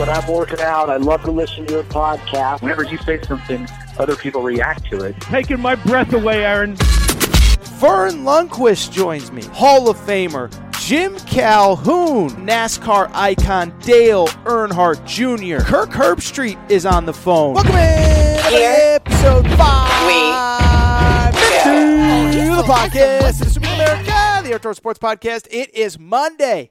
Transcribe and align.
When 0.00 0.08
I'm 0.08 0.26
working 0.32 0.60
out. 0.60 0.88
I 0.88 0.96
love 0.96 1.20
to 1.24 1.30
listen 1.30 1.66
to 1.66 1.74
your 1.74 1.82
podcast. 1.82 2.62
Whenever 2.62 2.84
you 2.84 2.96
say 2.96 3.20
something, 3.20 3.68
other 3.98 4.16
people 4.16 4.40
react 4.40 4.86
to 4.86 5.04
it. 5.04 5.20
Taking 5.20 5.60
my 5.60 5.74
breath 5.74 6.14
away, 6.14 6.42
Aaron. 6.42 6.74
Verne 6.76 8.24
Lundquist 8.24 8.92
joins 8.92 9.30
me. 9.30 9.42
Hall 9.48 9.90
of 9.90 9.98
Famer 9.98 10.50
Jim 10.80 11.18
Calhoun, 11.26 12.30
NASCAR 12.46 13.10
icon 13.12 13.78
Dale 13.80 14.26
Earnhardt 14.46 15.04
Jr. 15.04 15.62
Kirk 15.62 15.90
Herbstreit 15.90 16.70
is 16.70 16.86
on 16.86 17.04
the 17.04 17.12
phone. 17.12 17.52
Welcome 17.52 17.76
in 17.76 18.38
to 18.38 18.56
episode 18.56 19.46
five 19.58 21.34
to 21.34 22.56
the 22.56 22.62
podcast. 22.62 23.20
This 23.20 23.40
is 23.42 23.52
Super 23.52 23.66
America, 23.66 24.40
the 24.44 24.54
Outdoor 24.54 24.72
Sports 24.72 24.98
Podcast. 24.98 25.46
It 25.50 25.74
is 25.74 25.98
Monday, 25.98 26.70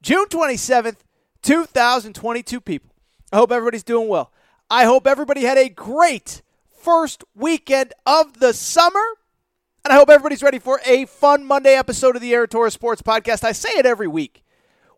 June 0.00 0.26
27th, 0.28 0.96
2022 1.42 2.60
people. 2.60 2.90
I 3.32 3.36
hope 3.36 3.52
everybody's 3.52 3.82
doing 3.82 4.08
well. 4.08 4.32
I 4.70 4.84
hope 4.84 5.06
everybody 5.06 5.42
had 5.42 5.58
a 5.58 5.68
great 5.68 6.42
first 6.70 7.24
weekend 7.34 7.92
of 8.06 8.40
the 8.40 8.52
summer. 8.52 9.02
And 9.84 9.92
I 9.92 9.96
hope 9.96 10.10
everybody's 10.10 10.42
ready 10.42 10.58
for 10.58 10.80
a 10.86 11.06
fun 11.06 11.44
Monday 11.44 11.74
episode 11.74 12.14
of 12.14 12.22
the 12.22 12.32
Air 12.32 12.46
Sports 12.70 13.02
Podcast. 13.02 13.42
I 13.42 13.52
say 13.52 13.70
it 13.70 13.86
every 13.86 14.06
week. 14.06 14.44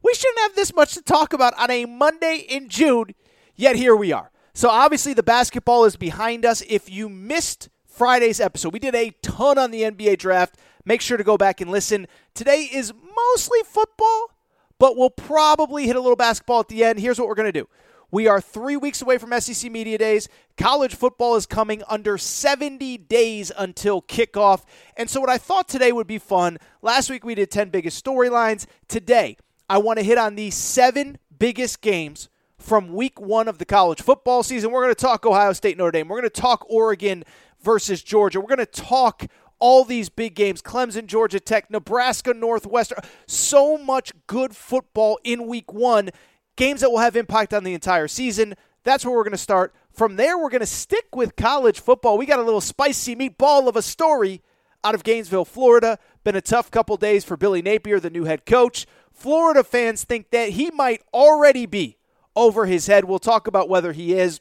We 0.03 0.12
shouldn't 0.12 0.41
have 0.41 0.55
this 0.55 0.75
much 0.75 0.92
to 0.95 1.03
talk 1.03 1.33
about 1.33 1.59
on 1.59 1.70
a 1.70 1.86
Monday 1.86 2.45
in 2.47 2.69
June, 2.69 3.14
yet 3.56 3.77
here 3.77 3.97
we 3.97 4.12
are. 4.12 4.31
So 4.53 4.69
obviously 4.69 5.14
the 5.14 5.23
basketball 5.23 5.86
is 5.86 5.97
behind 5.97 6.45
us. 6.45 6.62
If 6.69 6.91
you 6.91 7.08
missed 7.08 7.70
Friday's 7.86 8.41
episode, 8.41 8.75
we 8.75 8.79
did 8.79 8.95
a 8.95 9.12
ton 9.23 9.56
on 9.56 9.70
the 9.70 9.83
NBA 9.83 10.19
draft. 10.19 10.58
Make 10.84 11.01
sure 11.01 11.17
to 11.17 11.25
go 11.25 11.39
back 11.39 11.62
and 11.62 11.70
listen. 11.70 12.06
Today 12.34 12.69
is 12.70 12.92
mostly 13.17 13.61
football, 13.64 14.31
but 14.78 14.97
we'll 14.97 15.11
probably 15.11 15.86
hit 15.86 15.97
a 15.97 16.00
little 16.00 16.17
basketball 16.17 16.61
at 16.61 16.69
the 16.69 16.84
end. 16.84 16.98
Here's 16.98 17.19
what 17.19 17.28
we're 17.28 17.34
going 17.34 17.53
to 17.53 17.61
do. 17.61 17.69
We 18.11 18.29
are 18.29 18.40
three 18.40 18.77
weeks 18.77 19.02
away 19.02 19.18
from 19.18 19.33
SEC 19.40 19.73
Media 19.73 19.98
Days. 19.98 20.29
College 20.57 20.95
football 20.95 21.35
is 21.35 21.46
coming 21.46 21.83
under 21.89 22.17
70 22.17 22.98
days 22.98 23.51
until 23.58 24.02
kickoff. 24.02 24.62
And 24.96 25.11
so, 25.11 25.20
what 25.20 25.30
I 25.30 25.39
thought 25.39 25.68
today 25.68 25.90
would 25.90 26.07
be 26.07 26.18
fun 26.18 26.58
last 26.80 27.11
week 27.11 27.24
we 27.24 27.35
did 27.35 27.51
10 27.51 27.70
biggest 27.70 28.05
storylines. 28.05 28.67
Today, 28.86 29.36
I 29.68 29.79
want 29.79 29.98
to 29.98 30.05
hit 30.05 30.17
on 30.17 30.36
the 30.36 30.51
seven 30.51 31.18
biggest 31.36 31.80
games 31.80 32.29
from 32.56 32.92
week 32.95 33.20
one 33.20 33.48
of 33.48 33.58
the 33.58 33.64
college 33.64 34.01
football 34.01 34.42
season. 34.42 34.70
We're 34.70 34.83
going 34.83 34.95
to 34.95 35.01
talk 35.01 35.27
Ohio 35.27 35.52
State, 35.52 35.77
Notre 35.77 35.91
Dame. 35.91 36.08
We're 36.08 36.20
going 36.20 36.30
to 36.30 36.41
talk 36.41 36.64
Oregon 36.68 37.24
versus 37.61 38.02
Georgia. 38.02 38.41
We're 38.41 38.46
going 38.46 38.58
to 38.58 38.67
talk 38.67 39.27
all 39.59 39.85
these 39.85 40.09
big 40.09 40.35
games 40.35 40.63
Clemson, 40.63 41.07
Georgia 41.07 41.41
Tech, 41.41 41.70
Nebraska, 41.70 42.35
Northwestern. 42.35 42.98
So 43.27 43.79
much 43.79 44.13
good 44.27 44.55
football 44.55 45.19
in 45.25 45.47
week 45.47 45.73
one 45.73 46.11
games 46.57 46.81
that 46.81 46.91
will 46.91 46.98
have 46.98 47.17
impact 47.17 47.53
on 47.53 47.65
the 47.65 47.75
entire 47.75 48.09
season. 48.09 48.55
That's 48.85 49.05
where 49.05 49.15
we're 49.15 49.25
going 49.25 49.33
to 49.33 49.39
start. 49.39 49.75
From 49.91 50.17
there, 50.17 50.37
we're 50.37 50.51
going 50.51 50.61
to 50.61 50.67
stick 50.67 51.15
with 51.15 51.37
college 51.37 51.81
football. 51.81 52.19
We 52.19 52.27
got 52.27 52.39
a 52.39 52.42
little 52.42 52.61
spicy 52.61 53.17
meatball 53.17 53.69
of 53.69 53.77
a 53.77 53.83
story 53.83 54.42
out 54.83 54.95
of 54.95 55.05
Gainesville, 55.05 55.47
Florida. 55.47 55.98
Been 56.23 56.36
a 56.36 56.41
tough 56.41 56.71
couple 56.71 56.97
days 56.97 57.25
for 57.25 57.36
Billy 57.36 57.63
Napier, 57.63 57.98
the 57.98 58.11
new 58.11 58.25
head 58.25 58.45
coach. 58.45 58.86
Florida 59.13 59.65
fans 59.65 60.05
think 60.05 60.31
that 60.31 60.51
he 60.51 60.71
might 60.71 61.03
already 61.15 61.67
be 61.67 61.97
over 62.36 62.67
his 62.67 62.86
head. 62.86 63.05
We'll 63.05 63.19
talk 63.19 63.47
about 63.47 63.69
whether 63.69 63.92
he 63.92 64.15
is 64.15 64.41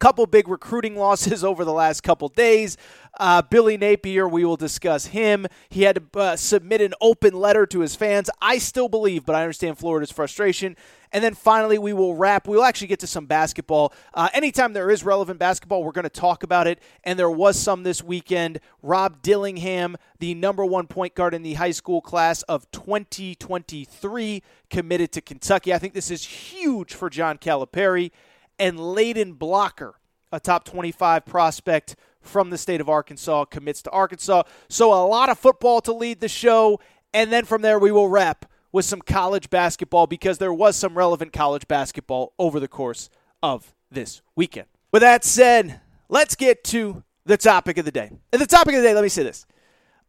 couple 0.00 0.26
big 0.26 0.48
recruiting 0.48 0.96
losses 0.96 1.44
over 1.50 1.64
the 1.64 1.72
last 1.72 2.02
couple 2.02 2.28
days. 2.28 2.76
Uh, 3.18 3.42
Billy 3.42 3.76
Napier, 3.76 4.26
we 4.26 4.44
will 4.44 4.56
discuss 4.56 5.06
him. 5.06 5.46
He 5.68 5.82
had 5.82 5.96
to 5.96 6.20
uh, 6.20 6.36
submit 6.36 6.80
an 6.80 6.94
open 7.00 7.34
letter 7.34 7.66
to 7.66 7.80
his 7.80 7.94
fans. 7.94 8.30
I 8.40 8.58
still 8.58 8.88
believe, 8.88 9.24
but 9.26 9.34
I 9.34 9.42
understand 9.42 9.78
Florida's 9.78 10.10
frustration. 10.10 10.76
And 11.12 11.24
then 11.24 11.34
finally, 11.34 11.76
we 11.76 11.92
will 11.92 12.14
wrap. 12.14 12.46
We'll 12.46 12.62
actually 12.62 12.86
get 12.86 13.00
to 13.00 13.06
some 13.06 13.26
basketball. 13.26 13.92
Uh, 14.14 14.28
anytime 14.32 14.72
there 14.72 14.90
is 14.90 15.04
relevant 15.04 15.40
basketball, 15.40 15.82
we're 15.82 15.92
going 15.92 16.04
to 16.04 16.08
talk 16.08 16.44
about 16.44 16.68
it. 16.68 16.80
And 17.02 17.18
there 17.18 17.30
was 17.30 17.58
some 17.58 17.82
this 17.82 18.02
weekend. 18.02 18.60
Rob 18.80 19.20
Dillingham, 19.20 19.96
the 20.20 20.34
number 20.34 20.64
one 20.64 20.86
point 20.86 21.16
guard 21.16 21.34
in 21.34 21.42
the 21.42 21.54
high 21.54 21.72
school 21.72 22.00
class 22.00 22.42
of 22.42 22.70
2023, 22.70 24.42
committed 24.70 25.12
to 25.12 25.20
Kentucky. 25.20 25.74
I 25.74 25.78
think 25.78 25.94
this 25.94 26.12
is 26.12 26.24
huge 26.24 26.94
for 26.94 27.10
John 27.10 27.38
Calipari 27.38 28.12
and 28.60 28.78
Layden 28.78 29.36
Blocker, 29.36 29.94
a 30.30 30.38
top 30.38 30.64
25 30.64 31.24
prospect 31.24 31.96
from 32.20 32.50
the 32.50 32.58
state 32.58 32.80
of 32.80 32.88
Arkansas, 32.88 33.46
commits 33.46 33.82
to 33.82 33.90
Arkansas. 33.90 34.42
So 34.68 34.92
a 34.92 35.02
lot 35.06 35.30
of 35.30 35.38
football 35.38 35.80
to 35.80 35.92
lead 35.92 36.20
the 36.20 36.28
show. 36.28 36.78
And 37.12 37.32
then 37.32 37.46
from 37.46 37.62
there, 37.62 37.78
we 37.78 37.90
will 37.90 38.08
wrap 38.08 38.44
with 38.70 38.84
some 38.84 39.00
college 39.00 39.50
basketball 39.50 40.06
because 40.06 40.38
there 40.38 40.52
was 40.52 40.76
some 40.76 40.96
relevant 40.96 41.32
college 41.32 41.66
basketball 41.66 42.34
over 42.38 42.60
the 42.60 42.68
course 42.68 43.08
of 43.42 43.74
this 43.90 44.20
weekend. 44.36 44.68
With 44.92 45.00
that 45.00 45.24
said, 45.24 45.80
let's 46.08 46.36
get 46.36 46.62
to 46.64 47.02
the 47.24 47.38
topic 47.38 47.78
of 47.78 47.86
the 47.86 47.90
day. 47.90 48.10
And 48.32 48.40
the 48.40 48.46
topic 48.46 48.74
of 48.74 48.82
the 48.82 48.88
day, 48.88 48.94
let 48.94 49.02
me 49.02 49.08
say 49.08 49.22
this. 49.22 49.46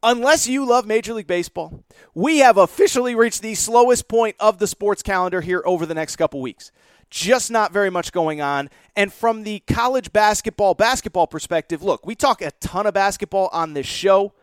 Unless 0.04 0.48
you 0.48 0.66
love 0.66 0.86
Major 0.86 1.14
League 1.14 1.28
Baseball, 1.28 1.84
we 2.14 2.40
have 2.40 2.58
officially 2.58 3.16
reached 3.16 3.42
the 3.42 3.56
slowest 3.56 4.08
point 4.08 4.36
of 4.40 4.58
the 4.58 4.68
sports 4.68 5.02
calendar 5.02 5.42
here 5.42 5.62
over 5.64 5.86
the 5.86 5.94
next 5.94 6.16
couple 6.18 6.42
weeks 6.42 6.72
just 7.12 7.52
not 7.52 7.72
very 7.72 7.92
much 7.92 8.12
going 8.12 8.42
on. 8.42 8.70
And 8.96 9.14
from 9.14 9.44
the 9.44 9.60
college 9.68 10.12
basketball 10.12 10.74
basketball 10.74 11.28
perspective, 11.28 11.84
look, 11.84 12.06
we 12.06 12.16
talk 12.16 12.42
a 12.42 12.52
ton 12.60 12.88
of 12.88 12.96
basketball 12.96 13.50
on 13.52 13.74
this 13.74 13.86
show, 13.86 14.34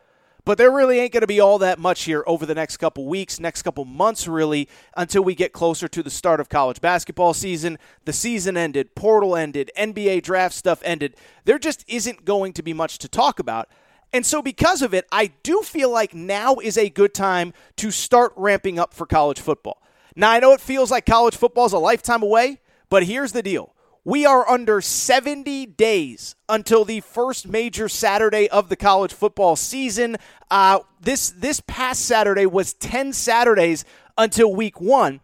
but 0.45 0.59
there 0.59 0.71
really 0.71 1.01
ain't 1.01 1.13
going 1.13 1.23
to 1.23 1.27
be 1.27 1.41
all 1.41 1.59
that 1.59 1.79
much 1.79 2.05
here 2.05 2.23
over 2.27 2.47
the 2.47 2.55
next 2.55 2.77
couple 2.77 3.07
weeks, 3.07 3.41
next 3.41 3.63
couple 3.63 3.85
months 3.85 4.29
really 4.29 4.69
until 4.97 5.25
we 5.25 5.35
get 5.35 5.53
closer 5.53 5.89
to 5.89 6.03
the 6.03 6.11
start 6.11 6.41
of 6.41 6.49
college 6.49 6.81
basketball 6.81 7.35
season. 7.35 7.79
The 8.05 8.13
season 8.13 8.57
ended, 8.57 8.95
portal 8.95 9.35
ended, 9.35 9.71
NBA 9.77 10.23
draft 10.23 10.55
stuff 10.55 10.81
ended. 10.85 11.17
There 11.45 11.59
just 11.59 11.85
isn't 11.89 12.25
going 12.25 12.53
to 12.53 12.63
be 12.63 12.73
much 12.73 12.99
to 12.99 13.09
talk 13.09 13.39
about. 13.41 13.69
And 14.11 14.25
so, 14.25 14.41
because 14.41 14.81
of 14.81 14.95
it, 14.95 15.07
I 15.13 15.33
do 15.43 15.61
feel 15.63 15.91
like 15.91 16.15
now 16.15 16.57
is 16.57 16.79
a 16.79 16.89
good 16.89 17.13
time 17.13 17.53
to 17.77 17.91
start 17.91 18.33
ramping 18.37 18.79
up 18.79 18.95
for 18.95 19.05
college 19.05 19.39
football. 19.39 19.83
Now, 20.17 20.31
I 20.31 20.41
know 20.41 20.53
it 20.53 20.61
feels 20.61 20.91
like 20.91 21.07
college 21.07 21.37
football 21.37 21.67
is 21.67 21.73
a 21.73 21.79
lifetime 21.79 22.23
away, 22.23 22.61
but 22.89 23.05
here's 23.05 23.33
the 23.33 23.43
deal. 23.43 23.75
We 24.05 24.25
are 24.25 24.49
under 24.49 24.81
70 24.81 25.67
days 25.67 26.35
until 26.49 26.85
the 26.85 27.01
first 27.01 27.47
major 27.47 27.89
Saturday 27.89 28.49
of 28.49 28.69
the 28.69 28.77
college 28.77 29.13
football 29.13 29.55
season. 29.55 30.17
Uh, 30.51 30.81
this 31.01 31.31
this 31.31 31.61
past 31.67 32.07
Saturday 32.07 32.47
was 32.47 32.73
10 32.75 33.13
Saturdays 33.13 33.85
until 34.17 34.55
week 34.55 34.81
one. 34.81 35.21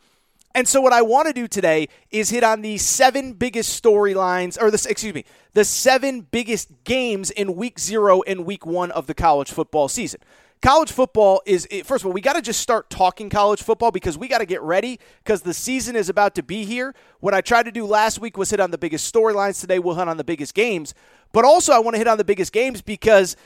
And 0.54 0.68
so 0.68 0.80
what 0.80 0.92
I 0.92 1.02
want 1.02 1.26
to 1.26 1.32
do 1.32 1.48
today 1.48 1.88
is 2.10 2.30
hit 2.30 2.44
on 2.44 2.60
the 2.60 2.78
seven 2.78 3.32
biggest 3.32 3.82
storylines, 3.82 4.60
or 4.60 4.68
excuse 4.68 5.14
me, 5.14 5.24
the 5.54 5.64
seven 5.64 6.20
biggest 6.20 6.70
games 6.84 7.30
in 7.30 7.56
week 7.56 7.80
zero 7.80 8.22
and 8.22 8.44
week 8.44 8.64
one 8.64 8.90
of 8.92 9.06
the 9.06 9.14
college 9.14 9.50
football 9.50 9.88
season 9.88 10.20
college 10.64 10.90
football 10.90 11.42
is 11.44 11.68
first 11.84 12.02
of 12.02 12.06
all 12.06 12.12
we 12.12 12.20
got 12.20 12.32
to 12.32 12.42
just 12.42 12.60
start 12.60 12.88
talking 12.88 13.28
college 13.28 13.62
football 13.62 13.90
because 13.90 14.16
we 14.16 14.26
got 14.26 14.38
to 14.38 14.46
get 14.46 14.62
ready 14.62 14.98
because 15.22 15.42
the 15.42 15.52
season 15.52 15.94
is 15.94 16.08
about 16.08 16.34
to 16.34 16.42
be 16.42 16.64
here 16.64 16.94
what 17.20 17.34
i 17.34 17.40
tried 17.42 17.64
to 17.64 17.70
do 17.70 17.84
last 17.84 18.18
week 18.18 18.38
was 18.38 18.48
hit 18.48 18.60
on 18.60 18.70
the 18.70 18.78
biggest 18.78 19.12
storylines 19.12 19.60
today 19.60 19.78
we'll 19.78 19.94
hit 19.94 20.08
on 20.08 20.16
the 20.16 20.24
biggest 20.24 20.54
games 20.54 20.94
but 21.32 21.44
also 21.44 21.72
i 21.74 21.78
want 21.78 21.94
to 21.94 21.98
hit 21.98 22.08
on 22.08 22.16
the 22.16 22.24
biggest 22.24 22.50
games 22.50 22.80
because 22.80 23.36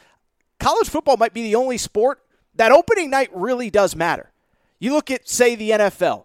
college 0.60 0.88
football 0.88 1.16
might 1.16 1.34
be 1.34 1.42
the 1.42 1.56
only 1.56 1.76
sport 1.76 2.22
that 2.58 2.72
opening 2.72 3.08
night 3.08 3.30
really 3.32 3.70
does 3.70 3.96
matter. 3.96 4.32
You 4.78 4.92
look 4.92 5.10
at, 5.10 5.28
say, 5.28 5.54
the 5.54 5.70
NFL. 5.70 6.24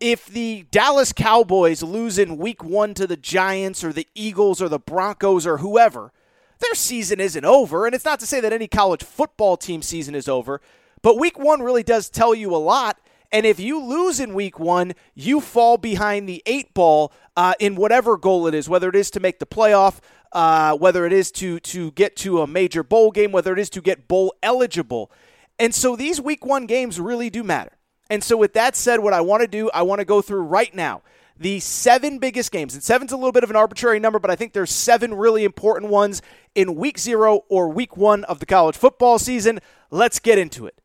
If 0.00 0.26
the 0.26 0.66
Dallas 0.70 1.12
Cowboys 1.12 1.82
lose 1.82 2.18
in 2.18 2.38
week 2.38 2.64
one 2.64 2.94
to 2.94 3.06
the 3.06 3.16
Giants 3.16 3.84
or 3.84 3.92
the 3.92 4.08
Eagles 4.14 4.60
or 4.60 4.68
the 4.68 4.78
Broncos 4.78 5.46
or 5.46 5.58
whoever, 5.58 6.12
their 6.58 6.74
season 6.74 7.20
isn't 7.20 7.44
over. 7.44 7.86
And 7.86 7.94
it's 7.94 8.04
not 8.04 8.20
to 8.20 8.26
say 8.26 8.40
that 8.40 8.52
any 8.52 8.68
college 8.68 9.02
football 9.02 9.56
team 9.56 9.82
season 9.82 10.14
is 10.14 10.28
over, 10.28 10.60
but 11.02 11.18
week 11.18 11.38
one 11.38 11.62
really 11.62 11.82
does 11.82 12.08
tell 12.08 12.34
you 12.34 12.54
a 12.54 12.58
lot. 12.58 12.98
And 13.32 13.44
if 13.44 13.58
you 13.58 13.82
lose 13.82 14.20
in 14.20 14.34
week 14.34 14.58
one, 14.58 14.94
you 15.14 15.40
fall 15.40 15.78
behind 15.78 16.28
the 16.28 16.42
eight 16.46 16.72
ball 16.74 17.12
uh, 17.36 17.54
in 17.58 17.74
whatever 17.74 18.16
goal 18.16 18.46
it 18.46 18.54
is, 18.54 18.68
whether 18.68 18.88
it 18.88 18.96
is 18.96 19.10
to 19.12 19.20
make 19.20 19.38
the 19.38 19.46
playoff, 19.46 19.98
uh, 20.32 20.76
whether 20.76 21.04
it 21.04 21.12
is 21.12 21.30
to 21.32 21.58
to 21.60 21.90
get 21.92 22.16
to 22.16 22.40
a 22.40 22.46
major 22.46 22.82
bowl 22.82 23.10
game, 23.10 23.32
whether 23.32 23.52
it 23.52 23.58
is 23.58 23.70
to 23.70 23.80
get 23.80 24.08
bowl 24.08 24.34
eligible. 24.42 25.10
And 25.58 25.74
so 25.74 25.96
these 25.96 26.20
week 26.20 26.44
one 26.44 26.66
games 26.66 27.00
really 27.00 27.30
do 27.30 27.42
matter. 27.42 27.72
And 28.08 28.22
so, 28.22 28.36
with 28.36 28.52
that 28.54 28.76
said, 28.76 29.00
what 29.00 29.12
I 29.12 29.20
want 29.20 29.42
to 29.42 29.48
do, 29.48 29.70
I 29.74 29.82
want 29.82 29.98
to 29.98 30.04
go 30.04 30.22
through 30.22 30.42
right 30.42 30.72
now 30.74 31.02
the 31.38 31.60
seven 31.60 32.18
biggest 32.18 32.50
games. 32.50 32.74
And 32.74 32.82
seven's 32.82 33.12
a 33.12 33.16
little 33.16 33.32
bit 33.32 33.44
of 33.44 33.50
an 33.50 33.56
arbitrary 33.56 34.00
number, 34.00 34.18
but 34.18 34.30
I 34.30 34.36
think 34.36 34.52
there's 34.52 34.70
seven 34.70 35.14
really 35.14 35.44
important 35.44 35.90
ones 35.90 36.22
in 36.54 36.74
week 36.76 36.98
zero 36.98 37.44
or 37.48 37.68
week 37.68 37.96
one 37.96 38.24
of 38.24 38.40
the 38.40 38.46
college 38.46 38.76
football 38.76 39.18
season. 39.18 39.60
Let's 39.90 40.18
get 40.18 40.38
into 40.38 40.66
it. 40.66 40.80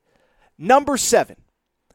Number 0.57 0.97
seven. 0.97 1.37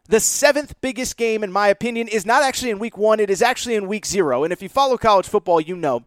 The 0.09 0.21
seventh 0.21 0.81
biggest 0.81 1.17
game, 1.17 1.43
in 1.43 1.51
my 1.51 1.69
opinion, 1.69 2.07
is 2.07 2.25
not 2.25 2.45
actually 2.45 2.71
in 2.71 2.79
week 2.79 2.97
one, 2.97 3.19
it 3.19 3.29
is 3.29 3.43
actually 3.43 3.75
in 3.75 3.89
week 3.89 4.07
zero. 4.07 4.45
And 4.45 4.53
if 4.53 4.63
you 4.63 4.69
follow 4.69 4.97
college 4.97 5.27
football, 5.27 5.61
you 5.61 5.77
know 5.77 6.05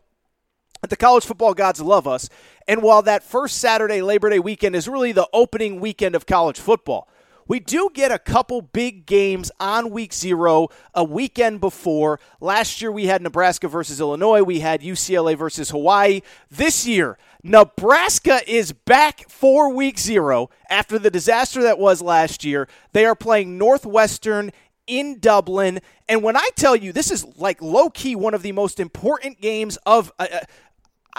that 0.81 0.90
the 0.90 0.96
college 0.96 1.25
football 1.25 1.54
gods 1.54 1.81
love 1.81 2.07
us. 2.07 2.30
And 2.68 2.81
while 2.81 3.01
that 3.01 3.24
first 3.24 3.57
Saturday, 3.57 4.01
Labor 4.01 4.30
Day 4.30 4.40
weekend, 4.40 4.75
is 4.75 4.88
really 4.88 5.12
the 5.12 5.28
opening 5.34 5.81
weekend 5.81 6.16
of 6.16 6.25
college 6.25 6.60
football, 6.60 7.10
we 7.50 7.60
do 7.60 7.90
get 7.94 8.12
a 8.12 8.19
couple 8.19 8.62
big 8.62 9.07
games 9.07 9.51
on 9.60 9.90
week 9.90 10.13
zero, 10.13 10.69
a 10.94 11.04
weekend 11.04 11.60
before. 11.60 12.19
Last 12.40 12.80
year 12.80 12.92
we 12.92 13.07
had 13.07 13.24
Nebraska 13.24 13.68
versus 13.68 14.00
Illinois. 14.00 14.44
We 14.44 14.60
had 14.60 14.81
UCLA 14.81 15.36
versus 15.36 15.72
Hawaii. 15.72 16.22
This 16.51 16.86
year, 16.86 17.18
Nebraska 17.44 18.40
is 18.48 18.72
back 18.72 19.28
for 19.30 19.74
week 19.74 19.98
zero 19.98 20.51
after 20.69 21.00
the 21.00 21.10
disaster 21.10 21.63
that 21.63 21.80
was 21.80 22.04
last 22.04 22.46
year. 22.46 22.68
They 22.94 23.06
are 23.06 23.16
playing 23.16 23.57
Northwestern 23.57 24.51
in 24.86 25.19
Dublin. 25.19 25.80
And 26.07 26.22
when 26.22 26.38
I 26.38 26.50
tell 26.56 26.75
you 26.75 26.94
this 26.94 27.10
is 27.10 27.25
like 27.38 27.63
low 27.63 27.90
key 27.90 28.16
one 28.16 28.36
of 28.36 28.44
the 28.44 28.51
most 28.51 28.80
important 28.80 29.42
games 29.42 29.78
of, 29.88 30.12
uh, 30.19 30.28
uh 30.31 30.40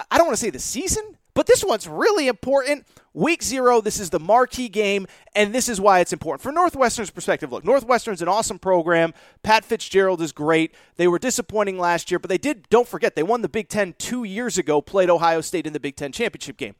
I 0.09 0.17
don't 0.17 0.29
want 0.29 0.38
to 0.38 0.44
say 0.44 0.50
the 0.50 0.61
season, 0.61 1.17
but 1.35 1.47
this 1.47 1.65
one's 1.65 1.87
really 1.87 2.29
important. 2.29 2.87
Week 3.12 3.43
zero, 3.43 3.81
this 3.81 3.99
is 3.99 4.11
the 4.11 4.21
marquee 4.21 4.69
game, 4.69 5.06
and 5.35 5.55
this 5.55 5.69
is 5.69 5.81
why 5.81 6.00
it's 6.00 6.12
important. 6.12 6.43
For 6.43 6.53
Northwestern's 6.53 7.11
perspective, 7.11 7.50
look, 7.50 7.65
Northwestern's 7.65 8.23
an 8.23 8.29
awesome 8.29 8.59
program. 8.59 9.15
Pat 9.43 9.65
Fitzgerald 9.65 10.23
is 10.23 10.32
great. 10.32 10.75
They 10.97 11.09
were 11.09 11.19
disappointing 11.19 11.79
last 11.79 12.11
year, 12.11 12.19
but 12.19 12.29
they 12.29 12.38
did, 12.38 12.69
don't 12.69 12.88
forget, 12.88 13.17
they 13.17 13.23
won 13.23 13.43
the 13.43 13.49
Big 13.49 13.69
Ten 13.69 13.94
two 13.99 14.25
years 14.25 14.59
ago, 14.59 14.81
played 14.81 15.11
Ohio 15.11 15.41
State 15.41 15.67
in 15.67 15.73
the 15.73 15.81
Big 15.81 15.97
Ten 15.97 16.12
championship 16.12 16.56
game. 16.56 16.75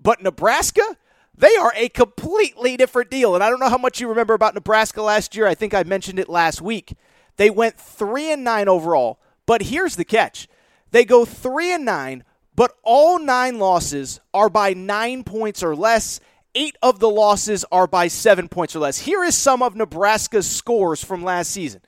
But 0.00 0.22
Nebraska, 0.22 0.96
they 1.36 1.54
are 1.56 1.72
a 1.74 1.88
completely 1.88 2.76
different 2.76 3.10
deal. 3.10 3.34
And 3.34 3.42
I 3.42 3.50
don't 3.50 3.60
know 3.60 3.68
how 3.68 3.78
much 3.78 4.00
you 4.00 4.08
remember 4.08 4.34
about 4.34 4.54
Nebraska 4.54 5.02
last 5.02 5.34
year. 5.34 5.46
I 5.46 5.54
think 5.54 5.74
I 5.74 5.82
mentioned 5.82 6.18
it 6.18 6.28
last 6.28 6.60
week. 6.60 6.94
They 7.36 7.50
went 7.50 7.78
3 7.78 8.32
and 8.32 8.44
9 8.44 8.68
overall, 8.68 9.18
but 9.46 9.62
here's 9.62 9.96
the 9.96 10.04
catch. 10.04 10.48
They 10.92 11.04
go 11.04 11.24
3 11.24 11.72
and 11.72 11.84
9 11.84 12.24
but 12.56 12.76
all 12.82 13.18
nine 13.18 13.58
losses 13.58 14.20
are 14.32 14.48
by 14.48 14.74
nine 14.74 15.24
points 15.24 15.62
or 15.62 15.74
less. 15.74 16.20
Eight 16.54 16.76
of 16.82 17.00
the 17.00 17.10
losses 17.10 17.64
are 17.72 17.86
by 17.86 18.06
seven 18.08 18.48
points 18.48 18.76
or 18.76 18.78
less. 18.78 19.00
Here 19.00 19.24
is 19.24 19.34
some 19.34 19.62
of 19.62 19.74
Nebraska's 19.74 20.48
scores 20.48 21.02
from 21.02 21.24
last 21.24 21.50
season. 21.50 21.80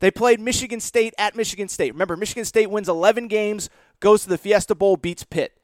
They 0.00 0.10
played 0.10 0.40
Michigan 0.40 0.80
State 0.80 1.14
at 1.16 1.36
Michigan 1.36 1.68
State. 1.68 1.92
Remember, 1.92 2.16
Michigan 2.16 2.44
State 2.44 2.70
wins 2.70 2.88
11 2.88 3.28
games, 3.28 3.70
goes 4.00 4.24
to 4.24 4.28
the 4.28 4.36
Fiesta 4.36 4.74
Bowl, 4.74 4.96
beats 4.96 5.24
Pitt. 5.24 5.56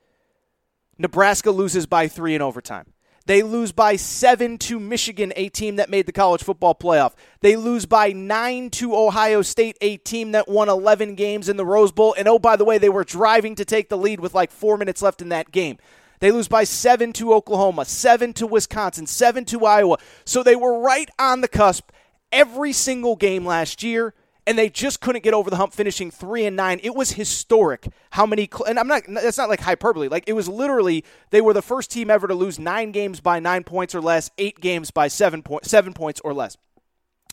Nebraska 0.96 1.50
loses 1.50 1.86
by 1.86 2.08
three 2.08 2.34
in 2.34 2.40
overtime. 2.40 2.86
They 3.28 3.42
lose 3.42 3.72
by 3.72 3.96
seven 3.96 4.56
to 4.56 4.80
Michigan, 4.80 5.34
a 5.36 5.50
team 5.50 5.76
that 5.76 5.90
made 5.90 6.06
the 6.06 6.12
college 6.12 6.42
football 6.42 6.74
playoff. 6.74 7.12
They 7.42 7.56
lose 7.56 7.84
by 7.84 8.12
nine 8.12 8.70
to 8.70 8.96
Ohio 8.96 9.42
State, 9.42 9.76
a 9.82 9.98
team 9.98 10.32
that 10.32 10.48
won 10.48 10.70
11 10.70 11.14
games 11.14 11.50
in 11.50 11.58
the 11.58 11.66
Rose 11.66 11.92
Bowl. 11.92 12.14
And 12.16 12.26
oh, 12.26 12.38
by 12.38 12.56
the 12.56 12.64
way, 12.64 12.78
they 12.78 12.88
were 12.88 13.04
driving 13.04 13.54
to 13.56 13.66
take 13.66 13.90
the 13.90 13.98
lead 13.98 14.18
with 14.18 14.32
like 14.32 14.50
four 14.50 14.78
minutes 14.78 15.02
left 15.02 15.20
in 15.20 15.28
that 15.28 15.52
game. 15.52 15.76
They 16.20 16.32
lose 16.32 16.48
by 16.48 16.64
seven 16.64 17.12
to 17.12 17.34
Oklahoma, 17.34 17.84
seven 17.84 18.32
to 18.32 18.46
Wisconsin, 18.46 19.06
seven 19.06 19.44
to 19.44 19.66
Iowa. 19.66 19.98
So 20.24 20.42
they 20.42 20.56
were 20.56 20.80
right 20.80 21.10
on 21.18 21.42
the 21.42 21.48
cusp 21.48 21.90
every 22.32 22.72
single 22.72 23.14
game 23.14 23.44
last 23.44 23.82
year 23.82 24.14
and 24.48 24.58
they 24.58 24.70
just 24.70 25.02
couldn't 25.02 25.22
get 25.22 25.34
over 25.34 25.50
the 25.50 25.56
hump, 25.56 25.74
finishing 25.74 26.10
three 26.10 26.46
and 26.46 26.56
nine. 26.56 26.80
It 26.82 26.94
was 26.94 27.12
historic 27.12 27.86
how 28.12 28.24
many. 28.24 28.48
And 28.66 28.78
I'm 28.78 28.88
not. 28.88 29.02
That's 29.06 29.36
not 29.36 29.50
like 29.50 29.60
hyperbole. 29.60 30.08
Like 30.08 30.24
it 30.26 30.32
was 30.32 30.48
literally 30.48 31.04
they 31.28 31.42
were 31.42 31.52
the 31.52 31.60
first 31.60 31.90
team 31.90 32.10
ever 32.10 32.26
to 32.26 32.34
lose 32.34 32.58
nine 32.58 32.90
games 32.90 33.20
by 33.20 33.40
nine 33.40 33.62
points 33.62 33.94
or 33.94 34.00
less, 34.00 34.30
eight 34.38 34.58
games 34.58 34.90
by 34.90 35.06
seven 35.06 35.42
point 35.42 35.66
seven 35.66 35.92
points 35.92 36.20
or 36.24 36.32
less. 36.32 36.56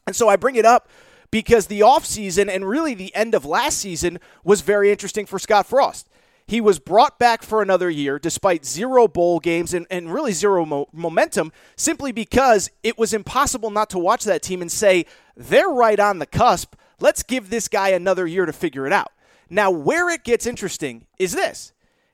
And 0.05 0.13
so 0.13 0.27
I 0.27 0.35
bring 0.35 0.57
it 0.57 0.65
up 0.65 0.89
because 1.31 1.67
the 1.67 1.79
offseason 1.79 2.53
and 2.53 2.67
really 2.67 2.93
the 2.93 3.15
end 3.15 3.33
of 3.33 3.45
last 3.45 3.77
season 3.77 4.19
was 4.43 4.59
very 4.59 4.91
interesting 4.91 5.25
for 5.25 5.39
Scott 5.39 5.65
Frost. 5.65 6.09
He 6.47 6.61
was 6.61 6.79
brought 6.79 7.17
back 7.17 7.41
for 7.41 7.61
another 7.61 7.89
year 7.89 8.19
despite 8.19 8.65
zero 8.65 9.07
bowl 9.07 9.39
games 9.39 9.73
and, 9.73 9.87
and 9.89 10.13
really 10.13 10.33
zero 10.33 10.65
mo- 10.65 10.89
momentum 10.91 11.53
simply 11.77 12.11
because 12.11 12.69
it 12.83 12.99
was 12.99 13.13
impossible 13.13 13.71
not 13.71 13.89
to 13.91 13.97
watch 13.97 14.25
that 14.25 14.43
team 14.43 14.61
and 14.61 14.71
say, 14.71 15.05
they're 15.35 15.69
right 15.69 15.99
on 15.99 16.19
the 16.19 16.27
cusp 16.27 16.75
Let's 16.99 17.23
give 17.23 17.49
this 17.49 17.67
guy 17.67 17.89
another 17.89 18.25
year 18.25 18.45
to 18.45 18.53
figure 18.53 18.85
it 18.85 18.93
out. 18.93 19.11
Now, 19.49 19.69
where 19.71 20.09
it 20.09 20.23
gets 20.23 20.47
interesting 20.47 21.05
is 21.19 21.33
this 21.33 21.71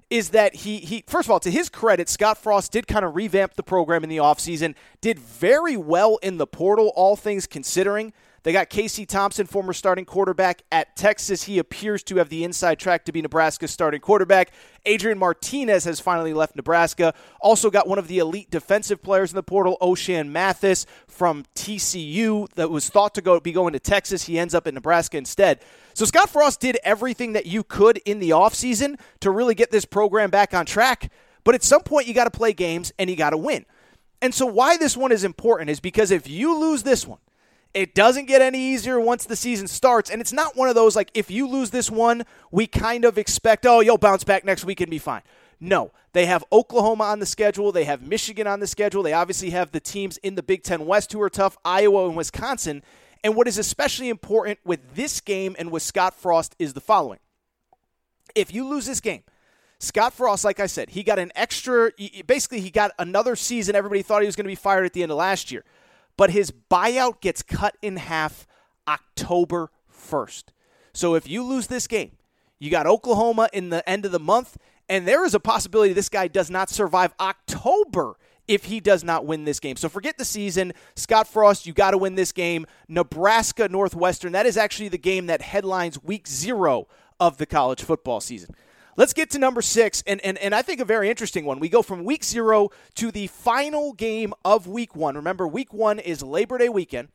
is 0.09 0.29
that 0.31 0.53
he 0.53 0.79
he 0.79 1.03
first 1.07 1.27
of 1.27 1.31
all 1.31 1.39
to 1.39 1.49
his 1.49 1.69
credit 1.69 2.09
Scott 2.09 2.37
Frost 2.37 2.71
did 2.73 2.85
kind 2.85 3.05
of 3.05 3.15
revamp 3.15 3.55
the 3.55 3.63
program 3.63 4.03
in 4.03 4.09
the 4.09 4.17
offseason 4.17 4.75
did 4.99 5.17
very 5.17 5.77
well 5.77 6.17
in 6.21 6.37
the 6.37 6.45
portal 6.45 6.91
all 6.95 7.15
things 7.15 7.47
considering 7.47 8.11
they 8.43 8.51
got 8.51 8.69
Casey 8.69 9.05
Thompson, 9.05 9.45
former 9.45 9.71
starting 9.71 10.03
quarterback 10.03 10.63
at 10.71 10.95
Texas. 10.95 11.43
He 11.43 11.59
appears 11.59 12.01
to 12.03 12.17
have 12.17 12.29
the 12.29 12.43
inside 12.43 12.79
track 12.79 13.05
to 13.05 13.11
be 13.11 13.21
Nebraska's 13.21 13.69
starting 13.69 14.01
quarterback. 14.01 14.51
Adrian 14.85 15.19
Martinez 15.19 15.85
has 15.85 15.99
finally 15.99 16.33
left 16.33 16.55
Nebraska. 16.55 17.13
Also 17.39 17.69
got 17.69 17.87
one 17.87 17.99
of 17.99 18.07
the 18.07 18.17
elite 18.17 18.49
defensive 18.49 19.03
players 19.03 19.31
in 19.31 19.35
the 19.35 19.43
portal, 19.43 19.77
Ochaun 19.79 20.29
Mathis 20.29 20.87
from 21.07 21.45
TCU, 21.55 22.49
that 22.55 22.71
was 22.71 22.89
thought 22.89 23.13
to 23.13 23.21
go 23.21 23.39
be 23.39 23.51
going 23.51 23.73
to 23.73 23.79
Texas. 23.79 24.23
He 24.23 24.39
ends 24.39 24.55
up 24.55 24.65
in 24.65 24.73
Nebraska 24.73 25.17
instead. 25.17 25.59
So 25.93 26.05
Scott 26.05 26.29
Frost 26.29 26.59
did 26.59 26.79
everything 26.83 27.33
that 27.33 27.45
you 27.45 27.63
could 27.63 27.97
in 28.05 28.17
the 28.17 28.31
offseason 28.31 28.99
to 29.19 29.29
really 29.29 29.53
get 29.53 29.69
this 29.69 29.85
program 29.85 30.31
back 30.31 30.55
on 30.55 30.65
track. 30.65 31.11
But 31.43 31.53
at 31.53 31.63
some 31.63 31.81
point, 31.81 32.07
you 32.07 32.13
got 32.15 32.25
to 32.25 32.31
play 32.31 32.53
games 32.53 32.91
and 32.97 33.09
you 33.09 33.15
got 33.15 33.31
to 33.31 33.37
win. 33.37 33.65
And 34.21 34.33
so, 34.33 34.45
why 34.45 34.77
this 34.77 34.95
one 34.95 35.11
is 35.11 35.23
important 35.23 35.69
is 35.69 35.79
because 35.79 36.11
if 36.11 36.27
you 36.29 36.57
lose 36.57 36.83
this 36.83 37.07
one, 37.07 37.19
it 37.73 37.95
doesn't 37.95 38.25
get 38.25 38.41
any 38.41 38.59
easier 38.59 38.99
once 38.99 39.25
the 39.25 39.35
season 39.35 39.67
starts. 39.67 40.09
And 40.09 40.19
it's 40.19 40.33
not 40.33 40.55
one 40.55 40.69
of 40.69 40.75
those 40.75 40.95
like, 40.95 41.09
if 41.13 41.31
you 41.31 41.47
lose 41.47 41.69
this 41.69 41.89
one, 41.89 42.23
we 42.51 42.67
kind 42.67 43.05
of 43.05 43.17
expect, 43.17 43.65
oh, 43.65 43.79
you'll 43.79 43.97
bounce 43.97 44.23
back 44.23 44.43
next 44.43 44.65
week 44.65 44.81
and 44.81 44.89
be 44.89 44.97
fine. 44.97 45.21
No, 45.59 45.91
they 46.13 46.25
have 46.25 46.43
Oklahoma 46.51 47.05
on 47.05 47.19
the 47.19 47.25
schedule. 47.25 47.71
They 47.71 47.83
have 47.83 48.01
Michigan 48.01 48.47
on 48.47 48.59
the 48.59 48.67
schedule. 48.67 49.03
They 49.03 49.13
obviously 49.13 49.51
have 49.51 49.71
the 49.71 49.79
teams 49.79 50.17
in 50.17 50.35
the 50.35 50.43
Big 50.43 50.63
Ten 50.63 50.85
West 50.85 51.13
who 51.13 51.21
are 51.21 51.29
tough, 51.29 51.57
Iowa 51.63 52.07
and 52.07 52.17
Wisconsin. 52.17 52.83
And 53.23 53.35
what 53.35 53.47
is 53.47 53.57
especially 53.57 54.09
important 54.09 54.59
with 54.65 54.95
this 54.95 55.21
game 55.21 55.55
and 55.59 55.71
with 55.71 55.83
Scott 55.83 56.15
Frost 56.15 56.55
is 56.57 56.73
the 56.73 56.81
following. 56.81 57.19
If 58.33 58.53
you 58.53 58.67
lose 58.67 58.87
this 58.87 59.01
game, 59.01 59.23
Scott 59.77 60.13
Frost, 60.13 60.43
like 60.43 60.59
I 60.59 60.65
said, 60.65 60.89
he 60.89 61.03
got 61.03 61.19
an 61.19 61.31
extra, 61.35 61.91
basically, 62.25 62.61
he 62.61 62.71
got 62.71 62.91
another 62.97 63.35
season. 63.35 63.75
Everybody 63.75 64.01
thought 64.01 64.21
he 64.21 64.25
was 64.25 64.35
going 64.35 64.45
to 64.45 64.51
be 64.51 64.55
fired 64.55 64.85
at 64.85 64.93
the 64.93 65.03
end 65.03 65.11
of 65.11 65.17
last 65.17 65.51
year 65.51 65.63
but 66.21 66.29
his 66.29 66.53
buyout 66.69 67.19
gets 67.19 67.41
cut 67.41 67.75
in 67.81 67.97
half 67.97 68.45
October 68.87 69.71
1st. 69.91 70.43
So 70.93 71.15
if 71.15 71.27
you 71.27 71.41
lose 71.41 71.65
this 71.65 71.87
game, 71.87 72.11
you 72.59 72.69
got 72.69 72.85
Oklahoma 72.85 73.49
in 73.51 73.69
the 73.69 73.89
end 73.89 74.05
of 74.05 74.11
the 74.11 74.19
month, 74.19 74.55
and 74.87 75.07
there 75.07 75.25
is 75.25 75.33
a 75.33 75.39
possibility 75.39 75.93
this 75.93 76.09
guy 76.09 76.27
does 76.27 76.51
not 76.51 76.69
survive 76.69 77.15
October 77.19 78.19
if 78.47 78.65
he 78.65 78.79
does 78.79 79.03
not 79.03 79.25
win 79.25 79.45
this 79.45 79.59
game. 79.59 79.77
So 79.77 79.89
forget 79.89 80.19
the 80.19 80.23
season. 80.23 80.73
Scott 80.95 81.27
Frost, 81.27 81.65
you 81.65 81.73
got 81.73 81.89
to 81.89 81.97
win 81.97 82.13
this 82.13 82.31
game. 82.31 82.67
Nebraska 82.87 83.67
Northwestern, 83.67 84.33
that 84.33 84.45
is 84.45 84.57
actually 84.57 84.89
the 84.89 84.99
game 84.99 85.25
that 85.25 85.41
headlines 85.41 86.03
week 86.03 86.27
zero 86.27 86.87
of 87.19 87.39
the 87.39 87.47
college 87.47 87.81
football 87.81 88.21
season. 88.21 88.53
Let's 88.97 89.13
get 89.13 89.29
to 89.31 89.39
number 89.39 89.61
six, 89.61 90.03
and, 90.05 90.19
and, 90.21 90.37
and 90.39 90.53
I 90.53 90.61
think 90.61 90.81
a 90.81 90.85
very 90.85 91.09
interesting 91.09 91.45
one. 91.45 91.59
We 91.59 91.69
go 91.69 91.81
from 91.81 92.03
week 92.03 92.25
zero 92.25 92.69
to 92.95 93.09
the 93.09 93.27
final 93.27 93.93
game 93.93 94.33
of 94.43 94.67
week 94.67 94.95
one. 94.95 95.15
Remember, 95.15 95.47
week 95.47 95.73
one 95.73 95.97
is 95.97 96.21
Labor 96.21 96.57
Day 96.57 96.67
weekend. 96.67 97.07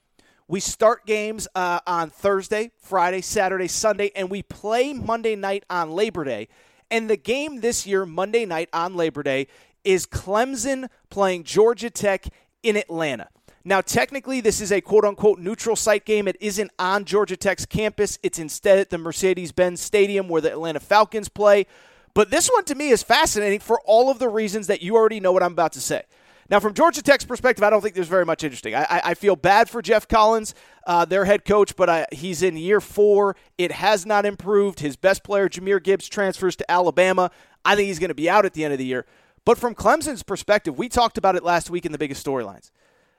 We 0.49 0.61
start 0.61 1.04
games 1.04 1.47
uh, 1.54 1.80
on 1.87 2.09
Thursday, 2.09 2.71
Friday, 2.78 3.21
Saturday, 3.21 3.68
Sunday, 3.68 4.11
and 4.16 4.30
we 4.30 4.42
play 4.42 4.95
Monday 4.95 5.37
night 5.37 5.64
on 5.68 5.90
Labor 5.90 6.25
Day. 6.25 6.49
And 6.90 7.11
the 7.11 7.16
game 7.16 7.61
this 7.61 7.87
year, 7.87 8.06
Monday 8.06 8.47
night 8.47 8.71
on 8.73 8.95
Labor 8.95 9.23
Day, 9.23 9.47
is 9.85 10.06
Clemson 10.06 10.88
playing 11.11 11.45
Georgia 11.45 11.90
Tech 11.90 12.25
in 12.62 12.76
Atlanta. 12.76 13.28
Now, 13.68 13.80
technically, 13.80 14.40
this 14.40 14.61
is 14.61 14.70
a 14.70 14.80
quote 14.80 15.04
unquote 15.04 15.40
neutral 15.40 15.75
site 15.75 16.04
game. 16.04 16.28
It 16.28 16.37
isn't 16.40 16.70
on 16.78 17.04
Georgia 17.04 17.37
Tech's 17.37 17.66
campus, 17.66 18.16
it's 18.23 18.38
instead 18.38 18.78
at 18.78 18.90
the 18.90 18.96
Mercedes 18.96 19.50
Benz 19.50 19.80
Stadium 19.80 20.28
where 20.28 20.40
the 20.40 20.52
Atlanta 20.52 20.78
Falcons 20.78 21.28
play. 21.28 21.66
But 22.14 22.30
this 22.30 22.46
one 22.46 22.64
to 22.66 22.76
me 22.76 22.90
is 22.90 23.02
fascinating 23.02 23.58
for 23.58 23.80
all 23.85 24.08
of 24.08 24.20
the 24.20 24.28
reasons 24.28 24.68
that 24.68 24.82
you 24.82 24.94
already 24.94 25.18
know 25.18 25.32
what 25.32 25.42
I'm 25.42 25.50
about 25.50 25.73
to 25.73 25.80
say. 25.80 26.04
Now, 26.49 26.61
from 26.61 26.75
Georgia 26.75 27.02
Tech's 27.02 27.25
perspective, 27.25 27.64
I 27.64 27.70
don't 27.70 27.80
think 27.80 27.96
there's 27.96 28.06
very 28.06 28.25
much 28.25 28.44
interesting. 28.44 28.73
I, 28.73 29.00
I, 29.04 29.14
feel 29.14 29.35
bad 29.35 29.68
for 29.68 29.82
Geoff 29.82 30.06
Collins, 30.06 30.54
uh, 30.87 31.04
their 31.04 31.25
head 31.25 31.44
coach, 31.44 31.75
but 31.75 31.90
I, 31.90 32.06
he's 32.12 32.44
in 32.44 32.56
year 32.56 32.80
four. 32.80 33.35
It 33.58 33.73
has 33.73 34.06
not 34.06 34.25
improved. 34.25 34.78
His 34.78 34.94
best 34.94 35.25
player, 35.25 35.49
Jahmyr 35.49 35.82
Gibbs, 35.82 36.08
transfers 36.08 36.54
to 36.54 36.70
Alabama. 36.70 37.32
I 37.64 37.75
think 37.75 37.88
he's 37.88 37.99
going 37.99 38.11
to 38.11 38.14
be 38.14 38.30
out 38.30 38.46
at 38.46 38.52
the 38.52 38.62
end 38.62 38.73
of 38.73 38.78
the 38.78 38.87
year. 38.87 39.06
But 39.44 39.58
from 39.58 39.75
Clemson's 39.75 40.23
perspective, 40.23 40.78
we 40.78 40.88
talked 40.88 41.18
about 41.18 41.35
it 41.35 41.42
last 41.42 41.68
week 41.68 41.85
in 41.85 41.90
the 41.90 41.99
biggest 41.99 42.25
storylines. 42.25 42.70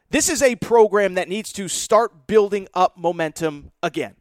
This 0.09 0.29
is 0.29 0.41
a 0.41 0.55
program 0.55 1.15
that 1.15 1.27
needs 1.27 1.51
to 1.53 1.67
start 1.67 2.27
building 2.27 2.67
up 2.73 2.97
momentum 2.97 3.71
again. 3.83 4.15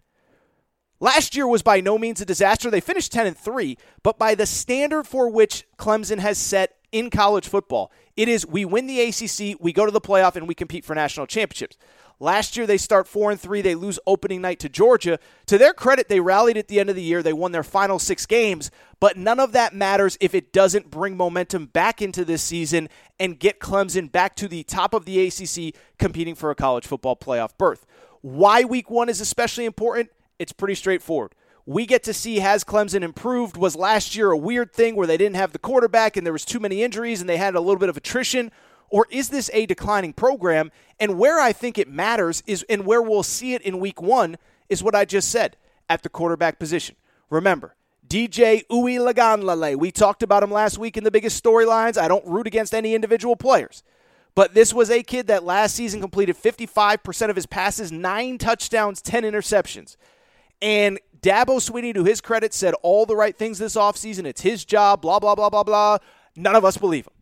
Last 0.99 1.37
year 1.37 1.47
was 1.47 1.63
by 1.63 1.81
no 1.81 1.97
means 1.97 2.21
a 2.21 2.25
disaster. 2.25 2.71
They 2.71 2.81
finished 2.81 3.13
10 3.13 3.27
and 3.27 3.37
3, 3.37 3.79
but 4.03 4.19
by 4.19 4.35
the 4.35 4.47
standard 4.47 5.07
for 5.07 5.29
which 5.29 5.65
Clemson 5.79 6.19
has 6.19 6.39
set 6.39 6.77
in 6.91 7.11
college 7.11 7.47
football, 7.47 7.93
it 8.17 8.29
is 8.29 8.47
we 8.47 8.65
win 8.65 8.87
the 8.87 9.01
ACC, 9.01 9.61
we 9.61 9.73
go 9.73 9.87
to 9.87 9.93
the 9.93 10.01
playoff 10.01 10.35
and 10.35 10.49
we 10.49 10.55
compete 10.55 10.85
for 10.85 10.95
national 10.95 11.27
championships. 11.27 11.77
Last 12.19 12.57
year 12.57 12.67
they 12.67 12.79
start 12.79 13.07
4 13.07 13.33
and 13.33 13.41
3, 13.41 13.61
they 13.61 13.75
lose 13.75 13.99
opening 14.07 14.41
night 14.41 14.59
to 14.61 14.71
Georgia. 14.71 15.19
To 15.47 15.59
their 15.59 15.75
credit, 15.75 16.09
they 16.09 16.21
rallied 16.21 16.57
at 16.57 16.69
the 16.69 16.81
end 16.81 16.89
of 16.89 16.97
the 16.97 17.03
year, 17.03 17.23
they 17.23 17.35
won 17.35 17.53
their 17.53 17.63
final 17.63 17.99
6 17.99 18.25
games, 18.27 18.71
but 19.01 19.19
none 19.19 19.39
of 19.39 19.53
that 19.53 19.75
matters 19.75 20.17
if 20.19 20.35
it 20.35 20.53
doesn't 20.53 20.91
bring 20.91 21.17
momentum 21.17 21.67
back 21.67 22.01
into 22.01 22.25
this 22.25 22.43
season 22.43 22.89
and 23.21 23.39
get 23.39 23.61
Clemson 23.61 24.11
back 24.11 24.35
to 24.37 24.49
the 24.49 24.63
top 24.63 24.95
of 24.95 25.05
the 25.05 25.27
ACC 25.27 25.75
competing 25.99 26.35
for 26.35 26.51
a 26.51 26.55
college 26.55 26.87
football 26.87 27.17
playoff 27.17 27.51
berth. 27.59 27.85
Why 28.23 28.65
week 28.65 28.91
1 28.91 29.11
is 29.11 29.21
especially 29.21 29.67
important? 29.67 30.11
It's 30.39 30.53
pretty 30.53 30.75
straightforward. 30.75 31.35
We 31.67 31.85
get 31.85 32.05
to 32.05 32.15
see 32.15 32.39
has 32.39 32.65
Clemson 32.65 33.03
improved? 33.03 33.57
Was 33.57 33.77
last 33.77 34.17
year 34.17 34.31
a 34.31 34.37
weird 34.37 34.73
thing 34.73 34.97
where 34.97 35.07
they 35.07 35.17
didn't 35.17 35.37
have 35.37 35.53
the 35.53 35.59
quarterback 35.59 36.17
and 36.17 36.25
there 36.25 36.33
was 36.33 36.45
too 36.45 36.61
many 36.61 36.83
injuries 36.83 37.21
and 37.21 37.29
they 37.29 37.37
had 37.37 37.57
a 37.57 37.61
little 37.61 37.79
bit 37.79 37.89
of 37.89 37.97
attrition? 37.97 38.53
Or 38.89 39.07
is 39.11 39.29
this 39.31 39.51
a 39.53 39.67
declining 39.67 40.13
program? 40.13 40.71
And 40.99 41.19
where 41.19 41.41
I 41.41 41.53
think 41.53 41.79
it 41.79 41.89
matters 41.89 42.43
is 42.47 42.65
and 42.69 42.87
where 42.87 43.03
we'll 43.03 43.23
see 43.23 43.55
it 43.55 43.63
in 43.63 43.81
week 43.81 44.01
one 44.01 44.37
is 44.69 44.83
what 44.83 44.95
I 44.95 45.05
just 45.05 45.31
said 45.31 45.57
at 45.89 46.03
the 46.03 46.09
quarterback 46.09 46.59
position. 46.59 46.97
Remember, 47.31 47.75
DJ 48.07 48.67
Uiagalelei. 48.69 49.77
We 49.77 49.91
talked 49.91 50.23
about 50.23 50.43
him 50.43 50.51
last 50.51 50.79
week 50.79 50.97
in 50.97 51.05
the 51.05 51.11
biggest 51.11 51.43
storylines. 51.43 51.99
I 51.99 52.09
don't 52.09 52.27
root 52.27 52.47
against 52.47 52.75
any 52.75 52.95
individual 52.95 53.37
players. 53.37 53.83
But 54.35 54.55
this 54.55 54.75
was 54.75 54.91
a 54.91 55.03
kid 55.03 55.29
that 55.29 55.45
last 55.45 55.75
season 55.75 56.01
completed 56.01 56.37
55% 56.37 57.31
of 57.31 57.37
his 57.37 57.47
passes, 57.47 57.91
nine 57.91 58.37
touchdowns, 58.37 59.01
10 59.01 59.23
interceptions. 59.23 59.97
And 60.61 61.01
Dabo 61.21 61.59
Swinney, 61.59 61.95
to 61.95 62.05
his 62.05 62.21
credit, 62.21 62.53
said 62.53 62.75
all 62.83 63.07
the 63.07 63.17
right 63.17 63.37
things 63.37 63.59
this 63.59 63.77
offseason. 63.77 64.27
It's 64.27 64.43
his 64.43 64.65
job, 64.65 65.01
blah, 65.01 65.19
blah, 65.19 65.35
blah, 65.35 65.49
blah, 65.49 65.65
blah. 65.65 65.99
None 66.37 66.55
of 66.55 66.65
us 66.65 66.77
believe 66.77 67.07
him. 67.07 67.15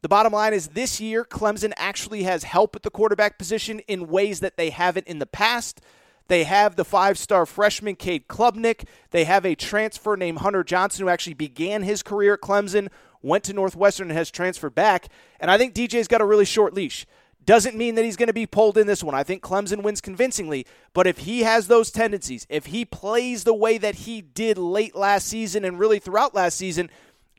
The 0.00 0.08
bottom 0.08 0.32
line 0.32 0.54
is 0.54 0.68
this 0.68 1.00
year, 1.00 1.24
Clemson 1.24 1.72
actually 1.76 2.22
has 2.22 2.44
help 2.44 2.76
at 2.76 2.84
the 2.84 2.90
quarterback 2.90 3.36
position 3.36 3.80
in 3.80 4.06
ways 4.06 4.38
that 4.40 4.56
they 4.56 4.70
haven't 4.70 5.08
in 5.08 5.18
the 5.18 5.26
past. 5.26 5.80
They 6.28 6.44
have 6.44 6.76
the 6.76 6.84
five 6.84 7.18
star 7.18 7.46
freshman, 7.46 7.96
Cade 7.96 8.28
Klubnik. 8.28 8.86
They 9.10 9.24
have 9.24 9.44
a 9.44 9.56
transfer 9.56 10.16
named 10.16 10.38
Hunter 10.38 10.62
Johnson 10.62 11.04
who 11.04 11.10
actually 11.10 11.34
began 11.34 11.82
his 11.82 12.04
career 12.04 12.34
at 12.34 12.40
Clemson, 12.40 12.88
went 13.22 13.42
to 13.44 13.52
Northwestern, 13.52 14.08
and 14.08 14.16
has 14.16 14.30
transferred 14.30 14.74
back. 14.74 15.08
And 15.40 15.50
I 15.50 15.58
think 15.58 15.74
DJ's 15.74 16.06
got 16.06 16.20
a 16.20 16.26
really 16.26 16.44
short 16.44 16.74
leash. 16.74 17.04
Doesn't 17.44 17.76
mean 17.76 17.94
that 17.96 18.04
he's 18.04 18.16
going 18.16 18.28
to 18.28 18.34
be 18.34 18.46
pulled 18.46 18.78
in 18.78 18.86
this 18.86 19.02
one. 19.02 19.14
I 19.14 19.24
think 19.24 19.42
Clemson 19.42 19.82
wins 19.82 20.02
convincingly. 20.02 20.66
But 20.92 21.06
if 21.06 21.18
he 21.18 21.40
has 21.40 21.66
those 21.66 21.90
tendencies, 21.90 22.46
if 22.50 22.66
he 22.66 22.84
plays 22.84 23.42
the 23.42 23.54
way 23.54 23.78
that 23.78 23.94
he 23.94 24.20
did 24.20 24.58
late 24.58 24.94
last 24.94 25.26
season 25.26 25.64
and 25.64 25.78
really 25.78 25.98
throughout 25.98 26.34
last 26.34 26.58
season, 26.58 26.90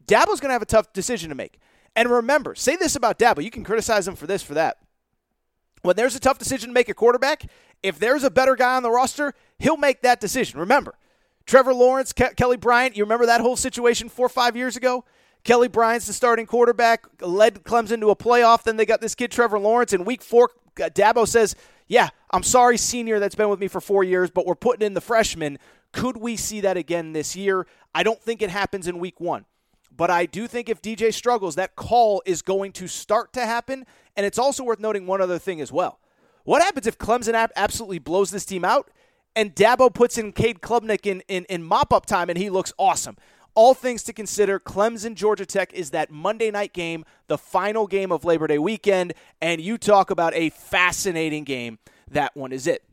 Dabo's 0.08 0.40
going 0.40 0.50
to 0.50 0.54
have 0.54 0.64
a 0.64 0.66
tough 0.66 0.92
decision 0.92 1.30
to 1.30 1.36
make. 1.36 1.60
And 1.96 2.10
remember, 2.10 2.56
say 2.56 2.76
this 2.76 2.96
about 2.96 3.20
Dabo. 3.20 3.44
You 3.44 3.52
can 3.52 3.64
criticize 3.64 4.08
him 4.08 4.16
for 4.16 4.28
this, 4.28 4.42
for 4.44 4.54
that. 4.54 4.78
When 5.82 5.96
there's 5.96 6.16
a 6.16 6.20
tough 6.20 6.38
decision 6.38 6.70
to 6.70 6.74
make 6.74 6.90
a 6.90 6.94
quarterback, 6.94 7.46
if 7.82 8.00
there's 8.00 8.24
a 8.24 8.30
better 8.30 8.56
guy 8.56 8.76
on 8.76 8.84
the 8.84 8.92
roster, 8.92 9.34
he'll 9.58 9.78
make 9.78 10.02
that 10.02 10.20
decision. 10.20 10.60
Remember, 10.60 10.96
Trevor 11.46 11.74
Lawrence, 11.74 12.14
Ke- 12.14 12.36
Kelly 12.36 12.58
Bryant, 12.58 12.98
you 12.98 13.04
remember 13.04 13.26
that 13.26 13.42
whole 13.42 13.56
situation 13.56 14.10
four 14.10 14.26
or 14.26 14.30
five 14.30 14.56
years 14.56 14.76
ago? 14.76 15.06
Kelly 15.44 15.70
Bryant's 15.70 16.06
the 16.08 16.14
starting 16.14 16.46
quarterback, 16.46 17.06
led 17.22 17.64
Clemson 17.64 18.02
to 18.02 18.10
a 18.10 18.16
playoff. 18.16 18.64
Then 18.64 18.78
they 18.78 18.86
got 18.86 19.02
this 19.02 19.16
kid, 19.16 19.32
Trevor 19.32 19.58
Lawrence. 19.58 19.94
In 19.94 20.04
week 20.04 20.22
four, 20.22 20.50
uh, 20.82 20.90
Dabo 20.90 21.26
says, 21.28 21.56
Yeah, 21.88 22.10
I'm 22.32 22.44
sorry, 22.44 22.78
senior 22.78 23.20
that's 23.20 23.36
been 23.36 23.50
with 23.50 23.60
me 23.60 23.70
for 23.70 23.80
four 23.80 24.04
years, 24.04 24.30
but 24.30 24.46
we're 24.46 24.56
putting 24.56 24.86
in 24.86 24.94
the 24.94 25.02
freshman. 25.02 25.58
Could 25.94 26.18
we 26.18 26.36
see 26.36 26.62
that 26.62 26.78
again 26.78 27.14
this 27.14 27.36
year? 27.36 27.66
I 27.96 28.04
don't 28.04 28.22
think 28.22 28.42
it 28.42 28.50
happens 28.50 28.88
in 28.88 29.00
week 29.00 29.20
one. 29.20 29.46
But 30.00 30.10
I 30.10 30.26
do 30.26 30.48
think 30.48 30.70
if 30.70 30.82
DJ 30.82 31.14
struggles, 31.14 31.56
that 31.56 31.76
call 31.76 32.24
is 32.26 32.42
going 32.42 32.72
to 32.72 32.88
start 32.88 33.34
to 33.34 33.46
happen. 33.46 33.86
And 34.16 34.26
it's 34.26 34.40
also 34.40 34.64
worth 34.64 34.80
noting 34.80 35.06
one 35.06 35.20
other 35.20 35.38
thing 35.38 35.60
as 35.60 35.74
well. 35.74 36.00
What 36.46 36.62
happens 36.62 36.88
if 36.88 36.98
Clemson 36.98 37.50
absolutely 37.54 38.00
blows 38.00 38.32
this 38.32 38.46
team 38.46 38.64
out 38.64 38.90
and 39.36 39.54
Dabo 39.54 39.94
puts 39.94 40.18
in 40.18 40.32
Cade 40.32 40.62
Klubnik 40.62 41.06
in, 41.06 41.22
in, 41.28 41.44
in 41.50 41.64
mop 41.64 41.92
up 41.92 42.06
time 42.06 42.30
and 42.30 42.38
he 42.38 42.50
looks 42.50 42.72
awesome? 42.80 43.18
all 43.56 43.74
things 43.74 44.04
to 44.04 44.14
consider, 44.14 44.58
Clemson 44.58 45.16
Georgia 45.16 45.46
Tech 45.46 45.74
is 45.74 45.90
that 45.90 46.10
Monday 46.10 46.50
night 46.50 46.72
game, 46.72 47.04
the 47.28 47.38
final 47.38 47.88
game 47.88 48.10
of 48.10 48.24
Labor 48.24 48.48
Day 48.48 48.60
weekend, 48.60 49.14
and 49.42 49.60
you 49.60 49.78
talk 49.78 50.12
about 50.12 50.34
a 50.34 50.50
fascinating 50.52 51.44
game. 51.44 51.78
That 52.10 52.38
one 52.38 52.54
is 52.54 52.68
it. 52.68 52.86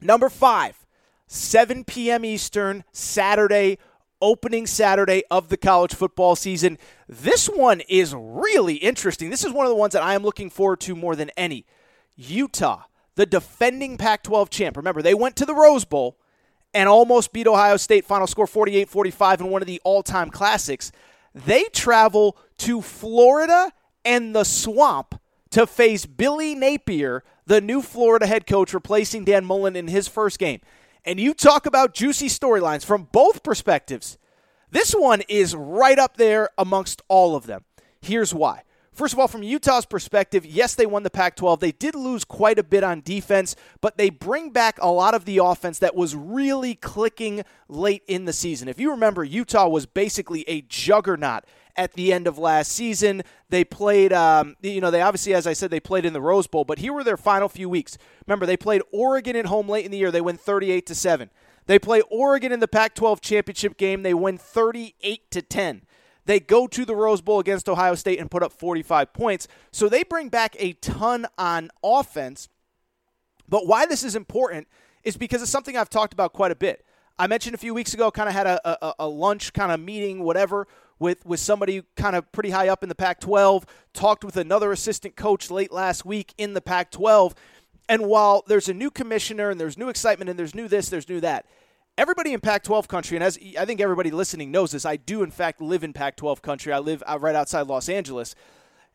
Number 0.00 0.28
five, 0.28 0.86
7 1.26 1.82
p.m. 1.82 2.24
Eastern, 2.24 2.84
Saturday, 2.92 3.78
opening 4.20 4.66
Saturday 4.66 5.22
of 5.30 5.48
the 5.48 5.56
college 5.56 5.94
football 5.94 6.36
season. 6.36 6.78
This 7.08 7.46
one 7.48 7.80
is 7.88 8.14
really 8.16 8.76
interesting. 8.76 9.30
This 9.30 9.44
is 9.44 9.52
one 9.52 9.66
of 9.66 9.70
the 9.70 9.76
ones 9.76 9.92
that 9.92 10.02
I 10.02 10.14
am 10.14 10.22
looking 10.22 10.50
forward 10.50 10.80
to 10.80 10.96
more 10.96 11.16
than 11.16 11.30
any. 11.36 11.66
Utah, 12.14 12.84
the 13.14 13.26
defending 13.26 13.96
Pac 13.96 14.22
12 14.22 14.50
champ. 14.50 14.76
Remember, 14.76 15.02
they 15.02 15.14
went 15.14 15.36
to 15.36 15.44
the 15.44 15.54
Rose 15.54 15.84
Bowl 15.84 16.18
and 16.72 16.88
almost 16.88 17.32
beat 17.32 17.46
Ohio 17.46 17.76
State, 17.76 18.04
final 18.04 18.26
score 18.26 18.46
48 18.46 18.88
45 18.88 19.40
in 19.40 19.50
one 19.50 19.62
of 19.62 19.66
the 19.66 19.80
all 19.84 20.02
time 20.02 20.30
classics. 20.30 20.92
They 21.34 21.64
travel 21.64 22.36
to 22.58 22.80
Florida 22.80 23.72
and 24.04 24.34
the 24.34 24.44
swamp 24.44 25.20
to 25.50 25.66
face 25.66 26.06
Billy 26.06 26.54
Napier, 26.54 27.22
the 27.46 27.60
new 27.60 27.82
Florida 27.82 28.26
head 28.26 28.46
coach, 28.46 28.74
replacing 28.74 29.24
Dan 29.24 29.44
Mullen 29.44 29.76
in 29.76 29.88
his 29.88 30.08
first 30.08 30.38
game. 30.38 30.60
And 31.06 31.20
you 31.20 31.34
talk 31.34 31.66
about 31.66 31.94
juicy 31.94 32.26
storylines 32.26 32.84
from 32.84 33.08
both 33.12 33.44
perspectives. 33.44 34.18
This 34.72 34.92
one 34.92 35.22
is 35.28 35.54
right 35.54 35.98
up 35.98 36.16
there 36.16 36.50
amongst 36.58 37.00
all 37.06 37.36
of 37.36 37.46
them. 37.46 37.64
Here's 38.00 38.34
why. 38.34 38.64
First 38.92 39.12
of 39.12 39.20
all, 39.20 39.28
from 39.28 39.42
Utah's 39.42 39.86
perspective, 39.86 40.44
yes, 40.44 40.74
they 40.74 40.86
won 40.86 41.02
the 41.02 41.10
Pac 41.10 41.36
12. 41.36 41.60
They 41.60 41.70
did 41.70 41.94
lose 41.94 42.24
quite 42.24 42.58
a 42.58 42.64
bit 42.64 42.82
on 42.82 43.02
defense, 43.02 43.54
but 43.80 43.98
they 43.98 44.10
bring 44.10 44.50
back 44.50 44.78
a 44.80 44.90
lot 44.90 45.14
of 45.14 45.26
the 45.26 45.38
offense 45.38 45.78
that 45.78 45.94
was 45.94 46.16
really 46.16 46.74
clicking 46.74 47.44
late 47.68 48.02
in 48.08 48.24
the 48.24 48.32
season. 48.32 48.68
If 48.68 48.80
you 48.80 48.90
remember, 48.90 49.22
Utah 49.22 49.68
was 49.68 49.86
basically 49.86 50.44
a 50.48 50.62
juggernaut 50.62 51.44
at 51.76 51.94
the 51.94 52.12
end 52.12 52.26
of 52.26 52.38
last 52.38 52.72
season. 52.72 53.22
They 53.48 53.64
played, 53.64 54.12
um, 54.12 54.56
you 54.62 54.80
know, 54.80 54.90
they 54.90 55.02
obviously, 55.02 55.34
as 55.34 55.46
I 55.46 55.52
said, 55.52 55.70
they 55.70 55.80
played 55.80 56.04
in 56.04 56.12
the 56.12 56.20
Rose 56.20 56.46
Bowl, 56.46 56.64
but 56.64 56.78
here 56.78 56.92
were 56.92 57.04
their 57.04 57.16
final 57.16 57.48
few 57.48 57.68
weeks. 57.68 57.98
Remember, 58.26 58.46
they 58.46 58.56
played 58.56 58.82
Oregon 58.92 59.36
at 59.36 59.46
home 59.46 59.68
late 59.68 59.84
in 59.84 59.90
the 59.90 59.98
year. 59.98 60.10
They 60.10 60.20
win 60.20 60.36
38 60.36 60.86
to 60.86 60.94
7. 60.94 61.30
They 61.66 61.78
play 61.78 62.00
Oregon 62.10 62.52
in 62.52 62.60
the 62.60 62.68
Pac 62.68 62.94
12 62.94 63.20
championship 63.20 63.76
game. 63.76 64.02
They 64.02 64.14
win 64.14 64.38
38 64.38 65.30
to 65.30 65.42
10. 65.42 65.82
They 66.24 66.40
go 66.40 66.66
to 66.66 66.84
the 66.84 66.96
Rose 66.96 67.20
Bowl 67.20 67.38
against 67.38 67.68
Ohio 67.68 67.94
State 67.94 68.18
and 68.18 68.30
put 68.30 68.42
up 68.42 68.52
45 68.52 69.12
points. 69.12 69.46
So 69.70 69.88
they 69.88 70.02
bring 70.02 70.28
back 70.28 70.56
a 70.58 70.72
ton 70.74 71.26
on 71.38 71.70
offense. 71.82 72.48
But 73.48 73.66
why 73.66 73.86
this 73.86 74.02
is 74.02 74.16
important 74.16 74.66
is 75.04 75.16
because 75.16 75.40
it's 75.40 75.50
something 75.50 75.76
I've 75.76 75.90
talked 75.90 76.12
about 76.12 76.32
quite 76.32 76.50
a 76.50 76.56
bit. 76.56 76.84
I 77.18 77.28
mentioned 77.28 77.54
a 77.54 77.58
few 77.58 77.72
weeks 77.72 77.94
ago, 77.94 78.10
kind 78.10 78.28
of 78.28 78.34
had 78.34 78.46
a, 78.46 78.86
a, 78.86 78.94
a 79.00 79.08
lunch 79.08 79.52
kind 79.52 79.72
of 79.72 79.80
meeting, 79.80 80.22
whatever, 80.22 80.66
with, 80.98 81.24
with 81.26 81.40
somebody 81.40 81.82
kind 81.96 82.16
of 82.16 82.30
pretty 82.32 82.50
high 82.50 82.68
up 82.68 82.82
in 82.82 82.88
the 82.88 82.94
Pac 82.94 83.20
12, 83.20 83.66
talked 83.92 84.24
with 84.24 84.36
another 84.36 84.72
assistant 84.72 85.16
coach 85.16 85.50
late 85.50 85.72
last 85.72 86.04
week 86.04 86.34
in 86.38 86.54
the 86.54 86.60
Pac 86.60 86.90
12. 86.90 87.34
And 87.88 88.06
while 88.06 88.44
there's 88.46 88.68
a 88.68 88.74
new 88.74 88.90
commissioner 88.90 89.50
and 89.50 89.60
there's 89.60 89.78
new 89.78 89.88
excitement 89.88 90.28
and 90.28 90.38
there's 90.38 90.54
new 90.54 90.68
this, 90.68 90.88
there's 90.88 91.08
new 91.08 91.20
that, 91.20 91.46
everybody 91.98 92.32
in 92.32 92.40
Pac 92.40 92.62
12 92.62 92.88
country, 92.88 93.16
and 93.16 93.24
as 93.24 93.38
I 93.58 93.64
think 93.64 93.80
everybody 93.80 94.10
listening 94.10 94.50
knows 94.50 94.72
this, 94.72 94.84
I 94.84 94.96
do 94.96 95.22
in 95.22 95.30
fact 95.30 95.60
live 95.60 95.84
in 95.84 95.92
Pac 95.92 96.16
12 96.16 96.42
country. 96.42 96.72
I 96.72 96.78
live 96.78 97.02
right 97.20 97.34
outside 97.34 97.66
Los 97.66 97.88
Angeles. 97.88 98.34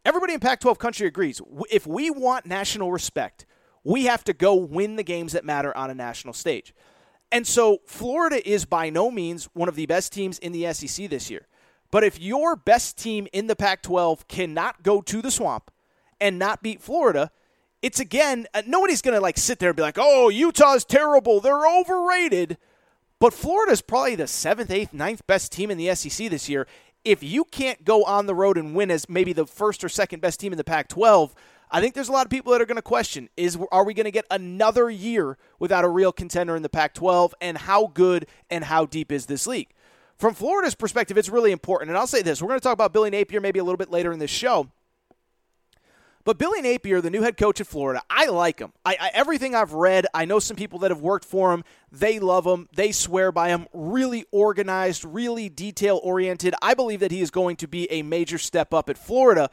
Everybody 0.03 0.33
in 0.33 0.39
Pac 0.39 0.59
12 0.59 0.79
country 0.79 1.07
agrees. 1.07 1.41
If 1.69 1.85
we 1.85 2.09
want 2.09 2.45
national 2.45 2.91
respect, 2.91 3.45
we 3.83 4.05
have 4.05 4.23
to 4.25 4.33
go 4.33 4.55
win 4.55 4.95
the 4.95 5.03
games 5.03 5.33
that 5.33 5.45
matter 5.45 5.75
on 5.75 5.89
a 5.89 5.95
national 5.95 6.33
stage. 6.33 6.73
And 7.31 7.47
so 7.47 7.79
Florida 7.85 8.47
is 8.47 8.65
by 8.65 8.89
no 8.89 9.09
means 9.09 9.45
one 9.53 9.69
of 9.69 9.75
the 9.75 9.85
best 9.85 10.11
teams 10.11 10.37
in 10.39 10.51
the 10.51 10.71
SEC 10.73 11.09
this 11.09 11.29
year. 11.29 11.47
But 11.91 12.05
if 12.05 12.19
your 12.19 12.55
best 12.55 12.97
team 12.97 13.27
in 13.33 13.47
the 13.47 13.55
Pac 13.55 13.83
12 13.83 14.27
cannot 14.27 14.81
go 14.81 15.01
to 15.01 15.21
the 15.21 15.29
swamp 15.29 15.69
and 16.19 16.39
not 16.39 16.63
beat 16.63 16.81
Florida, 16.81 17.31
it's 17.81 17.99
again, 17.99 18.47
uh, 18.53 18.61
nobody's 18.65 19.01
going 19.01 19.15
to 19.15 19.21
like 19.21 19.37
sit 19.37 19.59
there 19.59 19.69
and 19.69 19.75
be 19.75 19.81
like, 19.81 19.97
oh, 19.99 20.29
Utah's 20.29 20.85
terrible. 20.85 21.41
They're 21.41 21.67
overrated. 21.67 22.57
But 23.19 23.33
Florida's 23.33 23.81
probably 23.81 24.15
the 24.15 24.27
seventh, 24.27 24.71
eighth, 24.71 24.93
ninth 24.93 25.27
best 25.27 25.51
team 25.51 25.69
in 25.69 25.77
the 25.77 25.93
SEC 25.93 26.29
this 26.29 26.47
year. 26.47 26.65
If 27.03 27.23
you 27.23 27.43
can't 27.43 27.83
go 27.83 28.03
on 28.03 28.25
the 28.25 28.35
road 28.35 28.57
and 28.57 28.75
win 28.75 28.89
as 28.89 29.09
maybe 29.09 29.33
the 29.33 29.45
first 29.45 29.83
or 29.83 29.89
second 29.89 30.21
best 30.21 30.39
team 30.39 30.53
in 30.53 30.57
the 30.57 30.63
Pac 30.63 30.87
12, 30.87 31.35
I 31.71 31.81
think 31.81 31.93
there's 31.93 32.09
a 32.09 32.11
lot 32.11 32.25
of 32.25 32.29
people 32.29 32.51
that 32.51 32.61
are 32.61 32.65
going 32.65 32.75
to 32.75 32.81
question 32.81 33.29
is 33.35 33.57
are 33.71 33.85
we 33.85 33.93
going 33.93 34.05
to 34.05 34.11
get 34.11 34.25
another 34.29 34.89
year 34.89 35.37
without 35.57 35.83
a 35.83 35.89
real 35.89 36.11
contender 36.11 36.55
in 36.55 36.63
the 36.63 36.69
Pac 36.69 36.93
12 36.93 37.33
and 37.41 37.57
how 37.57 37.87
good 37.87 38.27
and 38.49 38.65
how 38.65 38.85
deep 38.85 39.11
is 39.11 39.25
this 39.25 39.47
league? 39.47 39.73
From 40.21 40.35
Florida's 40.35 40.75
perspective, 40.75 41.17
it's 41.17 41.29
really 41.29 41.51
important. 41.51 41.89
And 41.89 41.97
I'll 41.97 42.05
say 42.05 42.21
this 42.21 42.43
we're 42.43 42.49
going 42.49 42.59
to 42.59 42.63
talk 42.63 42.73
about 42.73 42.93
Billy 42.93 43.09
Napier 43.09 43.41
maybe 43.41 43.57
a 43.57 43.63
little 43.63 43.75
bit 43.75 43.89
later 43.89 44.13
in 44.13 44.19
this 44.19 44.29
show. 44.29 44.69
But 46.23 46.37
Billy 46.37 46.61
Napier, 46.61 47.01
the 47.01 47.09
new 47.09 47.23
head 47.23 47.37
coach 47.37 47.59
at 47.59 47.65
Florida, 47.65 48.03
I 48.07 48.27
like 48.27 48.59
him. 48.59 48.71
I, 48.85 48.97
I, 49.01 49.09
everything 49.15 49.55
I've 49.55 49.73
read, 49.73 50.05
I 50.13 50.25
know 50.25 50.37
some 50.37 50.55
people 50.55 50.77
that 50.79 50.91
have 50.91 51.01
worked 51.01 51.25
for 51.25 51.51
him. 51.51 51.63
They 51.91 52.19
love 52.19 52.45
him. 52.45 52.69
They 52.75 52.91
swear 52.91 53.31
by 53.31 53.49
him. 53.49 53.65
Really 53.73 54.25
organized, 54.31 55.03
really 55.03 55.49
detail 55.49 55.99
oriented. 56.03 56.53
I 56.61 56.75
believe 56.75 56.99
that 56.99 57.09
he 57.09 57.21
is 57.21 57.31
going 57.31 57.55
to 57.55 57.67
be 57.67 57.91
a 57.91 58.03
major 58.03 58.37
step 58.37 58.75
up 58.75 58.91
at 58.91 58.99
Florida. 58.99 59.49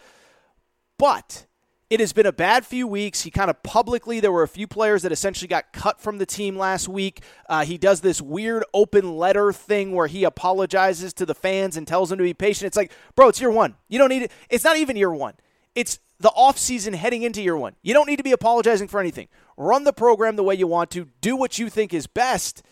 But 0.99 1.47
it 1.91 2.01
has 2.01 2.13
been 2.13 2.27
a 2.27 2.33
bad 2.33 2.67
few 2.67 2.87
weeks. 2.87 3.23
He 3.23 3.31
kind 3.31 3.49
of 3.49 3.63
publicly, 3.63 4.21
there 4.21 4.33
were 4.33 4.43
a 4.43 4.49
few 4.49 4.67
players 4.67 5.03
that 5.03 5.13
essentially 5.13 5.49
got 5.49 5.73
cut 5.73 6.01
from 6.01 6.19
the 6.19 6.27
team 6.27 6.57
last 6.57 6.89
week. 6.89 7.23
Uh, 7.49 7.65
he 7.65 7.79
does 7.79 8.03
this 8.03 8.21
weird 8.21 8.65
open 8.75 9.17
letter 9.17 9.53
thing 9.53 9.93
where 9.93 10.07
he 10.07 10.25
apologizes 10.25 11.15
to 11.15 11.25
the 11.25 11.35
fans 11.35 11.77
and 11.77 11.87
tells 11.87 12.11
them 12.11 12.19
to 12.19 12.25
be 12.25 12.35
patient. 12.35 12.67
It's 12.67 12.77
like, 12.77 12.93
bro, 13.15 13.29
it's 13.29 13.41
year 13.41 13.51
one. 13.51 13.77
You 13.89 13.99
don't 13.99 14.11
need 14.11 14.23
it. 14.23 14.33
It's 14.51 14.65
not 14.65 14.77
even 14.77 14.97
year 14.97 15.13
one. 15.13 15.35
It's 15.75 15.99
the 16.21 16.31
offseason 16.31 16.95
heading 16.95 17.23
into 17.23 17.41
year 17.41 17.57
one. 17.57 17.75
You 17.83 17.95
don't 17.95 18.07
need 18.07 18.17
to 18.17 18.23
be 18.23 18.33
apologizing 18.33 18.89
for 18.89 19.01
anything. 19.01 19.29
Run 19.57 19.85
the 19.85 19.93
program 19.93 20.37
the 20.37 20.43
way 20.43 20.57
you 20.57 20.67
want 20.67 20.91
to, 20.91 21.09
do 21.21 21.37
what 21.37 21.59
you 21.59 21.71
think 21.71 21.95
is 21.95 22.07
best. 22.07 22.63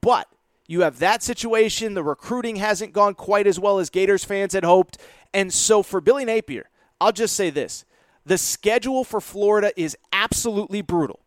But 0.00 0.28
you 0.68 0.82
have 0.82 1.00
that 1.00 1.22
situation. 1.22 1.94
The 1.94 2.04
recruiting 2.04 2.56
hasn't 2.56 2.92
gone 2.92 3.14
quite 3.14 3.46
as 3.46 3.58
well 3.58 3.78
as 3.78 3.90
Gators 3.90 4.24
fans 4.24 4.52
had 4.52 4.64
hoped. 4.64 4.98
And 5.34 5.52
so 5.52 5.82
for 5.82 6.00
Billy 6.00 6.24
Napier, 6.24 6.68
I'll 7.00 7.12
just 7.12 7.34
say 7.34 7.50
this 7.50 7.84
the 8.24 8.38
schedule 8.38 9.04
for 9.04 9.20
Florida 9.20 9.72
is 9.80 9.96
absolutely 10.12 10.82
brutal. 10.82 11.20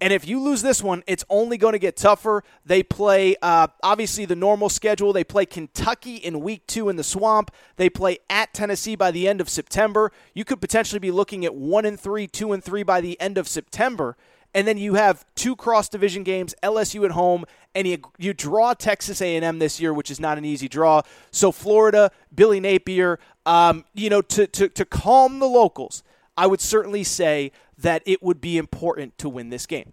And 0.00 0.12
if 0.12 0.26
you 0.26 0.40
lose 0.40 0.62
this 0.62 0.82
one, 0.82 1.02
it's 1.06 1.24
only 1.30 1.56
going 1.56 1.72
to 1.72 1.78
get 1.78 1.96
tougher. 1.96 2.42
They 2.66 2.82
play, 2.82 3.36
uh, 3.40 3.68
obviously, 3.82 4.24
the 4.24 4.36
normal 4.36 4.68
schedule. 4.68 5.12
They 5.12 5.24
play 5.24 5.46
Kentucky 5.46 6.16
in 6.16 6.40
week 6.40 6.66
two 6.66 6.88
in 6.88 6.96
the 6.96 7.04
swamp. 7.04 7.50
They 7.76 7.88
play 7.88 8.18
at 8.28 8.52
Tennessee 8.52 8.96
by 8.96 9.10
the 9.12 9.28
end 9.28 9.40
of 9.40 9.48
September. 9.48 10.12
You 10.34 10.44
could 10.44 10.60
potentially 10.60 10.98
be 10.98 11.10
looking 11.10 11.44
at 11.44 11.54
one 11.54 11.84
and 11.84 11.98
three, 11.98 12.26
two 12.26 12.52
and 12.52 12.62
three 12.62 12.82
by 12.82 13.00
the 13.00 13.18
end 13.20 13.38
of 13.38 13.48
September. 13.48 14.16
And 14.54 14.68
then 14.68 14.78
you 14.78 14.94
have 14.94 15.24
two 15.34 15.56
cross 15.56 15.88
division 15.88 16.22
games, 16.22 16.54
LSU 16.62 17.04
at 17.04 17.10
home, 17.10 17.44
and 17.74 17.88
you, 17.88 17.98
you 18.18 18.32
draw 18.32 18.72
Texas 18.72 19.20
A&M 19.20 19.58
this 19.58 19.80
year, 19.80 19.92
which 19.92 20.12
is 20.12 20.20
not 20.20 20.38
an 20.38 20.44
easy 20.44 20.68
draw. 20.68 21.02
So 21.32 21.50
Florida, 21.50 22.12
Billy 22.32 22.60
Napier, 22.60 23.18
um, 23.46 23.84
you 23.94 24.08
know, 24.08 24.22
to, 24.22 24.46
to, 24.46 24.68
to 24.68 24.84
calm 24.84 25.40
the 25.40 25.48
locals, 25.48 26.03
I 26.36 26.46
would 26.46 26.60
certainly 26.60 27.04
say 27.04 27.52
that 27.78 28.02
it 28.06 28.22
would 28.22 28.40
be 28.40 28.58
important 28.58 29.18
to 29.18 29.28
win 29.28 29.50
this 29.50 29.66
game. 29.66 29.92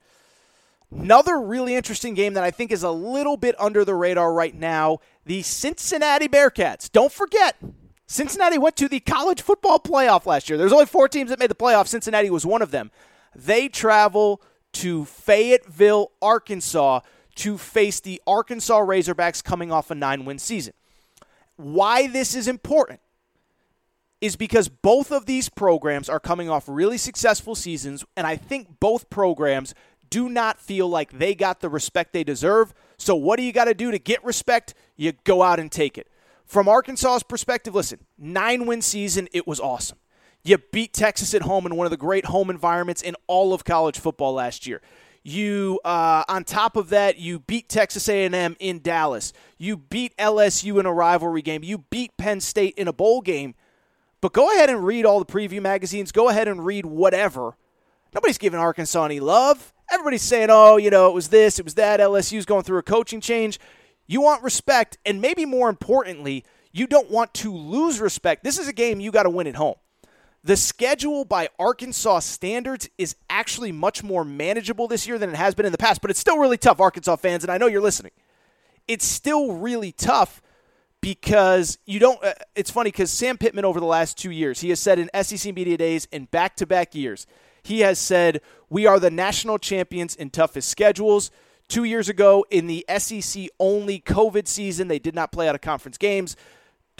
Another 0.91 1.39
really 1.39 1.75
interesting 1.75 2.13
game 2.13 2.33
that 2.33 2.43
I 2.43 2.51
think 2.51 2.71
is 2.71 2.83
a 2.83 2.91
little 2.91 3.37
bit 3.37 3.55
under 3.59 3.85
the 3.85 3.95
radar 3.95 4.33
right 4.33 4.53
now. 4.53 4.99
The 5.25 5.41
Cincinnati 5.41 6.27
Bearcats. 6.27 6.91
Don't 6.91 7.11
forget, 7.11 7.55
Cincinnati 8.07 8.57
went 8.57 8.75
to 8.75 8.89
the 8.89 8.99
college 8.99 9.41
football 9.41 9.79
playoff 9.79 10.25
last 10.25 10.49
year. 10.49 10.57
There's 10.57 10.73
only 10.73 10.85
four 10.85 11.07
teams 11.07 11.29
that 11.29 11.39
made 11.39 11.49
the 11.49 11.55
playoff. 11.55 11.87
Cincinnati 11.87 12.29
was 12.29 12.45
one 12.45 12.61
of 12.61 12.71
them. 12.71 12.91
They 13.33 13.69
travel 13.69 14.41
to 14.73 15.05
Fayetteville, 15.05 16.11
Arkansas 16.21 17.01
to 17.35 17.57
face 17.57 18.01
the 18.01 18.21
Arkansas 18.27 18.79
Razorbacks 18.81 19.43
coming 19.43 19.71
off 19.71 19.91
a 19.91 19.95
nine 19.95 20.25
win 20.25 20.39
season. 20.39 20.73
Why 21.55 22.07
this 22.07 22.35
is 22.35 22.47
important 22.47 22.99
is 24.19 24.35
because 24.35 24.67
both 24.67 25.11
of 25.11 25.25
these 25.25 25.49
programs 25.49 26.07
are 26.07 26.19
coming 26.19 26.49
off 26.49 26.65
really 26.67 26.97
successful 26.97 27.55
seasons, 27.55 28.05
and 28.15 28.27
I 28.27 28.35
think 28.35 28.79
both 28.79 29.09
programs 29.09 29.73
do 30.11 30.29
not 30.29 30.59
feel 30.59 30.87
like 30.87 31.17
they 31.17 31.33
got 31.33 31.61
the 31.61 31.69
respect 31.69 32.13
they 32.13 32.23
deserve. 32.23 32.75
So, 32.97 33.15
what 33.15 33.37
do 33.37 33.43
you 33.43 33.51
got 33.51 33.65
to 33.65 33.73
do 33.73 33.89
to 33.89 33.97
get 33.97 34.23
respect? 34.23 34.75
You 34.95 35.13
go 35.23 35.41
out 35.41 35.59
and 35.59 35.71
take 35.71 35.97
it. 35.97 36.07
From 36.45 36.67
Arkansas's 36.67 37.23
perspective, 37.23 37.73
listen, 37.73 37.99
nine 38.19 38.67
win 38.67 38.83
season, 38.83 39.27
it 39.31 39.47
was 39.47 39.59
awesome. 39.59 39.97
You 40.43 40.57
beat 40.71 40.93
Texas 40.93 41.33
at 41.33 41.43
home 41.43 41.65
in 41.65 41.75
one 41.75 41.87
of 41.87 41.91
the 41.91 41.97
great 41.97 42.25
home 42.25 42.49
environments 42.49 43.01
in 43.01 43.15
all 43.25 43.53
of 43.53 43.63
college 43.63 43.97
football 43.97 44.33
last 44.33 44.67
year. 44.67 44.81
You, 45.23 45.79
uh, 45.85 46.23
on 46.27 46.43
top 46.43 46.75
of 46.75 46.89
that, 46.89 47.19
you 47.19 47.39
beat 47.39 47.69
Texas 47.69 48.09
A&M 48.09 48.55
in 48.59 48.81
Dallas. 48.81 49.33
You 49.59 49.77
beat 49.77 50.17
LSU 50.17 50.79
in 50.79 50.85
a 50.87 50.93
rivalry 50.93 51.43
game. 51.43 51.63
You 51.63 51.79
beat 51.89 52.17
Penn 52.17 52.41
State 52.41 52.73
in 52.75 52.87
a 52.87 52.93
bowl 52.93 53.21
game. 53.21 53.53
But 54.19 54.33
go 54.33 54.51
ahead 54.51 54.69
and 54.69 54.83
read 54.83 55.05
all 55.05 55.19
the 55.19 55.25
preview 55.25 55.61
magazines. 55.61 56.11
Go 56.11 56.29
ahead 56.29 56.47
and 56.47 56.65
read 56.65 56.85
whatever. 56.85 57.55
Nobody's 58.13 58.37
giving 58.37 58.59
Arkansas 58.59 59.05
any 59.05 59.19
love. 59.19 59.70
Everybody's 59.91 60.21
saying, 60.21 60.47
oh, 60.49 60.77
you 60.77 60.89
know, 60.89 61.09
it 61.09 61.13
was 61.13 61.27
this, 61.27 61.59
it 61.59 61.65
was 61.65 61.75
that. 61.75 61.99
LSU's 61.99 62.45
going 62.45 62.63
through 62.63 62.79
a 62.79 62.83
coaching 62.83 63.21
change. 63.21 63.59
You 64.07 64.21
want 64.21 64.43
respect, 64.43 64.97
and 65.05 65.21
maybe 65.21 65.45
more 65.45 65.69
importantly, 65.69 66.45
you 66.71 66.87
don't 66.87 67.11
want 67.11 67.33
to 67.35 67.53
lose 67.53 67.99
respect. 67.99 68.43
This 68.43 68.57
is 68.57 68.67
a 68.67 68.73
game 68.73 68.99
you 68.99 69.11
got 69.11 69.23
to 69.23 69.29
win 69.29 69.47
at 69.47 69.55
home. 69.55 69.75
The 70.43 70.57
schedule 70.57 71.23
by 71.23 71.49
Arkansas 71.59 72.19
standards 72.19 72.89
is 72.97 73.15
actually 73.29 73.71
much 73.71 74.03
more 74.03 74.25
manageable 74.25 74.87
this 74.87 75.05
year 75.05 75.19
than 75.19 75.29
it 75.29 75.35
has 75.35 75.53
been 75.53 75.67
in 75.67 75.71
the 75.71 75.77
past, 75.77 76.01
but 76.01 76.09
it's 76.09 76.19
still 76.19 76.39
really 76.39 76.57
tough, 76.57 76.79
Arkansas 76.79 77.17
fans, 77.17 77.43
and 77.43 77.51
I 77.51 77.57
know 77.57 77.67
you're 77.67 77.81
listening. 77.81 78.11
It's 78.87 79.05
still 79.05 79.53
really 79.53 79.91
tough 79.91 80.41
because 80.99 81.77
you 81.85 81.99
don't. 81.99 82.23
Uh, 82.23 82.33
it's 82.55 82.71
funny 82.71 82.89
because 82.89 83.11
Sam 83.11 83.37
Pittman, 83.37 83.65
over 83.65 83.79
the 83.79 83.85
last 83.85 84.17
two 84.17 84.31
years, 84.31 84.61
he 84.61 84.69
has 84.69 84.79
said 84.79 84.97
in 84.97 85.09
SEC 85.23 85.53
Media 85.53 85.77
Days 85.77 86.07
in 86.11 86.25
back 86.25 86.55
to 86.55 86.65
back 86.65 86.95
years, 86.95 87.27
he 87.63 87.81
has 87.81 87.99
said, 87.99 88.41
We 88.69 88.85
are 88.85 88.99
the 88.99 89.11
national 89.11 89.59
champions 89.59 90.15
in 90.15 90.29
toughest 90.29 90.69
schedules. 90.69 91.31
Two 91.67 91.83
years 91.85 92.09
ago, 92.09 92.45
in 92.49 92.67
the 92.67 92.85
SEC 92.97 93.47
only 93.59 93.99
COVID 94.01 94.47
season, 94.47 94.87
they 94.89 94.99
did 94.99 95.15
not 95.15 95.31
play 95.31 95.47
out 95.47 95.55
of 95.55 95.61
conference 95.61 95.97
games 95.97 96.35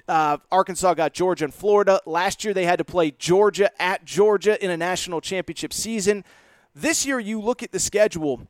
Uh, 0.08 0.38
Arkansas 0.52 0.94
got 0.96 1.14
Georgia 1.14 1.46
and 1.46 1.54
Florida. 1.54 2.00
Last 2.06 2.44
year 2.44 2.54
they 2.54 2.66
had 2.66 2.78
to 2.80 2.86
play 2.86 3.12
Georgia 3.12 3.70
at 3.82 4.06
Georgia 4.06 4.64
in 4.64 4.72
a 4.72 4.78
national 4.78 5.22
championship 5.22 5.74
season. 5.74 6.24
This 6.74 7.06
year, 7.06 7.20
you 7.20 7.40
look 7.42 7.62
at 7.64 7.72
the 7.72 7.80
schedule, 7.80 8.48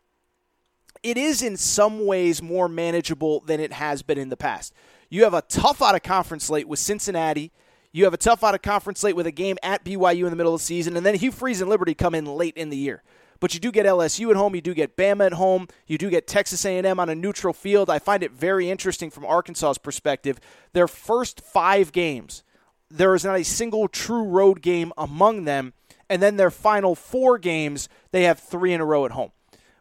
it 1.03 1.17
is 1.17 1.41
in 1.41 1.57
some 1.57 2.05
ways 2.05 2.41
more 2.41 2.69
manageable 2.69 3.39
than 3.41 3.59
it 3.59 3.73
has 3.73 4.03
been 4.03 4.19
in 4.19 4.29
the 4.29 4.37
past. 4.37 4.73
You 5.09 5.23
have 5.23 5.33
a 5.33 5.41
tough 5.41 5.81
out 5.81 5.95
of 5.95 6.03
conference 6.03 6.45
slate 6.45 6.67
with 6.67 6.79
Cincinnati. 6.79 7.51
You 7.91 8.05
have 8.05 8.13
a 8.13 8.17
tough 8.17 8.43
out 8.43 8.55
of 8.55 8.61
conference 8.61 9.01
slate 9.01 9.15
with 9.15 9.27
a 9.27 9.31
game 9.31 9.57
at 9.61 9.83
BYU 9.83 10.23
in 10.23 10.29
the 10.29 10.35
middle 10.35 10.53
of 10.53 10.61
the 10.61 10.65
season, 10.65 10.95
and 10.95 11.05
then 11.05 11.15
Hugh 11.15 11.31
Freeze 11.31 11.59
and 11.59 11.69
Liberty 11.69 11.93
come 11.93 12.15
in 12.15 12.25
late 12.25 12.55
in 12.55 12.69
the 12.69 12.77
year. 12.77 13.03
But 13.41 13.53
you 13.53 13.59
do 13.59 13.71
get 13.71 13.85
LSU 13.85 14.29
at 14.29 14.37
home, 14.37 14.55
you 14.55 14.61
do 14.61 14.73
get 14.73 14.95
Bama 14.95 15.25
at 15.25 15.33
home, 15.33 15.67
you 15.87 15.97
do 15.97 16.09
get 16.09 16.27
Texas 16.27 16.63
A&M 16.63 16.99
on 16.99 17.09
a 17.09 17.15
neutral 17.15 17.53
field. 17.53 17.89
I 17.89 17.99
find 17.99 18.23
it 18.23 18.31
very 18.31 18.69
interesting 18.69 19.09
from 19.09 19.25
Arkansas's 19.25 19.79
perspective. 19.79 20.39
Their 20.73 20.87
first 20.87 21.41
five 21.41 21.91
games, 21.91 22.43
there 22.89 23.15
is 23.15 23.25
not 23.25 23.39
a 23.39 23.43
single 23.43 23.87
true 23.87 24.23
road 24.23 24.61
game 24.61 24.93
among 24.97 25.45
them, 25.45 25.73
and 26.07 26.21
then 26.21 26.37
their 26.37 26.51
final 26.51 26.93
four 26.93 27.37
games, 27.39 27.89
they 28.11 28.23
have 28.23 28.39
three 28.39 28.73
in 28.73 28.79
a 28.79 28.85
row 28.85 29.05
at 29.05 29.11
home. 29.11 29.31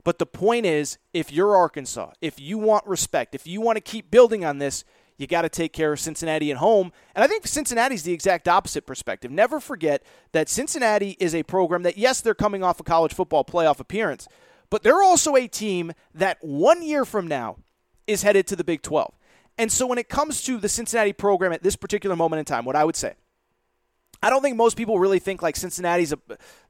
But 0.04 0.18
the 0.18 0.26
point 0.26 0.64
is, 0.64 0.98
if 1.12 1.30
you're 1.30 1.54
Arkansas, 1.54 2.12
if 2.20 2.40
you 2.40 2.56
want 2.56 2.86
respect, 2.86 3.34
if 3.34 3.46
you 3.46 3.60
want 3.60 3.76
to 3.76 3.82
keep 3.82 4.10
building 4.10 4.44
on 4.44 4.58
this, 4.58 4.84
you 5.20 5.26
got 5.26 5.42
to 5.42 5.50
take 5.50 5.72
care 5.74 5.92
of 5.92 6.00
Cincinnati 6.00 6.50
at 6.50 6.56
home. 6.56 6.92
And 7.14 7.22
I 7.22 7.26
think 7.26 7.46
Cincinnati's 7.46 8.04
the 8.04 8.12
exact 8.12 8.48
opposite 8.48 8.86
perspective. 8.86 9.30
Never 9.30 9.60
forget 9.60 10.02
that 10.32 10.48
Cincinnati 10.48 11.16
is 11.20 11.34
a 11.34 11.42
program 11.42 11.82
that, 11.82 11.98
yes, 11.98 12.22
they're 12.22 12.34
coming 12.34 12.62
off 12.64 12.80
a 12.80 12.82
college 12.82 13.12
football 13.12 13.44
playoff 13.44 13.80
appearance, 13.80 14.26
but 14.70 14.82
they're 14.82 15.02
also 15.02 15.36
a 15.36 15.46
team 15.46 15.92
that 16.14 16.38
one 16.40 16.82
year 16.82 17.04
from 17.04 17.28
now 17.28 17.56
is 18.06 18.22
headed 18.22 18.46
to 18.46 18.56
the 18.56 18.64
Big 18.64 18.80
12. 18.80 19.14
And 19.58 19.70
so 19.70 19.86
when 19.86 19.98
it 19.98 20.08
comes 20.08 20.42
to 20.44 20.56
the 20.56 20.70
Cincinnati 20.70 21.12
program 21.12 21.52
at 21.52 21.62
this 21.62 21.76
particular 21.76 22.16
moment 22.16 22.38
in 22.38 22.46
time, 22.46 22.64
what 22.64 22.76
I 22.76 22.84
would 22.84 22.96
say, 22.96 23.14
I 24.22 24.30
don't 24.30 24.40
think 24.40 24.56
most 24.56 24.76
people 24.76 24.98
really 24.98 25.18
think 25.18 25.42
like 25.42 25.56
Cincinnati's 25.56 26.12
a 26.12 26.18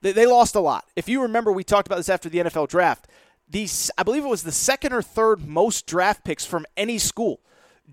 they, 0.01 0.11
they 0.11 0.27
lost 0.27 0.57
a 0.57 0.61
lot. 0.61 0.87
If 0.97 1.09
you 1.09 1.23
remember, 1.23 1.53
we 1.53 1.63
talked 1.63 1.87
about 1.87 1.97
this 1.97 2.09
after 2.09 2.29
the 2.29 2.39
NFL 2.39 2.69
draft. 2.69 3.07
These, 3.49 3.91
I 3.99 4.03
believe 4.03 4.25
it 4.25 4.29
was 4.29 4.45
the 4.45 4.53
second 4.53 4.93
or 4.93 5.03
third 5.03 5.47
most 5.47 5.87
draft 5.87 6.25
picks 6.25 6.45
from 6.45 6.67
any 6.77 6.99
school. 6.99 7.41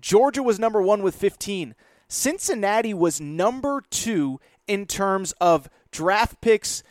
Georgia 0.00 0.42
was 0.42 0.58
number 0.58 0.80
one 0.80 1.02
with 1.02 1.14
15. 1.14 1.74
Cincinnati 2.08 2.94
was 2.94 3.20
number 3.20 3.82
two 3.90 4.40
in 4.66 4.86
terms 4.86 5.32
of 5.40 5.68
draft 5.90 6.40
picks 6.40 6.82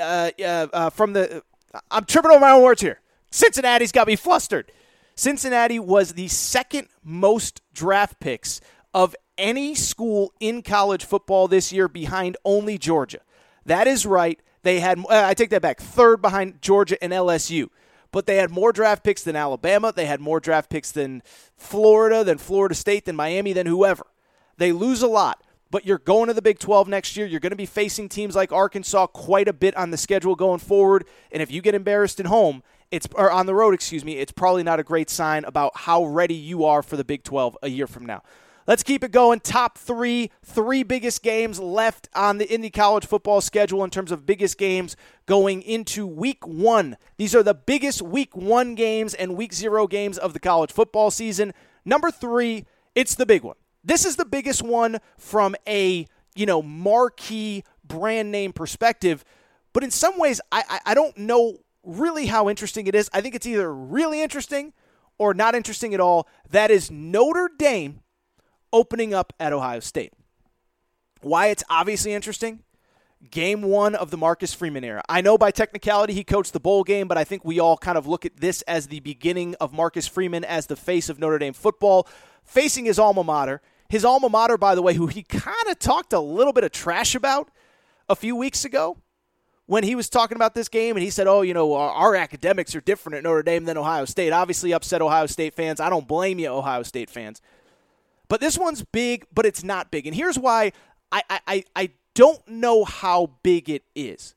uh, 0.00 0.30
uh, 0.40 0.66
uh, 0.72 0.90
from 0.90 1.12
the. 1.12 1.42
I'm 1.90 2.04
tripping 2.04 2.30
over 2.30 2.40
my 2.40 2.50
own 2.52 2.62
words 2.62 2.82
here. 2.82 3.00
Cincinnati's 3.30 3.92
got 3.92 4.06
me 4.06 4.16
flustered. 4.16 4.72
Cincinnati 5.14 5.78
was 5.78 6.14
the 6.14 6.28
second 6.28 6.88
most 7.02 7.60
draft 7.74 8.20
picks 8.20 8.60
of 8.94 9.14
any 9.36 9.74
school 9.74 10.32
in 10.40 10.62
college 10.62 11.04
football 11.04 11.48
this 11.48 11.72
year 11.72 11.88
behind 11.88 12.36
only 12.44 12.78
Georgia. 12.78 13.20
That 13.66 13.86
is 13.86 14.06
right. 14.06 14.40
They 14.62 14.80
had, 14.80 14.98
I 15.08 15.34
take 15.34 15.50
that 15.50 15.62
back, 15.62 15.80
third 15.80 16.22
behind 16.22 16.60
Georgia 16.62 17.02
and 17.02 17.12
LSU. 17.12 17.68
But 18.10 18.26
they 18.26 18.36
had 18.36 18.50
more 18.50 18.72
draft 18.72 19.04
picks 19.04 19.22
than 19.22 19.36
Alabama. 19.36 19.92
They 19.94 20.06
had 20.06 20.20
more 20.20 20.40
draft 20.40 20.70
picks 20.70 20.90
than 20.90 21.22
Florida, 21.56 22.24
than 22.24 22.38
Florida 22.38 22.74
State, 22.74 23.04
than 23.04 23.16
Miami, 23.16 23.52
than 23.52 23.66
whoever. 23.66 24.06
They 24.56 24.72
lose 24.72 25.02
a 25.02 25.08
lot, 25.08 25.42
but 25.70 25.86
you're 25.86 25.98
going 25.98 26.28
to 26.28 26.34
the 26.34 26.42
Big 26.42 26.58
12 26.58 26.88
next 26.88 27.16
year. 27.16 27.26
You're 27.26 27.40
going 27.40 27.50
to 27.50 27.56
be 27.56 27.66
facing 27.66 28.08
teams 28.08 28.34
like 28.34 28.52
Arkansas 28.52 29.08
quite 29.08 29.46
a 29.46 29.52
bit 29.52 29.76
on 29.76 29.90
the 29.90 29.96
schedule 29.96 30.34
going 30.34 30.58
forward. 30.58 31.04
And 31.30 31.42
if 31.42 31.50
you 31.50 31.60
get 31.60 31.74
embarrassed 31.74 32.18
at 32.18 32.26
home, 32.26 32.62
it's 32.90 33.06
or 33.14 33.30
on 33.30 33.46
the 33.46 33.54
road, 33.54 33.74
excuse 33.74 34.04
me, 34.04 34.16
it's 34.16 34.32
probably 34.32 34.62
not 34.62 34.80
a 34.80 34.82
great 34.82 35.10
sign 35.10 35.44
about 35.44 35.76
how 35.76 36.04
ready 36.04 36.34
you 36.34 36.64
are 36.64 36.82
for 36.82 36.96
the 36.96 37.04
Big 37.04 37.22
12 37.22 37.58
a 37.62 37.68
year 37.68 37.86
from 37.86 38.06
now. 38.06 38.22
Let's 38.68 38.82
keep 38.82 39.02
it 39.02 39.12
going. 39.12 39.40
Top 39.40 39.78
three, 39.78 40.30
three 40.44 40.82
biggest 40.82 41.22
games 41.22 41.58
left 41.58 42.06
on 42.14 42.36
the 42.36 42.46
Indy 42.46 42.68
College 42.68 43.06
football 43.06 43.40
schedule 43.40 43.82
in 43.82 43.88
terms 43.88 44.12
of 44.12 44.26
biggest 44.26 44.58
games 44.58 44.94
going 45.24 45.62
into 45.62 46.06
week 46.06 46.46
one. 46.46 46.98
These 47.16 47.34
are 47.34 47.42
the 47.42 47.54
biggest 47.54 48.02
week 48.02 48.36
one 48.36 48.74
games 48.74 49.14
and 49.14 49.38
week 49.38 49.54
zero 49.54 49.86
games 49.86 50.18
of 50.18 50.34
the 50.34 50.38
college 50.38 50.70
football 50.70 51.10
season. 51.10 51.54
Number 51.86 52.10
three, 52.10 52.66
it's 52.94 53.14
the 53.14 53.24
big 53.24 53.42
one. 53.42 53.56
This 53.82 54.04
is 54.04 54.16
the 54.16 54.26
biggest 54.26 54.62
one 54.62 54.98
from 55.16 55.56
a 55.66 56.06
you 56.34 56.44
know 56.44 56.60
marquee 56.60 57.64
brand 57.82 58.30
name 58.30 58.52
perspective, 58.52 59.24
but 59.72 59.82
in 59.82 59.90
some 59.90 60.18
ways, 60.18 60.42
I, 60.52 60.62
I, 60.68 60.80
I 60.90 60.94
don't 60.94 61.16
know 61.16 61.60
really 61.84 62.26
how 62.26 62.50
interesting 62.50 62.86
it 62.86 62.94
is. 62.94 63.08
I 63.14 63.22
think 63.22 63.34
it's 63.34 63.46
either 63.46 63.74
really 63.74 64.20
interesting 64.20 64.74
or 65.16 65.32
not 65.32 65.54
interesting 65.54 65.94
at 65.94 66.00
all. 66.00 66.28
That 66.50 66.70
is 66.70 66.90
Notre 66.90 67.48
Dame 67.56 68.02
opening 68.72 69.14
up 69.14 69.32
at 69.38 69.52
Ohio 69.52 69.80
State. 69.80 70.12
Why 71.20 71.48
it's 71.48 71.64
obviously 71.68 72.12
interesting? 72.12 72.60
Game 73.30 73.62
one 73.62 73.96
of 73.96 74.10
the 74.12 74.16
Marcus 74.16 74.54
Freeman 74.54 74.84
era. 74.84 75.02
I 75.08 75.20
know 75.20 75.36
by 75.36 75.50
technicality 75.50 76.14
he 76.14 76.22
coached 76.22 76.52
the 76.52 76.60
bowl 76.60 76.84
game, 76.84 77.08
but 77.08 77.18
I 77.18 77.24
think 77.24 77.44
we 77.44 77.58
all 77.58 77.76
kind 77.76 77.98
of 77.98 78.06
look 78.06 78.24
at 78.24 78.36
this 78.36 78.62
as 78.62 78.86
the 78.86 79.00
beginning 79.00 79.56
of 79.60 79.72
Marcus 79.72 80.06
Freeman 80.06 80.44
as 80.44 80.66
the 80.66 80.76
face 80.76 81.08
of 81.08 81.18
Notre 81.18 81.38
Dame 81.38 81.52
football, 81.52 82.06
facing 82.44 82.84
his 82.84 82.98
alma 82.98 83.24
mater. 83.24 83.60
His 83.88 84.04
alma 84.04 84.28
mater, 84.28 84.56
by 84.56 84.74
the 84.74 84.82
way, 84.82 84.94
who 84.94 85.08
he 85.08 85.22
kind 85.22 85.68
of 85.68 85.78
talked 85.78 86.12
a 86.12 86.20
little 86.20 86.52
bit 86.52 86.62
of 86.62 86.70
trash 86.70 87.14
about 87.14 87.50
a 88.08 88.14
few 88.14 88.36
weeks 88.36 88.64
ago 88.64 88.98
when 89.68 89.84
he 89.84 89.94
was 89.94 90.08
talking 90.08 90.36
about 90.36 90.54
this 90.54 90.68
game 90.68 90.96
and 90.96 91.02
he 91.02 91.10
said, 91.10 91.26
Oh, 91.26 91.42
you 91.42 91.54
know, 91.54 91.74
our, 91.74 91.90
our, 91.90 92.16
academics 92.16 92.74
are 92.74 92.80
different 92.80 93.16
at 93.16 93.22
Notre 93.22 93.42
Dame 93.42 93.66
than 93.66 93.76
Ohio 93.76 94.06
State. 94.06 94.32
Obviously, 94.32 94.72
upset 94.72 95.02
Ohio 95.02 95.26
State 95.26 95.54
fans. 95.54 95.78
I 95.78 95.90
don't 95.90 96.08
blame 96.08 96.38
you, 96.38 96.48
Ohio 96.48 96.82
State 96.82 97.10
fans. 97.10 97.42
But 98.28 98.40
this 98.40 98.58
one's 98.58 98.84
big, 98.84 99.26
but 99.32 99.46
it's 99.46 99.64
not 99.64 99.90
big. 99.90 100.06
And 100.06 100.14
here's 100.14 100.38
why 100.38 100.72
I, 101.10 101.22
I, 101.46 101.64
I 101.74 101.90
don't 102.14 102.46
know 102.48 102.84
how 102.84 103.30
big 103.42 103.70
it 103.70 103.84
is. 103.94 104.34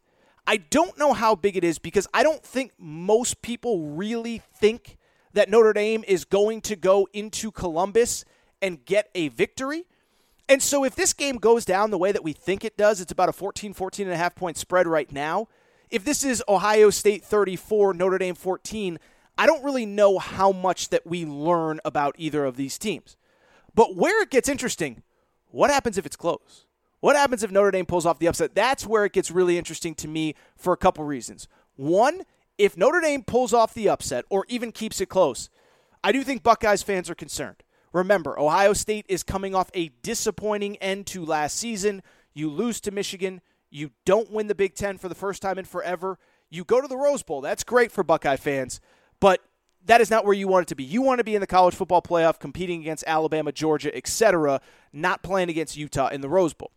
I 0.47 0.57
don't 0.57 0.97
know 0.97 1.13
how 1.13 1.35
big 1.35 1.57
it 1.57 1.63
is 1.63 1.77
because 1.77 2.07
I 2.13 2.23
don't 2.23 2.43
think 2.43 2.71
most 2.77 3.41
people 3.41 3.89
really 3.89 4.41
think 4.55 4.97
that 5.33 5.49
Notre 5.49 5.73
Dame 5.73 6.03
is 6.07 6.25
going 6.25 6.61
to 6.61 6.75
go 6.75 7.07
into 7.13 7.51
Columbus 7.51 8.25
and 8.61 8.83
get 8.85 9.09
a 9.15 9.29
victory. 9.29 9.85
And 10.49 10.61
so 10.61 10.83
if 10.83 10.95
this 10.95 11.13
game 11.13 11.37
goes 11.37 11.63
down 11.63 11.91
the 11.91 11.97
way 11.97 12.11
that 12.11 12.23
we 12.23 12.33
think 12.33 12.65
it 12.65 12.75
does, 12.77 12.99
it's 12.99 13.11
about 13.11 13.29
a 13.29 13.33
14, 13.33 13.73
14 13.73 14.07
and 14.07 14.13
a 14.13 14.17
half 14.17 14.35
point 14.35 14.57
spread 14.57 14.87
right 14.87 15.11
now. 15.11 15.47
If 15.89 16.03
this 16.03 16.23
is 16.23 16.43
Ohio 16.47 16.89
State 16.89 17.23
34, 17.23 17.93
Notre 17.93 18.17
Dame 18.17 18.35
14, 18.35 18.97
I 19.37 19.45
don't 19.45 19.63
really 19.63 19.85
know 19.85 20.19
how 20.19 20.51
much 20.51 20.89
that 20.89 21.05
we 21.05 21.25
learn 21.25 21.79
about 21.85 22.15
either 22.17 22.45
of 22.45 22.57
these 22.57 22.77
teams. 22.77 23.17
But 23.73 23.95
where 23.95 24.21
it 24.21 24.29
gets 24.29 24.49
interesting, 24.49 25.03
what 25.47 25.69
happens 25.69 25.97
if 25.97 26.05
it's 26.05 26.15
close? 26.15 26.65
What 26.99 27.15
happens 27.15 27.43
if 27.43 27.51
Notre 27.51 27.71
Dame 27.71 27.85
pulls 27.85 28.05
off 28.05 28.19
the 28.19 28.27
upset? 28.27 28.53
That's 28.53 28.85
where 28.85 29.05
it 29.05 29.13
gets 29.13 29.31
really 29.31 29.57
interesting 29.57 29.95
to 29.95 30.07
me 30.07 30.35
for 30.55 30.71
a 30.71 30.77
couple 30.77 31.03
reasons. 31.03 31.47
One, 31.75 32.21
if 32.57 32.77
Notre 32.77 33.01
Dame 33.01 33.23
pulls 33.23 33.53
off 33.53 33.73
the 33.73 33.89
upset 33.89 34.25
or 34.29 34.45
even 34.47 34.71
keeps 34.71 35.01
it 35.01 35.07
close, 35.07 35.49
I 36.03 36.11
do 36.11 36.23
think 36.23 36.43
Buckeyes 36.43 36.83
fans 36.83 37.09
are 37.09 37.15
concerned. 37.15 37.63
Remember, 37.93 38.39
Ohio 38.39 38.73
State 38.73 39.05
is 39.09 39.23
coming 39.23 39.55
off 39.55 39.69
a 39.73 39.89
disappointing 40.03 40.77
end 40.77 41.07
to 41.07 41.25
last 41.25 41.57
season. 41.57 42.03
You 42.33 42.49
lose 42.49 42.79
to 42.81 42.91
Michigan. 42.91 43.41
You 43.69 43.91
don't 44.05 44.31
win 44.31 44.47
the 44.47 44.55
Big 44.55 44.75
Ten 44.75 44.97
for 44.97 45.09
the 45.09 45.15
first 45.15 45.41
time 45.41 45.57
in 45.57 45.65
forever. 45.65 46.19
You 46.49 46.63
go 46.63 46.81
to 46.81 46.87
the 46.87 46.97
Rose 46.97 47.23
Bowl. 47.23 47.41
That's 47.41 47.63
great 47.63 47.91
for 47.91 48.03
Buckeye 48.03 48.37
fans. 48.37 48.79
But 49.19 49.41
that 49.85 50.01
is 50.01 50.09
not 50.09 50.25
where 50.25 50.33
you 50.33 50.47
want 50.47 50.63
it 50.63 50.67
to 50.69 50.75
be. 50.75 50.83
You 50.83 51.01
want 51.01 51.19
to 51.19 51.23
be 51.23 51.35
in 51.35 51.41
the 51.41 51.47
college 51.47 51.75
football 51.75 52.01
playoff 52.01 52.39
competing 52.39 52.81
against 52.81 53.03
Alabama, 53.07 53.51
Georgia, 53.51 53.95
etc., 53.95 54.61
not 54.93 55.23
playing 55.23 55.49
against 55.49 55.77
Utah 55.77 56.07
in 56.09 56.21
the 56.21 56.29
Rose 56.29 56.53
Bowl. 56.53 56.71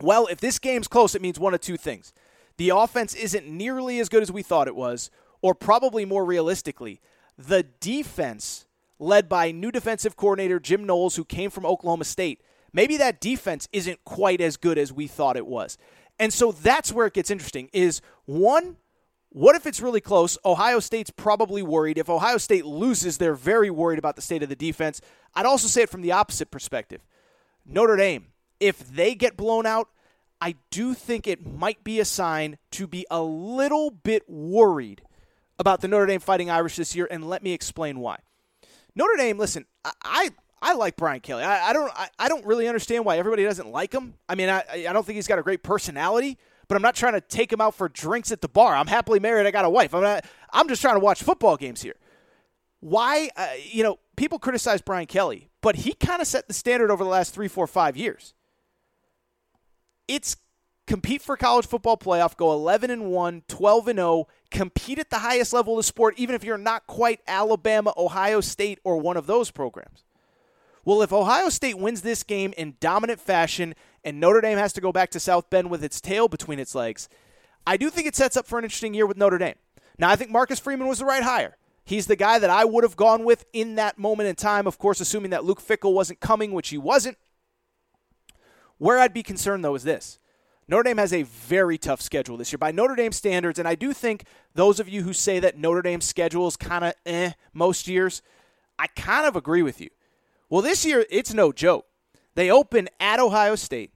Well, 0.00 0.26
if 0.26 0.40
this 0.40 0.58
game's 0.58 0.88
close, 0.88 1.14
it 1.14 1.22
means 1.22 1.38
one 1.38 1.54
of 1.54 1.60
two 1.60 1.76
things. 1.76 2.12
The 2.58 2.70
offense 2.70 3.14
isn't 3.14 3.46
nearly 3.46 3.98
as 3.98 4.08
good 4.08 4.22
as 4.22 4.32
we 4.32 4.42
thought 4.42 4.68
it 4.68 4.76
was, 4.76 5.10
or 5.42 5.54
probably 5.54 6.04
more 6.04 6.24
realistically, 6.24 7.00
the 7.36 7.62
defense, 7.80 8.66
led 8.98 9.28
by 9.28 9.50
new 9.50 9.70
defensive 9.70 10.16
coordinator 10.16 10.58
Jim 10.58 10.84
Knowles, 10.84 11.16
who 11.16 11.24
came 11.24 11.50
from 11.50 11.66
Oklahoma 11.66 12.04
State, 12.04 12.40
maybe 12.72 12.96
that 12.96 13.20
defense 13.20 13.68
isn't 13.72 14.04
quite 14.04 14.40
as 14.40 14.56
good 14.56 14.78
as 14.78 14.92
we 14.92 15.06
thought 15.06 15.36
it 15.36 15.46
was. 15.46 15.76
And 16.18 16.32
so 16.32 16.52
that's 16.52 16.92
where 16.92 17.06
it 17.06 17.12
gets 17.12 17.30
interesting 17.30 17.68
is 17.72 18.00
one, 18.24 18.76
what 19.36 19.54
if 19.54 19.66
it's 19.66 19.82
really 19.82 20.00
close? 20.00 20.38
Ohio 20.46 20.80
State's 20.80 21.10
probably 21.10 21.62
worried. 21.62 21.98
If 21.98 22.08
Ohio 22.08 22.38
State 22.38 22.64
loses, 22.64 23.18
they're 23.18 23.34
very 23.34 23.68
worried 23.68 23.98
about 23.98 24.16
the 24.16 24.22
state 24.22 24.42
of 24.42 24.48
the 24.48 24.56
defense. 24.56 25.02
I'd 25.34 25.44
also 25.44 25.68
say 25.68 25.82
it 25.82 25.90
from 25.90 26.00
the 26.00 26.12
opposite 26.12 26.50
perspective. 26.50 27.02
Notre 27.66 27.96
Dame, 27.96 28.28
if 28.60 28.78
they 28.78 29.14
get 29.14 29.36
blown 29.36 29.66
out, 29.66 29.90
I 30.40 30.54
do 30.70 30.94
think 30.94 31.26
it 31.26 31.44
might 31.44 31.84
be 31.84 32.00
a 32.00 32.04
sign 32.06 32.56
to 32.70 32.86
be 32.86 33.04
a 33.10 33.20
little 33.20 33.90
bit 33.90 34.22
worried 34.26 35.02
about 35.58 35.82
the 35.82 35.88
Notre 35.88 36.06
Dame 36.06 36.20
Fighting 36.20 36.48
Irish 36.48 36.76
this 36.76 36.96
year, 36.96 37.06
and 37.10 37.28
let 37.28 37.42
me 37.42 37.52
explain 37.52 38.00
why. 38.00 38.20
Notre 38.94 39.18
Dame, 39.18 39.36
listen, 39.36 39.66
I 39.84 40.30
I 40.62 40.72
like 40.72 40.96
Brian 40.96 41.20
Kelly. 41.20 41.44
I, 41.44 41.68
I 41.68 41.72
don't 41.74 41.92
I, 41.94 42.08
I, 42.18 42.28
don't 42.30 42.46
really 42.46 42.68
understand 42.68 43.04
why 43.04 43.18
everybody 43.18 43.44
doesn't 43.44 43.68
like 43.68 43.92
him. 43.92 44.14
I 44.30 44.34
mean, 44.34 44.48
I 44.48 44.64
I 44.88 44.94
don't 44.94 45.04
think 45.04 45.16
he's 45.16 45.26
got 45.26 45.38
a 45.38 45.42
great 45.42 45.62
personality 45.62 46.38
but 46.68 46.76
I'm 46.76 46.82
not 46.82 46.94
trying 46.94 47.14
to 47.14 47.20
take 47.20 47.52
him 47.52 47.60
out 47.60 47.74
for 47.74 47.88
drinks 47.88 48.32
at 48.32 48.40
the 48.40 48.48
bar. 48.48 48.74
I'm 48.74 48.86
happily 48.86 49.20
married. 49.20 49.46
I 49.46 49.50
got 49.50 49.64
a 49.64 49.70
wife. 49.70 49.94
I'm 49.94 50.02
not. 50.02 50.24
I'm 50.52 50.68
just 50.68 50.82
trying 50.82 50.96
to 50.96 51.00
watch 51.00 51.22
football 51.22 51.56
games 51.56 51.82
here. 51.82 51.96
Why? 52.80 53.30
Uh, 53.36 53.48
you 53.64 53.82
know, 53.82 53.98
people 54.16 54.38
criticize 54.38 54.80
Brian 54.80 55.06
Kelly, 55.06 55.48
but 55.60 55.76
he 55.76 55.92
kind 55.92 56.20
of 56.20 56.26
set 56.26 56.48
the 56.48 56.54
standard 56.54 56.90
over 56.90 57.04
the 57.04 57.10
last 57.10 57.34
three, 57.34 57.48
four, 57.48 57.66
five 57.66 57.96
years. 57.96 58.34
It's 60.08 60.36
compete 60.86 61.20
for 61.20 61.36
college 61.36 61.66
football 61.66 61.96
playoff, 61.96 62.36
go 62.36 62.52
11 62.52 62.90
and 62.90 63.06
1, 63.10 63.42
12 63.48 63.88
and 63.88 63.98
0, 63.98 64.28
compete 64.50 64.98
at 64.98 65.10
the 65.10 65.18
highest 65.18 65.52
level 65.52 65.74
of 65.74 65.78
the 65.78 65.82
sport, 65.82 66.14
even 66.16 66.34
if 66.34 66.44
you're 66.44 66.58
not 66.58 66.86
quite 66.86 67.20
Alabama, 67.26 67.92
Ohio 67.96 68.40
State, 68.40 68.78
or 68.84 68.96
one 68.98 69.16
of 69.16 69.26
those 69.26 69.50
programs. 69.50 70.04
Well, 70.84 71.02
if 71.02 71.12
Ohio 71.12 71.48
State 71.48 71.78
wins 71.78 72.02
this 72.02 72.22
game 72.22 72.54
in 72.56 72.76
dominant 72.78 73.20
fashion 73.20 73.74
and 74.06 74.20
Notre 74.20 74.40
Dame 74.40 74.56
has 74.56 74.72
to 74.74 74.80
go 74.80 74.92
back 74.92 75.10
to 75.10 75.20
South 75.20 75.50
Bend 75.50 75.68
with 75.68 75.82
its 75.82 76.00
tail 76.00 76.28
between 76.28 76.60
its 76.60 76.76
legs, 76.76 77.08
I 77.66 77.76
do 77.76 77.90
think 77.90 78.06
it 78.06 78.14
sets 78.14 78.36
up 78.36 78.46
for 78.46 78.56
an 78.56 78.64
interesting 78.64 78.94
year 78.94 79.04
with 79.04 79.16
Notre 79.16 79.36
Dame. 79.36 79.56
Now, 79.98 80.08
I 80.08 80.16
think 80.16 80.30
Marcus 80.30 80.60
Freeman 80.60 80.86
was 80.86 81.00
the 81.00 81.04
right 81.04 81.24
hire. 81.24 81.56
He's 81.84 82.06
the 82.06 82.14
guy 82.14 82.38
that 82.38 82.48
I 82.48 82.64
would 82.64 82.84
have 82.84 82.96
gone 82.96 83.24
with 83.24 83.44
in 83.52 83.74
that 83.74 83.98
moment 83.98 84.28
in 84.28 84.36
time, 84.36 84.68
of 84.68 84.78
course, 84.78 85.00
assuming 85.00 85.32
that 85.32 85.44
Luke 85.44 85.60
Fickell 85.60 85.92
wasn't 85.92 86.20
coming, 86.20 86.52
which 86.52 86.68
he 86.68 86.78
wasn't. 86.78 87.18
Where 88.78 88.98
I'd 88.98 89.12
be 89.12 89.24
concerned, 89.24 89.64
though, 89.64 89.74
is 89.74 89.82
this. 89.82 90.20
Notre 90.68 90.84
Dame 90.84 90.98
has 90.98 91.12
a 91.12 91.22
very 91.22 91.76
tough 91.76 92.00
schedule 92.00 92.36
this 92.36 92.52
year 92.52 92.58
by 92.58 92.70
Notre 92.70 92.94
Dame 92.94 93.12
standards, 93.12 93.58
and 93.58 93.66
I 93.66 93.74
do 93.74 93.92
think 93.92 94.24
those 94.54 94.78
of 94.78 94.88
you 94.88 95.02
who 95.02 95.12
say 95.12 95.40
that 95.40 95.58
Notre 95.58 95.82
Dame's 95.82 96.04
schedule 96.04 96.46
is 96.46 96.56
kind 96.56 96.84
of 96.84 96.94
eh 97.04 97.32
most 97.52 97.88
years, 97.88 98.22
I 98.78 98.86
kind 98.86 99.26
of 99.26 99.34
agree 99.34 99.62
with 99.62 99.80
you. 99.80 99.90
Well, 100.48 100.62
this 100.62 100.84
year, 100.84 101.06
it's 101.10 101.34
no 101.34 101.50
joke. 101.50 101.86
They 102.36 102.50
open 102.50 102.88
at 103.00 103.18
Ohio 103.18 103.56
State. 103.56 103.90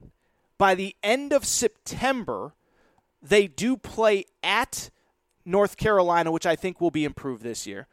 By 0.57 0.75
the 0.75 0.95
end 1.01 1.31
of 1.31 1.45
September, 1.45 2.53
they 3.21 3.47
do 3.47 3.77
play 3.77 4.25
at 4.43 4.89
North 5.45 5.77
Carolina, 5.77 6.31
which 6.31 6.45
I 6.45 6.55
think 6.55 6.81
will 6.81 6.91
be 6.91 7.05
improved 7.05 7.43
this 7.43 7.65
year. 7.65 7.87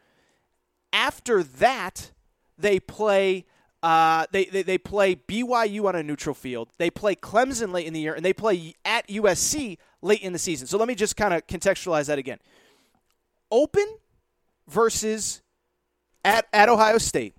After 0.92 1.42
that, 1.42 2.12
they 2.58 2.80
play 2.80 3.44
uh, 3.80 4.26
they, 4.32 4.46
they, 4.46 4.62
they 4.62 4.78
play 4.78 5.14
BYU 5.14 5.84
on 5.84 5.94
a 5.94 6.02
neutral 6.02 6.34
field. 6.34 6.70
They 6.78 6.90
play 6.90 7.14
Clemson 7.14 7.72
late 7.72 7.86
in 7.86 7.92
the 7.92 8.00
year, 8.00 8.14
and 8.14 8.24
they 8.24 8.32
play 8.32 8.74
at 8.84 9.06
USC 9.06 9.78
late 10.02 10.20
in 10.20 10.32
the 10.32 10.38
season. 10.38 10.66
So 10.66 10.78
let 10.78 10.88
me 10.88 10.96
just 10.96 11.16
kind 11.16 11.32
of 11.32 11.46
contextualize 11.46 12.06
that 12.06 12.18
again. 12.18 12.38
Open 13.52 13.86
versus 14.66 15.42
at, 16.24 16.48
at 16.52 16.68
Ohio 16.68 16.98
State. 16.98 17.37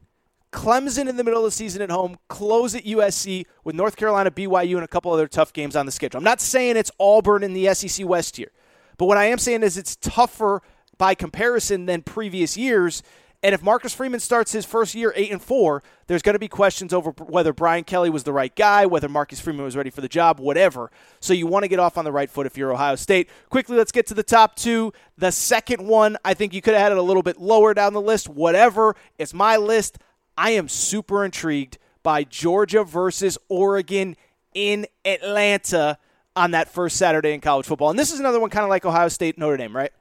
Clemson 0.52 1.08
in 1.08 1.18
the 1.18 1.24
middle 1.24 1.46
of 1.46 1.46
the 1.46 1.56
season 1.56 1.82
at 1.82 1.92
home, 1.92 2.18
close 2.28 2.74
at 2.76 2.84
USC 2.86 3.46
with 3.64 3.76
North 3.76 3.96
Carolina, 3.96 4.32
BYU, 4.32 4.76
and 4.76 4.84
a 4.84 4.88
couple 4.88 5.12
other 5.12 5.28
tough 5.28 5.54
games 5.54 5.76
on 5.76 5.86
the 5.86 5.92
schedule. 5.92 6.18
I'm 6.18 6.24
not 6.24 6.42
saying 6.42 6.78
it's 6.78 6.92
Auburn 7.00 7.44
in 7.44 7.54
the 7.54 7.74
SEC 7.74 8.08
West 8.08 8.38
here, 8.38 8.52
but 8.98 9.06
what 9.06 9.18
I 9.18 9.26
am 9.26 9.38
saying 9.38 9.64
is 9.64 9.78
it's 9.78 9.96
tougher 9.96 10.62
by 10.98 11.16
comparison 11.16 11.86
than 11.86 12.02
previous 12.02 12.58
years 12.58 13.04
and 13.42 13.56
if 13.56 13.64
Marcus 13.64 13.94
Freeman 13.94 14.20
starts 14.20 14.52
his 14.52 14.66
first 14.66 14.94
year 14.94 15.14
8 15.16 15.32
and 15.32 15.42
4, 15.42 15.82
there's 16.08 16.22
going 16.22 16.34
to 16.34 16.40
be 16.40 16.50
questions 16.50 16.94
over 16.94 17.12
whether 17.12 17.54
Brian 17.54 17.86
Kelly 17.86 18.10
was 18.10 18.24
the 18.24 18.34
right 18.34 18.54
guy, 18.54 18.86
whether 18.86 19.08
Marcus 19.08 19.40
Freeman 19.40 19.64
was 19.64 19.78
ready 19.78 19.90
for 19.90 20.02
the 20.02 20.10
job, 20.10 20.40
whatever. 20.40 20.92
So 21.22 21.32
you 21.32 21.48
want 21.48 21.64
to 21.64 21.70
get 21.70 21.80
off 21.80 21.98
on 21.98 22.04
the 22.04 22.12
right 22.12 22.30
foot 22.30 22.46
if 22.46 22.58
you're 22.58 22.74
Ohio 22.74 22.96
State. 22.96 23.30
Quickly, 23.50 23.78
let's 23.78 23.94
get 23.94 24.08
to 24.08 24.14
the 24.14 24.24
top 24.24 24.56
2. 24.58 24.92
The 25.18 25.32
second 25.32 25.88
one, 25.88 26.18
I 26.26 26.34
think 26.34 26.54
you 26.54 26.62
could 26.62 26.74
have 26.74 26.84
had 26.84 26.92
it 26.92 26.98
a 26.98 27.02
little 27.02 27.24
bit 27.24 27.40
lower 27.40 27.74
down 27.74 27.94
the 27.94 28.02
list, 28.02 28.28
whatever. 28.28 28.96
It's 29.18 29.34
my 29.34 29.56
list. 29.56 30.00
I 30.40 30.52
am 30.52 30.70
super 30.70 31.26
intrigued 31.26 31.78
by 32.02 32.24
Georgia 32.24 32.86
versus 32.86 33.38
Oregon 33.50 34.16
in 34.54 34.88
Atlanta 35.04 35.98
on 36.34 36.52
that 36.52 36.70
first 36.70 36.96
Saturday 36.96 37.34
in 37.34 37.42
college 37.42 37.66
football. 37.66 37.90
And 37.90 38.00
this 38.00 38.14
is 38.14 38.22
another 38.22 38.40
one 38.40 38.50
kind 38.50 38.64
of 38.64 38.70
like 38.70 38.86
Ohio 38.86 39.10
State 39.10 39.38
Notre 39.38 39.58
Dame, 39.58 39.76
right? 39.76 39.92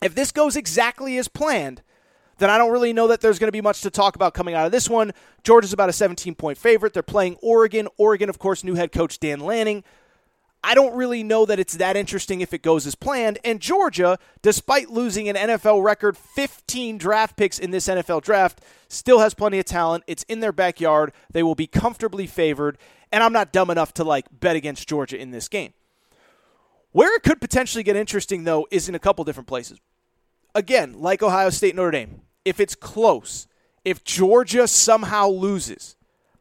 If 0.00 0.14
this 0.14 0.32
goes 0.32 0.56
exactly 0.56 1.18
as 1.18 1.28
planned, 1.28 1.82
then 2.38 2.48
I 2.48 2.56
don't 2.56 2.72
really 2.72 2.94
know 2.94 3.06
that 3.08 3.20
there's 3.20 3.38
going 3.38 3.48
to 3.48 3.52
be 3.52 3.60
much 3.60 3.82
to 3.82 3.90
talk 3.90 4.16
about 4.16 4.32
coming 4.32 4.54
out 4.54 4.64
of 4.64 4.72
this 4.72 4.88
one. 4.88 5.12
Georgia's 5.42 5.74
about 5.74 5.90
a 5.90 5.92
17 5.92 6.34
point 6.36 6.56
favorite. 6.56 6.94
They're 6.94 7.02
playing 7.02 7.36
Oregon. 7.42 7.86
Oregon, 7.98 8.30
of 8.30 8.38
course, 8.38 8.64
new 8.64 8.76
head 8.76 8.92
coach 8.92 9.20
Dan 9.20 9.40
Lanning. 9.40 9.84
I 10.64 10.74
don't 10.74 10.96
really 10.96 11.22
know 11.22 11.44
that 11.44 11.60
it's 11.60 11.74
that 11.74 11.94
interesting 11.94 12.40
if 12.40 12.54
it 12.54 12.62
goes 12.62 12.86
as 12.86 12.94
planned. 12.94 13.38
And 13.44 13.60
Georgia, 13.60 14.18
despite 14.40 14.88
losing 14.88 15.28
an 15.28 15.36
NFL 15.36 15.84
record 15.84 16.16
15 16.16 16.96
draft 16.96 17.36
picks 17.36 17.58
in 17.58 17.70
this 17.70 17.86
NFL 17.86 18.22
draft, 18.22 18.62
still 18.88 19.18
has 19.18 19.34
plenty 19.34 19.58
of 19.58 19.66
talent. 19.66 20.04
It's 20.06 20.22
in 20.22 20.40
their 20.40 20.52
backyard. 20.52 21.12
They 21.30 21.42
will 21.42 21.54
be 21.54 21.66
comfortably 21.66 22.26
favored. 22.26 22.78
And 23.12 23.22
I'm 23.22 23.32
not 23.32 23.52
dumb 23.52 23.68
enough 23.68 23.92
to 23.94 24.04
like 24.04 24.24
bet 24.32 24.56
against 24.56 24.88
Georgia 24.88 25.20
in 25.20 25.32
this 25.32 25.48
game. 25.48 25.74
Where 26.92 27.14
it 27.14 27.22
could 27.22 27.42
potentially 27.42 27.84
get 27.84 27.94
interesting, 27.94 28.44
though, 28.44 28.66
is 28.70 28.88
in 28.88 28.94
a 28.94 29.00
couple 29.00 29.24
different 29.24 29.48
places. 29.48 29.78
Again, 30.54 30.94
like 30.98 31.22
Ohio 31.22 31.50
State 31.50 31.76
Notre 31.76 31.90
Dame, 31.90 32.22
if 32.46 32.58
it's 32.58 32.74
close, 32.74 33.48
if 33.84 34.02
Georgia 34.02 34.66
somehow 34.66 35.28
loses, 35.28 35.96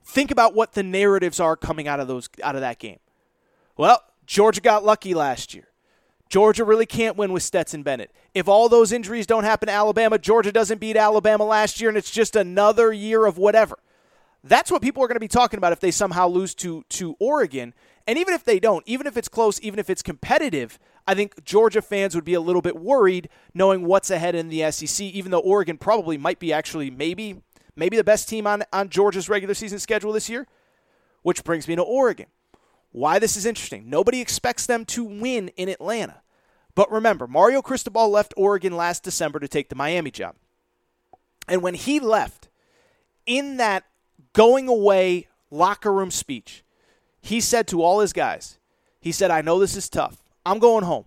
think 0.05 0.31
about 0.31 0.53
what 0.55 0.73
the 0.73 0.83
narratives 0.83 1.41
are 1.41 1.57
coming 1.57 1.89
out 1.89 1.99
of 1.99 2.07
those 2.07 2.29
out 2.41 2.55
of 2.55 2.61
that 2.61 2.79
game. 2.79 2.99
Well, 3.75 4.01
Georgia 4.25 4.61
got 4.61 4.83
lucky 4.83 5.13
last 5.13 5.53
year. 5.53 5.67
Georgia 6.29 6.63
really 6.63 6.85
can't 6.85 7.15
win 7.15 7.31
with 7.31 7.43
Stetson 7.43 7.83
Bennett. 7.83 8.11
If 8.33 8.47
all 8.47 8.67
those 8.67 8.91
injuries 8.91 9.27
don't 9.27 9.43
happen 9.43 9.67
to 9.67 9.73
Alabama, 9.73 10.17
Georgia 10.17 10.51
doesn't 10.51 10.79
beat 10.79 10.97
Alabama 10.97 11.43
last 11.43 11.79
year 11.79 11.89
and 11.89 11.97
it's 11.97 12.09
just 12.09 12.35
another 12.35 12.91
year 12.91 13.25
of 13.25 13.37
whatever. 13.37 13.77
That's 14.43 14.71
what 14.71 14.81
people 14.81 15.03
are 15.03 15.07
going 15.07 15.15
to 15.15 15.19
be 15.19 15.27
talking 15.27 15.57
about 15.57 15.73
if 15.73 15.79
they 15.79 15.91
somehow 15.91 16.27
lose 16.27 16.53
to 16.55 16.83
to 16.89 17.15
Oregon. 17.19 17.73
And 18.07 18.17
even 18.17 18.33
if 18.33 18.43
they 18.43 18.59
don't, 18.59 18.83
even 18.87 19.07
if 19.07 19.15
it's 19.15 19.29
close, 19.29 19.61
even 19.61 19.79
if 19.79 19.89
it's 19.89 20.01
competitive, 20.01 20.79
I 21.07 21.13
think 21.13 21.43
Georgia 21.45 21.81
fans 21.81 22.15
would 22.15 22.25
be 22.25 22.33
a 22.33 22.41
little 22.41 22.61
bit 22.61 22.75
worried 22.77 23.29
knowing 23.53 23.85
what's 23.85 24.09
ahead 24.09 24.35
in 24.35 24.49
the 24.49 24.69
SEC, 24.71 25.05
even 25.05 25.31
though 25.31 25.39
Oregon 25.39 25.77
probably 25.77 26.17
might 26.17 26.39
be 26.39 26.51
actually 26.51 26.89
maybe 26.89 27.41
maybe 27.75 27.95
the 27.95 28.03
best 28.03 28.27
team 28.27 28.45
on, 28.45 28.63
on 28.73 28.89
Georgia's 28.89 29.29
regular 29.29 29.53
season 29.53 29.79
schedule 29.79 30.11
this 30.11 30.29
year. 30.29 30.47
Which 31.21 31.43
brings 31.45 31.67
me 31.67 31.75
to 31.75 31.81
Oregon. 31.81 32.25
Why 32.93 33.19
this 33.19 33.35
is 33.35 33.45
interesting. 33.45 33.89
Nobody 33.89 34.21
expects 34.21 34.65
them 34.67 34.85
to 34.85 35.03
win 35.03 35.49
in 35.49 35.67
Atlanta. 35.67 36.21
But 36.75 36.91
remember, 36.91 37.27
Mario 37.27 37.61
Cristobal 37.61 38.09
left 38.09 38.33
Oregon 38.37 38.77
last 38.77 39.03
December 39.03 39.39
to 39.39 39.47
take 39.47 39.69
the 39.69 39.75
Miami 39.75 40.11
job. 40.11 40.35
And 41.47 41.61
when 41.61 41.73
he 41.73 41.99
left, 41.99 42.49
in 43.25 43.57
that 43.57 43.83
going 44.33 44.67
away 44.67 45.27
locker 45.49 45.91
room 45.91 46.11
speech, 46.11 46.63
he 47.19 47.41
said 47.41 47.67
to 47.69 47.81
all 47.81 47.99
his 47.99 48.13
guys, 48.13 48.59
he 48.99 49.11
said, 49.11 49.31
I 49.31 49.41
know 49.41 49.59
this 49.59 49.75
is 49.75 49.89
tough. 49.89 50.23
I'm 50.45 50.59
going 50.59 50.83
home, 50.83 51.05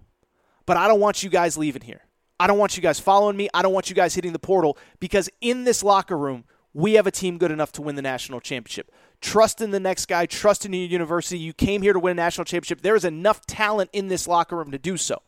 but 0.66 0.77
I 0.77 0.88
don't 0.88 1.01
want 1.01 1.22
you 1.22 1.31
guys 1.31 1.57
leaving 1.57 1.83
here. 1.83 2.03
I 2.38 2.46
don't 2.46 2.59
want 2.59 2.77
you 2.77 2.83
guys 2.83 3.01
following 3.01 3.37
me. 3.37 3.49
I 3.55 3.62
don't 3.62 3.72
want 3.72 3.88
you 3.90 3.96
guys 3.96 4.14
hitting 4.14 4.33
the 4.33 4.38
portal 4.38 4.77
because 4.99 5.31
in 5.40 5.64
this 5.64 5.83
locker 5.83 6.18
room, 6.18 6.44
we 6.75 6.94
have 6.94 7.07
a 7.07 7.11
team 7.11 7.38
good 7.38 7.51
enough 7.51 7.72
to 7.72 7.83
win 7.83 7.94
the 7.94 8.03
national 8.03 8.40
championship. 8.40 8.90
Trust 9.20 9.61
in 9.61 9.70
the 9.70 9.81
next 9.81 10.07
guy, 10.07 10.26
trust 10.26 10.64
in 10.64 10.72
your 10.72 10.87
university. 10.87 11.38
You 11.38 11.52
came 11.52 11.83
here 11.83 11.92
to 11.92 11.98
win 11.98 12.12
a 12.12 12.14
national 12.14 12.44
championship. 12.44 12.83
There 12.83 12.96
is 12.96 13.05
enough 13.05 13.46
talent 13.46 13.90
in 13.92 14.09
this 14.09 14.29
locker 14.29 14.57
room 14.57 14.70
to 14.70 14.79
do 14.79 14.96
so. 14.96 15.22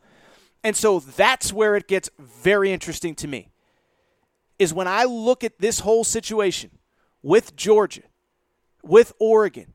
And 0.63 0.75
so 0.75 0.99
that's 0.99 1.53
where 1.53 1.75
it 1.75 1.87
gets 1.87 2.09
very 2.19 2.71
interesting 2.71 3.15
to 3.15 3.27
me. 3.27 3.49
Is 4.57 4.73
when 4.73 4.87
I 4.87 5.05
look 5.05 5.43
at 5.43 5.59
this 5.59 5.79
whole 5.79 6.03
situation 6.03 6.71
with 7.23 7.55
Georgia, 7.55 8.03
with 8.83 9.13
Oregon. 9.19 9.73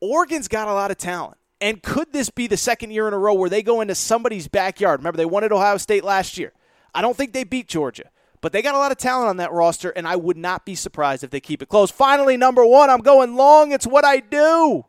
Oregon's 0.00 0.48
got 0.48 0.68
a 0.68 0.72
lot 0.72 0.90
of 0.90 0.98
talent. 0.98 1.38
And 1.60 1.82
could 1.82 2.12
this 2.12 2.28
be 2.28 2.46
the 2.46 2.56
second 2.56 2.90
year 2.90 3.08
in 3.08 3.14
a 3.14 3.18
row 3.18 3.32
where 3.32 3.48
they 3.48 3.62
go 3.62 3.80
into 3.80 3.94
somebody's 3.94 4.48
backyard? 4.48 5.00
Remember, 5.00 5.16
they 5.16 5.24
won 5.24 5.44
at 5.44 5.52
Ohio 5.52 5.78
State 5.78 6.04
last 6.04 6.36
year. 6.36 6.52
I 6.94 7.00
don't 7.00 7.16
think 7.16 7.32
they 7.32 7.44
beat 7.44 7.68
Georgia, 7.68 8.10
but 8.44 8.52
they 8.52 8.60
got 8.60 8.74
a 8.74 8.78
lot 8.78 8.92
of 8.92 8.98
talent 8.98 9.30
on 9.30 9.38
that 9.38 9.52
roster, 9.52 9.88
and 9.88 10.06
I 10.06 10.16
would 10.16 10.36
not 10.36 10.66
be 10.66 10.74
surprised 10.74 11.24
if 11.24 11.30
they 11.30 11.40
keep 11.40 11.62
it 11.62 11.70
close. 11.70 11.90
Finally, 11.90 12.36
number 12.36 12.62
one, 12.62 12.90
I'm 12.90 13.00
going 13.00 13.36
long. 13.36 13.72
It's 13.72 13.86
what 13.86 14.04
I 14.04 14.20
do. 14.20 14.84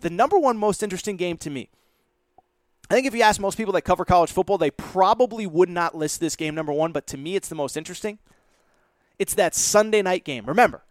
The 0.00 0.08
number 0.08 0.38
one 0.38 0.56
most 0.56 0.82
interesting 0.82 1.18
game 1.18 1.36
to 1.36 1.50
me. 1.50 1.68
I 2.90 2.94
think 2.94 3.06
if 3.06 3.14
you 3.14 3.20
ask 3.20 3.38
most 3.38 3.58
people 3.58 3.74
that 3.74 3.82
cover 3.82 4.06
college 4.06 4.32
football, 4.32 4.56
they 4.56 4.70
probably 4.70 5.46
would 5.46 5.68
not 5.68 5.94
list 5.94 6.20
this 6.20 6.36
game 6.36 6.54
number 6.54 6.72
one, 6.72 6.90
but 6.90 7.06
to 7.08 7.18
me, 7.18 7.36
it's 7.36 7.50
the 7.50 7.54
most 7.54 7.76
interesting. 7.76 8.18
It's 9.18 9.34
that 9.34 9.54
Sunday 9.54 10.00
night 10.00 10.24
game. 10.24 10.46
Remember, 10.46 10.84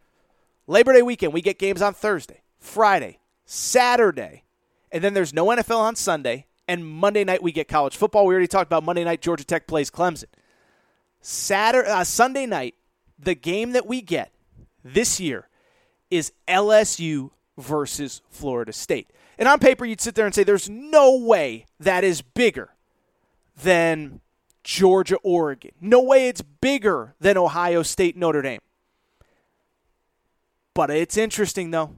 Labor 0.68 0.94
Day 0.94 1.02
weekend, 1.02 1.34
we 1.34 1.42
get 1.42 1.58
games 1.58 1.82
on 1.82 1.96
Thursday, 1.96 2.44
Friday, 2.60 3.18
Saturday, 3.46 4.44
and 4.92 5.04
then 5.04 5.16
there's 5.16 5.34
no 5.34 5.48
NFL 5.48 5.80
on 5.80 5.96
Sunday. 5.96 6.46
And 6.68 6.86
Monday 6.86 7.24
night 7.24 7.42
we 7.42 7.52
get 7.52 7.68
college 7.68 7.98
football. 7.98 8.28
We 8.28 8.36
already 8.36 8.48
talked 8.48 8.68
about 8.68 8.84
Monday 8.84 9.04
night. 9.04 9.24
Georgia 9.24 9.44
Tech 9.44 9.66
plays 9.66 9.90
Clemson. 9.90 10.26
Saturday, 11.22 11.90
uh, 11.90 12.04
Sunday 12.04 12.46
night, 12.46 12.76
the 13.20 13.36
game 13.36 13.72
that 13.72 13.86
we 13.86 14.02
get 14.02 14.32
this 14.84 15.20
year 15.20 15.48
is 16.10 16.32
LSU 16.48 17.32
versus 17.58 18.22
Florida 18.30 18.72
State. 18.72 19.12
And 19.38 19.48
on 19.48 19.60
paper, 19.60 19.86
you'd 19.86 20.02
sit 20.02 20.16
there 20.16 20.26
and 20.26 20.34
say, 20.34 20.44
"There's 20.44 20.70
no 20.70 21.18
way 21.18 21.66
that 21.80 22.04
is 22.04 22.22
bigger 22.22 22.74
than 23.62 24.22
Georgia 24.64 25.18
Oregon. 25.24 25.72
No 25.82 26.02
way 26.02 26.28
it's 26.28 26.42
bigger 26.42 27.16
than 27.20 27.38
Ohio 27.38 27.84
State 27.84 28.16
Notre 28.16 28.42
Dame." 28.42 28.62
But 30.74 30.90
it's 30.90 31.18
interesting 31.18 31.72
though 31.72 31.96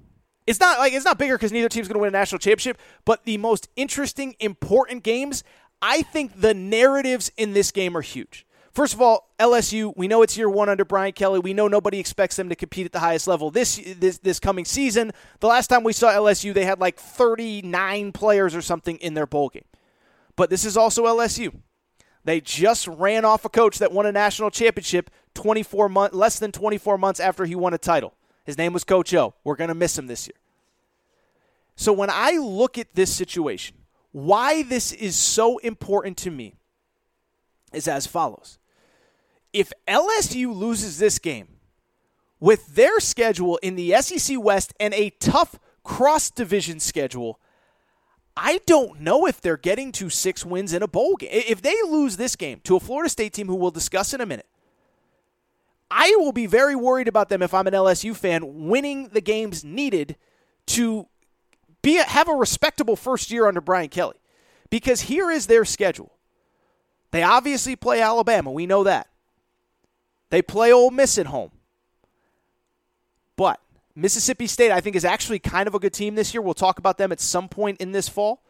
it's 0.49 0.59
not 0.59 0.79
like 0.79 0.93
it's 0.93 1.05
not 1.05 1.19
bigger 1.19 1.37
because 1.37 1.51
neither 1.51 1.69
team's 1.69 1.87
going 1.87 1.93
to 1.93 1.99
win 1.99 2.07
a 2.07 2.11
national 2.11 2.39
championship, 2.39 2.79
but 3.05 3.23
the 3.23 3.37
most 3.37 3.69
interesting, 3.75 4.35
important 4.39 5.03
games, 5.03 5.43
I 5.79 6.01
think 6.01 6.41
the 6.41 6.55
narratives 6.55 7.31
in 7.37 7.53
this 7.53 7.71
game 7.71 7.95
are 7.95 8.01
huge. 8.01 8.47
First 8.71 8.93
of 8.93 9.01
all, 9.01 9.29
LSU, 9.39 9.93
we 9.97 10.07
know 10.07 10.21
it's 10.21 10.37
year 10.37 10.49
one 10.49 10.69
under 10.69 10.85
Brian 10.85 11.11
Kelly. 11.13 11.39
We 11.39 11.53
know 11.53 11.67
nobody 11.67 11.99
expects 11.99 12.35
them 12.35 12.49
to 12.49 12.55
compete 12.55 12.85
at 12.85 12.91
the 12.91 12.99
highest 12.99 13.27
level 13.27 13.49
this 13.49 13.81
this 13.97 14.19
this 14.19 14.39
coming 14.39 14.65
season. 14.65 15.11
The 15.39 15.47
last 15.47 15.67
time 15.67 15.83
we 15.83 15.93
saw 15.93 16.11
LSU, 16.11 16.53
they 16.53 16.65
had 16.65 16.79
like 16.79 16.99
39 16.99 18.11
players 18.11 18.55
or 18.55 18.61
something 18.61 18.97
in 18.97 19.15
their 19.15 19.25
bowl 19.25 19.49
game. 19.49 19.65
But 20.35 20.49
this 20.49 20.65
is 20.65 20.77
also 20.77 21.05
LSU. 21.05 21.53
They 22.25 22.41
just 22.41 22.87
ran 22.87 23.25
off 23.25 23.45
a 23.45 23.49
coach 23.49 23.79
that 23.79 23.91
won 23.91 24.05
a 24.05 24.11
national 24.11 24.51
championship 24.51 25.09
24 25.33 25.89
months 25.89 26.15
less 26.15 26.37
than 26.37 26.51
24 26.51 26.97
months 26.97 27.19
after 27.19 27.45
he 27.45 27.55
won 27.55 27.73
a 27.73 27.77
title. 27.77 28.13
His 28.43 28.57
name 28.57 28.73
was 28.73 28.83
Coach 28.83 29.13
O. 29.13 29.33
We're 29.43 29.55
going 29.55 29.69
to 29.69 29.75
miss 29.75 29.97
him 29.97 30.07
this 30.07 30.27
year. 30.27 30.35
So 31.75 31.93
when 31.93 32.09
I 32.11 32.33
look 32.33 32.77
at 32.77 32.93
this 32.93 33.11
situation, 33.13 33.77
why 34.11 34.63
this 34.63 34.91
is 34.91 35.15
so 35.15 35.57
important 35.59 36.17
to 36.17 36.31
me 36.31 36.55
is 37.73 37.87
as 37.87 38.05
follows. 38.05 38.58
If 39.53 39.73
LSU 39.87 40.55
loses 40.55 40.99
this 40.99 41.19
game 41.19 41.47
with 42.39 42.75
their 42.75 42.99
schedule 42.99 43.57
in 43.57 43.75
the 43.75 43.93
SEC 44.01 44.37
West 44.39 44.73
and 44.79 44.93
a 44.93 45.09
tough 45.11 45.59
cross 45.83 46.29
division 46.29 46.79
schedule, 46.79 47.39
I 48.37 48.61
don't 48.65 49.01
know 49.01 49.25
if 49.25 49.41
they're 49.41 49.57
getting 49.57 49.91
to 49.93 50.09
six 50.09 50.45
wins 50.45 50.71
in 50.71 50.81
a 50.81 50.87
bowl 50.87 51.15
game. 51.15 51.29
If 51.31 51.61
they 51.61 51.75
lose 51.83 52.17
this 52.17 52.35
game 52.35 52.61
to 52.63 52.75
a 52.75 52.79
Florida 52.79 53.09
State 53.09 53.33
team 53.33 53.47
who 53.47 53.55
we'll 53.55 53.71
discuss 53.71 54.13
in 54.13 54.21
a 54.21 54.25
minute, 54.25 54.47
I 55.91 56.15
will 56.17 56.31
be 56.31 56.45
very 56.45 56.75
worried 56.75 57.07
about 57.07 57.29
them 57.29 57.41
if 57.41 57.53
I'm 57.53 57.67
an 57.67 57.73
LSU 57.73 58.15
fan 58.15 58.67
winning 58.67 59.09
the 59.09 59.21
games 59.21 59.65
needed 59.65 60.15
to 60.67 61.07
be 61.81 61.97
a, 61.97 62.03
have 62.03 62.29
a 62.29 62.33
respectable 62.33 62.95
first 62.95 63.31
year 63.31 63.47
under 63.47 63.61
Brian 63.61 63.89
Kelly. 63.89 64.17
Because 64.69 65.01
here 65.01 65.31
is 65.31 65.47
their 65.47 65.65
schedule. 65.65 66.13
They 67.11 67.23
obviously 67.23 67.75
play 67.75 68.01
Alabama. 68.01 68.51
We 68.51 68.67
know 68.67 68.83
that. 68.83 69.09
They 70.29 70.41
play 70.41 70.71
Ole 70.71 70.91
Miss 70.91 71.17
at 71.17 71.27
home. 71.27 71.51
But 73.35 73.59
Mississippi 73.95 74.47
State, 74.47 74.71
I 74.71 74.81
think, 74.81 74.95
is 74.95 75.05
actually 75.05 75.39
kind 75.39 75.67
of 75.67 75.75
a 75.75 75.79
good 75.79 75.93
team 75.93 76.15
this 76.15 76.33
year. 76.33 76.41
We'll 76.41 76.53
talk 76.53 76.79
about 76.79 76.97
them 76.97 77.11
at 77.11 77.19
some 77.19 77.49
point 77.49 77.79
in 77.81 77.91
this 77.91 78.09
fall. 78.09 78.43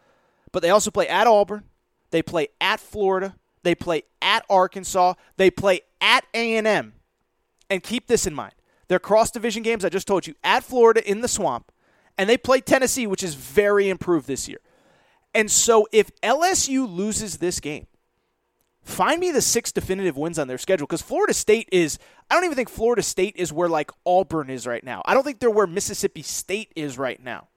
But 0.51 0.61
they 0.61 0.69
also 0.69 0.91
play 0.91 1.07
at 1.07 1.27
Auburn. 1.27 1.63
They 2.11 2.21
play 2.21 2.47
at 2.59 2.79
Florida. 2.79 3.35
They 3.63 3.75
play 3.75 4.03
at 4.21 4.45
Arkansas. 4.49 5.13
They 5.37 5.51
play 5.51 5.81
at 6.01 6.25
A&M. 6.33 6.93
And 7.69 7.83
keep 7.83 8.07
this 8.07 8.25
in 8.25 8.33
mind. 8.33 8.53
Their 8.87 8.99
cross 8.99 9.29
division 9.29 9.61
games, 9.61 9.85
I 9.85 9.89
just 9.89 10.07
told 10.07 10.25
you, 10.25 10.33
at 10.43 10.63
Florida 10.63 11.07
in 11.07 11.21
the 11.21 11.27
swamp. 11.27 11.71
And 12.17 12.27
they 12.29 12.37
play 12.37 12.59
Tennessee, 12.59 13.07
which 13.07 13.23
is 13.23 13.35
very 13.35 13.89
improved 13.89 14.27
this 14.27 14.49
year. 14.49 14.59
And 15.33 15.49
so 15.51 15.87
if 15.91 16.09
LSU 16.21 16.91
loses 16.91 17.37
this 17.37 17.59
game, 17.59 17.85
find 18.89 19.19
me 19.19 19.31
the 19.31 19.41
six 19.41 19.71
definitive 19.71 20.17
wins 20.17 20.39
on 20.39 20.47
their 20.47 20.57
schedule 20.57 20.87
because 20.87 21.01
Florida 21.01 21.33
State 21.33 21.69
is, 21.71 21.99
I 22.29 22.35
don't 22.35 22.45
even 22.45 22.55
think 22.55 22.69
Florida 22.69 23.01
State 23.01 23.35
is 23.37 23.53
where 23.53 23.69
like 23.69 23.91
Auburn 24.05 24.49
is 24.49 24.67
right 24.67 24.83
now. 24.83 25.01
I 25.05 25.13
don't 25.13 25.23
think 25.23 25.39
they're 25.39 25.49
where 25.49 25.67
Mississippi 25.67 26.21
State 26.21 26.71
is 26.75 26.97
right 26.97 27.21
now. 27.21 27.47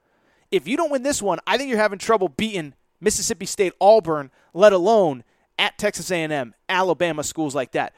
If 0.51 0.68
you 0.68 0.77
don't 0.77 0.90
win 0.90 1.03
this 1.03 1.23
one, 1.23 1.38
I 1.47 1.57
think 1.57 1.71
you're 1.71 1.79
having 1.79 1.99
trouble 1.99 2.29
beating 2.29 2.75
Mississippi 3.01 3.47
State, 3.47 3.73
Auburn, 3.81 4.31
let 4.55 4.73
alone 4.73 5.25
at 5.59 5.79
Texas 5.79 6.11
A&M, 6.11 6.55
Alabama, 6.68 7.25
schools 7.25 7.55
like 7.55 7.73
that. 7.73 7.95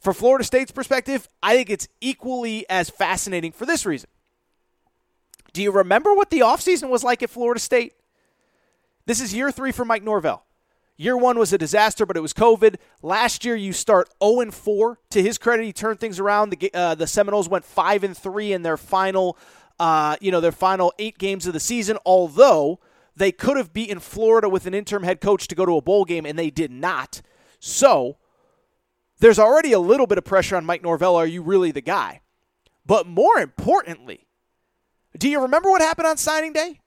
For 0.00 0.14
Florida 0.14 0.44
State's 0.44 0.72
perspective, 0.72 1.28
I 1.42 1.56
think 1.56 1.70
it's 1.70 1.88
equally 2.00 2.68
as 2.70 2.88
fascinating 2.88 3.52
for 3.52 3.66
this 3.66 3.84
reason. 3.84 4.08
Do 5.52 5.62
you 5.62 5.70
remember 5.70 6.14
what 6.14 6.30
the 6.30 6.40
offseason 6.40 6.88
was 6.88 7.04
like 7.04 7.22
at 7.22 7.30
Florida 7.30 7.60
State? 7.60 7.94
This 9.06 9.20
is 9.20 9.34
year 9.34 9.50
three 9.50 9.72
for 9.72 9.84
Mike 9.84 10.02
Norvell. 10.02 10.44
Year 11.00 11.16
one 11.16 11.38
was 11.38 11.50
a 11.54 11.56
disaster, 11.56 12.04
but 12.04 12.18
it 12.18 12.20
was 12.20 12.34
COVID. 12.34 12.74
Last 13.00 13.42
year, 13.42 13.56
you 13.56 13.72
start 13.72 14.10
0 14.22 14.50
4. 14.50 14.98
To 15.08 15.22
his 15.22 15.38
credit, 15.38 15.64
he 15.64 15.72
turned 15.72 15.98
things 15.98 16.20
around. 16.20 16.50
The, 16.50 16.70
uh, 16.74 16.94
the 16.94 17.06
Seminoles 17.06 17.48
went 17.48 17.64
5 17.64 18.04
and 18.04 18.14
3 18.14 18.52
in 18.52 18.60
their 18.60 18.76
final, 18.76 19.38
uh, 19.78 20.16
you 20.20 20.30
know, 20.30 20.42
their 20.42 20.52
final 20.52 20.92
eight 20.98 21.16
games 21.16 21.46
of 21.46 21.54
the 21.54 21.58
season. 21.58 21.96
Although 22.04 22.80
they 23.16 23.32
could 23.32 23.56
have 23.56 23.72
beaten 23.72 23.98
Florida 23.98 24.46
with 24.46 24.66
an 24.66 24.74
interim 24.74 25.02
head 25.02 25.22
coach 25.22 25.48
to 25.48 25.54
go 25.54 25.64
to 25.64 25.78
a 25.78 25.80
bowl 25.80 26.04
game, 26.04 26.26
and 26.26 26.38
they 26.38 26.50
did 26.50 26.70
not. 26.70 27.22
So 27.60 28.18
there's 29.20 29.38
already 29.38 29.72
a 29.72 29.80
little 29.80 30.06
bit 30.06 30.18
of 30.18 30.24
pressure 30.24 30.56
on 30.56 30.66
Mike 30.66 30.82
Norvell. 30.82 31.16
Are 31.16 31.26
you 31.26 31.40
really 31.40 31.70
the 31.70 31.80
guy? 31.80 32.20
But 32.84 33.06
more 33.06 33.38
importantly, 33.38 34.26
do 35.16 35.30
you 35.30 35.40
remember 35.40 35.70
what 35.70 35.80
happened 35.80 36.08
on 36.08 36.18
signing 36.18 36.52
day? 36.52 36.80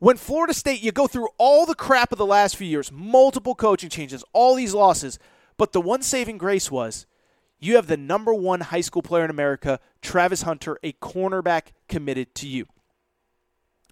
When 0.00 0.16
Florida 0.16 0.54
State, 0.54 0.80
you 0.80 0.92
go 0.92 1.08
through 1.08 1.28
all 1.38 1.66
the 1.66 1.74
crap 1.74 2.12
of 2.12 2.18
the 2.18 2.26
last 2.26 2.56
few 2.56 2.68
years, 2.68 2.92
multiple 2.92 3.56
coaching 3.56 3.90
changes, 3.90 4.22
all 4.32 4.54
these 4.54 4.72
losses, 4.72 5.18
but 5.56 5.72
the 5.72 5.80
one 5.80 6.02
saving 6.02 6.38
grace 6.38 6.70
was 6.70 7.06
you 7.58 7.74
have 7.74 7.88
the 7.88 7.96
number 7.96 8.32
one 8.32 8.60
high 8.60 8.80
school 8.80 9.02
player 9.02 9.24
in 9.24 9.30
America, 9.30 9.80
Travis 10.00 10.42
Hunter, 10.42 10.78
a 10.84 10.92
cornerback 10.92 11.72
committed 11.88 12.32
to 12.36 12.46
you. 12.46 12.66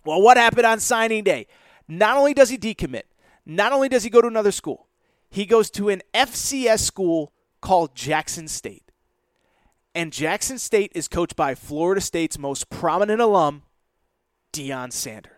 Well, 0.04 0.22
what 0.22 0.36
happened 0.36 0.66
on 0.66 0.78
signing 0.78 1.24
day? 1.24 1.48
Not 1.88 2.16
only 2.16 2.32
does 2.32 2.50
he 2.50 2.58
decommit, 2.58 3.02
not 3.44 3.72
only 3.72 3.88
does 3.88 4.04
he 4.04 4.10
go 4.10 4.20
to 4.20 4.28
another 4.28 4.52
school, 4.52 4.86
he 5.28 5.44
goes 5.44 5.70
to 5.70 5.88
an 5.88 6.02
FCS 6.14 6.80
school 6.80 7.32
called 7.60 7.96
Jackson 7.96 8.46
State. 8.46 8.92
And 9.92 10.12
Jackson 10.12 10.58
State 10.58 10.92
is 10.94 11.08
coached 11.08 11.34
by 11.34 11.56
Florida 11.56 12.00
State's 12.00 12.38
most 12.38 12.70
prominent 12.70 13.20
alum, 13.20 13.62
Deion 14.52 14.92
Sanders. 14.92 15.35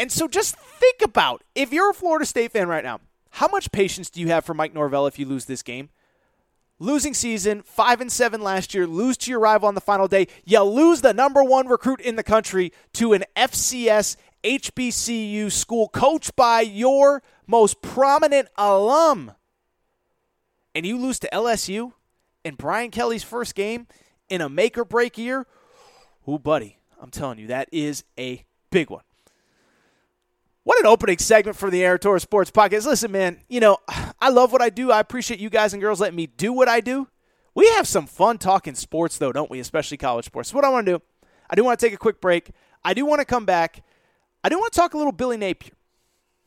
And 0.00 0.10
so 0.10 0.28
just 0.28 0.56
think 0.56 1.02
about 1.02 1.44
if 1.54 1.74
you're 1.74 1.90
a 1.90 1.94
Florida 1.94 2.24
State 2.24 2.52
fan 2.52 2.68
right 2.68 2.82
now, 2.82 3.00
how 3.32 3.48
much 3.48 3.70
patience 3.70 4.08
do 4.08 4.18
you 4.22 4.28
have 4.28 4.46
for 4.46 4.54
Mike 4.54 4.72
Norvell 4.72 5.06
if 5.06 5.18
you 5.18 5.26
lose 5.26 5.44
this 5.44 5.62
game? 5.62 5.90
Losing 6.78 7.12
season, 7.12 7.60
5 7.60 8.00
and 8.00 8.10
7 8.10 8.40
last 8.40 8.72
year, 8.72 8.86
lose 8.86 9.18
to 9.18 9.30
your 9.30 9.40
rival 9.40 9.68
on 9.68 9.74
the 9.74 9.80
final 9.82 10.08
day. 10.08 10.26
You 10.46 10.62
lose 10.62 11.02
the 11.02 11.12
number 11.12 11.44
1 11.44 11.68
recruit 11.68 12.00
in 12.00 12.16
the 12.16 12.22
country 12.22 12.72
to 12.94 13.12
an 13.12 13.24
FCS 13.36 14.16
HBCU 14.42 15.52
school 15.52 15.90
coached 15.90 16.34
by 16.34 16.62
your 16.62 17.22
most 17.46 17.82
prominent 17.82 18.48
alum. 18.56 19.32
And 20.74 20.86
you 20.86 20.96
lose 20.96 21.18
to 21.18 21.28
LSU 21.30 21.92
in 22.42 22.54
Brian 22.54 22.90
Kelly's 22.90 23.22
first 23.22 23.54
game 23.54 23.86
in 24.30 24.40
a 24.40 24.48
make 24.48 24.78
or 24.78 24.86
break 24.86 25.18
year. 25.18 25.46
Ooh, 26.26 26.38
buddy, 26.38 26.78
I'm 26.98 27.10
telling 27.10 27.38
you, 27.38 27.48
that 27.48 27.68
is 27.70 28.04
a 28.18 28.46
big 28.70 28.88
one. 28.88 29.02
What 30.62 30.78
an 30.78 30.84
opening 30.84 31.16
segment 31.16 31.56
for 31.56 31.70
the 31.70 31.96
Torres 31.98 32.22
Sports 32.22 32.50
Podcast. 32.50 32.84
Listen, 32.84 33.10
man, 33.10 33.40
you 33.48 33.60
know, 33.60 33.78
I 34.20 34.28
love 34.28 34.52
what 34.52 34.60
I 34.60 34.68
do. 34.68 34.92
I 34.92 35.00
appreciate 35.00 35.40
you 35.40 35.48
guys 35.48 35.72
and 35.72 35.80
girls 35.80 36.00
letting 36.00 36.16
me 36.16 36.26
do 36.26 36.52
what 36.52 36.68
I 36.68 36.80
do. 36.80 37.08
We 37.54 37.66
have 37.70 37.88
some 37.88 38.06
fun 38.06 38.36
talking 38.36 38.74
sports, 38.74 39.16
though, 39.16 39.32
don't 39.32 39.50
we? 39.50 39.58
Especially 39.58 39.96
college 39.96 40.26
sports. 40.26 40.50
So 40.50 40.56
what 40.56 40.66
I 40.66 40.68
want 40.68 40.84
to 40.84 40.98
do, 40.98 41.02
I 41.48 41.54
do 41.54 41.64
want 41.64 41.80
to 41.80 41.86
take 41.86 41.94
a 41.94 41.98
quick 41.98 42.20
break. 42.20 42.50
I 42.84 42.92
do 42.92 43.06
want 43.06 43.20
to 43.20 43.24
come 43.24 43.46
back. 43.46 43.82
I 44.44 44.50
do 44.50 44.58
want 44.58 44.72
to 44.72 44.78
talk 44.78 44.92
a 44.92 44.98
little 44.98 45.12
Billy 45.12 45.38
Napier. 45.38 45.72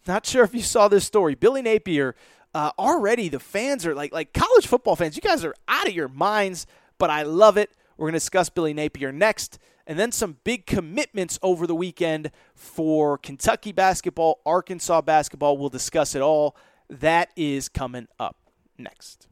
Not 0.07 0.27
sure 0.27 0.43
if 0.43 0.53
you 0.53 0.61
saw 0.61 0.87
this 0.87 1.05
story. 1.05 1.33
Billy 1.33 1.63
Napier, 1.63 2.15
uh, 2.53 2.71
already 2.77 3.29
the 3.29 3.39
fans 3.39 3.83
are 3.83 3.95
like 3.95 4.13
like 4.13 4.31
college 4.31 4.67
football 4.67 4.95
fans. 4.95 5.15
You 5.15 5.23
guys 5.23 5.43
are 5.43 5.55
out 5.67 5.87
of 5.87 5.93
your 5.93 6.07
minds, 6.07 6.67
but 6.99 7.09
I 7.09 7.23
love 7.23 7.57
it. 7.57 7.71
We're 7.97 8.05
going 8.05 8.13
to 8.13 8.17
discuss 8.17 8.49
Billy 8.49 8.73
Napier 8.75 9.11
next 9.11 9.57
and 9.85 9.99
then 9.99 10.11
some 10.11 10.37
big 10.43 10.65
commitments 10.65 11.37
over 11.41 11.67
the 11.67 11.75
weekend 11.75 12.31
for 12.55 13.17
Kentucky 13.17 13.71
basketball, 13.71 14.41
Arkansas 14.45 15.01
basketball. 15.01 15.57
We'll 15.57 15.69
discuss 15.69 16.15
it 16.15 16.21
all. 16.21 16.55
That 16.89 17.29
is 17.35 17.69
coming 17.69 18.07
up 18.19 18.37
next. 18.77 19.27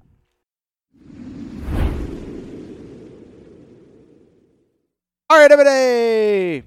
All 5.30 5.38
right, 5.38 5.52
everybody. 5.52 6.64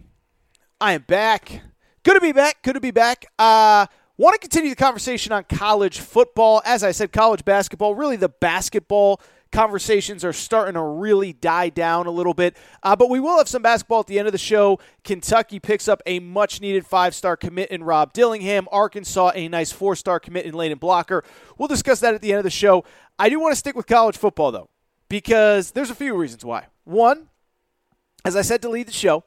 I 0.81 0.93
am 0.95 1.03
back. 1.03 1.61
Good 2.03 2.15
to 2.15 2.21
be 2.21 2.33
back. 2.33 2.63
Good 2.63 2.75
to 2.75 2.81
be 2.81 2.91
back. 2.91 3.27
Uh, 3.39 3.87
want 4.17 4.35
to 4.35 4.39
continue 4.39 4.71
the 4.71 4.77
conversation 4.77 5.33
on 5.33 5.45
college 5.45 5.99
football. 5.99 6.63
As 6.65 6.83
I 6.83 6.93
said, 6.93 7.13
college 7.13 7.45
basketball, 7.45 7.95
really 7.95 8.17
the 8.17 8.31
basketball 8.31 9.21
conversations 9.55 10.25
are 10.25 10.33
starting 10.33 10.75
to 10.75 10.83
really 10.83 11.33
die 11.33 11.69
down 11.69 12.07
a 12.07 12.11
little 12.11 12.35
bit. 12.35 12.57
Uh, 12.83 12.97
but 12.97 13.09
we 13.09 13.21
will 13.21 13.39
have 13.39 13.49
some 13.49 13.63
basketball 13.63 14.01
at 14.01 14.07
the 14.07 14.19
end 14.19 14.27
of 14.27 14.33
the 14.33 14.39
show. 14.39 14.79
Kentucky 15.05 15.61
picks 15.61 15.89
up 15.89 16.03
a 16.05 16.19
much 16.19 16.61
needed 16.61 16.85
five 16.85 17.15
star 17.15 17.37
commit 17.37 17.71
in 17.71 17.83
Rob 17.85 18.13
Dillingham. 18.13 18.69
Arkansas, 18.71 19.33
a 19.35 19.49
nice 19.49 19.73
four 19.73 19.97
star 19.97 20.21
commit 20.21 20.45
in 20.45 20.55
Layden 20.55 20.79
Blocker. 20.79 21.25
We'll 21.57 21.69
discuss 21.69 22.01
that 22.01 22.15
at 22.15 22.21
the 22.21 22.33
end 22.33 22.39
of 22.39 22.45
the 22.45 22.51
show. 22.51 22.85
I 23.19 23.29
do 23.29 23.41
want 23.41 23.53
to 23.53 23.57
stick 23.57 23.77
with 23.77 23.87
college 23.87 24.17
football, 24.17 24.51
though, 24.51 24.69
because 25.09 25.71
there's 25.71 25.91
a 25.91 25.95
few 25.95 26.17
reasons 26.17 26.45
why. 26.45 26.67
One, 26.83 27.29
as 28.25 28.35
I 28.35 28.43
said 28.43 28.61
to 28.63 28.69
lead 28.69 28.89
the 28.89 28.93
show, 28.93 29.25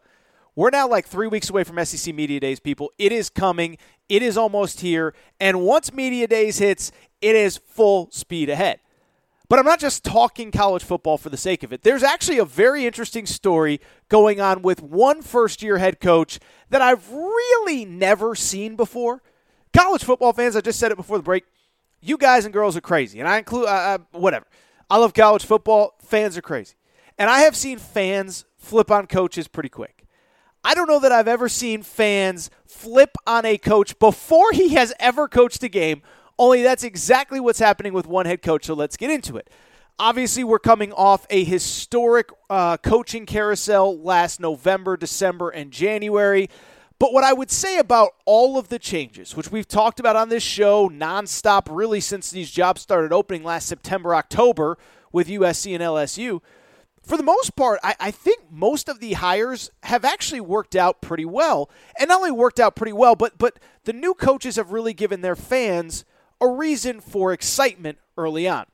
we're 0.55 0.71
now 0.71 0.89
like 0.89 1.07
three 1.07 1.27
weeks 1.27 1.49
away 1.49 1.63
from 1.63 1.83
SEC 1.85 2.13
Media 2.13 2.39
Days, 2.39 2.59
people. 2.59 2.91
It 2.97 3.11
is 3.11 3.29
coming. 3.29 3.77
It 4.09 4.21
is 4.21 4.37
almost 4.37 4.81
here. 4.81 5.13
And 5.39 5.61
once 5.61 5.93
Media 5.93 6.27
Days 6.27 6.57
hits, 6.57 6.91
it 7.21 7.35
is 7.35 7.57
full 7.57 8.09
speed 8.11 8.49
ahead. 8.49 8.79
But 9.49 9.59
I'm 9.59 9.65
not 9.65 9.79
just 9.79 10.03
talking 10.03 10.51
college 10.51 10.83
football 10.83 11.17
for 11.17 11.29
the 11.29 11.37
sake 11.37 11.63
of 11.63 11.71
it. 11.71 11.83
There's 11.83 12.03
actually 12.03 12.37
a 12.37 12.45
very 12.45 12.85
interesting 12.85 13.25
story 13.25 13.79
going 14.09 14.41
on 14.41 14.61
with 14.61 14.81
one 14.81 15.21
first 15.21 15.61
year 15.61 15.77
head 15.77 16.01
coach 16.01 16.39
that 16.69 16.81
I've 16.81 17.09
really 17.11 17.85
never 17.85 18.35
seen 18.35 18.75
before. 18.75 19.21
College 19.73 20.03
football 20.03 20.33
fans, 20.33 20.55
I 20.55 20.61
just 20.61 20.79
said 20.79 20.91
it 20.91 20.97
before 20.97 21.17
the 21.17 21.23
break. 21.23 21.45
you 22.01 22.17
guys 22.17 22.43
and 22.45 22.53
girls 22.53 22.75
are 22.75 22.81
crazy, 22.81 23.19
and 23.19 23.27
I 23.27 23.37
include 23.37 23.67
uh, 23.67 23.99
whatever. 24.11 24.45
I 24.89 24.97
love 24.97 25.13
college 25.13 25.45
football. 25.45 25.95
Fans 26.01 26.37
are 26.37 26.41
crazy, 26.41 26.75
and 27.17 27.29
I 27.29 27.39
have 27.39 27.55
seen 27.55 27.77
fans 27.77 28.45
flip 28.57 28.91
on 28.91 29.07
coaches 29.07 29.47
pretty 29.47 29.69
quick. 29.69 30.05
I 30.63 30.73
don't 30.73 30.87
know 30.87 30.99
that 30.99 31.11
I've 31.11 31.27
ever 31.27 31.47
seen 31.47 31.83
fans 31.83 32.49
flip 32.65 33.15
on 33.25 33.45
a 33.45 33.57
coach 33.57 33.97
before 33.99 34.51
he 34.51 34.73
has 34.75 34.93
ever 34.99 35.27
coached 35.27 35.63
a 35.63 35.69
game. 35.69 36.01
Only 36.39 36.61
that's 36.61 36.83
exactly 36.83 37.39
what's 37.39 37.59
happening 37.59 37.93
with 37.93 38.07
one 38.07 38.25
head 38.25 38.41
coach. 38.41 38.65
So 38.65 38.73
let's 38.73 38.97
get 38.97 39.09
into 39.09 39.37
it. 39.37 39.49
Obviously, 39.99 40.43
we're 40.43 40.59
coming 40.59 40.93
off 40.93 41.25
a 41.31 41.43
historic 41.43 42.29
uh, 42.51 42.77
coaching 42.77 43.25
carousel 43.25 43.99
last 43.99 44.39
November, 44.39 44.95
December, 44.95 45.49
and 45.49 45.71
January. 45.71 46.49
But 46.99 47.13
what 47.13 47.23
I 47.23 47.33
would 47.33 47.49
say 47.49 47.79
about 47.79 48.11
all 48.25 48.57
of 48.57 48.69
the 48.69 48.77
changes, 48.77 49.35
which 49.35 49.51
we've 49.51 49.67
talked 49.67 49.99
about 49.99 50.15
on 50.15 50.29
this 50.29 50.43
show 50.43 50.89
nonstop 50.89 51.67
really 51.69 51.99
since 51.99 52.29
these 52.29 52.51
jobs 52.51 52.81
started 52.81 53.11
opening 53.11 53.43
last 53.43 53.67
September, 53.67 54.13
October 54.13 54.77
with 55.11 55.27
USC 55.27 55.73
and 55.73 55.83
LSU, 55.83 56.41
for 57.03 57.15
the 57.15 57.23
most 57.23 57.55
part, 57.55 57.79
I, 57.83 57.95
I, 57.99 58.11
think 58.11 58.51
most 58.51 58.89
of 58.89 58.99
the 58.99 59.13
hires 59.13 59.71
have 59.83 60.03
actually 60.03 60.41
worked 60.41 60.75
out 60.75 60.99
pretty 60.99 61.23
well. 61.23 61.69
And 61.97 62.09
not 62.09 62.17
only 62.17 62.31
worked 62.31 62.59
out 62.59 62.75
pretty 62.75 62.91
well, 62.91 63.15
but 63.15 63.37
but 63.37 63.59
the 63.85 63.93
new 63.93 64.13
coaches 64.13 64.57
have 64.57 64.71
really 64.71 64.93
given 64.93 65.21
their 65.21 65.35
fans 65.35 66.03
a 66.41 66.47
reason 66.47 67.01
for 67.01 67.33
excitement 67.33 67.97
early 68.17 68.47
on. 68.47 68.65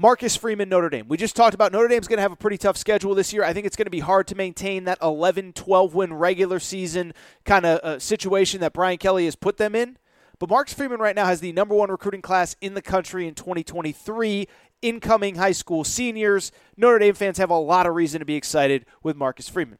Marcus 0.00 0.36
Freeman, 0.36 0.68
Notre 0.68 0.88
Dame. 0.88 1.08
We 1.08 1.16
just 1.16 1.34
talked 1.34 1.54
about 1.54 1.72
Notre 1.72 1.88
Dame's 1.88 2.06
going 2.06 2.18
to 2.18 2.22
have 2.22 2.30
a 2.30 2.36
pretty 2.36 2.56
tough 2.56 2.76
schedule 2.76 3.16
this 3.16 3.32
year. 3.32 3.42
I 3.42 3.52
think 3.52 3.66
it's 3.66 3.74
going 3.74 3.86
to 3.86 3.90
be 3.90 3.98
hard 3.98 4.28
to 4.28 4.36
maintain 4.36 4.84
that 4.84 4.98
11 5.02 5.54
12 5.54 5.92
win 5.92 6.14
regular 6.14 6.60
season 6.60 7.12
kind 7.44 7.66
of 7.66 7.80
uh, 7.80 7.98
situation 7.98 8.60
that 8.60 8.72
Brian 8.72 8.98
Kelly 8.98 9.24
has 9.24 9.34
put 9.34 9.56
them 9.56 9.74
in. 9.74 9.98
But 10.38 10.50
Marcus 10.50 10.72
Freeman 10.72 11.00
right 11.00 11.16
now 11.16 11.24
has 11.24 11.40
the 11.40 11.52
number 11.52 11.74
one 11.74 11.90
recruiting 11.90 12.22
class 12.22 12.54
in 12.60 12.74
the 12.74 12.82
country 12.82 13.26
in 13.26 13.34
2023. 13.34 14.46
Incoming 14.82 15.34
high 15.34 15.50
school 15.50 15.82
seniors. 15.82 16.52
Notre 16.76 17.00
Dame 17.00 17.14
fans 17.14 17.38
have 17.38 17.50
a 17.50 17.58
lot 17.58 17.86
of 17.86 17.96
reason 17.96 18.20
to 18.20 18.24
be 18.24 18.36
excited 18.36 18.86
with 19.02 19.16
Marcus 19.16 19.48
Freeman. 19.48 19.78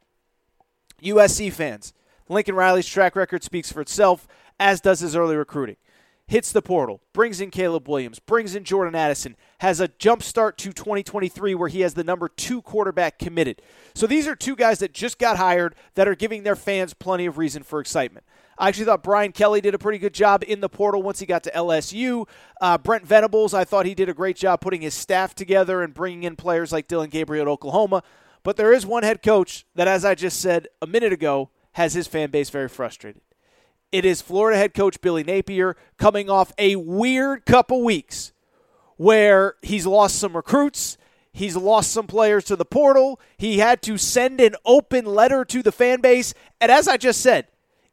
USC 1.01 1.53
fans. 1.53 1.93
Lincoln 2.27 2.55
Riley's 2.55 2.85
track 2.85 3.15
record 3.15 3.41
speaks 3.41 3.71
for 3.71 3.79
itself, 3.79 4.27
as 4.59 4.81
does 4.81 4.99
his 4.99 5.15
early 5.15 5.37
recruiting 5.37 5.77
hits 6.29 6.51
the 6.51 6.61
portal, 6.61 7.01
brings 7.11 7.41
in 7.41 7.49
Caleb 7.49 7.89
Williams, 7.89 8.19
brings 8.19 8.53
in 8.53 8.63
Jordan 8.63 8.93
Addison, 8.93 9.35
has 9.61 9.79
a 9.79 9.87
jump 9.87 10.21
start 10.21 10.59
to 10.59 10.71
2023 10.71 11.55
where 11.55 11.69
he 11.69 11.81
has 11.81 11.95
the 11.95 12.03
number 12.03 12.29
two 12.29 12.61
quarterback 12.61 13.17
committed. 13.17 13.63
So 13.95 14.05
these 14.05 14.27
are 14.27 14.35
two 14.35 14.55
guys 14.55 14.77
that 14.77 14.93
just 14.93 15.17
got 15.17 15.37
hired 15.37 15.73
that 15.95 16.07
are 16.07 16.13
giving 16.13 16.43
their 16.43 16.55
fans 16.55 16.93
plenty 16.93 17.25
of 17.25 17.39
reason 17.39 17.63
for 17.63 17.79
excitement. 17.79 18.27
I 18.59 18.67
actually 18.67 18.85
thought 18.85 19.01
Brian 19.01 19.31
Kelly 19.31 19.59
did 19.59 19.73
a 19.73 19.79
pretty 19.79 19.97
good 19.97 20.13
job 20.13 20.43
in 20.47 20.61
the 20.61 20.69
portal 20.69 21.01
once 21.01 21.19
he 21.19 21.25
got 21.25 21.41
to 21.43 21.51
LSU. 21.51 22.27
Uh, 22.61 22.77
Brent 22.77 23.07
Venables, 23.07 23.55
I 23.55 23.63
thought 23.63 23.87
he 23.87 23.95
did 23.95 24.07
a 24.07 24.13
great 24.13 24.37
job 24.37 24.61
putting 24.61 24.81
his 24.81 24.93
staff 24.93 25.33
together 25.33 25.81
and 25.81 25.95
bringing 25.95 26.23
in 26.23 26.35
players 26.35 26.71
like 26.71 26.87
Dillon 26.87 27.09
Gabriel 27.09 27.41
at 27.41 27.47
Oklahoma. 27.47 28.03
But 28.43 28.55
there 28.55 28.71
is 28.71 28.85
one 28.85 29.01
head 29.01 29.23
coach 29.23 29.65
that, 29.73 29.87
as 29.87 30.05
I 30.05 30.13
just 30.13 30.39
said 30.39 30.67
a 30.79 30.85
minute 30.85 31.11
ago, 31.11 31.49
has 31.71 31.93
his 31.93 32.05
fan 32.05 32.29
base 32.29 32.51
very 32.51 32.69
frustrated. 32.69 33.21
It 33.91 34.05
is 34.05 34.21
Florida 34.21 34.57
head 34.57 34.73
coach 34.73 35.01
Billy 35.01 35.23
Napier 35.23 35.75
coming 35.97 36.29
off 36.29 36.53
a 36.57 36.75
weird 36.75 37.45
couple 37.45 37.83
weeks 37.83 38.33
where 38.97 39.55
he's 39.61 39.87
lost 39.87 40.19
some 40.19 40.35
recruits. 40.35 40.97
He's 41.31 41.55
lost 41.55 41.91
some 41.91 42.05
players 42.05 42.43
to 42.45 42.55
the 42.55 42.65
portal. 42.65 43.19
He 43.37 43.59
had 43.59 43.81
to 43.83 43.97
send 43.97 44.41
an 44.41 44.55
open 44.65 45.05
letter 45.05 45.43
to 45.45 45.63
the 45.63 45.71
fan 45.71 46.01
base. 46.01 46.33
And 46.61 46.71
as 46.71 46.87
I 46.87 46.97
just 46.97 47.21
said, 47.21 47.47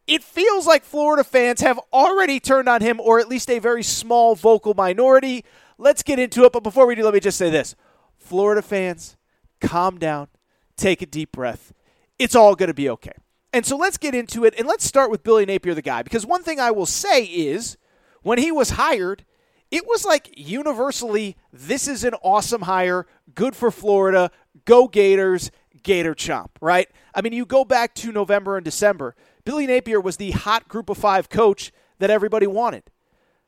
it 0.07 0.22
feels 0.22 0.66
like 0.66 0.84
Florida 0.84 1.24
fans 1.24 1.61
have 1.62 1.80
already 1.92 2.40
turned 2.40 2.68
on 2.68 2.80
him, 2.80 3.01
or 3.01 3.18
at 3.18 3.28
least 3.28 3.51
a 3.51 3.59
very 3.59 3.82
small 3.82 4.34
vocal 4.34 4.74
minority. 4.74 5.44
Let's 5.78 6.03
get 6.03 6.18
into 6.18 6.44
it. 6.44 6.53
But 6.53 6.62
before 6.62 6.86
we 6.86 6.94
do, 6.94 7.05
let 7.05 7.14
me 7.14 7.20
just 7.20 7.38
say 7.38 7.51
this 7.51 7.74
Florida 8.18 8.62
fans, 8.62 9.16
calm 9.61 9.99
down, 9.99 10.28
take 10.76 11.01
a 11.01 11.07
deep 11.07 11.32
breath. 11.32 11.72
It's 12.18 12.34
all 12.34 12.55
going 12.55 12.68
to 12.68 12.74
be 12.74 12.88
okay. 12.90 13.12
And 13.57 13.64
so 13.64 13.74
let's 13.78 13.96
get 13.96 14.14
into 14.14 14.44
it, 14.44 14.52
and 14.59 14.68
let's 14.68 14.84
start 14.84 15.11
with 15.11 15.22
Billy 15.22 15.46
Napier, 15.46 15.72
the 15.72 15.80
guy, 15.80 16.02
because 16.02 16.26
one 16.26 16.42
thing 16.42 16.61
I 16.61 16.70
will 16.70 16.84
say 16.84 17.24
is 17.24 17.78
when 18.20 18.36
he 18.36 18.52
was 18.52 18.68
hired, 18.72 19.24
it 19.70 19.86
was 19.86 20.04
like 20.04 20.28
universally, 20.36 21.38
this 21.54 21.88
is 21.88 22.04
an 22.04 22.12
awesome 22.22 22.61
hire, 22.61 23.07
good 23.34 23.57
for 23.57 23.70
Florida, 23.70 24.30
go 24.66 24.88
Gators, 24.88 25.50
Gator 25.82 26.14
Chomp, 26.14 26.50
right? 26.61 26.90
I 27.14 27.22
mean, 27.22 27.32
you 27.32 27.46
go 27.46 27.64
back 27.64 27.94
to 27.94 28.12
November 28.12 28.59
and 28.59 28.64
December, 28.64 29.16
Billy 29.46 29.66
Napier 29.66 30.02
was 30.02 30.18
the 30.18 30.32
hot 30.32 30.68
group 30.68 30.90
of 30.90 30.98
five 30.98 31.30
coach 31.30 31.72
that 31.98 32.11
everybody 32.11 32.46
wanted. 32.46 32.82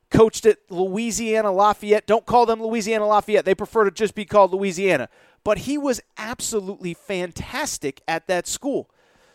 Coached 0.09 0.47
at 0.47 0.57
Louisiana 0.71 1.51
Lafayette. 1.51 2.07
Don't 2.07 2.25
call 2.25 2.47
them 2.47 2.63
Louisiana 2.63 3.05
Lafayette. 3.05 3.45
They 3.45 3.53
prefer 3.53 3.83
to 3.83 3.91
just 3.91 4.15
be 4.15 4.25
called 4.25 4.51
Louisiana. 4.53 5.07
But 5.43 5.59
he 5.59 5.77
was 5.77 6.01
absolutely 6.17 6.95
fantastic 6.95 8.01
at 8.07 8.25
that 8.25 8.47
school 8.47 8.89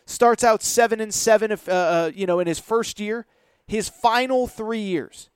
starts 0.06 0.44
out 0.44 0.62
seven 0.62 1.00
and 1.00 1.12
seven. 1.12 1.50
If 1.50 1.68
uh, 1.68 1.72
uh, 1.72 2.10
you 2.14 2.26
know, 2.26 2.40
in 2.40 2.46
his 2.46 2.58
first 2.58 3.00
year, 3.00 3.26
his 3.66 3.88
final 3.88 4.46
three 4.46 4.80
years 4.80 5.30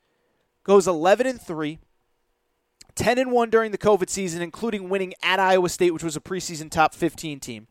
goes 0.64 0.87
eleven 0.87 1.27
and 1.27 1.41
three. 1.41 1.79
10 2.95 3.16
and 3.16 3.31
1 3.31 3.49
during 3.49 3.71
the 3.71 3.79
COVID 3.79 4.11
season, 4.11 4.43
including 4.43 4.89
winning 4.89 5.14
at 5.23 5.39
Iowa 5.39 5.69
State, 5.69 5.93
which 5.93 6.03
was 6.03 6.16
a 6.16 6.21
preseason 6.21 6.69
top 6.69 6.97
15 6.97 7.39
team. 7.39 7.69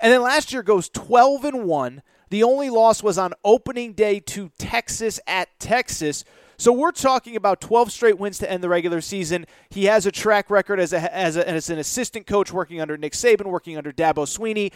And 0.00 0.12
then 0.12 0.22
last 0.22 0.52
year 0.52 0.62
goes 0.62 0.88
12 0.88 1.44
and 1.44 1.64
1. 1.64 2.02
The 2.30 2.44
only 2.44 2.70
loss 2.70 3.02
was 3.02 3.18
on 3.18 3.34
opening 3.44 3.92
day 3.92 4.20
to 4.20 4.50
Texas 4.58 5.18
at 5.26 5.48
Texas. 5.58 6.24
So 6.56 6.72
we're 6.72 6.92
talking 6.92 7.36
about 7.36 7.60
12 7.60 7.90
straight 7.90 8.18
wins 8.18 8.38
to 8.38 8.50
end 8.50 8.62
the 8.62 8.68
regular 8.68 9.00
season. 9.00 9.46
He 9.70 9.86
has 9.86 10.06
a 10.06 10.12
track 10.12 10.50
record 10.50 10.78
as, 10.78 10.92
a, 10.92 11.14
as, 11.14 11.36
a, 11.36 11.48
as 11.48 11.70
an 11.70 11.78
assistant 11.78 12.26
coach 12.26 12.52
working 12.52 12.80
under 12.80 12.96
Nick 12.96 13.14
Saban, 13.14 13.46
working 13.46 13.76
under 13.76 13.92
Dabo 13.92 14.26
Swinney, 14.26 14.70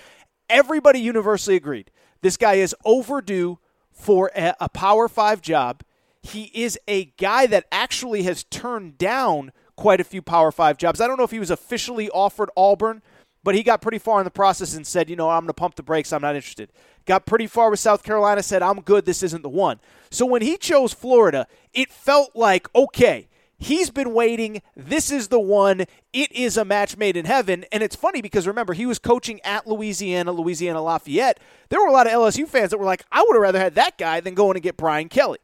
everybody 0.48 1.00
universally 1.00 1.56
agreed 1.56 1.90
this 2.22 2.36
guy 2.36 2.54
is 2.54 2.74
overdue 2.84 3.58
for 3.92 4.30
a, 4.34 4.54
a 4.60 4.68
Power 4.68 5.08
Five 5.08 5.40
job. 5.40 5.82
He 6.22 6.50
is 6.54 6.78
a 6.88 7.06
guy 7.18 7.46
that 7.46 7.66
actually 7.70 8.22
has 8.22 8.44
turned 8.44 8.96
down 8.96 9.52
quite 9.76 10.00
a 10.00 10.04
few 10.04 10.22
Power 10.22 10.50
Five 10.50 10.78
jobs. 10.78 11.00
I 11.00 11.06
don't 11.06 11.18
know 11.18 11.24
if 11.24 11.30
he 11.30 11.38
was 11.38 11.50
officially 11.50 12.08
offered 12.10 12.50
Auburn, 12.56 13.02
but 13.42 13.54
he 13.54 13.62
got 13.62 13.82
pretty 13.82 13.98
far 13.98 14.20
in 14.20 14.24
the 14.24 14.30
process 14.30 14.74
and 14.74 14.86
said, 14.86 15.10
you 15.10 15.16
know, 15.16 15.28
I'm 15.28 15.40
going 15.40 15.48
to 15.48 15.54
pump 15.54 15.74
the 15.74 15.82
brakes. 15.82 16.12
I'm 16.12 16.22
not 16.22 16.34
interested. 16.34 16.72
Got 17.04 17.26
pretty 17.26 17.46
far 17.46 17.68
with 17.68 17.78
South 17.78 18.02
Carolina, 18.02 18.42
said, 18.42 18.62
I'm 18.62 18.80
good. 18.80 19.04
This 19.04 19.22
isn't 19.22 19.42
the 19.42 19.50
one. 19.50 19.80
So 20.10 20.24
when 20.24 20.40
he 20.40 20.56
chose 20.56 20.94
Florida, 20.94 21.46
it 21.74 21.90
felt 21.90 22.34
like, 22.34 22.74
okay, 22.74 23.28
He's 23.58 23.90
been 23.90 24.12
waiting. 24.12 24.62
This 24.76 25.10
is 25.10 25.28
the 25.28 25.40
one. 25.40 25.84
It 26.12 26.32
is 26.32 26.56
a 26.56 26.64
match 26.64 26.96
made 26.96 27.16
in 27.16 27.24
heaven. 27.24 27.64
And 27.72 27.82
it's 27.82 27.96
funny 27.96 28.20
because 28.20 28.46
remember, 28.46 28.72
he 28.74 28.86
was 28.86 28.98
coaching 28.98 29.40
at 29.42 29.66
Louisiana, 29.66 30.32
Louisiana 30.32 30.82
Lafayette. 30.82 31.40
There 31.68 31.80
were 31.80 31.86
a 31.86 31.92
lot 31.92 32.06
of 32.06 32.12
LSU 32.12 32.46
fans 32.48 32.70
that 32.70 32.78
were 32.78 32.84
like, 32.84 33.04
I 33.12 33.22
would 33.22 33.34
have 33.34 33.42
rather 33.42 33.60
had 33.60 33.74
that 33.76 33.96
guy 33.98 34.20
than 34.20 34.34
going 34.34 34.54
to 34.54 34.60
get 34.60 34.76
Brian 34.76 35.08
Kelly. 35.08 35.38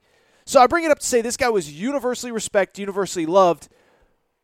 So 0.44 0.60
I 0.60 0.66
bring 0.66 0.84
it 0.84 0.90
up 0.90 0.98
to 0.98 1.06
say 1.06 1.20
this 1.20 1.36
guy 1.36 1.48
was 1.48 1.72
universally 1.72 2.32
respected, 2.32 2.80
universally 2.80 3.26
loved, 3.26 3.68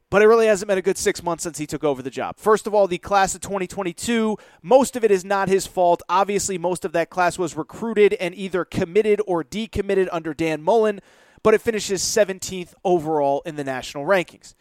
but 0.08 0.22
it 0.22 0.26
really 0.26 0.46
hasn't 0.46 0.68
been 0.68 0.78
a 0.78 0.82
good 0.82 0.98
six 0.98 1.22
months 1.22 1.42
since 1.42 1.58
he 1.58 1.66
took 1.66 1.82
over 1.82 2.00
the 2.00 2.10
job. 2.10 2.36
First 2.36 2.66
of 2.68 2.74
all, 2.74 2.86
the 2.86 2.98
class 2.98 3.34
of 3.34 3.40
2022, 3.40 4.36
most 4.62 4.94
of 4.94 5.02
it 5.02 5.10
is 5.10 5.24
not 5.24 5.48
his 5.48 5.66
fault. 5.66 6.02
Obviously, 6.08 6.58
most 6.58 6.84
of 6.84 6.92
that 6.92 7.10
class 7.10 7.38
was 7.38 7.56
recruited 7.56 8.14
and 8.14 8.34
either 8.36 8.64
committed 8.64 9.20
or 9.26 9.42
decommitted 9.42 10.08
under 10.12 10.32
Dan 10.32 10.62
Mullen 10.62 11.00
but 11.46 11.54
it 11.54 11.62
finishes 11.62 12.02
17th 12.02 12.74
overall 12.82 13.40
in 13.46 13.54
the 13.54 13.62
national 13.62 14.04
rankings. 14.04 14.56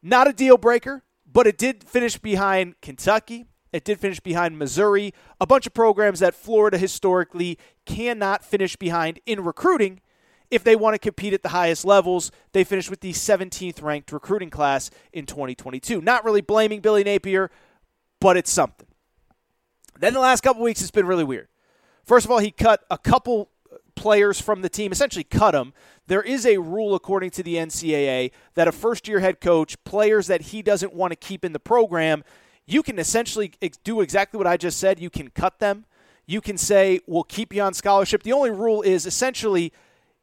Not 0.00 0.28
a 0.28 0.32
deal 0.32 0.56
breaker, 0.56 1.02
but 1.26 1.48
it 1.48 1.58
did 1.58 1.82
finish 1.82 2.18
behind 2.18 2.80
Kentucky. 2.80 3.46
It 3.72 3.82
did 3.82 3.98
finish 3.98 4.20
behind 4.20 4.56
Missouri, 4.56 5.12
a 5.40 5.46
bunch 5.46 5.66
of 5.66 5.74
programs 5.74 6.20
that 6.20 6.36
Florida 6.36 6.78
historically 6.78 7.58
cannot 7.84 8.44
finish 8.44 8.76
behind 8.76 9.18
in 9.26 9.42
recruiting 9.42 10.02
if 10.52 10.62
they 10.62 10.76
want 10.76 10.94
to 10.94 11.00
compete 11.00 11.34
at 11.34 11.42
the 11.42 11.48
highest 11.48 11.84
levels. 11.84 12.30
They 12.52 12.62
finished 12.62 12.90
with 12.90 13.00
the 13.00 13.12
17th 13.12 13.82
ranked 13.82 14.12
recruiting 14.12 14.50
class 14.50 14.88
in 15.12 15.26
2022. 15.26 16.00
Not 16.00 16.24
really 16.24 16.42
blaming 16.42 16.78
Billy 16.78 17.02
Napier, 17.02 17.50
but 18.20 18.36
it's 18.36 18.52
something. 18.52 18.86
Then 19.98 20.14
the 20.14 20.20
last 20.20 20.42
couple 20.42 20.62
weeks, 20.62 20.80
it's 20.80 20.92
been 20.92 21.08
really 21.08 21.24
weird. 21.24 21.48
First 22.04 22.24
of 22.24 22.30
all, 22.30 22.38
he 22.38 22.52
cut 22.52 22.84
a 22.88 22.98
couple 22.98 23.50
players 24.00 24.40
from 24.40 24.62
the 24.62 24.70
team, 24.70 24.92
essentially 24.92 25.22
cut 25.22 25.50
them. 25.50 25.74
There 26.06 26.22
is 26.22 26.46
a 26.46 26.56
rule, 26.56 26.94
according 26.94 27.32
to 27.32 27.42
the 27.42 27.56
NCAA, 27.56 28.32
that 28.54 28.66
a 28.66 28.72
first 28.72 29.06
year 29.06 29.20
head 29.20 29.42
coach, 29.42 29.76
players 29.84 30.26
that 30.26 30.40
he 30.40 30.62
doesn't 30.62 30.94
want 30.94 31.12
to 31.12 31.16
keep 31.16 31.44
in 31.44 31.52
the 31.52 31.60
program, 31.60 32.24
you 32.66 32.82
can 32.82 32.98
essentially 32.98 33.52
do 33.84 34.00
exactly 34.00 34.38
what 34.38 34.46
I 34.46 34.56
just 34.56 34.78
said. 34.78 35.00
You 35.00 35.10
can 35.10 35.28
cut 35.28 35.58
them. 35.58 35.84
You 36.26 36.40
can 36.40 36.56
say, 36.56 37.00
we'll 37.06 37.24
keep 37.24 37.52
you 37.52 37.60
on 37.60 37.74
scholarship. 37.74 38.22
The 38.22 38.32
only 38.32 38.50
rule 38.50 38.80
is 38.80 39.04
essentially 39.04 39.70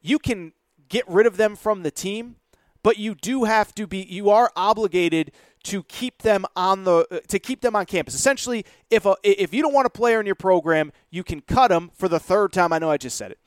you 0.01 0.17
can 0.17 0.53
get 0.89 1.07
rid 1.07 1.27
of 1.27 1.37
them 1.37 1.55
from 1.55 1.83
the 1.83 1.91
team, 1.91 2.37
but 2.81 2.97
you 2.97 3.13
do 3.13 3.43
have 3.43 3.75
to 3.75 3.85
be, 3.85 4.01
you 4.09 4.31
are 4.31 4.51
obligated 4.55 5.31
to 5.65 5.83
keep 5.83 6.23
them 6.23 6.45
on 6.55 6.83
the 6.83 7.05
uh, 7.11 7.19
to 7.27 7.37
keep 7.37 7.61
them 7.61 7.75
on 7.75 7.85
campus. 7.85 8.15
Essentially, 8.15 8.65
if 8.89 9.05
a, 9.05 9.15
if 9.23 9.53
you 9.53 9.61
don't 9.61 9.73
want 9.73 9.85
a 9.85 9.89
player 9.89 10.19
in 10.19 10.25
your 10.25 10.35
program, 10.35 10.93
you 11.11 11.23
can 11.23 11.41
cut 11.41 11.67
them 11.67 11.91
for 11.93 12.07
the 12.07 12.19
third 12.19 12.53
time. 12.53 12.71
I 12.71 12.79
know 12.79 12.89
I 12.89 12.97
just 12.97 13.17
said 13.17 13.31
it. 13.31 13.39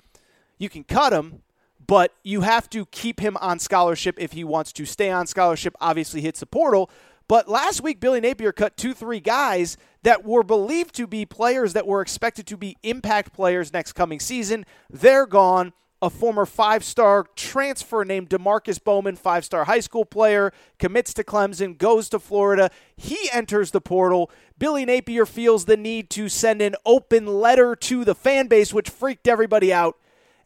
You 0.61 0.68
can 0.68 0.84
cut 0.84 1.14
him, 1.14 1.42
but 1.84 2.14
you 2.22 2.42
have 2.42 2.68
to 2.70 2.84
keep 2.86 3.18
him 3.18 3.38
on 3.38 3.58
scholarship 3.58 4.16
if 4.18 4.32
he 4.32 4.44
wants 4.44 4.72
to 4.74 4.84
stay 4.84 5.11
on 5.11 5.26
scholarship. 5.26 5.74
Obviously, 5.80 6.20
hits 6.20 6.40
the 6.40 6.46
portal. 6.46 6.90
But 7.26 7.48
last 7.48 7.80
week, 7.80 7.98
Billy 7.98 8.20
Napier 8.20 8.52
cut 8.52 8.76
two, 8.76 8.92
three 8.92 9.20
guys 9.20 9.78
that 10.02 10.22
were 10.22 10.42
believed 10.42 10.94
to 10.96 11.06
be 11.06 11.24
players 11.24 11.72
that 11.72 11.86
were 11.86 12.02
expected 12.02 12.46
to 12.48 12.58
be 12.58 12.76
impact 12.82 13.32
players 13.32 13.72
next 13.72 13.94
coming 13.94 14.20
season. 14.20 14.66
They're 14.90 15.26
gone. 15.26 15.72
A 16.02 16.11
former 16.11 16.46
five 16.46 16.82
star 16.82 17.26
transfer 17.36 18.04
named 18.04 18.30
Demarkus 18.30 18.82
Bowman, 18.82 19.16
five 19.16 19.44
star 19.44 19.64
high 19.64 19.80
school 19.80 20.04
player, 20.04 20.50
commits 20.78 21.14
to 21.14 21.24
Clemson, 21.24 21.76
goes 21.76 22.08
to 22.11 22.18
Florida. 22.18 22.70
He 22.96 23.28
enters 23.32 23.70
the 23.70 23.82
portal. 23.82 24.30
Billy 24.58 24.84
Napier 24.84 25.26
feels 25.26 25.66
the 25.66 25.76
need 25.76 26.08
to 26.11 26.28
send 26.28 26.62
an 26.62 26.74
open 26.86 27.26
letter 27.26 27.76
to 27.76 28.04
the 28.04 28.14
fan 28.14 28.46
base, 28.46 28.74
which 28.74 28.88
freaked 28.88 29.28
everybody 29.28 29.72
out. 29.72 29.96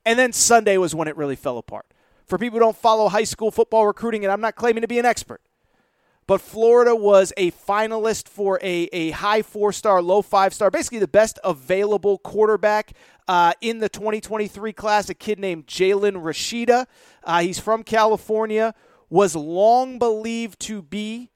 And 0.07 0.19
then 0.19 0.33
Sunday 0.33 0.77
was 0.77 0.95
when 0.95 1.09
it 1.09 1.17
really 1.17 1.37
fell 1.37 1.59
apart. 1.59 1.87
For 2.27 2.39
people 2.39 2.59
who 2.59 2.65
don't 2.65 2.77
follow 2.77 3.09
high 3.09 3.25
school 3.25 3.51
football 3.51 3.87
recruiting, 3.87 4.25
and 4.25 4.33
I'm 4.33 4.41
not 4.41 4.57
claiming 4.57 4.83
to 4.83 4.89
be 4.89 4.99
an 4.99 5.05
expert, 5.05 5.41
but 6.27 6.41
Florida 6.41 6.97
was 6.97 7.33
a 7.37 7.51
finalist 7.51 8.29
for 8.29 8.59
a, 8.63 8.85
a 8.93 9.11
high 9.11 9.43
four 9.43 9.73
star, 9.73 10.01
low 10.01 10.23
five 10.23 10.55
star, 10.55 10.71
basically 10.71 10.99
the 10.99 11.09
best 11.09 11.39
available 11.45 12.19
quarterback 12.19 12.93
uh, 13.29 13.53
in 13.61 13.79
the 13.79 13.91
2023 13.91 14.73
class, 14.73 15.11
a 15.11 15.15
kid 15.15 15.39
named 15.39 15.67
Jalen 15.67 16.23
Rashada. 16.23 16.87
Uh, 17.23 17.41
he's 17.41 17.59
from 17.59 17.83
California, 17.83 18.75
was 19.11 19.37
long 19.37 19.99
believed 19.99 20.61
to 20.61 20.81
be 20.81 21.31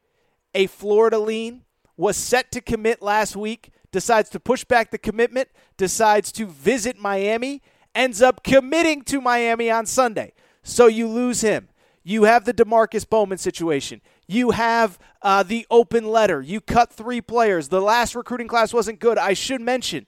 a 0.54 0.66
Florida 0.66 1.18
lean, 1.18 1.64
was 1.96 2.16
set 2.16 2.50
to 2.52 2.60
commit 2.60 3.02
last 3.02 3.36
week, 3.36 3.70
decides 3.92 4.30
to 4.30 4.40
push 4.40 4.64
back 4.64 4.90
the 4.90 4.98
commitment, 4.98 5.48
decides 5.76 6.32
to 6.32 6.46
visit 6.46 6.98
Miami, 6.98 7.62
ends 7.94 8.22
up 8.22 8.42
committing 8.42 9.02
to 9.02 9.20
Miami 9.20 9.70
on 9.70 9.86
Sunday. 9.86 10.32
So 10.62 10.86
you 10.86 11.08
lose 11.08 11.40
him. 11.40 11.68
You 12.04 12.24
have 12.24 12.44
the 12.44 12.54
Demarkus 12.54 13.08
Bowman 13.08 13.38
situation. 13.38 14.00
You 14.26 14.52
have 14.52 14.98
uh, 15.22 15.42
the 15.42 15.66
open 15.70 16.06
letter. 16.06 16.40
You 16.40 16.60
cut 16.60 16.92
three 16.92 17.20
players. 17.20 17.68
The 17.68 17.80
last 17.80 18.14
recruiting 18.14 18.48
class 18.48 18.72
wasn't 18.72 19.00
good. 19.00 19.18
I 19.18 19.32
should 19.32 19.60
mention 19.60 20.06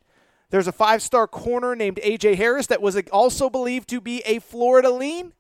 there's 0.51 0.66
a 0.66 0.72
five 0.72 1.03
star 1.03 1.26
corner 1.26 1.74
named 1.76 2.01
A.J. 2.03 2.35
Harris 2.35 2.66
that 2.68 2.83
was 2.83 3.01
also 3.12 3.49
believed 3.49 3.89
to 3.91 4.01
be 4.01 4.20
a 4.26 4.39
Florida 4.39 4.91
lean. 4.91 5.33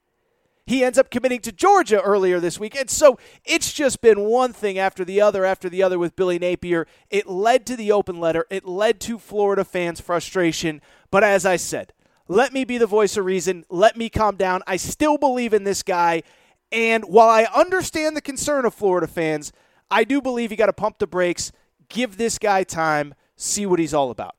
He 0.66 0.84
ends 0.84 0.98
up 0.98 1.10
committing 1.10 1.40
to 1.40 1.52
Georgia 1.52 2.00
earlier 2.00 2.38
this 2.38 2.60
week. 2.60 2.76
And 2.78 2.88
so 2.88 3.18
it's 3.44 3.72
just 3.72 4.00
been 4.00 4.20
one 4.20 4.52
thing 4.52 4.78
after 4.78 5.04
the 5.04 5.20
other 5.20 5.44
after 5.44 5.68
the 5.68 5.82
other 5.82 5.98
with 5.98 6.14
Billy 6.14 6.38
Napier. 6.38 6.86
It 7.10 7.26
led 7.26 7.66
to 7.66 7.76
the 7.76 7.90
open 7.90 8.20
letter, 8.20 8.46
it 8.50 8.64
led 8.64 9.00
to 9.00 9.18
Florida 9.18 9.64
fans' 9.64 10.00
frustration. 10.00 10.80
But 11.10 11.24
as 11.24 11.44
I 11.44 11.56
said, 11.56 11.92
let 12.30 12.52
me 12.52 12.64
be 12.64 12.78
the 12.78 12.86
voice 12.86 13.16
of 13.16 13.24
reason. 13.24 13.64
Let 13.68 13.96
me 13.96 14.08
calm 14.08 14.36
down. 14.36 14.62
I 14.64 14.76
still 14.76 15.18
believe 15.18 15.52
in 15.52 15.64
this 15.64 15.82
guy. 15.82 16.22
And 16.70 17.04
while 17.06 17.28
I 17.28 17.42
understand 17.52 18.16
the 18.16 18.20
concern 18.20 18.64
of 18.64 18.72
Florida 18.72 19.08
fans, 19.08 19.52
I 19.90 20.04
do 20.04 20.22
believe 20.22 20.52
you 20.52 20.56
got 20.56 20.66
to 20.66 20.72
pump 20.72 21.00
the 21.00 21.08
brakes, 21.08 21.50
give 21.88 22.18
this 22.18 22.38
guy 22.38 22.62
time, 22.62 23.14
see 23.34 23.66
what 23.66 23.80
he's 23.80 23.92
all 23.92 24.12
about. 24.12 24.36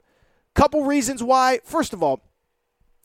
Couple 0.55 0.85
reasons 0.85 1.21
why. 1.21 1.59
First 1.65 1.91
of 1.91 2.01
all, 2.01 2.21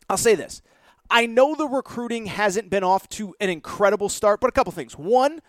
I'll 0.09 0.17
say 0.17 0.37
this. 0.37 0.63
I 1.11 1.27
know 1.27 1.57
the 1.57 1.67
recruiting 1.67 2.27
hasn't 2.27 2.71
been 2.71 2.85
off 2.85 3.09
to 3.09 3.35
an 3.41 3.51
incredible 3.51 4.09
start, 4.09 4.39
but 4.39 4.51
a 4.51 4.53
couple 4.53 4.71
things. 4.71 4.97
One, 4.97 5.41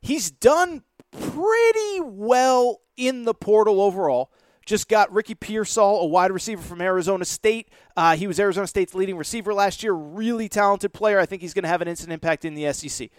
he's 0.00 0.30
done 0.30 0.84
pretty 1.10 2.00
well 2.00 2.80
in 2.96 3.24
the 3.24 3.34
portal 3.34 3.80
overall. 3.80 4.30
Just 4.64 4.88
got 4.88 5.12
Ricky 5.12 5.34
Pearsall, 5.34 6.02
a 6.02 6.06
wide 6.06 6.30
receiver 6.30 6.62
from 6.62 6.80
Arizona 6.80 7.24
State. 7.24 7.68
Uh, 7.96 8.16
he 8.16 8.26
was 8.26 8.38
Arizona 8.38 8.66
State's 8.66 8.94
leading 8.94 9.16
receiver 9.16 9.52
last 9.52 9.82
year. 9.82 9.92
Really 9.92 10.48
talented 10.48 10.92
player. 10.92 11.18
I 11.18 11.26
think 11.26 11.42
he's 11.42 11.54
going 11.54 11.64
to 11.64 11.68
have 11.68 11.82
an 11.82 11.88
instant 11.88 12.12
impact 12.12 12.44
in 12.44 12.54
the 12.54 12.72
SEC. 12.72 13.10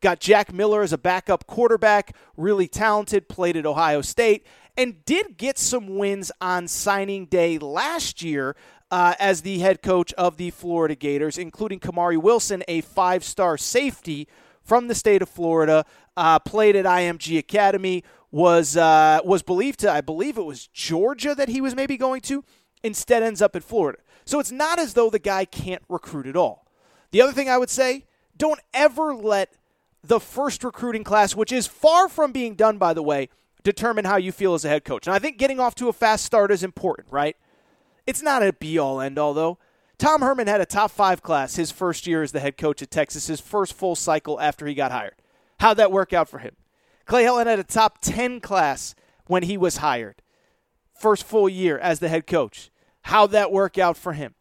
Got 0.00 0.20
Jack 0.20 0.52
Miller 0.52 0.82
as 0.82 0.92
a 0.92 0.98
backup 0.98 1.46
quarterback. 1.46 2.14
Really 2.36 2.68
talented. 2.68 3.28
Played 3.28 3.56
at 3.56 3.66
Ohio 3.66 4.00
State 4.02 4.46
and 4.76 5.04
did 5.04 5.36
get 5.36 5.58
some 5.58 5.96
wins 5.98 6.32
on 6.40 6.68
signing 6.68 7.26
day 7.26 7.58
last 7.58 8.22
year 8.22 8.56
uh, 8.90 9.14
as 9.18 9.42
the 9.42 9.58
head 9.58 9.82
coach 9.82 10.12
of 10.14 10.36
the 10.36 10.50
Florida 10.50 10.94
Gators, 10.94 11.38
including 11.38 11.80
Kamari 11.80 12.16
Wilson, 12.16 12.62
a 12.66 12.80
five 12.80 13.24
star 13.24 13.56
safety 13.58 14.26
from 14.62 14.88
the 14.88 14.94
state 14.94 15.22
of 15.22 15.28
Florida. 15.28 15.84
Uh, 16.16 16.38
played 16.38 16.76
at 16.76 16.84
IMG 16.84 17.38
Academy 17.38 18.04
was 18.30 18.76
uh, 18.76 19.20
was 19.24 19.42
believed 19.42 19.80
to, 19.80 19.90
I 19.90 20.00
believe 20.00 20.38
it 20.38 20.44
was 20.44 20.66
Georgia 20.68 21.34
that 21.34 21.48
he 21.48 21.60
was 21.60 21.74
maybe 21.74 21.96
going 21.96 22.20
to. 22.22 22.44
Instead, 22.82 23.22
ends 23.22 23.42
up 23.42 23.54
in 23.54 23.62
Florida. 23.62 23.98
So 24.24 24.38
it's 24.38 24.52
not 24.52 24.78
as 24.78 24.94
though 24.94 25.10
the 25.10 25.18
guy 25.18 25.44
can't 25.44 25.82
recruit 25.88 26.26
at 26.26 26.36
all. 26.36 26.66
The 27.10 27.20
other 27.20 27.32
thing 27.32 27.48
I 27.48 27.58
would 27.58 27.70
say: 27.70 28.04
don't 28.36 28.60
ever 28.72 29.14
let 29.14 29.54
the 30.02 30.20
first 30.20 30.64
recruiting 30.64 31.04
class, 31.04 31.34
which 31.34 31.52
is 31.52 31.66
far 31.66 32.08
from 32.08 32.32
being 32.32 32.54
done, 32.54 32.78
by 32.78 32.94
the 32.94 33.02
way, 33.02 33.28
determine 33.62 34.04
how 34.04 34.16
you 34.16 34.32
feel 34.32 34.54
as 34.54 34.64
a 34.64 34.68
head 34.68 34.84
coach. 34.84 35.06
And 35.06 35.14
I 35.14 35.18
think 35.18 35.36
getting 35.36 35.60
off 35.60 35.74
to 35.76 35.88
a 35.88 35.92
fast 35.92 36.24
start 36.24 36.50
is 36.50 36.62
important, 36.62 37.08
right? 37.10 37.36
It's 38.06 38.22
not 38.22 38.42
a 38.42 38.52
be 38.52 38.78
all 38.78 39.00
end 39.00 39.18
all 39.18 39.34
though. 39.34 39.58
Tom 39.98 40.22
Herman 40.22 40.46
had 40.46 40.62
a 40.62 40.66
top 40.66 40.90
five 40.90 41.22
class 41.22 41.56
his 41.56 41.70
first 41.70 42.06
year 42.06 42.22
as 42.22 42.32
the 42.32 42.40
head 42.40 42.56
coach 42.56 42.80
at 42.80 42.90
Texas, 42.90 43.26
his 43.26 43.40
first 43.40 43.74
full 43.74 43.94
cycle 43.94 44.40
after 44.40 44.66
he 44.66 44.72
got 44.72 44.92
hired. 44.92 45.16
How'd 45.58 45.76
that 45.76 45.92
work 45.92 46.14
out 46.14 46.26
for 46.28 46.38
him? 46.38 46.56
Clay 47.10 47.24
Helton 47.24 47.46
had 47.46 47.58
a 47.58 47.64
top 47.64 47.98
10 48.02 48.38
class 48.38 48.94
when 49.26 49.42
he 49.42 49.56
was 49.56 49.78
hired. 49.78 50.22
First 50.94 51.24
full 51.24 51.48
year 51.48 51.76
as 51.76 51.98
the 51.98 52.08
head 52.08 52.24
coach. 52.24 52.70
How'd 53.02 53.32
that 53.32 53.50
work 53.50 53.78
out 53.78 53.96
for 53.96 54.12
him? 54.12 54.36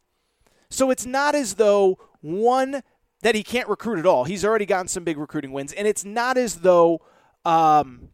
So 0.69 0.91
it's 0.91 1.03
not 1.03 1.33
as 1.33 1.55
though 1.55 1.97
one 2.21 2.83
that 3.23 3.33
he 3.33 3.41
can't 3.41 3.67
recruit 3.67 3.97
at 3.97 4.05
all. 4.05 4.25
He's 4.25 4.45
already 4.45 4.67
gotten 4.67 4.87
some 4.87 5.03
big 5.03 5.17
recruiting 5.17 5.51
wins, 5.51 5.73
and 5.73 5.87
it's 5.87 6.05
not 6.05 6.37
as 6.37 6.57
though 6.57 7.01
um, 7.43 8.09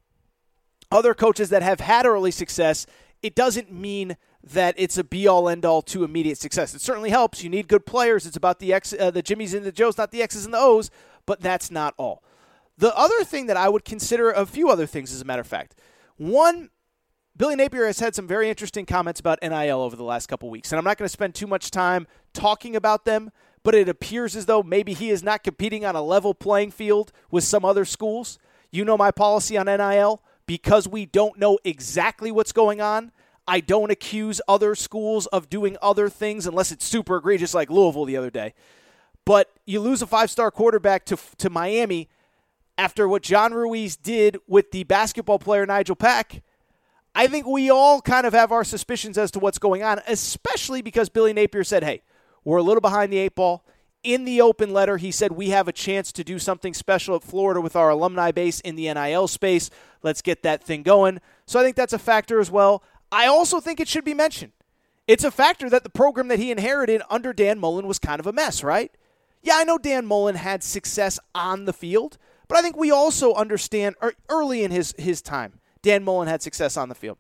other 0.89 1.14
coaches 1.14 1.49
that 1.49 1.62
have 1.62 1.82
had 1.82 2.06
early 2.06 2.32
success. 2.32 2.86
It 3.22 3.36
doesn't 3.36 3.74
mean 3.74 4.16
that 4.41 4.74
it's 4.78 4.97
a 4.97 5.03
be 5.03 5.28
all 5.28 5.49
end 5.49 5.66
all 5.66 5.82
to 5.82 6.06
immediate 6.06 6.38
success. 6.38 6.74
It 6.74 6.80
certainly 6.80 7.10
helps. 7.10 7.43
You 7.43 7.49
need 7.49 7.68
good 7.68 7.86
players. 7.86 8.26
It's 8.26 8.38
about 8.38 8.60
the 8.60 8.72
X, 8.72 8.93
uh, 8.97 9.12
the 9.12 9.22
Jimmys 9.22 9.53
and 9.53 9.66
the 9.66 9.74
Joes, 9.74 9.97
not 9.97 10.12
the 10.12 10.22
X's 10.22 10.45
and 10.45 10.53
the 10.53 10.60
O's. 10.60 10.91
But 11.26 11.41
that's 11.41 11.70
not 11.70 11.93
all. 11.97 12.24
The 12.78 12.96
other 12.96 13.24
thing 13.24 13.48
that 13.48 13.58
I 13.58 13.70
would 13.70 13.86
consider, 13.86 14.32
a 14.32 14.46
few 14.46 14.70
other 14.70 14.86
things, 14.86 15.14
as 15.14 15.22
a 15.22 15.26
matter 15.26 15.42
of 15.42 15.48
fact. 15.48 15.76
One, 16.18 16.70
Billy 17.38 17.56
Napier 17.56 17.86
has 17.86 18.00
had 18.00 18.16
some 18.16 18.28
very 18.28 18.50
interesting 18.50 18.86
comments 18.86 19.20
about 19.20 19.40
NIL 19.42 19.82
over 19.82 19.96
the 19.96 20.04
last 20.04 20.28
couple 20.28 20.50
weeks, 20.50 20.72
and 20.72 20.80
I'm 20.80 20.86
not 20.86 20.98
going 20.98 21.06
to 21.06 21.12
spend 21.12 21.36
too 21.36 21.48
much 21.48 21.72
time 21.72 22.08
talking 22.34 22.76
about 22.76 23.06
them, 23.06 23.32
but 23.64 23.76
it 23.76 23.90
appears 23.90 24.36
as 24.36 24.46
though 24.46 24.62
maybe 24.62 24.94
he 24.94 25.10
is 25.10 25.24
not 25.24 25.44
competing 25.44 25.86
on 25.86 25.96
a 25.96 26.02
level 26.02 26.34
playing 26.34 26.72
field 26.72 27.12
with 27.32 27.44
some 27.44 27.66
other 27.66 27.86
schools. 27.86 28.40
You 28.72 28.86
know 28.86 28.98
my 28.98 29.12
policy 29.12 29.58
on 29.58 29.66
NIL. 29.68 30.22
Because 30.48 30.88
we 30.88 31.06
don't 31.06 31.40
know 31.40 31.58
exactly 31.64 32.32
what's 32.32 32.52
going 32.52 32.80
on, 32.80 33.12
I 33.48 33.60
don't 33.60 33.92
accuse 33.92 34.42
other 34.48 34.76
schools 34.76 35.28
of 35.28 35.50
doing 35.50 35.78
other 35.82 36.10
things 36.10 36.48
unless 36.48 36.72
it's 36.72 36.86
super 36.86 37.18
egregious, 37.18 37.54
like 37.54 37.70
Louisville 37.70 38.06
the 38.06 38.18
other 38.18 38.30
day. 38.30 38.54
But 39.24 39.52
you 39.66 39.80
lose 39.80 40.02
a 40.02 40.08
five 40.08 40.30
star 40.30 40.52
quarterback 40.52 41.06
to, 41.06 41.18
to 41.38 41.50
Miami 41.50 42.10
after 42.78 43.08
what 43.08 43.22
John 43.22 43.54
Ruiz 43.54 43.96
did 43.96 44.38
with 44.48 44.72
the 44.72 44.84
basketball 44.84 45.40
player 45.40 45.66
Nigel 45.66 45.96
Pack, 45.96 46.44
I 47.14 47.28
think 47.28 47.46
we 47.46 47.70
all 47.70 48.02
kind 48.02 48.28
of 48.28 48.34
have 48.34 48.52
our 48.52 48.64
suspicions 48.66 49.18
as 49.18 49.32
to 49.32 49.40
what's 49.40 49.58
going 49.58 49.84
on, 49.84 50.02
especially 50.08 50.82
because 50.82 51.08
Billy 51.10 51.32
Napier 51.32 51.64
said, 51.64 51.84
hey, 51.84 52.02
we're 52.44 52.58
a 52.58 52.64
little 52.64 52.82
behind 52.82 53.12
the 53.12 53.18
eight 53.18 53.36
ball. 53.36 53.64
In 54.04 54.26
the 54.26 54.42
open 54.42 54.72
letter, 54.72 54.98
he 54.98 55.12
said, 55.12 55.32
we 55.32 55.50
have 55.50 55.68
a 55.68 55.72
chance 55.72 56.12
to 56.12 56.24
do 56.24 56.38
something 56.38 56.74
special 56.74 57.16
at 57.16 57.24
Florida 57.24 57.62
with 57.62 57.76
our 57.76 57.90
alumni 57.90 58.32
base 58.32 58.60
in 58.60 58.76
the 58.76 58.94
NIL 58.94 59.28
space. 59.28 59.70
Let's 60.04 60.22
get 60.22 60.44
that 60.44 60.64
thing 60.64 60.84
going. 60.84 61.22
So 61.48 61.60
I 61.60 61.64
think 61.64 61.76
that's 61.76 61.94
a 61.94 61.98
factor 61.98 62.40
as 62.40 62.52
well. 62.52 62.84
I 63.12 63.26
also 63.28 63.60
think 63.60 63.80
it 63.80 63.88
should 63.88 64.06
be 64.06 64.14
mentioned. 64.14 64.52
It's 65.08 65.24
a 65.24 65.32
factor 65.32 65.70
that 65.70 65.84
the 65.84 65.90
program 65.90 66.28
that 66.28 66.40
he 66.40 66.52
inherited 66.52 67.02
under 67.10 67.32
Dan 67.32 67.60
Mullen 67.60 67.88
was 67.88 67.98
kind 67.98 68.20
of 68.20 68.28
a 68.28 68.34
mess, 68.34 68.64
right? 68.64 68.92
Yeah, 69.42 69.56
I 69.58 69.64
know 69.64 69.78
Dan 69.78 70.06
Mullen 70.06 70.36
had 70.36 70.64
success 70.64 71.20
on 71.34 71.66
the 71.66 71.74
field, 71.74 72.18
but 72.48 72.58
I 72.58 72.62
think 72.62 72.76
we 72.76 72.91
also 72.91 73.34
understand 73.34 73.96
er, 74.04 74.14
early 74.30 74.64
in 74.64 74.72
his, 74.72 74.93
his 74.98 75.22
time, 75.22 75.60
Dan 75.82 76.04
Mullen 76.04 76.28
had 76.28 76.41
success 76.41 76.78
on 76.78 76.89
the 76.89 76.96
field. 76.96 77.18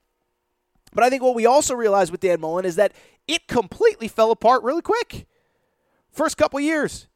But 0.93 1.03
I 1.03 1.09
think 1.09 1.23
what 1.23 1.35
we 1.35 1.45
also 1.45 1.75
realize 1.75 2.11
with 2.11 2.21
Dan 2.21 2.39
Mullen 2.39 2.65
is 2.65 2.75
that 2.75 2.93
it 3.27 3.47
completely 3.47 4.07
fell 4.07 4.31
apart 4.31 4.63
really 4.63 4.81
quick. 4.81 5.27
First 6.11 6.37
couple 6.37 6.59
years, 6.59 7.07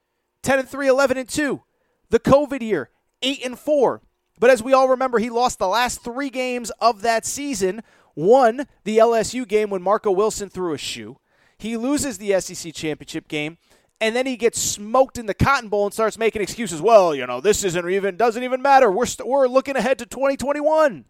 10 0.43 0.60
and 0.60 0.68
3, 0.68 0.88
11 0.88 1.18
and 1.18 1.30
2. 1.30 1.62
The 2.10 2.20
COVID 2.20 2.62
year, 2.62 2.89
8 3.22 3.45
and 3.45 3.57
4. 3.57 4.01
But 4.39 4.49
as 4.49 4.64
we 4.64 4.74
all 4.74 4.89
remember, 4.89 5.20
he 5.20 5.30
lost 5.30 5.60
the 5.60 5.68
last 5.68 6.03
3 6.03 6.30
games 6.30 6.72
of 6.82 7.01
that 7.01 7.26
season. 7.26 7.82
One, 8.16 8.68
the 8.84 8.97
LSU 8.97 9.47
game 9.47 9.70
when 9.70 9.82
Marco 9.82 10.12
Wilson 10.12 10.49
threw 10.49 10.74
a 10.74 10.78
shoe. 10.78 11.20
He 11.57 11.78
loses 11.78 12.18
the 12.18 12.39
SEC 12.39 12.74
championship 12.74 13.28
game 13.28 13.57
and 14.02 14.16
then 14.16 14.26
he 14.26 14.38
gets 14.38 14.60
smoked 14.60 15.18
in 15.18 15.26
the 15.26 15.34
Cotton 15.34 15.70
Bowl 15.70 15.86
and 15.86 15.93
starts 15.93 16.18
making 16.18 16.41
excuses. 16.41 16.82
Well, 16.82 17.14
you 17.14 17.28
know, 17.28 17.41
this 17.41 17.64
isn't 17.64 17.89
even 17.89 18.16
doesn't 18.18 18.43
even 18.43 18.62
matter. 18.62 18.89
We're 18.89 19.02
we 19.02 19.08
st- 19.08 19.28
we're 19.28 19.47
looking 19.47 19.76
ahead 19.76 20.00
to 20.00 20.06
2021. 20.06 21.06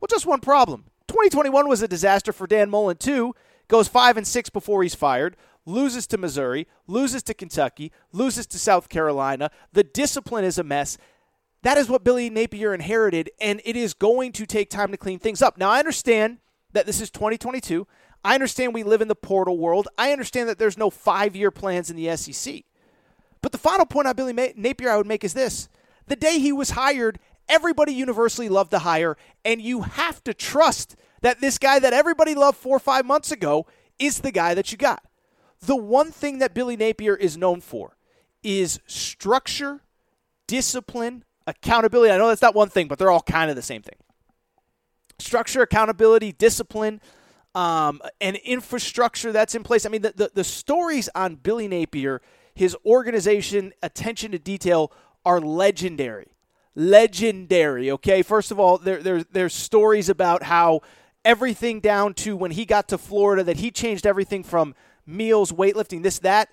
Well, 0.00 0.08
just 0.08 0.26
one 0.26 0.40
problem. 0.40 0.84
2021 1.08 1.68
was 1.68 1.82
a 1.82 1.88
disaster 1.88 2.32
for 2.32 2.46
Dan 2.46 2.70
Mullen 2.70 2.96
too. 2.96 3.34
Goes 3.68 3.88
five 3.88 4.16
and 4.16 4.26
six 4.26 4.50
before 4.50 4.82
he's 4.82 4.94
fired. 4.94 5.36
loses 5.64 6.06
to 6.08 6.18
Missouri, 6.18 6.66
loses 6.86 7.22
to 7.22 7.34
Kentucky, 7.34 7.92
loses 8.12 8.46
to 8.48 8.58
South 8.58 8.88
Carolina. 8.88 9.50
The 9.72 9.84
discipline 9.84 10.44
is 10.44 10.58
a 10.58 10.64
mess. 10.64 10.98
That 11.62 11.78
is 11.78 11.88
what 11.88 12.02
Billy 12.02 12.28
Napier 12.28 12.74
inherited, 12.74 13.30
and 13.40 13.60
it 13.64 13.76
is 13.76 13.94
going 13.94 14.32
to 14.32 14.46
take 14.46 14.68
time 14.68 14.90
to 14.90 14.96
clean 14.96 15.20
things 15.20 15.40
up. 15.40 15.56
Now, 15.56 15.70
I 15.70 15.78
understand 15.78 16.38
that 16.72 16.86
this 16.86 17.00
is 17.00 17.10
2022. 17.10 17.86
I 18.24 18.34
understand 18.34 18.74
we 18.74 18.84
live 18.84 19.00
in 19.00 19.08
the 19.08 19.14
portal 19.14 19.58
world. 19.58 19.88
I 19.98 20.12
understand 20.12 20.48
that 20.48 20.58
there's 20.58 20.78
no 20.78 20.90
five 20.90 21.34
year 21.34 21.50
plans 21.50 21.90
in 21.90 21.96
the 21.96 22.16
SEC. 22.16 22.64
But 23.40 23.52
the 23.52 23.58
final 23.58 23.86
point 23.86 24.06
on 24.06 24.14
Billy 24.14 24.32
Napier 24.32 24.90
I 24.90 24.96
would 24.96 25.06
make 25.06 25.24
is 25.24 25.34
this 25.34 25.68
the 26.06 26.16
day 26.16 26.38
he 26.38 26.52
was 26.52 26.70
hired, 26.70 27.18
everybody 27.48 27.92
universally 27.92 28.48
loved 28.48 28.70
to 28.70 28.80
hire, 28.80 29.16
and 29.44 29.60
you 29.60 29.82
have 29.82 30.22
to 30.24 30.34
trust 30.34 30.96
that 31.22 31.40
this 31.40 31.58
guy 31.58 31.78
that 31.78 31.92
everybody 31.92 32.34
loved 32.34 32.58
four 32.58 32.76
or 32.76 32.80
five 32.80 33.04
months 33.04 33.32
ago 33.32 33.66
is 33.98 34.20
the 34.20 34.32
guy 34.32 34.54
that 34.54 34.72
you 34.72 34.78
got. 34.78 35.04
The 35.60 35.76
one 35.76 36.10
thing 36.10 36.38
that 36.38 36.54
Billy 36.54 36.76
Napier 36.76 37.14
is 37.14 37.36
known 37.36 37.60
for 37.60 37.96
is 38.42 38.80
structure, 38.86 39.82
discipline, 40.46 41.24
accountability. 41.46 42.12
I 42.12 42.18
know 42.18 42.28
that's 42.28 42.42
not 42.42 42.54
one 42.54 42.68
thing, 42.68 42.88
but 42.88 42.98
they're 42.98 43.10
all 43.10 43.22
kind 43.22 43.50
of 43.50 43.56
the 43.56 43.62
same 43.62 43.82
thing. 43.82 43.96
Structure, 45.18 45.62
accountability, 45.62 46.32
discipline, 46.32 47.00
um, 47.54 48.00
and 48.20 48.36
infrastructure 48.36 49.32
that's 49.32 49.54
in 49.54 49.62
place. 49.62 49.84
I 49.86 49.88
mean, 49.88 50.02
the, 50.02 50.12
the, 50.16 50.30
the 50.34 50.44
stories 50.44 51.08
on 51.14 51.36
Billy 51.36 51.68
Napier, 51.68 52.22
his 52.54 52.76
organization, 52.84 53.72
attention 53.82 54.32
to 54.32 54.38
detail 54.38 54.92
are 55.24 55.40
legendary. 55.40 56.28
Legendary, 56.74 57.90
okay? 57.90 58.22
First 58.22 58.50
of 58.50 58.58
all, 58.58 58.78
there, 58.78 59.02
there, 59.02 59.22
there's 59.24 59.54
stories 59.54 60.08
about 60.08 60.44
how 60.44 60.80
everything 61.24 61.80
down 61.80 62.14
to 62.14 62.36
when 62.36 62.50
he 62.50 62.64
got 62.64 62.88
to 62.88 62.98
Florida 62.98 63.44
that 63.44 63.58
he 63.58 63.70
changed 63.70 64.06
everything 64.06 64.42
from 64.42 64.74
meals, 65.06 65.52
weightlifting, 65.52 66.02
this, 66.02 66.18
that, 66.20 66.48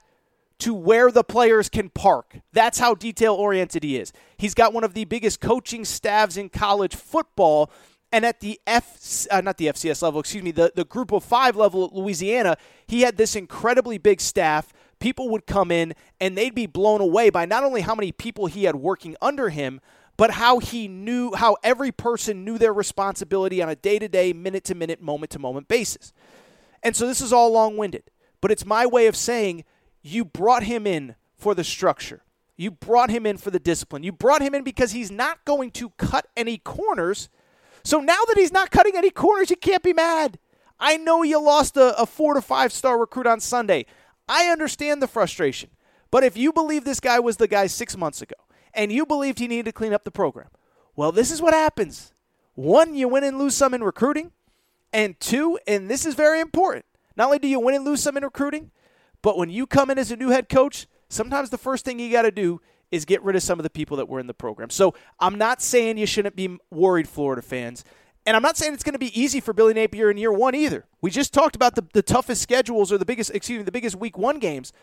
to 0.59 0.73
where 0.73 1.09
the 1.09 1.23
players 1.23 1.69
can 1.69 1.89
park. 1.89 2.39
That's 2.51 2.79
how 2.79 2.93
detail 2.93 3.33
oriented 3.33 3.83
he 3.83 3.97
is. 3.97 4.11
He's 4.37 4.53
got 4.53 4.73
one 4.73 4.83
of 4.83 4.93
the 4.93 5.05
biggest 5.05 5.39
coaching 5.39 5.85
staffs 5.85 6.35
in 6.35 6.49
college 6.49 6.95
football. 6.95 7.71
And 8.11 8.25
at 8.25 8.39
the 8.39 8.59
F, 8.65 9.27
uh, 9.29 9.41
not 9.41 9.57
the 9.57 9.67
FCS 9.67 10.01
level, 10.01 10.19
excuse 10.19 10.43
me, 10.43 10.51
the, 10.51 10.71
the 10.75 10.85
group 10.85 11.11
of 11.11 11.23
five 11.23 11.55
level 11.55 11.85
at 11.85 11.93
Louisiana, 11.93 12.57
he 12.87 13.01
had 13.01 13.17
this 13.17 13.35
incredibly 13.35 13.97
big 13.97 14.19
staff. 14.19 14.73
People 14.99 15.29
would 15.29 15.45
come 15.45 15.71
in 15.71 15.93
and 16.19 16.37
they'd 16.37 16.55
be 16.55 16.65
blown 16.65 17.01
away 17.01 17.29
by 17.29 17.45
not 17.45 17.63
only 17.63 17.81
how 17.81 17.93
many 17.93 18.11
people 18.11 18.47
he 18.47 18.63
had 18.63 18.75
working 18.75 19.15
under 19.21 19.49
him, 19.49 19.79
but 20.17 20.31
how 20.31 20.59
he 20.59 20.87
knew, 20.87 21.33
how 21.33 21.55
every 21.63 21.91
person 21.91 22.43
knew 22.43 22.57
their 22.57 22.73
responsibility 22.73 23.61
on 23.61 23.69
a 23.69 23.75
day 23.75 23.99
to 23.99 24.09
day, 24.09 24.33
minute 24.33 24.65
to 24.65 24.75
minute, 24.75 25.01
moment 25.01 25.29
to 25.31 25.39
moment 25.39 25.67
basis. 25.67 26.11
And 26.83 26.95
so 26.95 27.07
this 27.07 27.21
is 27.21 27.31
all 27.31 27.51
long 27.51 27.77
winded, 27.77 28.03
but 28.41 28.51
it's 28.51 28.65
my 28.65 28.85
way 28.85 29.07
of 29.07 29.15
saying 29.15 29.63
you 30.01 30.25
brought 30.25 30.63
him 30.63 30.85
in 30.85 31.15
for 31.37 31.55
the 31.55 31.63
structure. 31.63 32.23
You 32.57 32.71
brought 32.71 33.09
him 33.09 33.25
in 33.25 33.37
for 33.37 33.51
the 33.51 33.59
discipline. 33.59 34.03
You 34.03 34.11
brought 34.11 34.41
him 34.41 34.53
in 34.53 34.65
because 34.65 34.91
he's 34.91 35.09
not 35.09 35.45
going 35.45 35.71
to 35.71 35.91
cut 35.91 36.27
any 36.35 36.57
corners. 36.57 37.29
So 37.89 37.99
now 37.99 38.19
that 38.27 38.37
he's 38.37 38.51
not 38.51 38.69
cutting 38.69 38.95
any 38.95 39.09
corners, 39.09 39.49
you 39.49 39.55
can't 39.55 39.81
be 39.81 39.93
mad. 39.93 40.37
I 40.79 40.97
know 40.97 41.23
you 41.23 41.41
lost 41.41 41.75
a, 41.75 41.99
a 41.99 42.05
four 42.05 42.35
to 42.35 42.41
five 42.41 42.71
star 42.71 42.99
recruit 42.99 43.25
on 43.25 43.39
Sunday. 43.39 43.87
I 44.27 44.49
understand 44.49 45.01
the 45.01 45.07
frustration. 45.07 45.71
But 46.11 46.23
if 46.23 46.37
you 46.37 46.53
believe 46.53 46.83
this 46.83 46.99
guy 46.99 47.19
was 47.19 47.37
the 47.37 47.47
guy 47.47 47.65
six 47.65 47.97
months 47.97 48.21
ago, 48.21 48.35
and 48.75 48.91
you 48.91 49.07
believed 49.07 49.39
he 49.39 49.47
needed 49.47 49.65
to 49.65 49.71
clean 49.71 49.91
up 49.91 50.03
the 50.03 50.11
program. 50.11 50.49
Well, 50.95 51.11
this 51.11 51.31
is 51.31 51.41
what 51.41 51.55
happens. 51.55 52.13
One, 52.53 52.93
you 52.93 53.07
win 53.07 53.23
and 53.23 53.39
lose 53.39 53.55
some 53.55 53.73
in 53.73 53.83
recruiting. 53.83 54.33
And 54.93 55.19
two, 55.19 55.57
and 55.65 55.89
this 55.89 56.05
is 56.05 56.13
very 56.13 56.41
important, 56.41 56.85
not 57.17 57.25
only 57.25 57.39
do 57.39 57.47
you 57.47 57.59
win 57.59 57.73
and 57.73 57.85
lose 57.85 58.03
some 58.03 58.17
in 58.17 58.23
recruiting, 58.23 58.69
but 59.23 59.35
when 59.35 59.49
you 59.49 59.65
come 59.65 59.89
in 59.89 59.97
as 59.97 60.11
a 60.11 60.15
new 60.15 60.29
head 60.29 60.47
coach, 60.47 60.85
sometimes 61.09 61.49
the 61.49 61.57
first 61.57 61.85
thing 61.85 61.97
you 61.97 62.11
got 62.11 62.21
to 62.21 62.31
do 62.31 62.61
is 62.91 63.05
get 63.05 63.23
rid 63.23 63.35
of 63.35 63.43
some 63.43 63.59
of 63.59 63.63
the 63.63 63.69
people 63.69 63.97
that 63.97 64.07
were 64.07 64.19
in 64.19 64.27
the 64.27 64.33
program. 64.33 64.69
So 64.69 64.93
I'm 65.19 65.37
not 65.37 65.61
saying 65.61 65.97
you 65.97 66.05
shouldn't 66.05 66.35
be 66.35 66.57
worried, 66.71 67.07
Florida 67.07 67.41
fans. 67.41 67.83
And 68.25 68.35
I'm 68.35 68.41
not 68.41 68.57
saying 68.57 68.73
it's 68.73 68.83
going 68.83 68.93
to 68.93 68.99
be 68.99 69.19
easy 69.19 69.39
for 69.39 69.53
Billy 69.53 69.73
Napier 69.73 70.11
in 70.11 70.17
year 70.17 70.31
one 70.31 70.55
either. 70.55 70.85
We 71.01 71.09
just 71.09 71.33
talked 71.33 71.55
about 71.55 71.75
the, 71.75 71.85
the 71.93 72.01
toughest 72.01 72.41
schedules 72.41 72.91
or 72.91 72.97
the 72.97 73.05
biggest, 73.05 73.31
excuse 73.33 73.57
me, 73.57 73.63
the 73.63 73.71
biggest 73.71 73.95
week 73.95 74.17
one 74.17 74.39
games. 74.39 74.73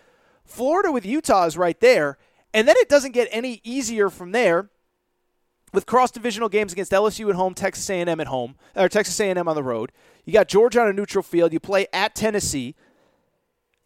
Florida 0.45 0.91
with 0.91 1.05
Utah 1.05 1.45
is 1.45 1.57
right 1.57 1.79
there. 1.81 2.19
And 2.55 2.67
then 2.67 2.77
it 2.79 2.89
doesn't 2.89 3.13
get 3.13 3.29
any 3.31 3.61
easier 3.65 4.09
from 4.09 4.33
there 4.33 4.71
with 5.73 5.85
cross 5.85 6.11
divisional 6.11 6.49
games 6.49 6.73
against 6.73 6.93
LSU 6.93 7.29
at 7.29 7.37
home, 7.37 7.53
Texas 7.53 7.89
A&M 7.91 8.19
at 8.19 8.27
home, 8.29 8.57
or 8.75 8.89
Texas 8.89 9.21
A&M 9.21 9.47
on 9.47 9.55
the 9.55 9.63
road. 9.63 9.93
You 10.25 10.33
got 10.33 10.49
Georgia 10.49 10.81
on 10.81 10.89
a 10.89 10.93
neutral 10.93 11.23
field. 11.23 11.53
You 11.53 11.61
play 11.61 11.87
at 11.93 12.15
Tennessee. 12.15 12.75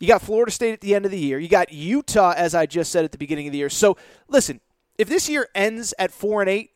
You 0.00 0.08
got 0.08 0.22
Florida 0.22 0.50
State 0.50 0.72
at 0.72 0.80
the 0.80 0.94
end 0.94 1.04
of 1.04 1.12
the 1.12 1.18
year. 1.18 1.38
You 1.38 1.48
got 1.48 1.72
Utah, 1.72 2.32
as 2.36 2.54
I 2.54 2.66
just 2.66 2.90
said 2.90 3.04
at 3.04 3.12
the 3.12 3.18
beginning 3.18 3.46
of 3.46 3.52
the 3.52 3.58
year. 3.58 3.70
So 3.70 3.96
listen, 4.28 4.60
if 4.98 5.08
this 5.08 5.28
year 5.28 5.48
ends 5.54 5.94
at 5.98 6.10
four 6.10 6.40
and 6.40 6.50
eight, 6.50 6.70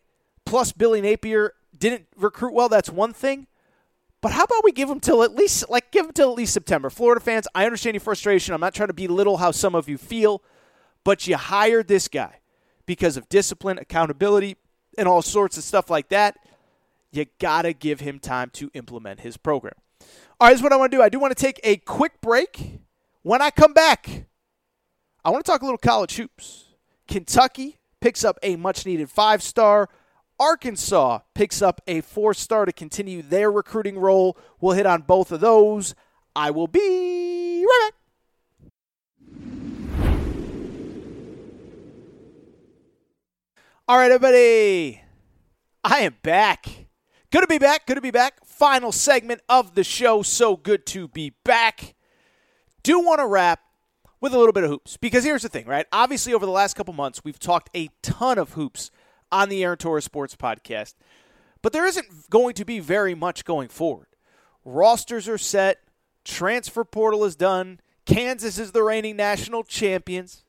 plus 0.45 0.71
Billy 0.71 1.01
Napier 1.01 1.55
didn't 1.77 2.07
recruit 2.17 2.53
well, 2.53 2.69
that's 2.69 2.91
one 2.91 3.13
thing. 3.13 3.47
But 4.21 4.33
how 4.33 4.45
about 4.45 4.63
we 4.63 4.73
give 4.73 4.89
him 4.89 5.01
till 5.01 5.23
at 5.23 5.35
least 5.35 5.69
like 5.69 5.91
give 5.91 6.07
him 6.07 6.13
till 6.13 6.31
at 6.31 6.37
least 6.37 6.55
September? 6.55 6.91
Florida 6.91 7.21
fans, 7.21 7.49
I 7.55 7.67
understand 7.67 7.95
your 7.95 8.01
frustration. 8.01 8.55
I'm 8.55 8.61
not 8.61 8.75
trying 8.75 8.89
to 8.89 8.95
belittle 8.95 9.39
how 9.39 9.51
some 9.51 9.75
of 9.75 9.89
you 9.89 9.99
feel 9.99 10.43
but 11.05 11.27
you 11.27 11.37
hired 11.37 11.87
this 11.87 12.09
guy 12.09 12.41
because 12.87 13.17
of 13.17 13.29
discipline, 13.29 13.79
accountability, 13.79 14.57
and 14.99 15.07
all 15.07 15.23
sorts 15.23 15.57
of 15.57 15.65
stuff 15.65 15.91
like 15.91 16.09
that. 16.09 16.37
You 17.13 17.27
got 17.39 17.63
to 17.63 17.73
give 17.73 18.01
him 18.01 18.19
time 18.19 18.51
to 18.55 18.71
implement 18.75 19.21
his 19.21 19.37
program. 19.37 19.75
All 20.41 20.49
right, 20.49 20.55
is 20.55 20.63
what 20.63 20.73
I 20.73 20.77
want 20.77 20.91
to 20.91 20.99
do. 20.99 21.03
I 21.03 21.09
do 21.09 21.21
want 21.21 21.37
to 21.37 21.41
take 21.41 21.61
a 21.63 21.77
quick 21.77 22.21
break. 22.21 22.81
When 23.25 23.41
I 23.41 23.49
come 23.49 23.73
back, 23.73 24.27
I 25.25 25.31
want 25.31 25.43
to 25.43 25.51
talk 25.51 25.63
a 25.63 25.65
little 25.65 25.79
college 25.79 26.17
hoops. 26.17 26.67
Kentucky 27.09 27.79
picks 27.99 28.23
up 28.23 28.39
a 28.43 28.57
much 28.57 28.85
needed 28.85 29.09
five 29.09 29.43
star. 29.43 29.89
Arkansas 30.39 31.21
picks 31.35 31.63
up 31.63 31.81
a 31.87 32.03
four 32.03 32.35
star 32.35 32.67
to 32.67 32.73
continue 32.73 33.23
their 33.23 33.51
recruiting 33.51 33.99
role. 33.99 34.37
We'll 34.61 34.77
hit 34.77 34.85
on 34.85 35.03
both 35.03 35.33
of 35.33 35.41
those. 35.41 35.95
I 36.37 36.51
will 36.51 36.67
be 36.67 37.65
right 37.65 37.91
back. 37.91 37.95
All 43.89 43.97
right, 43.97 44.13
everybody. 44.13 45.01
I 45.83 46.01
am 46.01 46.17
back. 46.23 46.67
Good 47.33 47.41
to 47.41 47.47
be 47.47 47.57
back. 47.57 47.87
Good 47.87 47.95
to 47.95 48.03
be 48.03 48.11
back. 48.11 48.45
Final 48.45 48.93
segment 48.93 49.41
of 49.49 49.75
the 49.75 49.83
show. 49.83 50.21
So 50.21 50.59
good 50.59 50.85
to 50.89 51.09
be 51.09 51.33
back. 51.43 51.94
Do 52.85 53.01
want 53.01 53.21
to 53.21 53.27
wrap 53.27 53.61
with 54.21 54.35
a 54.35 54.39
little 54.39 54.53
bit 54.53 54.63
of 54.63 54.69
hoops 54.71 54.99
because 54.99 55.25
here's 55.25 55.43
the 55.43 55.49
thing, 55.49 55.67
right? 55.67 55.87
Obviously, 55.91 56.35
over 56.35 56.45
the 56.45 56.53
last 56.53 56.75
couple 56.75 56.93
months, 56.93 57.25
we've 57.25 57.39
talked 57.39 57.71
a 57.75 57.89
ton 58.03 58.39
of 58.39 58.53
hoops 58.53 58.91
on 59.33 59.49
the 59.49 59.65
Aaron 59.65 59.79
Torres 59.79 60.05
Sports 60.05 60.37
Podcast, 60.37 60.95
but 61.63 61.73
there 61.73 61.87
isn't 61.87 62.29
going 62.29 62.53
to 62.55 62.65
be 62.67 62.81
very 62.81 63.15
much 63.15 63.47
going 63.47 63.69
forward. 63.69 64.09
Rosters 64.67 65.29
are 65.31 65.39
set, 65.39 65.79
transfer 66.25 66.85
portal 66.85 67.25
is 67.25 67.37
done, 67.37 67.81
Kansas 68.05 68.59
is 68.59 68.73
the 68.73 68.83
reigning 68.83 69.17
national 69.17 69.65
champions. 69.65 70.45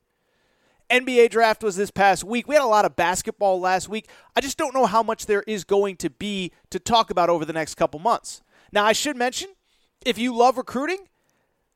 NBA 0.90 1.30
draft 1.30 1.64
was 1.64 1.78
this 1.78 1.90
past 1.90 2.26
week. 2.26 2.50
We 2.50 2.56
had 2.56 2.64
a 2.64 2.68
lot 2.68 2.84
of 2.84 2.98
basketball 2.98 3.62
last 3.62 3.88
week. 3.88 4.10
I 4.36 4.42
just 4.42 4.58
don't 4.58 4.76
know 4.76 4.86
how 4.86 5.02
much 5.02 5.26
there 5.26 5.44
is 5.48 5.64
going 5.64 5.96
to 5.98 6.10
be 6.10 6.52
to 6.70 6.80
talk 6.80 7.10
about 7.10 7.30
over 7.30 7.46
the 7.46 7.54
next 7.54 7.76
couple 7.76 8.02
months. 8.02 8.42
Now, 8.74 8.84
I 8.84 8.92
should 8.92 9.16
mention 9.16 9.50
if 10.06 10.18
you 10.18 10.36
love 10.36 10.58
recruiting, 10.58 11.08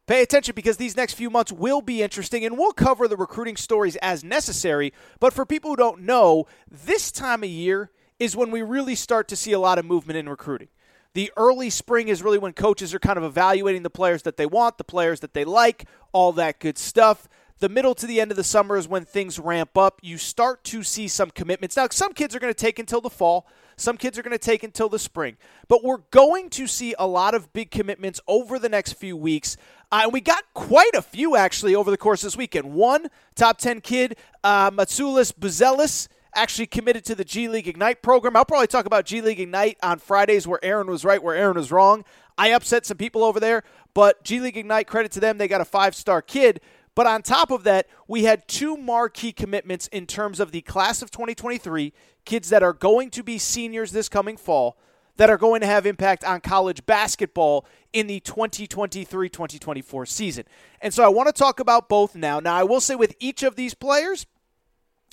pay 0.10 0.24
attention 0.24 0.56
because 0.56 0.78
these 0.78 0.98
next 0.98 1.14
few 1.14 1.30
months 1.30 1.52
will 1.52 1.82
be 1.82 2.02
interesting 2.02 2.44
and 2.44 2.58
we'll 2.58 2.72
cover 2.72 3.08
the 3.08 3.16
recruiting 3.16 3.56
stories 3.56 3.96
as 3.98 4.24
necessary. 4.24 4.92
But 5.20 5.34
for 5.34 5.46
people 5.46 5.70
who 5.70 5.76
don't 5.76 6.02
know, 6.02 6.48
this 6.68 7.12
time 7.12 7.44
of 7.44 7.50
year 7.50 7.92
is 8.18 8.36
when 8.36 8.50
we 8.50 8.64
really 8.64 8.96
start 8.96 9.28
to 9.28 9.36
see 9.36 9.52
a 9.52 9.60
lot 9.60 9.78
of 9.78 9.86
movement 9.86 10.18
in 10.18 10.28
recruiting. 10.28 10.70
The 11.14 11.32
early 11.38 11.70
spring 11.70 12.08
is 12.08 12.24
really 12.24 12.40
when 12.40 12.54
coaches 12.54 12.92
are 12.92 13.00
kind 13.00 13.20
of 13.20 13.24
evaluating 13.24 13.84
the 13.84 13.92
players 13.92 14.24
that 14.24 14.36
they 14.36 14.48
want, 14.48 14.80
the 14.80 14.84
players 14.84 15.20
that 15.20 15.36
they 15.36 15.46
like, 15.46 15.86
all 16.12 16.32
that 16.34 16.60
good 16.60 16.80
stuff. 16.80 17.28
The 17.60 17.70
middle 17.70 17.94
to 17.94 18.08
the 18.08 18.20
end 18.20 18.32
of 18.32 18.38
the 18.38 18.44
summer 18.44 18.78
is 18.78 18.88
when 18.88 19.06
things 19.06 19.38
ramp 19.38 19.78
up. 19.78 20.00
You 20.02 20.18
start 20.18 20.64
to 20.66 20.82
see 20.82 21.08
some 21.08 21.30
commitments. 21.30 21.78
Now, 21.78 21.88
some 21.92 22.14
kids 22.14 22.36
are 22.36 22.40
going 22.40 22.54
to 22.54 22.60
take 22.60 22.80
until 22.80 23.02
the 23.02 23.12
fall, 23.12 23.46
some 23.80 23.98
kids 23.98 24.18
are 24.18 24.24
going 24.24 24.32
to 24.32 24.38
take 24.38 24.64
until 24.64 24.90
the 24.90 25.00
spring. 25.00 25.38
But 25.68 25.84
we're 25.84 26.04
going 26.12 26.50
to 26.52 26.68
see 26.68 26.96
a 26.98 27.08
lot 27.08 27.34
of 27.34 27.52
big 27.54 27.72
commitments 27.72 28.20
over 28.28 28.60
the 28.60 28.70
next 28.70 28.94
few 28.94 29.16
weeks. 29.16 29.58
Uh, 29.92 30.02
and 30.04 30.14
we 30.14 30.22
got 30.22 30.44
quite 30.54 30.94
a 30.94 31.02
few 31.02 31.36
actually 31.36 31.76
over 31.76 31.90
the 31.90 31.98
course 31.98 32.24
of 32.24 32.28
this 32.28 32.38
weekend. 32.38 32.74
One 32.74 33.08
top 33.36 33.58
10 33.58 33.82
kid, 33.82 34.18
uh, 34.44 34.72
Matas 34.72 35.34
Buzelis 35.34 36.08
actually 36.36 36.68
committed 36.68 37.04
to 37.06 37.16
the 37.16 37.26
G 37.26 37.48
League 37.48 37.68
Ignite 37.68 38.02
program. 38.02 38.36
I'll 38.36 38.46
probably 38.46 38.68
talk 38.68 38.86
about 38.86 39.06
G 39.06 39.22
League 39.22 39.40
Ignite 39.40 39.78
on 39.82 40.00
Fridays 40.00 40.48
where 40.48 40.60
Aaron 40.64 40.88
was 40.88 41.04
right, 41.04 41.22
where 41.22 41.36
Aaron 41.36 41.58
was 41.58 41.72
wrong. 41.72 42.06
I 42.38 42.50
upset 42.50 42.86
some 42.86 42.98
people 42.98 43.24
over 43.24 43.40
there, 43.40 43.64
but 43.94 44.24
G 44.24 44.40
League 44.40 44.58
Ignite, 44.58 44.88
credit 44.88 45.12
to 45.14 45.20
them, 45.20 45.38
they 45.38 45.48
got 45.48 45.62
a 45.62 45.66
five 45.66 45.96
star 45.96 46.22
kid. 46.22 46.62
But 47.00 47.08
on 47.08 47.22
top 47.22 47.50
of 47.50 47.64
that, 47.64 47.88
we 48.10 48.26
had 48.26 48.46
two 48.46 48.76
marquee 48.76 49.32
commitments 49.32 49.88
in 49.88 50.06
terms 50.06 50.42
of 50.42 50.52
the 50.52 50.60
class 50.60 51.02
of 51.02 51.12
2023, 51.12 51.94
kids 52.26 52.50
that 52.50 52.62
are 52.62 52.74
going 52.74 53.10
to 53.12 53.24
be 53.24 53.38
seniors 53.38 53.94
this 53.94 54.10
coming 54.10 54.36
fall. 54.36 54.78
that 55.16 55.30
are 55.30 55.38
going 55.38 55.62
to 55.62 55.66
have 55.66 55.86
impact 55.86 56.26
on 56.26 56.42
college 56.42 56.86
basketball 56.86 57.66
in 57.94 58.08
the 58.08 58.20
2023 58.20 59.30
2024 59.30 60.06
season. 60.08 60.44
And 60.82 60.94
so 60.94 61.02
I 61.06 61.08
want 61.08 61.28
to 61.28 61.32
talk 61.32 61.62
about 61.62 61.88
both 61.88 62.16
now. 62.16 62.42
Now, 62.42 62.56
I 62.56 62.64
will 62.64 62.82
say 62.82 62.96
with 62.96 63.16
each 63.18 63.44
of 63.44 63.56
these 63.56 63.74
players, 63.74 64.26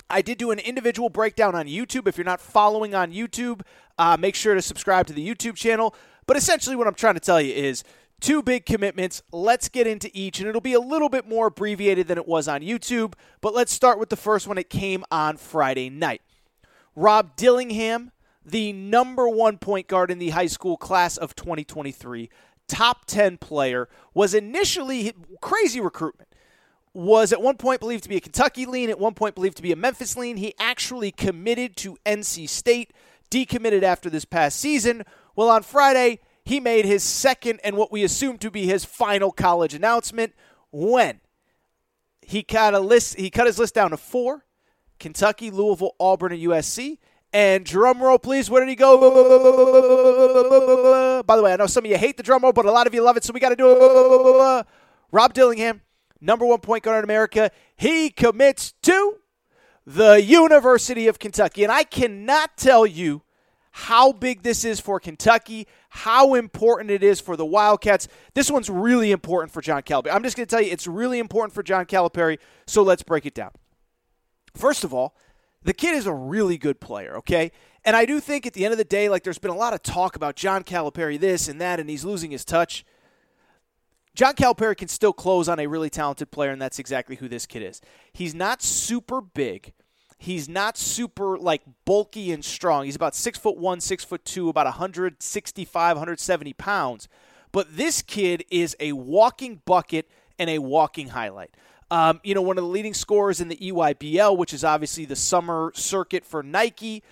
I 0.09 0.21
did 0.21 0.37
do 0.37 0.51
an 0.51 0.59
individual 0.59 1.07
breakdown 1.07 1.55
on 1.55 1.67
YouTube. 1.67 2.05
If 2.05 2.17
you're 2.17 2.25
not 2.25 2.41
following 2.41 2.95
on 2.95 3.13
YouTube, 3.13 3.61
uh, 3.97 4.17
make 4.19 4.35
sure 4.35 4.55
to 4.55 4.61
subscribe 4.61 5.07
to 5.07 5.13
the 5.13 5.25
YouTube 5.25 5.55
channel. 5.55 5.95
But 6.25 6.35
essentially, 6.35 6.75
what 6.75 6.85
I'm 6.85 6.95
trying 6.95 7.13
to 7.13 7.21
tell 7.21 7.39
you 7.39 7.53
is 7.53 7.85
two 8.19 8.41
big 8.41 8.65
commitments. 8.65 9.21
Let's 9.31 9.69
get 9.69 9.87
into 9.87 10.09
each, 10.13 10.39
and 10.39 10.47
it'll 10.47 10.61
be 10.61 10.73
a 10.73 10.79
little 10.79 11.09
bit 11.09 11.27
more 11.27 11.47
abbreviated 11.47 12.07
than 12.07 12.17
it 12.17 12.27
was 12.27 12.47
on 12.47 12.61
YouTube. 12.61 13.13
But 13.41 13.53
let's 13.53 13.71
start 13.71 13.99
with 13.99 14.09
the 14.09 14.15
first 14.15 14.47
one. 14.47 14.57
It 14.57 14.69
came 14.69 15.03
on 15.11 15.37
Friday 15.37 15.89
night. 15.89 16.21
Rob 16.95 17.35
Dillingham, 17.35 18.11
the 18.45 18.73
number 18.73 19.27
one 19.27 19.57
point 19.57 19.87
guard 19.87 20.09
in 20.09 20.19
the 20.19 20.29
high 20.29 20.47
school 20.47 20.77
class 20.77 21.17
of 21.17 21.35
2023, 21.35 22.29
top 22.67 23.05
10 23.05 23.37
player, 23.37 23.87
was 24.13 24.33
initially 24.33 25.13
crazy 25.41 25.79
recruitment 25.79 26.27
was 26.97 27.31
at 27.31 27.41
one 27.41 27.55
point 27.57 27.79
believed 27.79 28.01
to 28.01 28.09
be 28.09 28.17
a 28.17 28.19
Kentucky 28.19 28.65
lean, 28.65 28.89
at 28.89 28.97
one 28.97 29.13
point 29.13 29.35
believed 29.35 29.57
to 29.57 29.61
be 29.61 29.71
a 29.71 29.75
Memphis 29.75 30.17
lean. 30.17 30.35
He 30.35 30.55
actually 30.59 31.11
committed 31.11 31.77
to 31.77 31.95
NC 32.07 32.49
State, 32.49 32.91
decommitted 33.29 33.83
after 33.83 34.09
this 34.09 34.25
past 34.25 34.59
season. 34.59 35.03
Well, 35.35 35.47
on 35.47 35.61
Friday, 35.61 36.19
he 36.47 36.59
made 36.59 36.85
his 36.85 37.03
second 37.03 37.59
and 37.63 37.75
what 37.77 37.91
we 37.91 38.03
assume 38.03 38.37
to 38.39 38.49
be 38.49 38.65
his 38.65 38.85
final 38.85 39.31
college 39.31 39.73
announcement 39.73 40.33
when 40.71 41.19
he 42.21 42.43
cut 42.43 42.73
a 42.73 42.79
list 42.79 43.17
he 43.17 43.29
cut 43.29 43.47
his 43.47 43.59
list 43.59 43.73
down 43.75 43.91
to 43.91 43.97
four 43.97 44.45
Kentucky, 44.99 45.51
Louisville, 45.51 45.95
Auburn, 45.99 46.31
and 46.31 46.41
USC. 46.41 46.97
And 47.33 47.65
drum 47.65 48.01
roll, 48.01 48.17
please. 48.17 48.49
Where 48.49 48.61
did 48.61 48.69
he 48.69 48.75
go? 48.75 48.97
By 51.23 51.35
the 51.35 51.43
way, 51.43 51.51
I 51.53 51.57
know 51.57 51.67
some 51.67 51.83
of 51.85 51.91
you 51.91 51.97
hate 51.97 52.15
the 52.17 52.23
drum 52.23 52.41
roll, 52.43 52.53
but 52.53 52.65
a 52.65 52.71
lot 52.71 52.87
of 52.87 52.93
you 52.93 53.03
love 53.03 53.17
it, 53.17 53.23
so 53.23 53.33
we 53.33 53.39
got 53.39 53.49
to 53.49 53.55
do 53.55 53.69
it. 53.69 54.65
Rob 55.11 55.33
Dillingham 55.33 55.81
number 56.21 56.45
one 56.45 56.59
point 56.59 56.83
guard 56.83 56.99
in 56.99 57.03
America. 57.03 57.51
He 57.75 58.09
commits 58.09 58.73
to 58.83 59.17
the 59.85 60.23
University 60.23 61.07
of 61.07 61.19
Kentucky. 61.19 61.63
And 61.63 61.71
I 61.71 61.83
cannot 61.83 62.57
tell 62.57 62.85
you 62.85 63.23
how 63.77 64.11
big 64.11 64.41
this 64.41 64.65
is 64.65 64.79
for 64.79 64.99
Kentucky, 64.99 65.67
how 65.89 66.33
important 66.33 66.89
it 66.89 67.03
is 67.03 67.21
for 67.21 67.37
the 67.37 67.45
Wildcats. 67.45 68.07
This 68.33 68.49
one's 68.49 68.71
really 68.71 69.11
important 69.11 69.51
for 69.51 69.61
John 69.61 69.83
Calipari. 69.83 70.15
I'm 70.15 70.23
just 70.23 70.35
going 70.35 70.47
to 70.47 70.49
tell 70.49 70.63
you 70.63 70.71
it's 70.71 70.87
really 70.87 71.19
important 71.19 71.53
for 71.53 71.61
John 71.61 71.85
Calipari, 71.85 72.39
so 72.65 72.81
let's 72.81 73.03
break 73.03 73.27
it 73.27 73.35
down. 73.35 73.51
First 74.55 74.83
of 74.83 74.95
all, 74.95 75.15
the 75.61 75.75
kid 75.75 75.93
is 75.93 76.07
a 76.07 76.13
really 76.13 76.57
good 76.57 76.79
player, 76.79 77.17
okay? 77.17 77.51
And 77.85 77.95
I 77.95 78.05
do 78.05 78.19
think 78.19 78.47
at 78.47 78.53
the 78.53 78.65
end 78.65 78.71
of 78.71 78.79
the 78.79 78.83
day, 78.83 79.09
like 79.09 79.23
there's 79.23 79.37
been 79.37 79.51
a 79.51 79.55
lot 79.55 79.75
of 79.75 79.83
talk 79.83 80.15
about 80.15 80.35
John 80.35 80.63
Calipari 80.63 81.19
this 81.19 81.47
and 81.47 81.61
that, 81.61 81.79
and 81.79 81.87
he's 81.87 82.03
losing 82.03 82.31
his 82.31 82.43
touch. 82.43 82.83
John 84.15 84.33
Calipari 84.33 84.75
can 84.75 84.87
still 84.87 85.13
close 85.13 85.47
on 85.47 85.59
a 85.59 85.67
really 85.67 85.91
talented 85.91 86.31
player, 86.31 86.49
and 86.49 86.59
that's 86.59 86.79
exactly 86.79 87.17
who 87.17 87.29
this 87.29 87.45
kid 87.45 87.61
is. 87.61 87.79
He's 88.11 88.33
not 88.33 88.63
super 88.63 89.21
big. 89.21 89.73
He's 90.17 90.49
not 90.49 90.77
super 90.77 91.37
like 91.37 91.61
bulky 91.85 92.31
and 92.31 92.43
strong. 92.43 92.85
He's 92.85 92.95
about 92.95 93.15
six 93.15 93.37
foot 93.37 93.57
one, 93.57 93.81
six 93.81 94.03
foot 94.03 94.25
two, 94.25 94.49
about 94.49 94.65
165, 94.65 95.95
170 95.95 96.53
pounds. 96.53 97.07
But 97.51 97.77
this 97.77 98.01
kid 98.01 98.43
is 98.49 98.75
a 98.79 98.93
walking 98.93 99.61
bucket 99.65 100.09
and 100.39 100.49
a 100.49 100.59
walking 100.59 101.09
highlight. 101.09 101.55
Um, 101.89 102.19
you 102.23 102.35
know, 102.35 102.41
one 102.41 102.57
of 102.57 102.63
the 102.63 102.69
leading 102.69 102.93
scorers 102.93 103.39
in 103.39 103.47
the 103.47 103.55
EYBL, 103.55 104.35
which 104.37 104.53
is 104.53 104.63
obviously 104.63 105.05
the 105.05 105.15
summer 105.15 105.71
circuit 105.73 106.25
for 106.25 106.43
Nike 106.43 107.03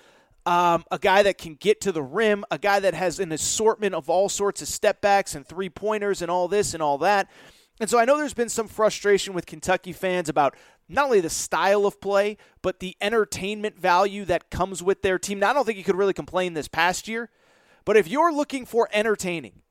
um, 0.46 0.86
a 0.92 1.00
guy 1.00 1.24
that 1.24 1.38
can 1.38 1.56
get 1.56 1.82
to 1.82 1.92
the 1.92 2.04
rim, 2.04 2.46
a 2.52 2.58
guy 2.58 2.80
that 2.80 2.94
has 2.94 3.20
an 3.20 3.32
assortment 3.32 3.96
of 3.96 4.10
all 4.10 4.30
sorts 4.30 4.62
of 4.62 4.68
step 4.68 5.02
backs 5.02 5.34
and 5.34 5.46
three 5.46 5.70
pointers 5.70 6.22
and 6.22 6.30
all 6.30 6.48
this 6.48 6.74
and 6.74 6.84
all 6.84 7.00
that. 7.00 7.30
And 7.80 7.90
so 7.90 8.00
I 8.00 8.06
know 8.06 8.18
there's 8.18 8.34
been 8.34 8.50
some 8.50 8.68
frustration 8.68 9.34
with 9.34 9.46
Kentucky 9.46 9.92
fans 9.92 10.30
about 10.30 10.56
not 10.88 11.06
only 11.06 11.20
the 11.20 11.30
style 11.30 11.86
of 11.86 12.00
play, 12.00 12.38
but 12.62 12.80
the 12.80 12.96
entertainment 13.02 13.78
value 13.78 14.24
that 14.26 14.50
comes 14.50 14.82
with 14.82 15.02
their 15.02 15.20
team. 15.20 15.40
Now, 15.40 15.50
I 15.50 15.54
don't 15.54 15.66
think 15.66 15.78
you 15.78 15.84
could 15.84 15.98
really 15.98 16.14
complain 16.14 16.54
this 16.54 16.68
past 16.68 17.08
year, 17.08 17.30
but 17.84 17.98
if 17.98 18.08
you're 18.08 18.32
looking 18.32 18.66
for 18.66 18.88
entertaining, 18.94 19.62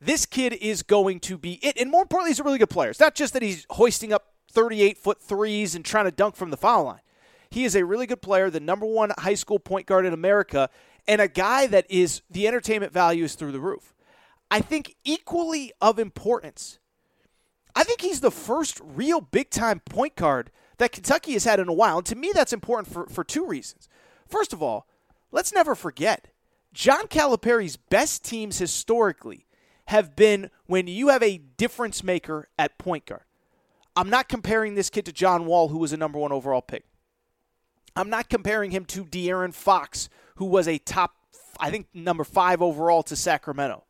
this 0.00 0.26
kid 0.26 0.52
is 0.54 0.82
going 0.82 1.20
to 1.20 1.38
be 1.38 1.54
it. 1.64 1.78
And 1.80 1.90
more 1.90 2.02
importantly, 2.02 2.30
he's 2.30 2.40
a 2.40 2.44
really 2.44 2.58
good 2.58 2.70
player. 2.70 2.90
It's 2.90 3.00
not 3.00 3.14
just 3.14 3.32
that 3.32 3.42
he's 3.42 3.66
hoisting 3.70 4.12
up 4.12 4.34
38 4.52 4.98
foot 4.98 5.20
threes 5.20 5.74
and 5.74 5.84
trying 5.84 6.04
to 6.04 6.10
dunk 6.10 6.36
from 6.36 6.50
the 6.50 6.56
foul 6.56 6.84
line. 6.84 7.00
He 7.48 7.64
is 7.64 7.74
a 7.76 7.84
really 7.84 8.06
good 8.06 8.22
player, 8.22 8.50
the 8.50 8.60
number 8.60 8.86
one 8.86 9.12
high 9.18 9.34
school 9.34 9.58
point 9.58 9.86
guard 9.86 10.04
in 10.04 10.12
America, 10.12 10.68
and 11.08 11.20
a 11.20 11.28
guy 11.28 11.66
that 11.68 11.86
is 11.88 12.22
the 12.30 12.46
entertainment 12.46 12.92
value 12.92 13.24
is 13.24 13.34
through 13.34 13.52
the 13.52 13.60
roof. 13.60 13.94
I 14.50 14.60
think 14.60 14.96
equally 15.04 15.72
of 15.80 15.98
importance. 15.98 16.78
I 17.76 17.84
think 17.84 18.00
he's 18.00 18.20
the 18.20 18.30
first 18.30 18.80
real 18.82 19.20
big 19.20 19.50
time 19.50 19.80
point 19.80 20.16
guard 20.16 20.50
that 20.78 20.92
Kentucky 20.92 21.34
has 21.34 21.44
had 21.44 21.60
in 21.60 21.68
a 21.68 21.74
while. 21.74 21.98
And 21.98 22.06
to 22.06 22.16
me, 22.16 22.32
that's 22.34 22.54
important 22.54 22.92
for, 22.92 23.06
for 23.06 23.22
two 23.22 23.46
reasons. 23.46 23.88
First 24.26 24.54
of 24.54 24.62
all, 24.62 24.88
let's 25.30 25.52
never 25.52 25.74
forget 25.74 26.28
John 26.72 27.06
Calipari's 27.06 27.76
best 27.76 28.24
teams 28.24 28.58
historically 28.58 29.46
have 29.86 30.16
been 30.16 30.50
when 30.64 30.88
you 30.88 31.08
have 31.08 31.22
a 31.22 31.38
difference 31.38 32.02
maker 32.02 32.48
at 32.58 32.78
point 32.78 33.06
guard. 33.06 33.22
I'm 33.94 34.10
not 34.10 34.28
comparing 34.28 34.74
this 34.74 34.90
kid 34.90 35.04
to 35.06 35.12
John 35.12 35.46
Wall, 35.46 35.68
who 35.68 35.78
was 35.78 35.92
a 35.92 35.96
number 35.96 36.18
one 36.18 36.32
overall 36.32 36.62
pick. 36.62 36.84
I'm 37.94 38.10
not 38.10 38.28
comparing 38.28 38.72
him 38.72 38.84
to 38.86 39.04
De'Aaron 39.04 39.54
Fox, 39.54 40.08
who 40.36 40.44
was 40.44 40.68
a 40.68 40.78
top, 40.78 41.14
I 41.60 41.70
think, 41.70 41.86
number 41.94 42.24
five 42.24 42.60
overall 42.60 43.02
to 43.04 43.16
Sacramento. 43.16 43.84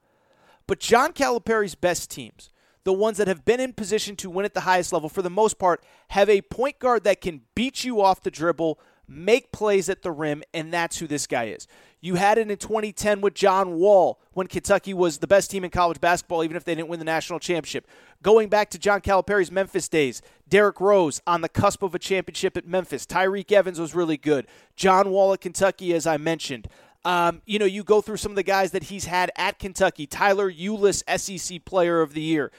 But 0.68 0.80
John 0.80 1.12
Calipari's 1.12 1.74
best 1.74 2.10
teams, 2.10 2.50
the 2.86 2.92
ones 2.92 3.18
that 3.18 3.26
have 3.26 3.44
been 3.44 3.58
in 3.58 3.72
position 3.72 4.14
to 4.14 4.30
win 4.30 4.44
at 4.44 4.54
the 4.54 4.60
highest 4.60 4.92
level, 4.92 5.08
for 5.08 5.20
the 5.20 5.28
most 5.28 5.58
part, 5.58 5.82
have 6.10 6.30
a 6.30 6.40
point 6.40 6.78
guard 6.78 7.02
that 7.02 7.20
can 7.20 7.40
beat 7.56 7.82
you 7.82 8.00
off 8.00 8.22
the 8.22 8.30
dribble, 8.30 8.78
make 9.08 9.50
plays 9.50 9.88
at 9.88 10.02
the 10.02 10.12
rim, 10.12 10.44
and 10.54 10.72
that's 10.72 10.98
who 10.98 11.08
this 11.08 11.26
guy 11.26 11.46
is. 11.46 11.66
You 12.00 12.14
had 12.14 12.38
it 12.38 12.48
in 12.48 12.56
2010 12.56 13.20
with 13.20 13.34
John 13.34 13.74
Wall 13.74 14.20
when 14.34 14.46
Kentucky 14.46 14.94
was 14.94 15.18
the 15.18 15.26
best 15.26 15.50
team 15.50 15.64
in 15.64 15.70
college 15.70 16.00
basketball, 16.00 16.44
even 16.44 16.56
if 16.56 16.62
they 16.62 16.76
didn't 16.76 16.86
win 16.86 17.00
the 17.00 17.04
national 17.04 17.40
championship. 17.40 17.88
Going 18.22 18.48
back 18.48 18.70
to 18.70 18.78
John 18.78 19.00
Calipari's 19.00 19.50
Memphis 19.50 19.88
days, 19.88 20.22
Derrick 20.48 20.80
Rose 20.80 21.20
on 21.26 21.40
the 21.40 21.48
cusp 21.48 21.82
of 21.82 21.92
a 21.92 21.98
championship 21.98 22.56
at 22.56 22.68
Memphis. 22.68 23.04
Tyreke 23.04 23.50
Evans 23.50 23.80
was 23.80 23.96
really 23.96 24.16
good. 24.16 24.46
John 24.76 25.10
Wall 25.10 25.32
at 25.32 25.40
Kentucky, 25.40 25.92
as 25.92 26.06
I 26.06 26.18
mentioned. 26.18 26.68
Um, 27.06 27.40
you 27.46 27.60
know, 27.60 27.66
you 27.66 27.84
go 27.84 28.00
through 28.00 28.16
some 28.16 28.32
of 28.32 28.36
the 28.36 28.42
guys 28.42 28.72
that 28.72 28.82
he's 28.82 29.04
had 29.04 29.30
at 29.36 29.60
Kentucky. 29.60 30.08
Tyler 30.08 30.50
Ulis, 30.50 31.04
SEC 31.16 31.64
Player 31.64 32.00
of 32.02 32.14
the 32.14 32.20
Year. 32.20 32.50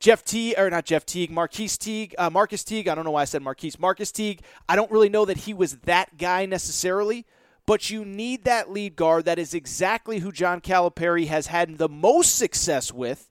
Jeff 0.00 0.24
Teague, 0.24 0.54
or 0.58 0.68
not 0.68 0.84
Jeff 0.84 1.06
Teague, 1.06 1.30
Marquise 1.30 1.78
Teague, 1.78 2.12
uh, 2.18 2.28
Marcus 2.28 2.64
Teague. 2.64 2.88
I 2.88 2.96
don't 2.96 3.04
know 3.04 3.12
why 3.12 3.22
I 3.22 3.26
said 3.26 3.42
Marquise. 3.42 3.78
Marcus 3.78 4.10
Teague. 4.10 4.40
I 4.68 4.74
don't 4.74 4.90
really 4.90 5.08
know 5.08 5.24
that 5.24 5.36
he 5.36 5.54
was 5.54 5.76
that 5.84 6.18
guy 6.18 6.46
necessarily, 6.46 7.24
but 7.64 7.90
you 7.90 8.04
need 8.04 8.42
that 8.42 8.72
lead 8.72 8.96
guard. 8.96 9.26
That 9.26 9.38
is 9.38 9.54
exactly 9.54 10.18
who 10.18 10.32
John 10.32 10.60
Calipari 10.60 11.28
has 11.28 11.46
had 11.46 11.78
the 11.78 11.88
most 11.88 12.34
success 12.34 12.92
with. 12.92 13.30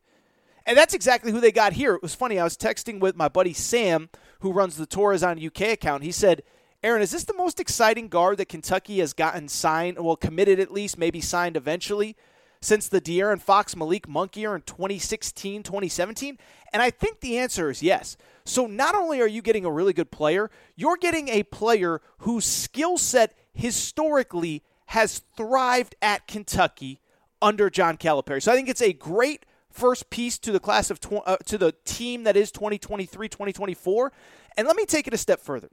And 0.66 0.78
that's 0.78 0.94
exactly 0.94 1.34
who 1.34 1.42
they 1.42 1.52
got 1.52 1.74
here. 1.74 1.96
It 1.96 2.02
was 2.02 2.16
funny. 2.16 2.40
I 2.40 2.46
was 2.46 2.56
texting 2.56 3.02
with 3.02 3.18
my 3.18 3.28
buddy 3.28 3.52
Sam, 3.52 4.10
who 4.40 4.54
runs 4.54 4.78
the 4.78 4.86
Torres 4.86 5.22
on 5.22 5.46
UK 5.46 5.74
account. 5.74 6.04
He 6.04 6.14
said, 6.14 6.44
Aaron, 6.84 7.04
is 7.04 7.12
this 7.12 7.26
the 7.26 7.36
most 7.36 7.60
exciting 7.60 8.08
guard 8.08 8.38
that 8.38 8.50
Kentucky 8.50 9.00
has 9.00 9.14
gotten 9.14 9.48
signed, 9.48 10.00
well, 10.00 10.16
committed 10.16 10.60
at 10.60 10.72
least, 10.72 10.98
maybe 10.98 11.22
signed 11.22 11.56
eventually, 11.56 12.16
since 12.60 12.88
the 12.88 13.00
De'Aaron 13.00 13.40
Fox 13.40 13.76
Malik 13.76 14.08
Monk 14.08 14.36
year 14.36 14.56
in 14.56 14.62
2016, 14.64 15.62
2017? 15.62 16.40
And 16.74 16.82
I 16.82 16.90
think 16.90 17.20
the 17.20 17.38
answer 17.38 17.70
is 17.70 17.84
yes. 17.84 18.18
So 18.46 18.66
not 18.66 18.96
only 18.96 19.22
are 19.22 19.28
you 19.28 19.44
getting 19.44 19.64
a 19.64 19.72
really 19.72 19.94
good 19.94 20.10
player, 20.10 20.50
you're 20.76 20.98
getting 20.98 21.30
a 21.30 21.44
player 21.44 22.02
whose 22.20 22.46
skill 22.46 22.98
set 22.98 23.38
historically 23.54 24.64
has 24.88 25.22
thrived 25.38 25.96
at 26.02 26.28
Kentucky 26.28 27.00
under 27.42 27.70
John 27.70 27.98
Calipari. 27.98 28.42
So 28.42 28.52
I 28.52 28.56
think 28.56 28.70
it's 28.70 28.82
a 28.82 28.94
great 28.94 29.46
first 29.72 30.10
piece 30.10 30.38
to 30.40 30.52
the 30.52 30.60
class 30.60 30.90
of 30.90 31.00
tw- 31.00 31.26
uh, 31.26 31.38
to 31.46 31.58
the 31.58 31.74
team 31.86 32.24
that 32.24 32.36
is 32.36 32.52
2023 32.52 33.30
2024 33.30 34.12
and 34.58 34.68
let 34.68 34.76
me 34.76 34.86
take 34.86 35.08
it 35.08 35.14
a 35.14 35.18
step 35.18 35.40
further 35.40 35.70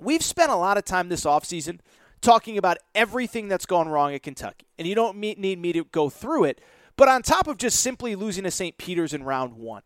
we've 0.00 0.22
spent 0.22 0.50
a 0.50 0.56
lot 0.56 0.78
of 0.78 0.84
time 0.84 1.08
this 1.08 1.24
offseason 1.24 1.78
talking 2.20 2.56
about 2.56 2.78
everything 2.94 3.48
that's 3.48 3.66
gone 3.66 3.88
wrong 3.88 4.14
at 4.14 4.22
kentucky 4.22 4.66
and 4.78 4.86
you 4.86 4.94
don't 4.94 5.16
need 5.16 5.58
me 5.58 5.72
to 5.72 5.84
go 5.84 6.08
through 6.08 6.44
it 6.44 6.60
but 6.96 7.08
on 7.08 7.22
top 7.22 7.46
of 7.46 7.56
just 7.56 7.80
simply 7.80 8.14
losing 8.14 8.44
to 8.44 8.50
st 8.50 8.78
peter's 8.78 9.12
in 9.12 9.22
round 9.24 9.54
one 9.54 9.82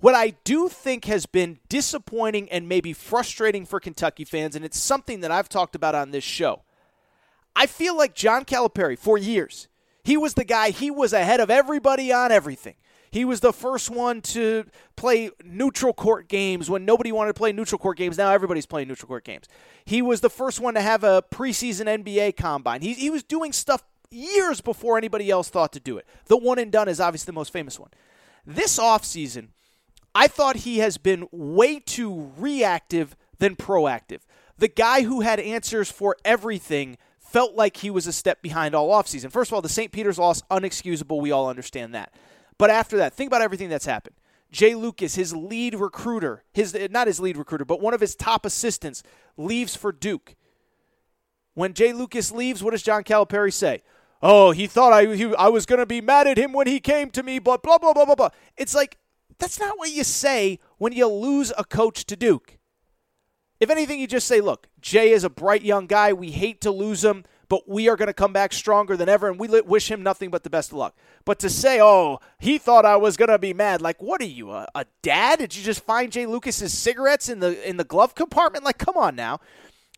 what 0.00 0.14
I 0.14 0.30
do 0.44 0.68
think 0.68 1.06
has 1.06 1.26
been 1.26 1.58
disappointing 1.68 2.48
and 2.50 2.68
maybe 2.68 2.92
frustrating 2.92 3.66
for 3.66 3.80
Kentucky 3.80 4.24
fans, 4.24 4.54
and 4.54 4.64
it's 4.64 4.78
something 4.78 5.20
that 5.20 5.32
I've 5.32 5.48
talked 5.48 5.74
about 5.74 5.94
on 5.94 6.12
this 6.12 6.24
show. 6.24 6.62
I 7.56 7.66
feel 7.66 7.96
like 7.96 8.14
John 8.14 8.44
Calipari, 8.44 8.96
for 8.96 9.18
years, 9.18 9.66
he 10.04 10.16
was 10.16 10.34
the 10.34 10.44
guy, 10.44 10.70
he 10.70 10.90
was 10.90 11.12
ahead 11.12 11.40
of 11.40 11.50
everybody 11.50 12.12
on 12.12 12.30
everything. 12.30 12.76
He 13.10 13.24
was 13.24 13.40
the 13.40 13.52
first 13.52 13.90
one 13.90 14.20
to 14.22 14.64
play 14.96 15.30
neutral 15.44 15.92
court 15.92 16.28
games 16.28 16.68
when 16.68 16.84
nobody 16.84 17.12
wanted 17.12 17.30
to 17.30 17.38
play 17.38 17.52
neutral 17.52 17.78
court 17.78 17.96
games. 17.96 18.18
Now 18.18 18.30
everybody's 18.32 18.66
playing 18.66 18.88
neutral 18.88 19.08
court 19.08 19.24
games. 19.24 19.46
He 19.84 20.02
was 20.02 20.20
the 20.20 20.30
first 20.30 20.60
one 20.60 20.74
to 20.74 20.80
have 20.80 21.04
a 21.04 21.22
preseason 21.22 21.86
NBA 22.02 22.36
combine. 22.36 22.82
He, 22.82 22.92
he 22.94 23.10
was 23.10 23.22
doing 23.22 23.52
stuff 23.52 23.82
years 24.10 24.60
before 24.60 24.98
anybody 24.98 25.30
else 25.30 25.48
thought 25.48 25.72
to 25.72 25.80
do 25.80 25.98
it. 25.98 26.06
The 26.26 26.36
one 26.36 26.58
and 26.58 26.72
done 26.72 26.88
is 26.88 27.00
obviously 27.00 27.26
the 27.26 27.34
most 27.34 27.52
famous 27.52 27.78
one. 27.78 27.90
This 28.46 28.78
offseason, 28.78 29.48
I 30.14 30.26
thought 30.26 30.56
he 30.56 30.78
has 30.78 30.98
been 30.98 31.28
way 31.30 31.80
too 31.80 32.32
reactive 32.38 33.16
than 33.38 33.56
proactive. 33.56 34.20
The 34.56 34.68
guy 34.68 35.02
who 35.02 35.20
had 35.20 35.38
answers 35.38 35.90
for 35.90 36.16
everything 36.24 36.98
felt 37.18 37.54
like 37.54 37.78
he 37.78 37.90
was 37.90 38.06
a 38.06 38.12
step 38.12 38.42
behind 38.42 38.74
all 38.74 38.90
offseason. 38.90 39.30
First 39.30 39.50
of 39.50 39.54
all, 39.54 39.62
the 39.62 39.68
St. 39.68 39.92
Peter's 39.92 40.18
loss, 40.18 40.42
unexcusable. 40.50 41.20
We 41.20 41.30
all 41.30 41.48
understand 41.48 41.94
that. 41.94 42.12
But 42.58 42.70
after 42.70 42.96
that, 42.98 43.14
think 43.14 43.28
about 43.28 43.42
everything 43.42 43.68
that's 43.68 43.86
happened. 43.86 44.16
Jai 44.50 44.74
Lucas, 44.74 45.14
his 45.14 45.34
lead 45.34 45.74
recruiter, 45.74 46.44
his 46.52 46.76
not 46.90 47.06
his 47.06 47.20
lead 47.20 47.36
recruiter, 47.36 47.64
but 47.64 47.80
one 47.80 47.94
of 47.94 48.00
his 48.00 48.14
top 48.14 48.44
assistants, 48.46 49.02
leaves 49.36 49.76
for 49.76 49.92
Duke. 49.92 50.34
When 51.54 51.74
Jai 51.74 51.92
Lucas 51.92 52.32
leaves, 52.32 52.62
what 52.62 52.70
does 52.70 52.82
John 52.82 53.04
Calipari 53.04 53.52
say? 53.52 53.82
Oh, 54.22 54.50
he 54.50 54.66
thought 54.66 54.92
I 54.92 55.14
he, 55.14 55.34
I 55.34 55.48
was 55.48 55.66
going 55.66 55.78
to 55.78 55.86
be 55.86 56.00
mad 56.00 56.26
at 56.26 56.38
him 56.38 56.52
when 56.52 56.66
he 56.66 56.80
came 56.80 57.10
to 57.10 57.22
me, 57.22 57.38
but 57.38 57.62
blah 57.62 57.78
blah 57.78 57.92
blah 57.92 58.04
blah 58.04 58.14
blah. 58.14 58.30
It's 58.56 58.74
like 58.74 58.98
that's 59.38 59.60
not 59.60 59.78
what 59.78 59.90
you 59.90 60.02
say 60.02 60.58
when 60.78 60.92
you 60.92 61.06
lose 61.06 61.52
a 61.56 61.64
coach 61.64 62.04
to 62.06 62.16
Duke. 62.16 62.58
If 63.60 63.70
anything, 63.70 63.98
you 63.98 64.06
just 64.06 64.28
say, 64.28 64.40
look, 64.40 64.68
Jai 64.80 65.02
is 65.02 65.24
a 65.24 65.30
bright 65.30 65.62
young 65.62 65.86
guy. 65.86 66.12
We 66.12 66.30
hate 66.30 66.60
to 66.60 66.70
lose 66.70 67.04
him, 67.04 67.24
but 67.48 67.68
we 67.68 67.88
are 67.88 67.96
going 67.96 68.08
to 68.08 68.14
come 68.14 68.32
back 68.32 68.52
stronger 68.52 68.96
than 68.96 69.08
ever, 69.08 69.28
and 69.28 69.38
we 69.38 69.48
wish 69.62 69.90
him 69.90 70.02
nothing 70.02 70.30
but 70.30 70.44
the 70.44 70.50
best 70.50 70.70
of 70.70 70.78
luck. 70.78 70.96
But 71.24 71.38
to 71.40 71.50
say, 71.50 71.80
oh, 71.80 72.20
he 72.38 72.58
thought 72.58 72.84
I 72.84 72.96
was 72.96 73.16
going 73.16 73.30
to 73.30 73.38
be 73.38 73.54
mad, 73.54 73.80
like, 73.80 74.02
what 74.02 74.20
are 74.20 74.26
you, 74.26 74.50
a, 74.50 74.68
a 74.74 74.86
dad? 75.02 75.38
Did 75.38 75.56
you 75.56 75.62
just 75.62 75.84
find 75.84 76.12
Jai 76.12 76.26
Lucas's 76.26 76.76
cigarettes 76.76 77.28
in 77.28 77.40
the 77.40 77.68
in 77.68 77.76
the 77.76 77.84
glove 77.84 78.14
compartment? 78.14 78.64
Like, 78.64 78.78
come 78.78 78.96
on 78.96 79.16
now. 79.16 79.40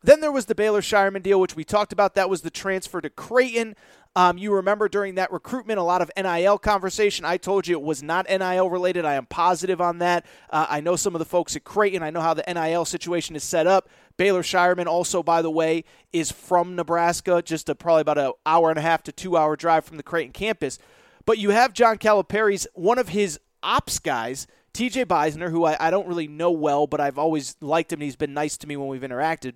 Then 0.03 0.20
there 0.20 0.32
was 0.32 0.46
the 0.46 0.55
Baylor 0.55 0.80
Scheierman 0.80 1.22
deal, 1.22 1.40
which 1.40 1.57
we 1.57 1.64
talked 1.64 1.92
about. 1.92 2.14
That 2.14 2.30
was 2.30 2.40
the 2.40 2.51
transfer 2.51 3.01
to 3.01 3.11
Creighton. 3.11 3.76
Um, 4.16 4.38
you 4.38 4.53
remember 4.53 4.88
during 4.88 5.14
that 5.16 5.30
recruitment, 5.30 5.78
a 5.78 5.84
lot 5.84 6.03
of 6.03 6.11
NIL 6.16 6.59
conversation. 6.59 7.24
I 7.24 7.36
told 7.36 7.68
you 7.68 7.76
it 7.78 7.84
was 7.84 8.03
not 8.03 8.26
NIL 8.28 8.68
related. 8.68 9.05
I 9.05 9.14
am 9.14 9.26
positive 9.26 9.80
on 9.80 9.98
that. 9.98 10.26
Uh, 10.48 10.66
I 10.68 10.80
know 10.80 10.96
some 10.96 11.14
of 11.14 11.20
the 11.20 11.24
folks 11.24 11.55
at 11.55 11.62
Creighton. 11.62 12.03
I 12.03 12.11
know 12.11 12.20
how 12.20 12.34
the 12.34 12.42
NIL 12.53 12.84
situation 12.84 13.36
is 13.36 13.44
set 13.44 13.66
up. 13.68 13.88
Baylor 14.21 14.43
Scheierman, 14.43 14.85
also, 14.85 15.23
by 15.23 15.41
the 15.41 15.51
way, 15.51 15.83
is 16.12 16.31
from 16.31 16.77
Nebraska, 16.77 17.41
just 17.41 17.71
a, 17.71 17.75
probably 17.75 18.03
about 18.03 18.18
an 18.18 18.33
hour 18.45 18.68
and 18.68 18.79
a 18.79 18.83
half 18.83 19.03
to 19.05 19.12
two 19.12 19.35
hour 19.35 19.57
drive 19.57 19.87
from 19.87 19.97
the 19.97 20.03
Creighton 20.03 20.35
campus. 20.35 20.79
But 21.25 21.39
you 21.39 21.49
have 21.53 21.73
John 21.73 21.97
Calipari's, 21.97 22.66
one 22.75 22.99
of 22.99 23.09
his 23.09 23.41
ops 23.62 23.99
guys, 23.99 24.47
TJ 24.75 25.07
Beisner, 25.07 25.51
who 25.51 25.64
I, 25.64 25.79
I 25.81 25.91
don't 25.91 26.07
really 26.07 26.29
know 26.29 26.51
well, 26.51 26.87
but 26.87 27.01
I've 27.01 27.16
always 27.16 27.57
liked 27.62 27.95
him 27.95 28.01
and 28.01 28.03
he's 28.03 28.14
been 28.14 28.35
nice 28.35 28.59
to 28.59 28.66
me 28.66 28.77
when 28.77 28.89
we've 28.89 29.01
interacted 29.01 29.55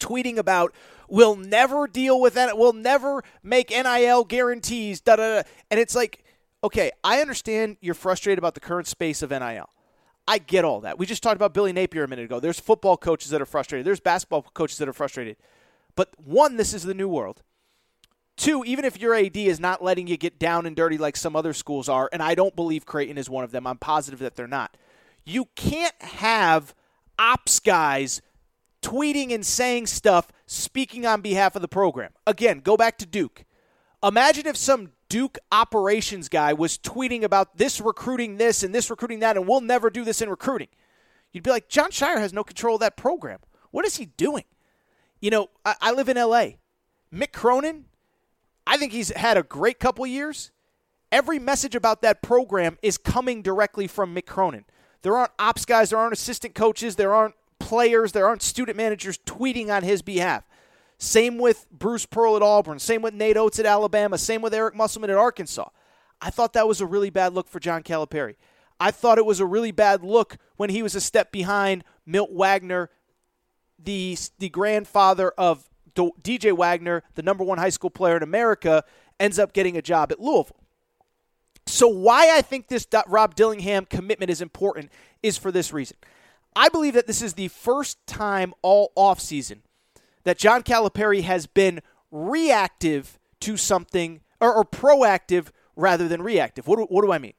tweeting 0.00 0.38
about 0.38 0.74
we'll 1.08 1.36
never 1.36 1.86
deal 1.86 2.20
with 2.20 2.34
that. 2.34 2.58
We'll 2.58 2.72
never 2.72 3.22
make 3.44 3.70
NIL 3.70 4.24
guarantees. 4.24 5.00
Da, 5.00 5.14
da, 5.14 5.36
da. 5.36 5.48
And 5.70 5.78
it's 5.78 5.94
like, 5.94 6.24
okay, 6.64 6.90
I 7.04 7.20
understand 7.20 7.76
you're 7.80 7.94
frustrated 7.94 8.38
about 8.38 8.54
the 8.54 8.60
current 8.60 8.88
space 8.88 9.22
of 9.22 9.30
NIL. 9.30 9.70
I 10.26 10.38
get 10.38 10.64
all 10.64 10.80
that. 10.82 10.98
We 10.98 11.06
just 11.06 11.22
talked 11.22 11.36
about 11.36 11.54
Billy 11.54 11.72
Napier 11.72 12.04
a 12.04 12.08
minute 12.08 12.26
ago. 12.26 12.40
There's 12.40 12.60
football 12.60 12.96
coaches 12.96 13.30
that 13.30 13.42
are 13.42 13.46
frustrated. 13.46 13.86
There's 13.86 14.00
basketball 14.00 14.42
coaches 14.42 14.78
that 14.78 14.88
are 14.88 14.92
frustrated. 14.92 15.36
But 15.96 16.10
one, 16.16 16.56
this 16.56 16.72
is 16.72 16.84
the 16.84 16.94
new 16.94 17.08
world. 17.08 17.42
Two, 18.36 18.64
even 18.64 18.84
if 18.84 18.98
your 18.98 19.14
AD 19.14 19.36
is 19.36 19.60
not 19.60 19.84
letting 19.84 20.06
you 20.06 20.16
get 20.16 20.38
down 20.38 20.64
and 20.64 20.74
dirty 20.74 20.96
like 20.96 21.16
some 21.16 21.36
other 21.36 21.52
schools 21.52 21.88
are, 21.88 22.08
and 22.12 22.22
I 22.22 22.34
don't 22.34 22.56
believe 22.56 22.86
Creighton 22.86 23.18
is 23.18 23.28
one 23.28 23.44
of 23.44 23.50
them, 23.50 23.66
I'm 23.66 23.78
positive 23.78 24.20
that 24.20 24.36
they're 24.36 24.46
not. 24.46 24.76
You 25.24 25.48
can't 25.54 26.00
have 26.00 26.74
ops 27.18 27.60
guys 27.60 28.22
tweeting 28.80 29.32
and 29.32 29.44
saying 29.44 29.86
stuff, 29.86 30.28
speaking 30.46 31.06
on 31.06 31.20
behalf 31.20 31.54
of 31.54 31.62
the 31.62 31.68
program. 31.68 32.12
Again, 32.26 32.60
go 32.60 32.76
back 32.76 32.98
to 32.98 33.06
Duke. 33.06 33.44
Imagine 34.02 34.46
if 34.46 34.56
some 34.56 34.92
Duke 35.12 35.36
operations 35.52 36.30
guy 36.30 36.54
was 36.54 36.78
tweeting 36.78 37.22
about 37.22 37.58
this 37.58 37.82
recruiting 37.82 38.38
this 38.38 38.62
and 38.62 38.74
this 38.74 38.88
recruiting 38.88 39.18
that, 39.18 39.36
and 39.36 39.46
we'll 39.46 39.60
never 39.60 39.90
do 39.90 40.06
this 40.06 40.22
in 40.22 40.30
recruiting. 40.30 40.68
You'd 41.32 41.44
be 41.44 41.50
like, 41.50 41.68
Jon 41.68 41.90
Scheyer 41.90 42.16
has 42.16 42.32
no 42.32 42.42
control 42.42 42.76
of 42.76 42.80
that 42.80 42.96
program. 42.96 43.40
What 43.72 43.84
is 43.84 43.98
he 43.98 44.06
doing? 44.06 44.44
You 45.20 45.28
know, 45.28 45.50
I, 45.66 45.74
I 45.82 45.92
live 45.92 46.08
in 46.08 46.16
LA. 46.16 46.52
Mick 47.12 47.32
Cronin, 47.32 47.84
I 48.66 48.78
think 48.78 48.92
he's 48.92 49.10
had 49.10 49.36
a 49.36 49.42
great 49.42 49.78
couple 49.78 50.06
years. 50.06 50.50
Every 51.10 51.38
message 51.38 51.74
about 51.74 52.00
that 52.00 52.22
program 52.22 52.78
is 52.80 52.96
coming 52.96 53.42
directly 53.42 53.86
from 53.86 54.14
Mick 54.14 54.24
Cronin. 54.24 54.64
There 55.02 55.14
aren't 55.14 55.32
ops 55.38 55.66
guys, 55.66 55.90
there 55.90 55.98
aren't 55.98 56.14
assistant 56.14 56.54
coaches, 56.54 56.96
there 56.96 57.12
aren't 57.12 57.34
players, 57.58 58.12
there 58.12 58.26
aren't 58.26 58.40
student 58.40 58.78
managers 58.78 59.18
tweeting 59.18 59.68
on 59.68 59.82
his 59.82 60.00
behalf. 60.00 60.44
Same 61.02 61.36
with 61.36 61.66
Bruce 61.72 62.06
Pearl 62.06 62.36
at 62.36 62.42
Auburn. 62.42 62.78
Same 62.78 63.02
with 63.02 63.12
Nate 63.12 63.36
Oats 63.36 63.58
at 63.58 63.66
Alabama. 63.66 64.16
Same 64.16 64.40
with 64.40 64.54
Eric 64.54 64.76
Musselman 64.76 65.10
at 65.10 65.16
Arkansas. 65.16 65.68
I 66.20 66.30
thought 66.30 66.52
that 66.52 66.68
was 66.68 66.80
a 66.80 66.86
really 66.86 67.10
bad 67.10 67.32
look 67.32 67.48
for 67.48 67.58
John 67.58 67.82
Calipari. 67.82 68.36
I 68.78 68.92
thought 68.92 69.18
it 69.18 69.26
was 69.26 69.40
a 69.40 69.44
really 69.44 69.72
bad 69.72 70.04
look 70.04 70.36
when 70.58 70.70
he 70.70 70.80
was 70.80 70.94
a 70.94 71.00
step 71.00 71.32
behind 71.32 71.82
Milt 72.06 72.30
Wagner, 72.30 72.88
the 73.80 74.16
the 74.38 74.48
grandfather 74.48 75.32
of 75.36 75.68
DJ 75.96 76.56
Wagner, 76.56 77.02
the 77.16 77.22
number 77.22 77.42
one 77.42 77.58
high 77.58 77.68
school 77.70 77.90
player 77.90 78.16
in 78.16 78.22
America, 78.22 78.84
ends 79.18 79.40
up 79.40 79.52
getting 79.52 79.76
a 79.76 79.82
job 79.82 80.12
at 80.12 80.20
Louisville. 80.20 80.60
So 81.66 81.88
why 81.88 82.30
I 82.36 82.42
think 82.42 82.68
this 82.68 82.86
Rob 83.08 83.34
Dillingham 83.34 83.86
commitment 83.86 84.30
is 84.30 84.40
important 84.40 84.92
is 85.20 85.36
for 85.36 85.50
this 85.50 85.72
reason. 85.72 85.96
I 86.54 86.68
believe 86.68 86.94
that 86.94 87.08
this 87.08 87.22
is 87.22 87.34
the 87.34 87.48
first 87.48 87.98
time 88.06 88.54
all 88.62 88.92
offseason 88.96 89.62
that 90.24 90.38
John 90.38 90.62
Calipari 90.62 91.22
has 91.22 91.46
been 91.46 91.80
reactive 92.10 93.18
to 93.40 93.56
something 93.56 94.20
or, 94.40 94.54
or 94.54 94.64
proactive 94.64 95.48
rather 95.76 96.08
than 96.08 96.22
reactive. 96.22 96.66
What 96.66 96.76
do, 96.76 96.84
what 96.84 97.02
do 97.02 97.12
I 97.12 97.18
mean? 97.18 97.34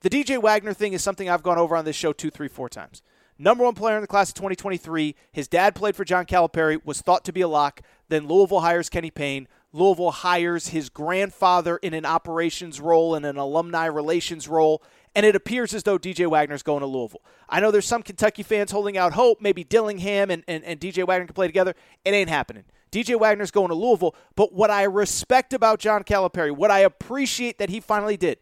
The 0.00 0.10
DJ 0.10 0.40
Wagner 0.40 0.72
thing 0.72 0.92
is 0.92 1.02
something 1.02 1.28
I've 1.28 1.42
gone 1.42 1.58
over 1.58 1.76
on 1.76 1.84
this 1.84 1.96
show 1.96 2.12
two, 2.12 2.30
three, 2.30 2.48
four 2.48 2.68
times. 2.68 3.02
Number 3.38 3.64
one 3.64 3.74
player 3.74 3.96
in 3.96 4.02
the 4.02 4.06
class 4.06 4.28
of 4.30 4.34
2023. 4.34 5.14
His 5.32 5.48
dad 5.48 5.74
played 5.74 5.96
for 5.96 6.04
John 6.04 6.26
Calipari, 6.26 6.84
was 6.84 7.00
thought 7.00 7.24
to 7.24 7.32
be 7.32 7.40
a 7.40 7.48
lock. 7.48 7.80
Then 8.08 8.26
Louisville 8.26 8.60
hires 8.60 8.90
Kenny 8.90 9.10
Payne. 9.10 9.48
Louisville 9.72 10.10
hires 10.10 10.68
his 10.68 10.90
grandfather 10.90 11.76
in 11.78 11.94
an 11.94 12.04
operations 12.04 12.80
role 12.80 13.14
and 13.14 13.24
an 13.24 13.36
alumni 13.36 13.86
relations 13.86 14.48
role 14.48 14.82
and 15.14 15.26
it 15.26 15.34
appears 15.34 15.74
as 15.74 15.82
though 15.82 15.98
DJ 15.98 16.26
Wagner's 16.28 16.62
going 16.62 16.80
to 16.80 16.86
Louisville. 16.86 17.22
I 17.48 17.60
know 17.60 17.70
there's 17.70 17.86
some 17.86 18.02
Kentucky 18.02 18.42
fans 18.42 18.70
holding 18.70 18.96
out 18.96 19.12
hope, 19.14 19.40
maybe 19.40 19.64
Dillingham 19.64 20.30
and, 20.30 20.44
and, 20.46 20.62
and 20.64 20.80
DJ 20.80 21.06
Wagner 21.06 21.26
can 21.26 21.34
play 21.34 21.48
together. 21.48 21.74
It 22.04 22.14
ain't 22.14 22.28
happening. 22.28 22.64
DJ 22.92 23.18
Wagner's 23.18 23.50
going 23.50 23.68
to 23.68 23.74
Louisville, 23.74 24.14
but 24.34 24.52
what 24.52 24.70
I 24.70 24.84
respect 24.84 25.52
about 25.52 25.78
John 25.78 26.02
Calipari, 26.02 26.54
what 26.54 26.70
I 26.70 26.80
appreciate 26.80 27.58
that 27.58 27.70
he 27.70 27.80
finally 27.80 28.16
did, 28.16 28.38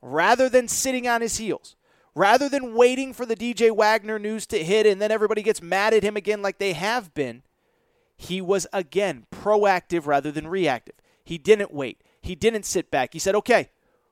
rather 0.00 0.48
than 0.48 0.68
sitting 0.68 1.08
on 1.08 1.20
his 1.20 1.38
heels, 1.38 1.74
rather 2.14 2.48
than 2.48 2.74
waiting 2.74 3.12
for 3.12 3.26
the 3.26 3.36
DJ 3.36 3.74
Wagner 3.74 4.18
news 4.18 4.46
to 4.46 4.62
hit 4.62 4.86
and 4.86 5.00
then 5.00 5.10
everybody 5.10 5.42
gets 5.42 5.62
mad 5.62 5.94
at 5.94 6.02
him 6.02 6.16
again 6.16 6.42
like 6.42 6.58
they 6.58 6.72
have 6.72 7.12
been, 7.14 7.42
he 8.16 8.40
was 8.40 8.66
again 8.72 9.26
proactive 9.30 10.06
rather 10.06 10.30
than 10.32 10.48
reactive. 10.48 10.96
He 11.24 11.38
didn't 11.38 11.72
wait. 11.72 12.02
He 12.20 12.34
didn't 12.34 12.64
sit 12.64 12.90
back. 12.90 13.12
He 13.12 13.18
said, 13.18 13.34
okay, 13.36 13.70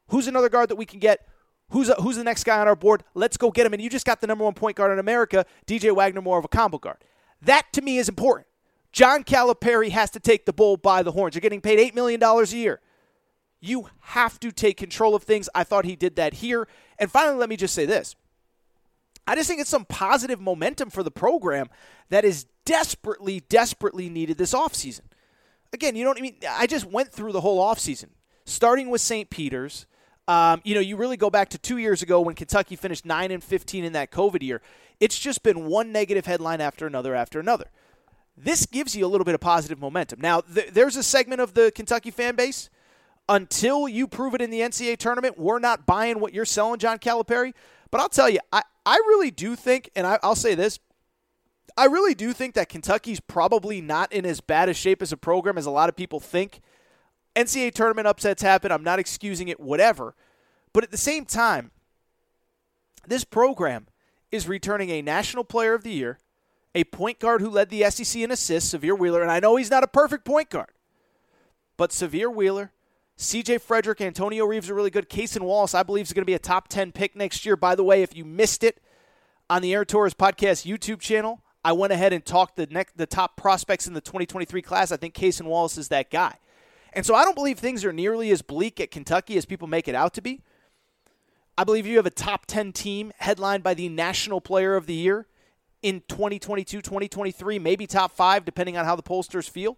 who's 0.09 0.29
another 0.29 0.49
guard 0.49 0.69
that 0.69 0.77
we 0.77 0.87
can 0.87 1.01
get? 1.01 1.27
Who's, 1.71 1.89
a, 1.89 1.95
who's 1.95 2.17
the 2.17 2.25
next 2.25 2.45
guy 2.45 2.61
on 2.61 2.69
our 2.69 2.77
board? 2.77 3.03
Let's 3.15 3.37
go 3.37 3.51
get 3.51 3.67
him. 3.67 3.73
And 3.73 3.83
you 3.83 3.91
just 3.91 4.07
got 4.07 4.21
the 4.21 4.27
number 4.27 4.45
one 4.45 4.55
point 4.55 4.77
guard 4.77 4.93
in 4.93 4.99
America, 4.99 5.45
DJ 5.67 5.95
Wagner, 5.95 6.23
more 6.23 6.39
of 6.39 6.45
a 6.45 6.49
combo 6.49 6.79
guard. 6.79 6.99
That 7.43 7.73
to 7.73 7.83
me 7.83 7.99
is 7.99 8.09
important. 8.09 8.47
John 8.93 9.25
Calipari 9.25 9.91
has 9.91 10.11
to 10.13 10.21
take 10.21 10.47
the 10.47 10.53
bull 10.53 10.77
by 10.77 11.03
the 11.03 11.13
horns. 11.13 11.35
You're 11.35 11.41
getting 11.41 11.61
paid 11.61 11.79
$8 11.79 11.95
million 11.95 12.23
a 12.23 12.45
year. 12.45 12.81
You 13.61 13.91
have 14.01 14.39
to 14.41 14.53
take 14.53 14.77
control 14.77 15.15
of 15.15 15.25
things. 15.25 15.49
I 15.55 15.65
thought 15.65 15.85
he 15.85 15.97
did 15.97 16.17
that 16.17 16.35
here. 16.35 16.69
And 16.99 17.11
finally, 17.11 17.37
let 17.37 17.49
me 17.49 17.57
just 17.57 17.75
say 17.75 17.85
this. 17.85 18.15
I 19.27 19.35
just 19.35 19.49
think 19.49 19.61
it's 19.61 19.71
some 19.71 19.85
positive 19.85 20.41
momentum 20.41 20.91
for 20.91 21.03
the 21.03 21.11
program 21.11 21.69
that 22.11 22.25
is 22.25 22.47
desperately, 22.65 23.41
desperately 23.49 24.09
needed 24.09 24.39
this 24.39 24.55
offseason. 24.55 25.03
Again, 25.73 25.97
you 25.97 26.05
know 26.05 26.11
what 26.11 26.19
I 26.19 26.23
mean? 26.23 26.37
I 26.49 26.67
just 26.67 26.87
went 26.87 27.13
through 27.13 27.33
the 27.33 27.41
whole 27.41 27.61
offseason, 27.61 28.11
starting 28.45 28.89
with 28.89 29.01
St. 29.01 29.29
Peter's, 29.29 29.87
um, 30.29 30.61
you 30.65 30.75
know, 30.75 30.81
you 30.81 30.97
really 30.97 31.17
go 31.17 31.31
back 31.31 31.51
to 31.51 31.59
two 31.59 31.79
years 31.79 32.03
ago 32.03 32.21
when 32.21 32.35
Kentucky 32.35 32.77
finished 32.77 33.05
9 33.05 33.31
and 33.31 33.43
15 33.43 33.85
in 33.85 33.93
that 33.93 34.11
COVID 34.11 34.43
year. 34.43 34.61
It's 34.99 35.19
just 35.19 35.43
been 35.43 35.67
one 35.67 35.93
negative 35.93 36.27
headline 36.27 36.61
after 36.61 36.87
another 36.87 37.15
after 37.15 37.39
another. 37.39 37.67
This 38.37 38.67
gives 38.67 38.95
you 38.95 39.07
a 39.07 39.09
little 39.09 39.25
bit 39.25 39.35
of 39.35 39.41
positive 39.41 39.79
momentum. 39.79 40.21
Now, 40.21 40.41
th- 40.41 40.71
there's 40.73 40.97
a 40.97 41.03
segment 41.03 41.41
of 41.41 41.55
the 41.55 41.73
Kentucky 41.75 42.11
fan 42.11 42.35
base. 42.35 42.71
Until 43.29 43.89
you 43.89 44.07
prove 44.07 44.35
it 44.35 44.41
in 44.41 44.51
the 44.51 44.61
NCAA 44.61 44.99
tournament, 44.99 45.37
we're 45.37 45.59
not 45.59 45.85
buying 45.85 46.21
what 46.21 46.33
you're 46.33 46.45
selling, 46.45 46.79
John 46.79 46.99
Calipari. 46.99 47.55
But 47.91 48.01
I'll 48.01 48.09
tell 48.09 48.31
you, 48.31 48.39
I, 48.53 48.63
I 48.85 48.95
really 48.95 49.33
do 49.33 49.57
think, 49.57 49.91
and 49.97 50.07
I, 50.07 50.21
I'll 50.23 50.37
say 50.37 50.55
this 50.55 50.79
I 51.77 51.87
really 51.87 52.15
do 52.15 52.33
think 52.33 52.55
that 52.55 52.69
Kentucky's 52.69 53.21
probably 53.21 53.81
not 53.83 54.13
in 54.13 54.25
as 54.25 54.41
bad 54.41 54.69
a 54.69 54.75
shape 54.75 55.03
as 55.03 55.13
a 55.13 55.17
program 55.17 55.59
as 55.59 55.67
a 55.67 55.71
lot 55.71 55.89
of 55.89 55.97
people 55.97 56.21
think. 56.21 56.61
NCAA 57.37 57.75
tournament 57.75 58.09
upsets 58.09 58.43
happen. 58.43 58.73
I'm 58.73 58.83
not 58.83 58.99
excusing 58.99 59.49
it, 59.49 59.61
whatever. 59.61 60.15
But 60.73 60.85
at 60.85 60.91
the 60.91 60.97
same 60.97 61.25
time, 61.25 61.71
this 63.07 63.25
program 63.25 63.87
is 64.33 64.49
returning 64.49 64.91
a 64.91 65.03
National 65.03 65.45
Player 65.45 65.75
of 65.75 65.85
the 65.85 65.93
Year, 65.93 66.19
a 66.75 66.85
point 66.85 67.19
guard 67.21 67.41
who 67.41 67.51
led 67.51 67.71
the 67.71 67.89
SEC 67.91 68.21
in 68.21 68.31
assists, 68.31 68.75
Sahvir 68.75 68.99
Wheeler, 68.99 69.23
and 69.23 69.31
I 69.31 69.41
know 69.41 69.57
he's 69.57 69.71
not 69.71 69.85
a 69.85 69.89
perfect 69.89 70.25
point 70.25 70.51
guard. 70.51 70.71
but 71.77 71.91
Sahvir 71.91 72.35
Wheeler, 72.35 72.73
CJ 73.19 73.61
Frederick, 73.61 74.01
Antonio 74.01 74.45
Reeves 74.45 74.69
are 74.69 74.75
really 74.75 74.91
good. 74.91 75.09
Cason 75.09 75.43
Wallace, 75.43 75.75
I 75.75 75.83
believe, 75.83 76.07
is 76.07 76.13
going 76.13 76.23
to 76.23 76.27
be 76.27 76.35
a 76.35 76.39
top 76.39 76.69
10 76.69 76.93
pick 76.93 77.17
next 77.17 77.47
year. 77.47 77.57
By 77.57 77.75
the 77.75 77.85
way, 77.85 78.03
if 78.03 78.17
you 78.17 78.25
missed 78.25 78.65
it 78.65 78.81
on 79.49 79.63
the 79.63 79.73
Aaron 79.73 79.87
Torres 79.87 80.15
Podcast 80.15 80.67
YouTube 80.67 81.01
channel, 81.01 81.43
I 81.65 81.73
went 81.73 81.93
ahead 81.93 82.13
and 82.13 82.25
talked 82.25 82.57
the 82.57 82.67
next, 82.67 82.97
the 82.97 83.07
top 83.07 83.37
prospects 83.37 83.87
in 83.87 83.95
the 83.95 84.01
2023 84.01 84.63
class. 84.63 84.93
I 84.93 84.97
think 84.97 85.15
Cason 85.15 85.47
Wallace 85.47 85.79
is 85.79 85.89
that 85.89 86.11
guy. 86.11 86.39
And 86.97 87.05
so 87.05 87.15
I 87.15 87.25
don't 87.25 87.35
believe 87.35 87.59
things 87.59 87.85
are 87.85 87.93
nearly 87.93 88.31
as 88.31 88.41
bleak 88.41 88.81
at 88.81 88.91
Kentucky 88.91 89.37
as 89.37 89.45
people 89.45 89.69
make 89.69 89.87
it 89.87 89.95
out 89.95 90.15
to 90.15 90.23
be. 90.23 90.41
I 91.59 91.63
believe 91.63 91.87
you 91.87 91.99
have 91.99 92.07
a 92.07 92.11
top 92.11 92.47
10 92.47 92.73
team 92.73 93.13
headlined 93.19 93.63
by 93.63 93.75
the 93.75 93.91
National 93.91 94.41
Player 94.41 94.77
of 94.77 94.87
the 94.87 94.95
Year 94.95 95.27
in 95.83 96.03
2022, 96.09 96.81
2023, 96.81 97.59
maybe 97.59 97.87
top 97.87 98.13
five, 98.13 98.47
depending 98.47 98.79
on 98.79 98.87
how 98.87 98.97
the 98.97 99.03
pollsters 99.03 99.49
feel. 99.49 99.77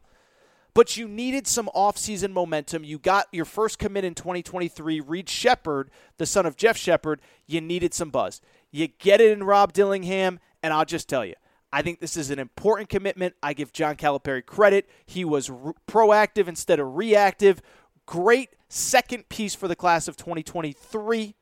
But 0.74 0.96
you 0.96 1.08
needed 1.08 1.48
some 1.48 1.68
offseason 1.74 2.32
momentum. 2.32 2.84
You 2.84 3.00
got 3.00 3.26
your 3.32 3.44
first 3.44 3.80
commit 3.80 4.04
in 4.04 4.14
2023, 4.14 5.00
Reed 5.00 5.28
Sheppard, 5.28 5.90
the 6.18 6.26
son 6.26 6.46
of 6.46 6.56
Jeff 6.56 6.76
Sheppard. 6.76 7.20
You 7.48 7.60
needed 7.60 7.94
some 7.94 8.10
buzz. 8.10 8.40
You 8.70 8.86
get 8.86 9.20
it 9.20 9.32
in 9.32 9.42
Rob 9.42 9.72
Dillingham, 9.72 10.38
and 10.62 10.72
I'll 10.72 10.84
just 10.84 11.08
tell 11.08 11.24
you, 11.24 11.34
I 11.72 11.82
think 11.82 12.00
this 12.00 12.16
is 12.16 12.30
an 12.30 12.38
important 12.38 12.88
commitment. 12.88 13.34
I 13.42 13.52
give 13.52 13.72
John 13.72 13.96
Calipari 13.96 14.44
credit. 14.44 14.88
He 15.06 15.24
was 15.24 15.50
re- 15.50 15.72
proactive 15.86 16.48
instead 16.48 16.80
of 16.80 16.96
reactive. 16.96 17.60
Great 18.06 18.50
second 18.68 19.28
piece 19.28 19.54
for 19.54 19.68
the 19.68 19.76
class 19.76 20.08
of 20.08 20.16
2023. 20.16 21.34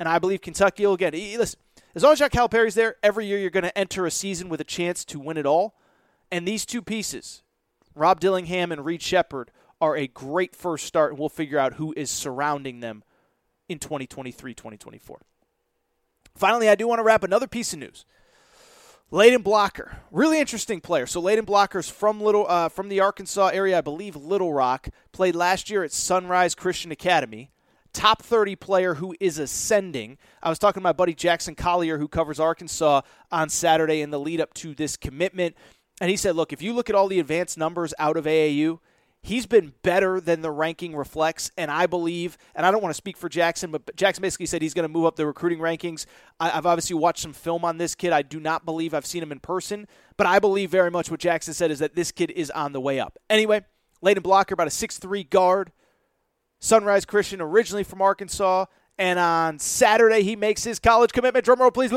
And 0.00 0.08
I 0.08 0.18
believe 0.18 0.40
Kentucky 0.40 0.86
will 0.86 0.96
get 0.96 1.14
it. 1.14 1.38
Listen, 1.38 1.60
as 1.94 2.02
long 2.02 2.12
as 2.12 2.18
John 2.18 2.30
Calipari's 2.30 2.74
there, 2.74 2.96
every 3.02 3.26
year 3.26 3.38
you're 3.38 3.50
going 3.50 3.64
to 3.64 3.78
enter 3.78 4.06
a 4.06 4.10
season 4.10 4.48
with 4.48 4.60
a 4.60 4.64
chance 4.64 5.04
to 5.06 5.20
win 5.20 5.36
it 5.36 5.46
all. 5.46 5.76
And 6.32 6.48
these 6.48 6.66
two 6.66 6.82
pieces, 6.82 7.42
Rob 7.94 8.20
Dillingham 8.20 8.72
and 8.72 8.84
Reed 8.84 9.02
Sheppard, 9.02 9.50
are 9.80 9.96
a 9.96 10.08
great 10.08 10.56
first 10.56 10.86
start, 10.86 11.12
and 11.12 11.18
we'll 11.18 11.28
figure 11.28 11.58
out 11.58 11.74
who 11.74 11.92
is 11.96 12.10
surrounding 12.10 12.80
them 12.80 13.04
in 13.68 13.78
2023 13.78 14.54
2024. 14.54 15.20
Finally, 16.34 16.68
I 16.68 16.74
do 16.74 16.88
want 16.88 16.98
to 16.98 17.04
wrap 17.04 17.22
another 17.22 17.46
piece 17.46 17.72
of 17.72 17.78
news. 17.78 18.04
Layden 19.14 19.44
Blocker, 19.44 19.98
really 20.10 20.40
interesting 20.40 20.80
player. 20.80 21.06
So 21.06 21.22
Layden 21.22 21.46
Blocker's 21.46 21.88
from 21.88 22.20
Little 22.20 22.46
uh, 22.48 22.68
from 22.68 22.88
the 22.88 22.98
Arkansas 22.98 23.50
area, 23.54 23.78
I 23.78 23.80
believe 23.80 24.16
Little 24.16 24.52
Rock. 24.52 24.88
Played 25.12 25.36
last 25.36 25.70
year 25.70 25.84
at 25.84 25.92
Sunrise 25.92 26.56
Christian 26.56 26.90
Academy. 26.90 27.52
Top 27.92 28.22
30 28.22 28.56
player 28.56 28.94
who 28.94 29.14
is 29.20 29.38
ascending. 29.38 30.18
I 30.42 30.48
was 30.48 30.58
talking 30.58 30.80
to 30.80 30.82
my 30.82 30.92
buddy 30.92 31.14
Jackson 31.14 31.54
Collier, 31.54 31.98
who 31.98 32.08
covers 32.08 32.40
Arkansas 32.40 33.02
on 33.30 33.50
Saturday 33.50 34.00
in 34.00 34.10
the 34.10 34.18
lead 34.18 34.40
up 34.40 34.52
to 34.54 34.74
this 34.74 34.96
commitment, 34.96 35.54
and 36.00 36.10
he 36.10 36.16
said, 36.16 36.34
"Look, 36.34 36.52
if 36.52 36.60
you 36.60 36.72
look 36.72 36.90
at 36.90 36.96
all 36.96 37.06
the 37.06 37.20
advanced 37.20 37.56
numbers 37.56 37.94
out 38.00 38.16
of 38.16 38.26
AAU, 38.26 38.80
he's 39.24 39.46
been 39.46 39.72
better 39.82 40.20
than 40.20 40.42
the 40.42 40.50
ranking 40.50 40.94
reflects. 40.94 41.50
And 41.56 41.70
I 41.70 41.86
believe, 41.86 42.36
and 42.54 42.66
I 42.66 42.70
don't 42.70 42.82
want 42.82 42.90
to 42.90 42.96
speak 42.96 43.16
for 43.16 43.30
Jackson, 43.30 43.70
but 43.70 43.96
Jackson 43.96 44.20
basically 44.20 44.44
said 44.46 44.60
he's 44.60 44.74
going 44.74 44.86
to 44.86 44.92
move 44.92 45.06
up 45.06 45.16
the 45.16 45.26
recruiting 45.26 45.60
rankings. 45.60 46.04
I, 46.38 46.50
have 46.50 46.66
obviously 46.66 46.94
watched 46.94 47.22
some 47.22 47.32
film 47.32 47.64
on 47.64 47.78
this 47.78 47.94
kid. 47.94 48.12
I 48.12 48.20
do 48.20 48.38
not 48.38 48.66
believe 48.66 48.92
I've 48.92 49.06
seen 49.06 49.22
him 49.22 49.32
in 49.32 49.40
person, 49.40 49.88
but 50.18 50.26
I 50.26 50.38
believe 50.38 50.70
very 50.70 50.90
much 50.90 51.10
what 51.10 51.20
Jackson 51.20 51.54
said 51.54 51.70
is 51.70 51.78
that 51.78 51.94
this 51.94 52.12
kid 52.12 52.30
is 52.32 52.50
on 52.50 52.72
the 52.72 52.80
way 52.80 53.00
up. 53.00 53.18
Anyway, 53.30 53.62
Layden 54.04 54.22
Blocker, 54.22 54.52
about 54.52 54.66
a 54.66 54.70
six-three 54.70 55.24
guard, 55.24 55.72
Sunrise 56.60 57.06
Christian, 57.06 57.40
originally 57.40 57.82
from 57.82 58.02
Arkansas. 58.02 58.66
And 58.98 59.18
on 59.18 59.58
Saturday, 59.58 60.22
he 60.22 60.36
makes 60.36 60.62
his 60.62 60.78
college 60.78 61.12
commitment. 61.12 61.44
Drum 61.44 61.60
roll, 61.60 61.70
please. 61.72 61.90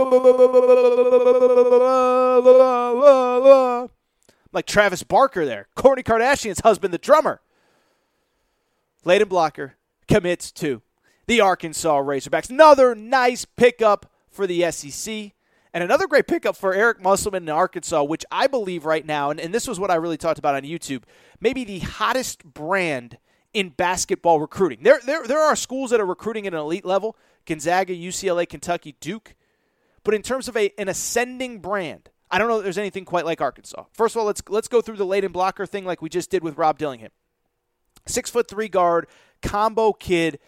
Like 4.58 4.66
Travis 4.66 5.04
Barker 5.04 5.46
there. 5.46 5.68
Kourtney 5.78 6.04
Kardashian's 6.04 6.62
husband, 6.62 6.92
the 6.92 6.98
drummer. 6.98 7.42
Layden 9.06 9.30
Blocker 9.30 9.76
commits 10.08 10.52
to 10.54 10.82
the 11.28 11.42
Arkansas 11.42 12.02
Razorbacks. 12.02 12.50
Another 12.50 12.96
nice 12.96 13.46
pickup 13.46 14.12
for 14.32 14.48
the 14.48 14.72
SEC. 14.72 15.34
And 15.76 15.84
another 15.84 16.08
great 16.08 16.26
pickup 16.26 16.56
for 16.56 16.74
Eric 16.74 17.04
Musselman 17.04 17.44
in 17.44 17.50
Arkansas, 17.50 18.02
which 18.02 18.26
I 18.32 18.48
believe 18.48 18.84
right 18.84 19.06
now, 19.06 19.30
and, 19.30 19.40
and 19.40 19.54
this 19.54 19.68
was 19.68 19.80
what 19.80 19.92
I 19.92 19.96
really 19.96 20.18
talked 20.18 20.40
about 20.40 20.56
on 20.56 20.64
YouTube, 20.64 21.04
maybe 21.40 21.64
the 21.64 21.78
hottest 21.78 22.44
brand 22.44 23.20
in 23.54 23.70
basketball 23.70 24.40
recruiting. 24.40 24.80
There, 24.82 25.00
there, 25.06 25.28
there 25.28 25.40
are 25.40 25.56
schools 25.56 25.92
that 25.92 26.00
are 26.00 26.06
recruiting 26.06 26.48
at 26.48 26.56
an 26.56 26.60
elite 26.60 26.84
level 26.84 27.16
Gonzaga, 27.46 27.94
UCLA, 27.94 28.50
Kentucky, 28.50 28.96
Duke. 29.02 29.36
But 30.04 30.16
in 30.16 30.24
terms 30.24 30.48
of 30.48 30.58
a, 30.58 30.72
an 30.80 30.90
ascending 30.90 31.60
brand, 31.60 32.10
I 32.30 32.38
don't 32.38 32.48
know 32.48 32.58
that 32.58 32.64
there's 32.64 32.78
anything 32.78 33.06
quite 33.06 33.26
like 33.26 33.42
Arkansas. 33.42 33.86
First 33.94 34.16
of 34.16 34.20
all, 34.20 34.26
let's 34.26 34.42
let's 34.50 34.68
go 34.68 34.82
through 34.82 34.98
the 34.98 35.06
Layden 35.06 35.32
Blocker 35.32 35.66
thing 35.66 35.86
like 35.86 36.02
we 36.02 36.10
just 36.10 36.30
did 36.30 36.44
with 36.44 36.58
Rob 36.58 36.78
Dillingham. 36.78 37.12
Six 38.06 38.30
foot 38.30 38.50
three 38.50 38.68
guard, 38.68 39.08
combo 39.42 39.94
kid, 39.94 40.40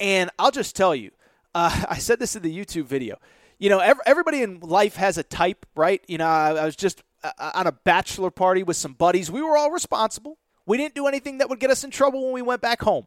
and 0.00 0.30
I'll 0.38 0.50
just 0.50 0.74
tell 0.74 0.94
you, 0.94 1.10
uh, 1.54 1.84
I 1.88 1.98
said 1.98 2.18
this 2.18 2.36
in 2.36 2.42
the 2.42 2.56
YouTube 2.56 2.86
video. 2.86 3.18
You 3.58 3.70
know, 3.70 3.80
everybody 4.06 4.42
in 4.42 4.60
life 4.60 4.94
has 4.96 5.18
a 5.18 5.24
type, 5.24 5.66
right? 5.74 6.00
You 6.06 6.18
know, 6.18 6.26
I, 6.26 6.52
I 6.52 6.64
was 6.64 6.76
just 6.76 7.02
uh, 7.24 7.50
on 7.54 7.66
a 7.66 7.72
bachelor 7.72 8.30
party 8.30 8.62
with 8.62 8.76
some 8.76 8.92
buddies. 8.92 9.32
We 9.32 9.42
were 9.42 9.56
all 9.56 9.72
responsible. 9.72 10.38
We 10.64 10.76
didn't 10.76 10.94
do 10.94 11.08
anything 11.08 11.38
that 11.38 11.48
would 11.48 11.58
get 11.58 11.70
us 11.70 11.82
in 11.82 11.90
trouble 11.90 12.24
when 12.24 12.34
we 12.34 12.42
went 12.42 12.60
back 12.60 12.82
home. 12.82 13.06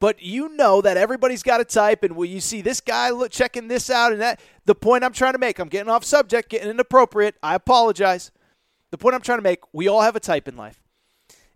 But 0.00 0.22
you 0.22 0.50
know 0.50 0.80
that 0.80 0.96
everybody's 0.96 1.42
got 1.42 1.60
a 1.60 1.64
type, 1.64 2.04
and 2.04 2.14
when 2.14 2.30
you 2.30 2.40
see 2.40 2.62
this 2.62 2.80
guy 2.80 3.10
look, 3.10 3.32
checking 3.32 3.66
this 3.66 3.90
out 3.90 4.12
and 4.12 4.20
that, 4.20 4.40
the 4.64 4.74
point 4.74 5.02
I'm 5.02 5.12
trying 5.12 5.32
to 5.32 5.38
make, 5.38 5.58
I'm 5.58 5.68
getting 5.68 5.90
off 5.90 6.04
subject, 6.04 6.50
getting 6.50 6.70
inappropriate. 6.70 7.34
I 7.42 7.56
apologize. 7.56 8.30
The 8.90 8.98
point 8.98 9.16
I'm 9.16 9.22
trying 9.22 9.38
to 9.38 9.42
make, 9.42 9.60
we 9.72 9.88
all 9.88 10.02
have 10.02 10.14
a 10.14 10.20
type 10.20 10.46
in 10.46 10.56
life. 10.56 10.82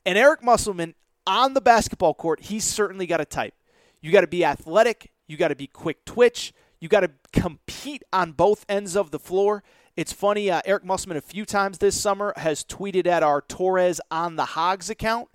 And 0.05 0.19
Eric 0.19 0.43
Musselman 0.43 0.95
on 1.25 1.55
the 1.55 1.61
basketball 1.61 2.15
court, 2.15 2.41
he's 2.41 2.65
certainly 2.65 3.07
got 3.07 3.21
a 3.21 3.25
type. 3.25 3.55
You 4.01 4.11
got 4.11 4.23
to 4.23 4.27
be 4.27 4.45
athletic, 4.45 5.13
you 5.29 5.37
got 5.37 5.49
to 5.49 5.55
be 5.55 5.69
quick 5.69 6.05
twitch, 6.05 6.53
you 6.81 6.89
got 6.89 7.01
to 7.01 7.11
compete 7.33 8.03
on 8.13 8.33
both 8.33 8.67
ends 8.69 8.97
of 8.97 9.13
the 9.13 9.21
floor. 9.21 9.63
It's 9.97 10.13
funny, 10.13 10.51
uh, 10.51 10.63
Eric 10.65 10.85
Musselman 10.85 11.17
a 11.17 11.21
few 11.21 11.45
times 11.45 11.79
this 11.79 12.01
summer 12.01 12.33
has 12.37 12.65
tweeted 12.65 13.07
at 13.07 13.23
our 13.23 13.41
Torres 13.41 14.01
on 14.11 14.35
the 14.35 14.47
Hogs 14.47 14.91
account, 14.91 15.29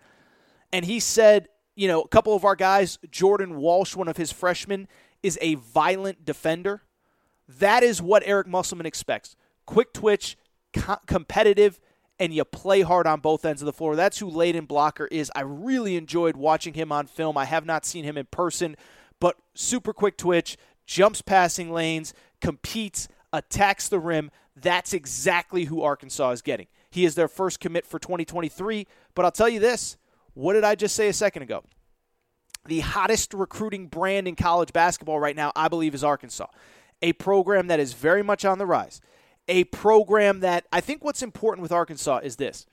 and 0.74 0.84
he 0.84 1.00
said, 1.00 1.48
you 1.78 1.88
know, 1.88 2.02
a 2.02 2.08
couple 2.08 2.36
of 2.36 2.44
our 2.44 2.56
guys, 2.56 2.98
Jordan 3.12 3.56
Walsh, 3.56 3.96
one 3.96 4.08
of 4.08 4.18
his 4.18 4.32
freshmen, 4.32 4.88
is 5.22 5.38
a 5.42 5.56
violent 5.56 6.26
defender. 6.26 6.82
That 7.48 7.84
is 7.84 8.02
what 8.02 8.24
Eric 8.26 8.48
Musselman 8.48 8.88
expects. 8.88 9.36
Quick 9.68 9.94
twitch, 9.94 10.38
co- 10.74 10.98
competitive, 11.06 11.80
and 12.20 12.34
you 12.34 12.44
play 12.44 12.82
hard 12.82 13.06
on 13.06 13.20
both 13.20 13.46
ends 13.46 13.62
of 13.62 13.68
the 13.68 13.74
floor. 13.74 13.96
That's 13.96 14.18
who 14.18 14.30
Layden 14.30 14.68
Blocker 14.68 15.06
is. 15.06 15.32
I 15.36 15.42
really 15.42 15.96
enjoyed 15.96 16.36
watching 16.36 16.74
him 16.74 16.92
on 16.92 17.06
film. 17.06 17.38
I 17.38 17.46
have 17.46 17.66
not 17.66 17.86
seen 17.86 18.04
him 18.04 18.18
in 18.18 18.26
person, 18.26 18.76
but 19.20 19.38
super 19.54 19.94
quick 19.94 20.18
twitch, 20.18 20.58
jumps 20.88 21.22
passing 21.22 21.72
lanes, 21.72 22.12
competes, 22.42 23.08
attacks 23.32 23.88
the 23.88 24.00
rim. 24.00 24.32
That's 24.56 24.94
exactly 24.94 25.66
who 25.66 25.84
Arkansas 25.84 26.32
is 26.32 26.42
getting. 26.42 26.66
He 26.90 27.06
is 27.06 27.14
their 27.14 27.28
first 27.28 27.60
commit 27.60 27.86
for 27.86 28.00
2023. 28.00 28.88
But 29.14 29.26
I'll 29.26 29.32
tell 29.32 29.50
you 29.50 29.60
this 29.60 29.98
what 30.38 30.54
did 30.54 30.64
I 30.64 30.76
just 30.76 30.96
say 30.96 31.08
a 31.08 31.14
second 31.14 31.42
ago? 31.42 31.64
The 32.68 32.82
hottest 32.82 33.34
recruiting 33.34 33.88
brand 33.88 34.28
in 34.28 34.36
college 34.36 34.72
basketball 34.72 35.20
right 35.20 35.36
now, 35.36 35.52
I 35.56 35.68
believe, 35.68 35.96
is 35.96 36.04
Arkansas. 36.04 36.46
A 37.02 37.14
program 37.14 37.68
that 37.68 37.80
is 37.80 37.94
very 37.94 38.22
much 38.22 38.46
on 38.46 38.60
the 38.60 38.66
rise. 38.68 39.02
A 39.48 39.64
program 39.66 40.42
that 40.42 40.68
I 40.72 40.80
think 40.80 41.04
what's 41.04 41.24
important 41.24 41.64
with 41.64 41.72
Arkansas 41.72 42.20
is 42.20 42.36
this. 42.36 42.68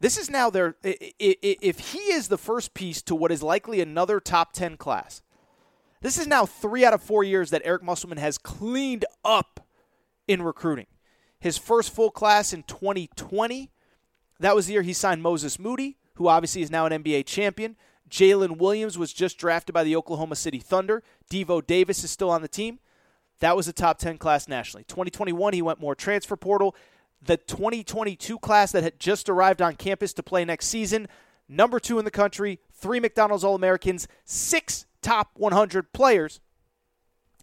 This 0.00 0.16
is 0.16 0.30
now 0.30 0.48
their, 0.48 0.76
if 0.82 1.92
he 1.92 1.98
is 1.98 2.28
the 2.28 2.38
first 2.38 2.72
piece 2.72 3.02
to 3.02 3.14
what 3.14 3.30
is 3.30 3.42
likely 3.42 3.82
another 3.82 4.18
top 4.18 4.54
10 4.54 4.78
class, 4.78 5.20
this 6.00 6.16
is 6.16 6.26
now 6.26 6.46
three 6.46 6.86
out 6.86 6.94
of 6.94 7.02
four 7.02 7.22
years 7.22 7.50
that 7.50 7.60
Eric 7.62 7.82
Musselman 7.82 8.16
has 8.16 8.38
cleaned 8.38 9.04
up 9.22 9.66
in 10.26 10.40
recruiting. 10.40 10.86
His 11.38 11.58
first 11.58 11.94
full 11.94 12.10
class 12.10 12.54
in 12.54 12.62
2020, 12.62 13.70
that 14.38 14.54
was 14.54 14.66
the 14.66 14.72
year 14.72 14.82
he 14.82 14.94
signed 14.94 15.22
Moses 15.22 15.58
Moody, 15.58 15.98
who 16.14 16.28
obviously 16.28 16.62
is 16.62 16.70
now 16.70 16.86
an 16.86 17.02
NBA 17.02 17.26
champion. 17.26 17.76
Jaylin 18.10 18.58
Williams 18.58 18.98
was 18.98 19.12
just 19.12 19.38
drafted 19.38 19.72
by 19.72 19.84
the 19.84 19.96
Oklahoma 19.96 20.36
City 20.36 20.58
Thunder. 20.58 21.02
Devo 21.30 21.64
Davis 21.64 22.02
is 22.02 22.10
still 22.10 22.30
on 22.30 22.42
the 22.42 22.48
team. 22.48 22.80
That 23.38 23.56
was 23.56 23.68
a 23.68 23.72
top 23.72 23.98
10 23.98 24.18
class 24.18 24.48
nationally. 24.48 24.84
2021, 24.84 25.54
he 25.54 25.62
went 25.62 25.80
more 25.80 25.94
transfer 25.94 26.36
portal. 26.36 26.74
The 27.22 27.36
2022 27.36 28.38
class 28.38 28.72
that 28.72 28.82
had 28.82 28.98
just 28.98 29.28
arrived 29.28 29.62
on 29.62 29.76
campus 29.76 30.12
to 30.14 30.22
play 30.22 30.44
next 30.44 30.66
season, 30.66 31.06
number 31.48 31.78
two 31.78 31.98
in 31.98 32.04
the 32.04 32.10
country, 32.10 32.60
three 32.72 33.00
McDonald's 33.00 33.44
All 33.44 33.54
Americans, 33.54 34.08
six 34.24 34.86
top 35.02 35.30
100 35.34 35.92
players. 35.92 36.40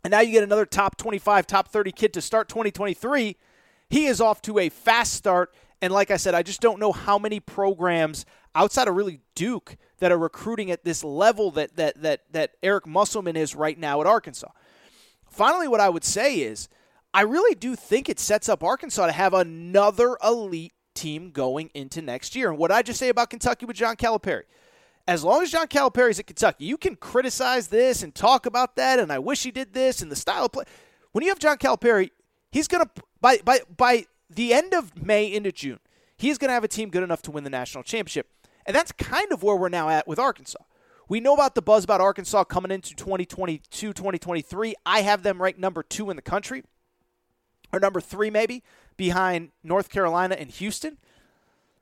And 0.03 0.11
now 0.11 0.19
you 0.21 0.31
get 0.31 0.43
another 0.43 0.65
top 0.65 0.97
25, 0.97 1.47
top 1.47 1.69
30 1.69 1.91
kid 1.91 2.13
to 2.13 2.21
start 2.21 2.49
2023. 2.49 3.35
He 3.89 4.05
is 4.05 4.21
off 4.21 4.41
to 4.43 4.59
a 4.59 4.69
fast 4.69 5.13
start. 5.13 5.53
And 5.81 5.93
like 5.93 6.11
I 6.11 6.17
said, 6.17 6.33
I 6.33 6.43
just 6.43 6.61
don't 6.61 6.79
know 6.79 6.91
how 6.91 7.17
many 7.17 7.39
programs 7.39 8.25
outside 8.57 8.87
of 8.87 8.95
really 8.95 9.21
Duke 9.35 9.77
that 9.99 10.11
are 10.11 10.17
recruiting 10.17 10.71
at 10.71 10.83
this 10.83 11.03
level 11.03 11.51
that 11.51 11.75
that 11.77 12.01
that 12.01 12.21
that 12.31 12.55
Eric 12.63 12.87
Musselman 12.87 13.35
is 13.35 13.55
right 13.55 13.77
now 13.77 14.01
at 14.01 14.07
Arkansas. 14.07 14.49
Finally, 15.29 15.67
what 15.67 15.79
I 15.79 15.89
would 15.89 16.03
say 16.03 16.41
is 16.41 16.67
I 17.13 17.21
really 17.21 17.55
do 17.55 17.75
think 17.75 18.09
it 18.09 18.19
sets 18.19 18.49
up 18.49 18.63
Arkansas 18.63 19.05
to 19.05 19.11
have 19.11 19.33
another 19.33 20.17
elite 20.23 20.73
team 20.93 21.29
going 21.31 21.69
into 21.73 22.01
next 22.01 22.35
year. 22.35 22.49
And 22.49 22.57
what 22.57 22.71
I 22.71 22.81
just 22.81 22.99
say 22.99 23.09
about 23.09 23.29
Kentucky 23.29 23.65
with 23.65 23.77
John 23.77 23.95
Calipari, 23.95 24.43
as 25.07 25.23
long 25.23 25.41
as 25.41 25.51
John 25.51 25.67
Calipari's 25.67 26.19
at 26.19 26.27
Kentucky, 26.27 26.65
you 26.65 26.77
can 26.77 26.95
criticize 26.95 27.67
this 27.67 28.03
and 28.03 28.13
talk 28.13 28.45
about 28.45 28.75
that, 28.75 28.99
and 28.99 29.11
I 29.11 29.19
wish 29.19 29.43
he 29.43 29.51
did 29.51 29.73
this 29.73 30.01
and 30.01 30.11
the 30.11 30.15
style 30.15 30.45
of 30.45 30.51
play. 30.51 30.65
When 31.11 31.23
you 31.23 31.29
have 31.29 31.39
John 31.39 31.57
Calipari, 31.57 32.11
he's 32.51 32.67
gonna 32.67 32.89
by 33.21 33.37
by 33.37 33.61
by 33.75 34.05
the 34.29 34.53
end 34.53 34.73
of 34.73 35.01
May 35.01 35.31
into 35.31 35.51
June, 35.51 35.79
he's 36.17 36.37
gonna 36.37 36.53
have 36.53 36.63
a 36.63 36.67
team 36.67 36.89
good 36.89 37.03
enough 37.03 37.21
to 37.23 37.31
win 37.31 37.43
the 37.43 37.49
national 37.49 37.83
championship, 37.83 38.27
and 38.67 38.75
that's 38.75 38.91
kind 38.91 39.31
of 39.31 39.41
where 39.41 39.55
we're 39.55 39.69
now 39.69 39.89
at 39.89 40.07
with 40.07 40.19
Arkansas. 40.19 40.61
We 41.09 41.21
know 41.21 41.33
about 41.33 41.55
the 41.55 41.61
buzz 41.61 41.85
about 41.85 42.01
Arkansas 42.01 42.43
coming 42.43 42.69
into 42.69 42.93
2022, 42.93 43.93
2023. 43.93 44.75
I 44.85 45.01
have 45.01 45.23
them 45.23 45.41
ranked 45.41 45.59
number 45.59 45.81
two 45.81 46.09
in 46.09 46.17
the 46.17 46.21
country, 46.21 46.63
or 47.71 47.79
number 47.79 48.01
three 48.01 48.29
maybe, 48.29 48.61
behind 48.97 49.51
North 49.63 49.89
Carolina 49.89 50.35
and 50.37 50.49
Houston. 50.51 50.97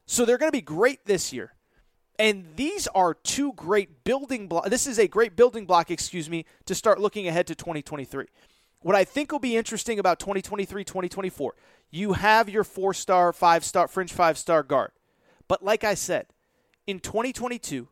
So 0.06 0.26
they're 0.26 0.38
going 0.38 0.52
to 0.52 0.58
be 0.58 0.62
great 0.62 1.06
this 1.06 1.34
year. 1.34 1.54
And 2.20 2.46
these 2.56 2.88
are 2.88 3.16
two 3.16 3.54
great 3.54 4.04
building 4.04 4.48
blocks. 4.48 4.70
This 4.70 4.88
is 4.88 5.00
a 5.00 5.08
great 5.08 5.36
building 5.36 5.66
block, 5.66 5.90
excuse 5.90 6.30
me, 6.30 6.46
to 6.66 6.76
start 6.76 7.02
looking 7.02 7.28
ahead 7.28 7.48
to 7.48 7.56
2023. 7.56 8.28
What 8.82 8.96
I 8.96 9.04
think 9.04 9.32
will 9.32 9.40
be 9.40 9.58
interesting 9.58 9.98
about 9.98 10.20
2023 10.20 10.84
2024, 10.84 11.56
you 11.90 12.14
have 12.14 12.48
your 12.48 12.64
four 12.64 12.94
star, 12.94 13.34
five 13.34 13.66
star, 13.66 13.88
fringe 13.88 14.14
five 14.14 14.38
star 14.38 14.62
guard. 14.62 14.92
But 15.48 15.64
like 15.64 15.84
I 15.84 15.96
said, 15.96 16.28
in 16.88 17.00
2022, 17.00 17.88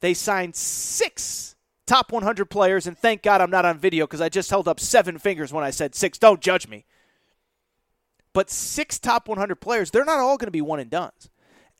they 0.00 0.14
signed 0.14 0.56
six 0.56 1.56
top 1.86 2.12
100 2.12 2.46
players. 2.46 2.86
And 2.86 2.96
thank 2.96 3.22
God 3.22 3.40
I'm 3.40 3.50
not 3.50 3.64
on 3.64 3.78
video 3.78 4.06
because 4.06 4.20
I 4.20 4.28
just 4.28 4.50
held 4.50 4.68
up 4.68 4.78
seven 4.78 5.18
fingers 5.18 5.52
when 5.52 5.64
I 5.64 5.70
said 5.70 5.94
six. 5.94 6.18
Don't 6.18 6.40
judge 6.40 6.68
me. 6.68 6.84
But 8.32 8.50
six 8.50 8.98
top 8.98 9.26
100 9.26 9.56
players, 9.56 9.90
they're 9.90 10.04
not 10.04 10.20
all 10.20 10.36
going 10.36 10.46
to 10.46 10.52
be 10.52 10.60
one 10.60 10.78
and 10.78 10.90
dones. 10.90 11.30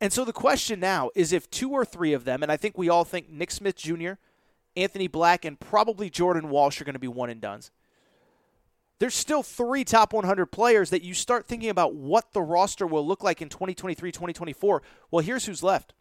And 0.01 0.11
so 0.11 0.25
the 0.25 0.33
question 0.33 0.79
now 0.79 1.09
is 1.15 1.31
if 1.31 1.49
two 1.49 1.71
or 1.71 1.85
three 1.85 2.13
of 2.13 2.25
them, 2.25 2.41
and 2.41 2.51
I 2.51 2.57
think 2.57 2.77
we 2.77 2.89
all 2.89 3.05
think 3.05 3.29
Nick 3.29 3.51
Smith 3.51 3.75
Jr., 3.75 4.13
Anthony 4.75 5.07
Black, 5.07 5.45
and 5.45 5.59
probably 5.59 6.09
Jordan 6.09 6.49
Walsh 6.49 6.81
are 6.81 6.85
going 6.85 6.93
to 6.93 6.99
be 6.99 7.07
one 7.07 7.29
and 7.29 7.41
dones. 7.41 7.71
There's 8.99 9.15
still 9.15 9.43
three 9.43 9.83
top 9.83 10.11
100 10.11 10.47
players 10.47 10.89
that 10.89 11.03
you 11.03 11.13
start 11.13 11.47
thinking 11.47 11.69
about 11.69 11.95
what 11.95 12.33
the 12.33 12.41
roster 12.41 12.85
will 12.85 13.05
look 13.05 13.23
like 13.23 13.41
in 13.41 13.47
2023 13.47 14.11
2024. 14.11 14.81
Well, 15.11 15.23
here's 15.23 15.45
who's 15.45 15.63
left 15.63 15.93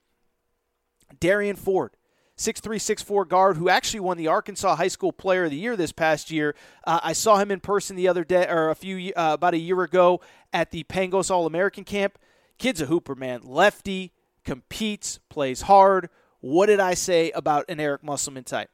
Derrian 1.20 1.56
Ford, 1.56 1.92
6364 2.36 3.24
guard 3.24 3.56
who 3.56 3.68
actually 3.68 4.00
won 4.00 4.16
the 4.16 4.28
Arkansas 4.28 4.76
High 4.76 4.88
School 4.88 5.12
Player 5.12 5.44
of 5.44 5.50
the 5.50 5.56
Year 5.56 5.76
this 5.76 5.92
past 5.92 6.30
year. 6.30 6.54
Uh, 6.84 7.00
I 7.02 7.12
saw 7.12 7.38
him 7.38 7.50
in 7.50 7.60
person 7.60 7.96
the 7.96 8.08
other 8.08 8.24
day, 8.24 8.46
or 8.48 8.70
a 8.70 8.74
few, 8.74 9.12
uh, 9.14 9.32
about 9.34 9.54
a 9.54 9.58
year 9.58 9.82
ago 9.82 10.20
at 10.52 10.70
the 10.70 10.84
Pangos 10.84 11.30
All 11.30 11.46
American 11.46 11.84
Camp. 11.84 12.18
Kid's 12.58 12.80
a 12.80 12.86
hooper, 12.86 13.14
man. 13.14 13.40
Lefty, 13.42 14.12
competes, 14.44 15.20
plays 15.28 15.62
hard. 15.62 16.08
What 16.40 16.66
did 16.66 16.80
I 16.80 16.94
say 16.94 17.30
about 17.32 17.64
an 17.68 17.80
Eric 17.80 18.02
Musselman 18.04 18.44
type? 18.44 18.70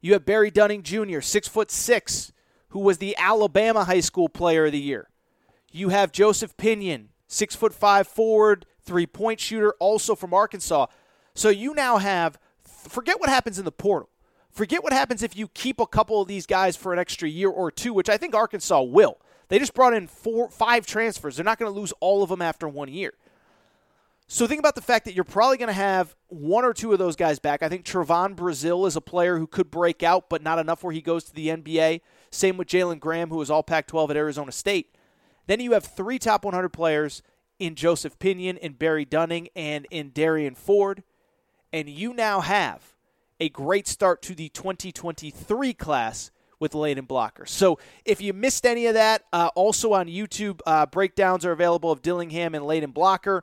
You 0.00 0.12
have 0.12 0.26
Barry 0.26 0.50
Dunning 0.50 0.82
Jr., 0.82 1.20
six 1.20 1.48
foot 1.48 1.70
six, 1.70 2.32
who 2.68 2.80
was 2.80 2.98
the 2.98 3.16
Alabama 3.16 3.84
High 3.84 4.00
School 4.00 4.28
Player 4.28 4.66
of 4.66 4.72
the 4.72 4.80
Year. 4.80 5.08
You 5.72 5.90
have 5.90 6.12
Joseph 6.12 6.56
Pinion, 6.56 7.10
six 7.26 7.54
foot 7.54 7.74
five 7.74 8.06
forward, 8.06 8.66
three 8.82 9.06
point 9.06 9.40
shooter, 9.40 9.74
also 9.80 10.14
from 10.14 10.34
Arkansas. 10.34 10.86
So 11.34 11.48
you 11.48 11.74
now 11.74 11.98
have, 11.98 12.38
forget 12.64 13.20
what 13.20 13.28
happens 13.28 13.58
in 13.58 13.64
the 13.64 13.72
portal. 13.72 14.08
Forget 14.50 14.84
what 14.84 14.92
happens 14.92 15.22
if 15.22 15.36
you 15.36 15.48
keep 15.48 15.80
a 15.80 15.86
couple 15.86 16.22
of 16.22 16.28
these 16.28 16.46
guys 16.46 16.76
for 16.76 16.92
an 16.92 16.98
extra 16.98 17.28
year 17.28 17.50
or 17.50 17.72
two, 17.72 17.92
which 17.92 18.08
I 18.08 18.16
think 18.16 18.34
Arkansas 18.34 18.82
will. 18.82 19.18
They 19.48 19.58
just 19.58 19.74
brought 19.74 19.94
in 19.94 20.06
four, 20.06 20.48
five 20.48 20.86
transfers. 20.86 21.36
They're 21.36 21.44
not 21.44 21.58
going 21.58 21.72
to 21.72 21.78
lose 21.78 21.92
all 22.00 22.22
of 22.22 22.30
them 22.30 22.40
after 22.40 22.68
one 22.68 22.88
year. 22.88 23.14
So 24.26 24.46
think 24.46 24.58
about 24.58 24.74
the 24.74 24.80
fact 24.80 25.04
that 25.04 25.14
you're 25.14 25.24
probably 25.24 25.58
going 25.58 25.68
to 25.68 25.74
have 25.74 26.14
one 26.28 26.64
or 26.64 26.72
two 26.72 26.92
of 26.92 26.98
those 26.98 27.16
guys 27.16 27.38
back. 27.38 27.62
I 27.62 27.68
think 27.68 27.84
Trevon 27.84 28.34
Brazile 28.34 28.86
is 28.86 28.96
a 28.96 29.00
player 29.00 29.38
who 29.38 29.46
could 29.46 29.70
break 29.70 30.02
out, 30.02 30.30
but 30.30 30.42
not 30.42 30.58
enough 30.58 30.82
where 30.82 30.94
he 30.94 31.02
goes 31.02 31.24
to 31.24 31.34
the 31.34 31.48
NBA. 31.48 32.00
Same 32.30 32.56
with 32.56 32.68
Jalen 32.68 33.00
Graham, 33.00 33.28
who 33.28 33.36
was 33.36 33.50
all 33.50 33.62
Pac-12 33.62 34.10
at 34.10 34.16
Arizona 34.16 34.50
State. 34.50 34.94
Then 35.46 35.60
you 35.60 35.72
have 35.72 35.84
three 35.84 36.18
top 36.18 36.44
100 36.44 36.70
players 36.70 37.22
in 37.58 37.74
Joseph 37.74 38.18
Pinion, 38.18 38.56
in 38.56 38.72
Barry 38.72 39.04
Dunning, 39.04 39.48
and 39.54 39.86
in 39.90 40.10
Derrian 40.10 40.54
Ford. 40.54 41.02
And 41.74 41.88
you 41.88 42.14
now 42.14 42.40
have 42.40 42.94
a 43.40 43.48
great 43.48 43.88
start 43.88 44.22
to 44.22 44.36
the 44.36 44.48
2023 44.50 45.74
class 45.74 46.30
with 46.60 46.70
Layden 46.70 47.08
Blocker. 47.08 47.46
So 47.46 47.80
if 48.04 48.20
you 48.20 48.32
missed 48.32 48.64
any 48.64 48.86
of 48.86 48.94
that, 48.94 49.24
uh, 49.32 49.50
also 49.56 49.92
on 49.92 50.06
YouTube, 50.06 50.60
uh, 50.66 50.86
breakdowns 50.86 51.44
are 51.44 51.50
available 51.50 51.90
of 51.90 52.00
Dillingham 52.00 52.54
and 52.54 52.64
Layden 52.64 52.94
Blocker. 52.94 53.42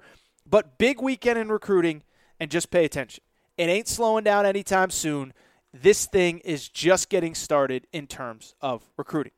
But 0.49 0.77
big 0.77 1.01
weekend 1.01 1.39
in 1.39 1.49
recruiting, 1.49 2.03
and 2.39 2.49
just 2.49 2.71
pay 2.71 2.85
attention. 2.85 3.21
It 3.57 3.65
ain't 3.65 3.89
slowing 3.89 4.23
down 4.23 4.45
anytime 4.45 4.91
soon. 4.91 5.33
This 5.73 6.05
thing 6.05 6.39
is 6.39 6.69
just 6.69 7.09
getting 7.09 7.35
started 7.35 7.85
in 7.91 8.07
terms 8.07 8.55
of 8.61 8.81
recruiting. 8.95 9.33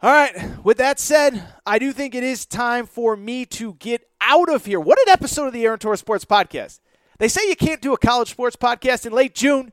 All 0.00 0.12
right, 0.12 0.64
with 0.64 0.78
that 0.78 1.00
said, 1.00 1.42
I 1.66 1.80
do 1.80 1.92
think 1.92 2.14
it 2.14 2.22
is 2.22 2.46
time 2.46 2.86
for 2.86 3.16
me 3.16 3.44
to 3.46 3.74
get 3.74 4.08
out 4.20 4.48
of 4.48 4.66
here. 4.66 4.78
What 4.78 5.00
an 5.00 5.08
episode 5.08 5.48
of 5.48 5.52
the 5.52 5.64
Aaron 5.64 5.80
Torres 5.80 5.98
Sports 5.98 6.24
Podcast. 6.24 6.78
They 7.18 7.28
say 7.28 7.48
you 7.48 7.56
can't 7.56 7.80
do 7.80 7.92
a 7.92 7.98
college 7.98 8.30
sports 8.30 8.56
podcast 8.56 9.06
in 9.06 9.12
late 9.12 9.34
June. 9.34 9.72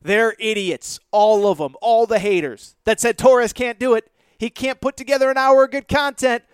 They're 0.00 0.34
idiots. 0.38 1.00
All 1.10 1.48
of 1.48 1.58
them. 1.58 1.76
All 1.80 2.06
the 2.06 2.18
haters 2.18 2.76
that 2.84 3.00
said 3.00 3.18
Torres 3.18 3.52
can't 3.52 3.78
do 3.78 3.94
it. 3.94 4.10
He 4.38 4.50
can't 4.50 4.80
put 4.80 4.96
together 4.96 5.30
an 5.30 5.38
hour 5.38 5.64
of 5.64 5.70
good 5.70 5.88
content. 5.88 6.44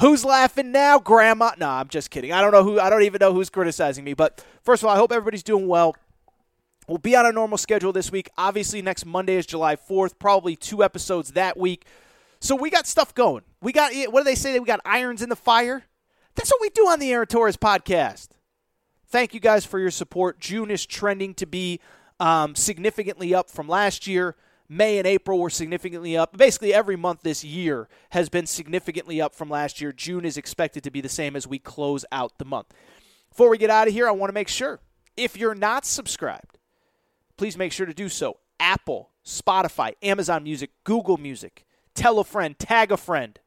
Who's 0.00 0.24
laughing 0.24 0.72
now, 0.72 0.98
Grandma? 0.98 1.52
No, 1.56 1.68
I'm 1.68 1.88
just 1.88 2.10
kidding. 2.10 2.32
I 2.32 2.42
don't 2.42 2.52
know 2.52 2.62
who. 2.62 2.78
I 2.78 2.90
don't 2.90 3.04
even 3.04 3.18
know 3.18 3.32
who's 3.32 3.48
criticizing 3.48 4.04
me. 4.04 4.12
But 4.12 4.44
first 4.62 4.82
of 4.82 4.88
all, 4.88 4.94
I 4.94 4.98
hope 4.98 5.10
everybody's 5.10 5.42
doing 5.42 5.68
well. 5.68 5.96
We'll 6.86 6.98
be 6.98 7.16
on 7.16 7.24
a 7.26 7.32
normal 7.32 7.58
schedule 7.58 7.92
this 7.92 8.12
week. 8.12 8.28
Obviously, 8.36 8.82
next 8.82 9.06
Monday 9.06 9.36
is 9.36 9.46
July 9.46 9.74
4th. 9.76 10.18
Probably 10.18 10.54
two 10.54 10.84
episodes 10.84 11.32
that 11.32 11.56
week. 11.56 11.86
So 12.40 12.54
we 12.54 12.70
got 12.70 12.86
stuff 12.86 13.14
going. 13.14 13.42
We 13.62 13.72
got 13.72 13.92
what 14.10 14.20
do 14.20 14.24
they 14.24 14.34
say? 14.34 14.52
That 14.52 14.60
We 14.60 14.66
got 14.66 14.80
irons 14.84 15.22
in 15.22 15.30
the 15.30 15.36
fire. 15.36 15.84
That's 16.34 16.50
what 16.50 16.60
we 16.60 16.68
do 16.68 16.86
on 16.88 17.00
the 17.00 17.10
Aaron 17.10 17.26
Torres 17.26 17.56
podcast. 17.56 18.28
Thank 19.08 19.34
you 19.34 19.40
guys 19.40 19.64
for 19.64 19.78
your 19.78 19.90
support. 19.90 20.40
June 20.40 20.70
is 20.70 20.84
trending 20.84 21.34
to 21.34 21.46
be 21.46 21.80
um, 22.18 22.54
significantly 22.54 23.34
up 23.34 23.50
from 23.50 23.68
last 23.68 24.06
year. 24.06 24.34
May 24.68 24.98
and 24.98 25.06
April 25.06 25.38
were 25.38 25.50
significantly 25.50 26.16
up. 26.16 26.36
Basically, 26.36 26.74
every 26.74 26.96
month 26.96 27.22
this 27.22 27.44
year 27.44 27.88
has 28.10 28.28
been 28.28 28.46
significantly 28.46 29.20
up 29.20 29.32
from 29.32 29.48
last 29.48 29.80
year. 29.80 29.92
June 29.92 30.24
is 30.24 30.36
expected 30.36 30.82
to 30.82 30.90
be 30.90 31.00
the 31.00 31.08
same 31.08 31.36
as 31.36 31.46
we 31.46 31.60
close 31.60 32.04
out 32.10 32.38
the 32.38 32.44
month. 32.44 32.66
Before 33.30 33.48
we 33.48 33.58
get 33.58 33.70
out 33.70 33.86
of 33.86 33.94
here, 33.94 34.08
I 34.08 34.10
want 34.10 34.28
to 34.28 34.34
make 34.34 34.48
sure 34.48 34.80
if 35.16 35.36
you're 35.36 35.54
not 35.54 35.84
subscribed, 35.84 36.58
please 37.36 37.56
make 37.56 37.70
sure 37.70 37.86
to 37.86 37.94
do 37.94 38.08
so. 38.08 38.38
Apple, 38.58 39.10
Spotify, 39.24 39.92
Amazon 40.02 40.42
Music, 40.42 40.70
Google 40.82 41.16
Music. 41.16 41.64
Tell 41.94 42.18
a 42.18 42.24
friend, 42.24 42.58
tag 42.58 42.90
a 42.90 42.96
friend, 42.96 43.38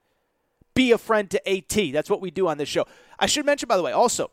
be 0.73 0.91
a 0.91 0.97
friend 0.97 1.29
to 1.31 1.49
AT. 1.49 1.91
That's 1.91 2.09
what 2.09 2.21
we 2.21 2.31
do 2.31 2.47
on 2.47 2.57
this 2.57 2.69
show. 2.69 2.85
I 3.19 3.25
should 3.25 3.45
mention, 3.45 3.67
by 3.67 3.75
the 3.75 3.83
way, 3.83 3.91
also, 3.91 4.31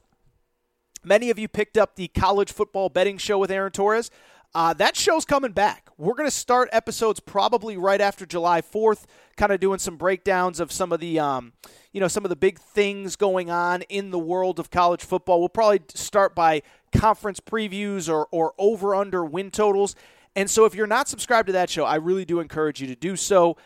many 1.06 1.30
of 1.30 1.38
you 1.38 1.48
picked 1.48 1.78
up 1.78 1.96
the 1.96 2.08
college 2.08 2.52
football 2.52 2.88
betting 2.88 3.16
show 3.16 3.38
with 3.38 3.50
Aaron 3.50 3.72
Torres. 3.72 4.10
Uh, 4.54 4.72
that 4.74 4.96
show's 4.96 5.24
coming 5.24 5.52
back. 5.52 5.90
We're 5.98 6.14
going 6.14 6.28
to 6.28 6.34
start 6.34 6.68
episodes 6.72 7.20
probably 7.20 7.76
right 7.76 8.00
after 8.00 8.24
July 8.24 8.62
4th, 8.62 9.04
kind 9.36 9.52
of 9.52 9.60
doing 9.60 9.78
some 9.78 9.96
breakdowns 9.96 10.60
of 10.60 10.72
some 10.72 10.92
of 10.92 11.00
the, 11.00 11.18
um, 11.18 11.52
you 11.92 12.00
know, 12.00 12.08
some 12.08 12.24
of 12.24 12.30
the 12.30 12.36
big 12.36 12.58
things 12.58 13.16
going 13.16 13.50
on 13.50 13.82
in 13.82 14.10
the 14.10 14.18
world 14.18 14.58
of 14.58 14.70
college 14.70 15.04
football. 15.04 15.40
We'll 15.40 15.48
probably 15.48 15.80
start 15.94 16.34
by 16.34 16.62
conference 16.92 17.38
previews 17.38 18.12
or, 18.12 18.28
or 18.30 18.54
over 18.58 18.94
under 18.94 19.24
win 19.24 19.50
totals. 19.50 19.94
And 20.34 20.50
so 20.50 20.64
if 20.64 20.74
you're 20.74 20.86
not 20.86 21.08
subscribed 21.08 21.46
to 21.48 21.52
that 21.52 21.70
show, 21.70 21.84
I 21.84 21.96
really 21.96 22.24
do 22.24 22.40
encourage 22.40 22.80
you 22.80 22.86
to 22.88 22.96
do 22.96 23.16
so. 23.16 23.56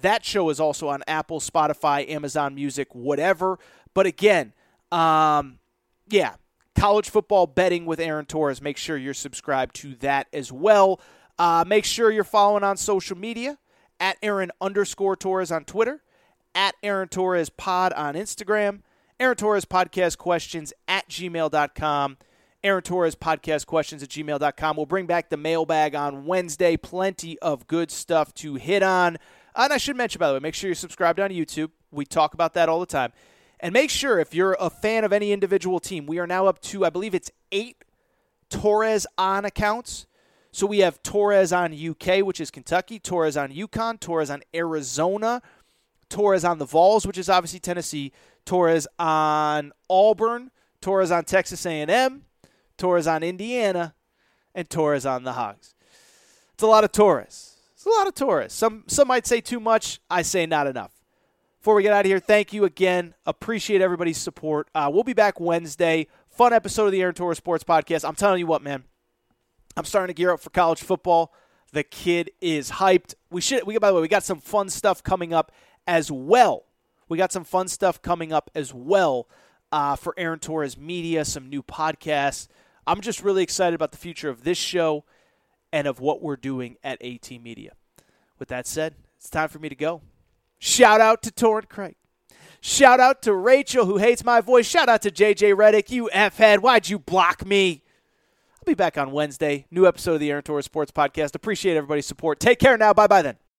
That 0.00 0.24
show 0.24 0.50
is 0.50 0.60
also 0.60 0.88
on 0.88 1.02
Apple, 1.06 1.40
Spotify, 1.40 2.08
Amazon 2.08 2.54
Music, 2.54 2.94
whatever. 2.94 3.58
But 3.94 4.06
again, 4.06 4.52
um, 4.92 5.58
yeah, 6.08 6.34
college 6.74 7.10
football 7.10 7.46
betting 7.46 7.86
with 7.86 8.00
Aaron 8.00 8.26
Torres. 8.26 8.62
Make 8.62 8.76
sure 8.76 8.96
you're 8.96 9.14
subscribed 9.14 9.74
to 9.76 9.94
that 9.96 10.28
as 10.32 10.52
well. 10.52 11.00
Uh, 11.38 11.64
make 11.66 11.84
sure 11.84 12.10
you're 12.10 12.24
following 12.24 12.64
on 12.64 12.76
social 12.76 13.16
media 13.16 13.58
at 13.98 14.16
Aaron 14.22 14.50
underscore 14.60 15.16
Torres 15.16 15.50
on 15.50 15.64
Twitter, 15.64 16.02
at 16.54 16.74
Aaron 16.82 17.08
Torres 17.08 17.50
Pod 17.50 17.92
on 17.92 18.14
Instagram, 18.14 18.80
Aaron 19.18 19.36
Torres 19.36 19.64
Podcast 19.64 20.18
Questions 20.18 20.72
at 20.88 21.08
gmail.com. 21.08 22.16
Aaron 22.62 22.82
Torres 22.82 23.14
podcast 23.14 23.66
questions 23.66 24.02
at 24.02 24.10
gmail.com. 24.10 24.76
We'll 24.76 24.86
bring 24.86 25.06
back 25.06 25.30
the 25.30 25.36
mailbag 25.38 25.94
on 25.94 26.26
Wednesday. 26.26 26.76
Plenty 26.76 27.38
of 27.38 27.66
good 27.66 27.90
stuff 27.90 28.34
to 28.34 28.56
hit 28.56 28.82
on. 28.82 29.16
And 29.56 29.72
I 29.72 29.78
should 29.78 29.96
mention, 29.96 30.18
by 30.18 30.28
the 30.28 30.34
way, 30.34 30.40
make 30.40 30.54
sure 30.54 30.68
you're 30.68 30.74
subscribed 30.74 31.20
on 31.20 31.30
YouTube. 31.30 31.70
We 31.90 32.04
talk 32.04 32.34
about 32.34 32.54
that 32.54 32.68
all 32.68 32.78
the 32.78 32.86
time. 32.86 33.12
And 33.60 33.72
make 33.72 33.90
sure 33.90 34.18
if 34.18 34.34
you're 34.34 34.56
a 34.58 34.70
fan 34.70 35.04
of 35.04 35.12
any 35.12 35.32
individual 35.32 35.80
team, 35.80 36.06
we 36.06 36.18
are 36.18 36.26
now 36.26 36.46
up 36.46 36.60
to, 36.62 36.84
I 36.84 36.90
believe 36.90 37.14
it's 37.14 37.30
eight 37.52 37.76
Torres 38.48 39.06
on 39.18 39.44
accounts. 39.44 40.06
So 40.50 40.66
we 40.66 40.80
have 40.80 41.02
Torres 41.02 41.52
on 41.52 41.72
UK, 41.72 42.24
which 42.24 42.40
is 42.40 42.50
Kentucky, 42.50 42.98
Torres 42.98 43.36
on 43.36 43.52
UConn, 43.52 44.00
Torres 44.00 44.30
on 44.30 44.42
Arizona, 44.54 45.42
Torres 46.08 46.44
on 46.44 46.58
the 46.58 46.64
Vols, 46.64 47.06
which 47.06 47.18
is 47.18 47.28
obviously 47.28 47.60
Tennessee, 47.60 48.12
Torres 48.44 48.88
on 48.98 49.72
Auburn, 49.88 50.50
Torres 50.80 51.10
on 51.10 51.24
Texas 51.24 51.64
A&M, 51.66 52.24
Torres 52.76 53.06
on 53.06 53.22
Indiana, 53.22 53.94
and 54.54 54.68
Torres 54.68 55.06
on 55.06 55.22
the 55.22 55.34
Hogs. 55.34 55.74
It's 56.54 56.62
a 56.62 56.66
lot 56.66 56.82
of 56.82 56.90
Torres. 56.90 57.56
It's 57.74 57.86
a 57.86 57.90
lot 57.90 58.06
of 58.06 58.14
Torres. 58.14 58.52
Some 58.52 58.84
some 58.88 59.08
might 59.08 59.26
say 59.26 59.40
too 59.40 59.60
much. 59.60 60.00
I 60.10 60.22
say 60.22 60.44
not 60.46 60.66
enough. 60.66 60.99
Before 61.60 61.74
we 61.74 61.82
get 61.82 61.92
out 61.92 62.06
of 62.06 62.10
here, 62.10 62.20
thank 62.20 62.54
you 62.54 62.64
again. 62.64 63.12
Appreciate 63.26 63.82
everybody's 63.82 64.16
support. 64.16 64.68
Uh, 64.74 64.90
we'll 64.90 65.04
be 65.04 65.12
back 65.12 65.38
Wednesday. 65.38 66.06
Fun 66.30 66.54
episode 66.54 66.86
of 66.86 66.92
the 66.92 67.02
Aaron 67.02 67.14
Torres 67.14 67.36
Sports 67.36 67.64
Podcast. 67.64 68.08
I'm 68.08 68.14
telling 68.14 68.38
you 68.38 68.46
what, 68.46 68.62
man. 68.62 68.84
I'm 69.76 69.84
starting 69.84 70.14
to 70.14 70.18
gear 70.18 70.32
up 70.32 70.40
for 70.40 70.48
college 70.48 70.80
football. 70.80 71.34
The 71.72 71.82
kid 71.82 72.30
is 72.40 72.70
hyped. 72.70 73.14
We 73.30 73.42
should. 73.42 73.66
We 73.66 73.76
by 73.76 73.88
the 73.88 73.94
way, 73.94 74.00
we 74.00 74.08
got 74.08 74.22
some 74.24 74.40
fun 74.40 74.70
stuff 74.70 75.02
coming 75.02 75.34
up 75.34 75.52
as 75.86 76.10
well. 76.10 76.64
We 77.10 77.18
got 77.18 77.30
some 77.30 77.44
fun 77.44 77.68
stuff 77.68 78.00
coming 78.00 78.32
up 78.32 78.50
as 78.54 78.72
well 78.72 79.28
uh, 79.70 79.96
for 79.96 80.14
Aaron 80.16 80.38
Torres 80.38 80.78
Media. 80.78 81.26
Some 81.26 81.50
new 81.50 81.62
podcasts. 81.62 82.48
I'm 82.86 83.02
just 83.02 83.22
really 83.22 83.42
excited 83.42 83.74
about 83.74 83.92
the 83.92 83.98
future 83.98 84.30
of 84.30 84.44
this 84.44 84.56
show 84.56 85.04
and 85.74 85.86
of 85.86 86.00
what 86.00 86.22
we're 86.22 86.36
doing 86.36 86.78
at 86.82 87.02
AT 87.04 87.30
Media. 87.32 87.72
With 88.38 88.48
that 88.48 88.66
said, 88.66 88.94
it's 89.18 89.28
time 89.28 89.50
for 89.50 89.58
me 89.58 89.68
to 89.68 89.74
go. 89.74 90.00
Shout 90.60 91.00
out 91.00 91.22
to 91.22 91.30
Torrent 91.30 91.70
Craig. 91.70 91.96
Shout 92.60 93.00
out 93.00 93.22
to 93.22 93.34
Rachel, 93.34 93.86
who 93.86 93.96
hates 93.96 94.22
my 94.22 94.42
voice. 94.42 94.66
Shout 94.66 94.90
out 94.90 95.00
to 95.02 95.10
JJ 95.10 95.54
Redick, 95.54 95.90
you 95.90 96.10
F 96.12 96.36
head. 96.36 96.60
Why'd 96.60 96.90
you 96.90 96.98
block 96.98 97.46
me? 97.46 97.82
I'll 98.56 98.66
be 98.66 98.74
back 98.74 98.98
on 98.98 99.10
Wednesday. 99.10 99.64
New 99.70 99.86
episode 99.86 100.14
of 100.14 100.20
the 100.20 100.30
Aaron 100.30 100.42
Torres 100.42 100.66
Sports 100.66 100.92
Podcast. 100.92 101.34
Appreciate 101.34 101.78
everybody's 101.78 102.04
support. 102.04 102.38
Take 102.38 102.58
care 102.58 102.76
now. 102.76 102.92
Bye 102.92 103.06
bye 103.06 103.22
then. 103.22 103.36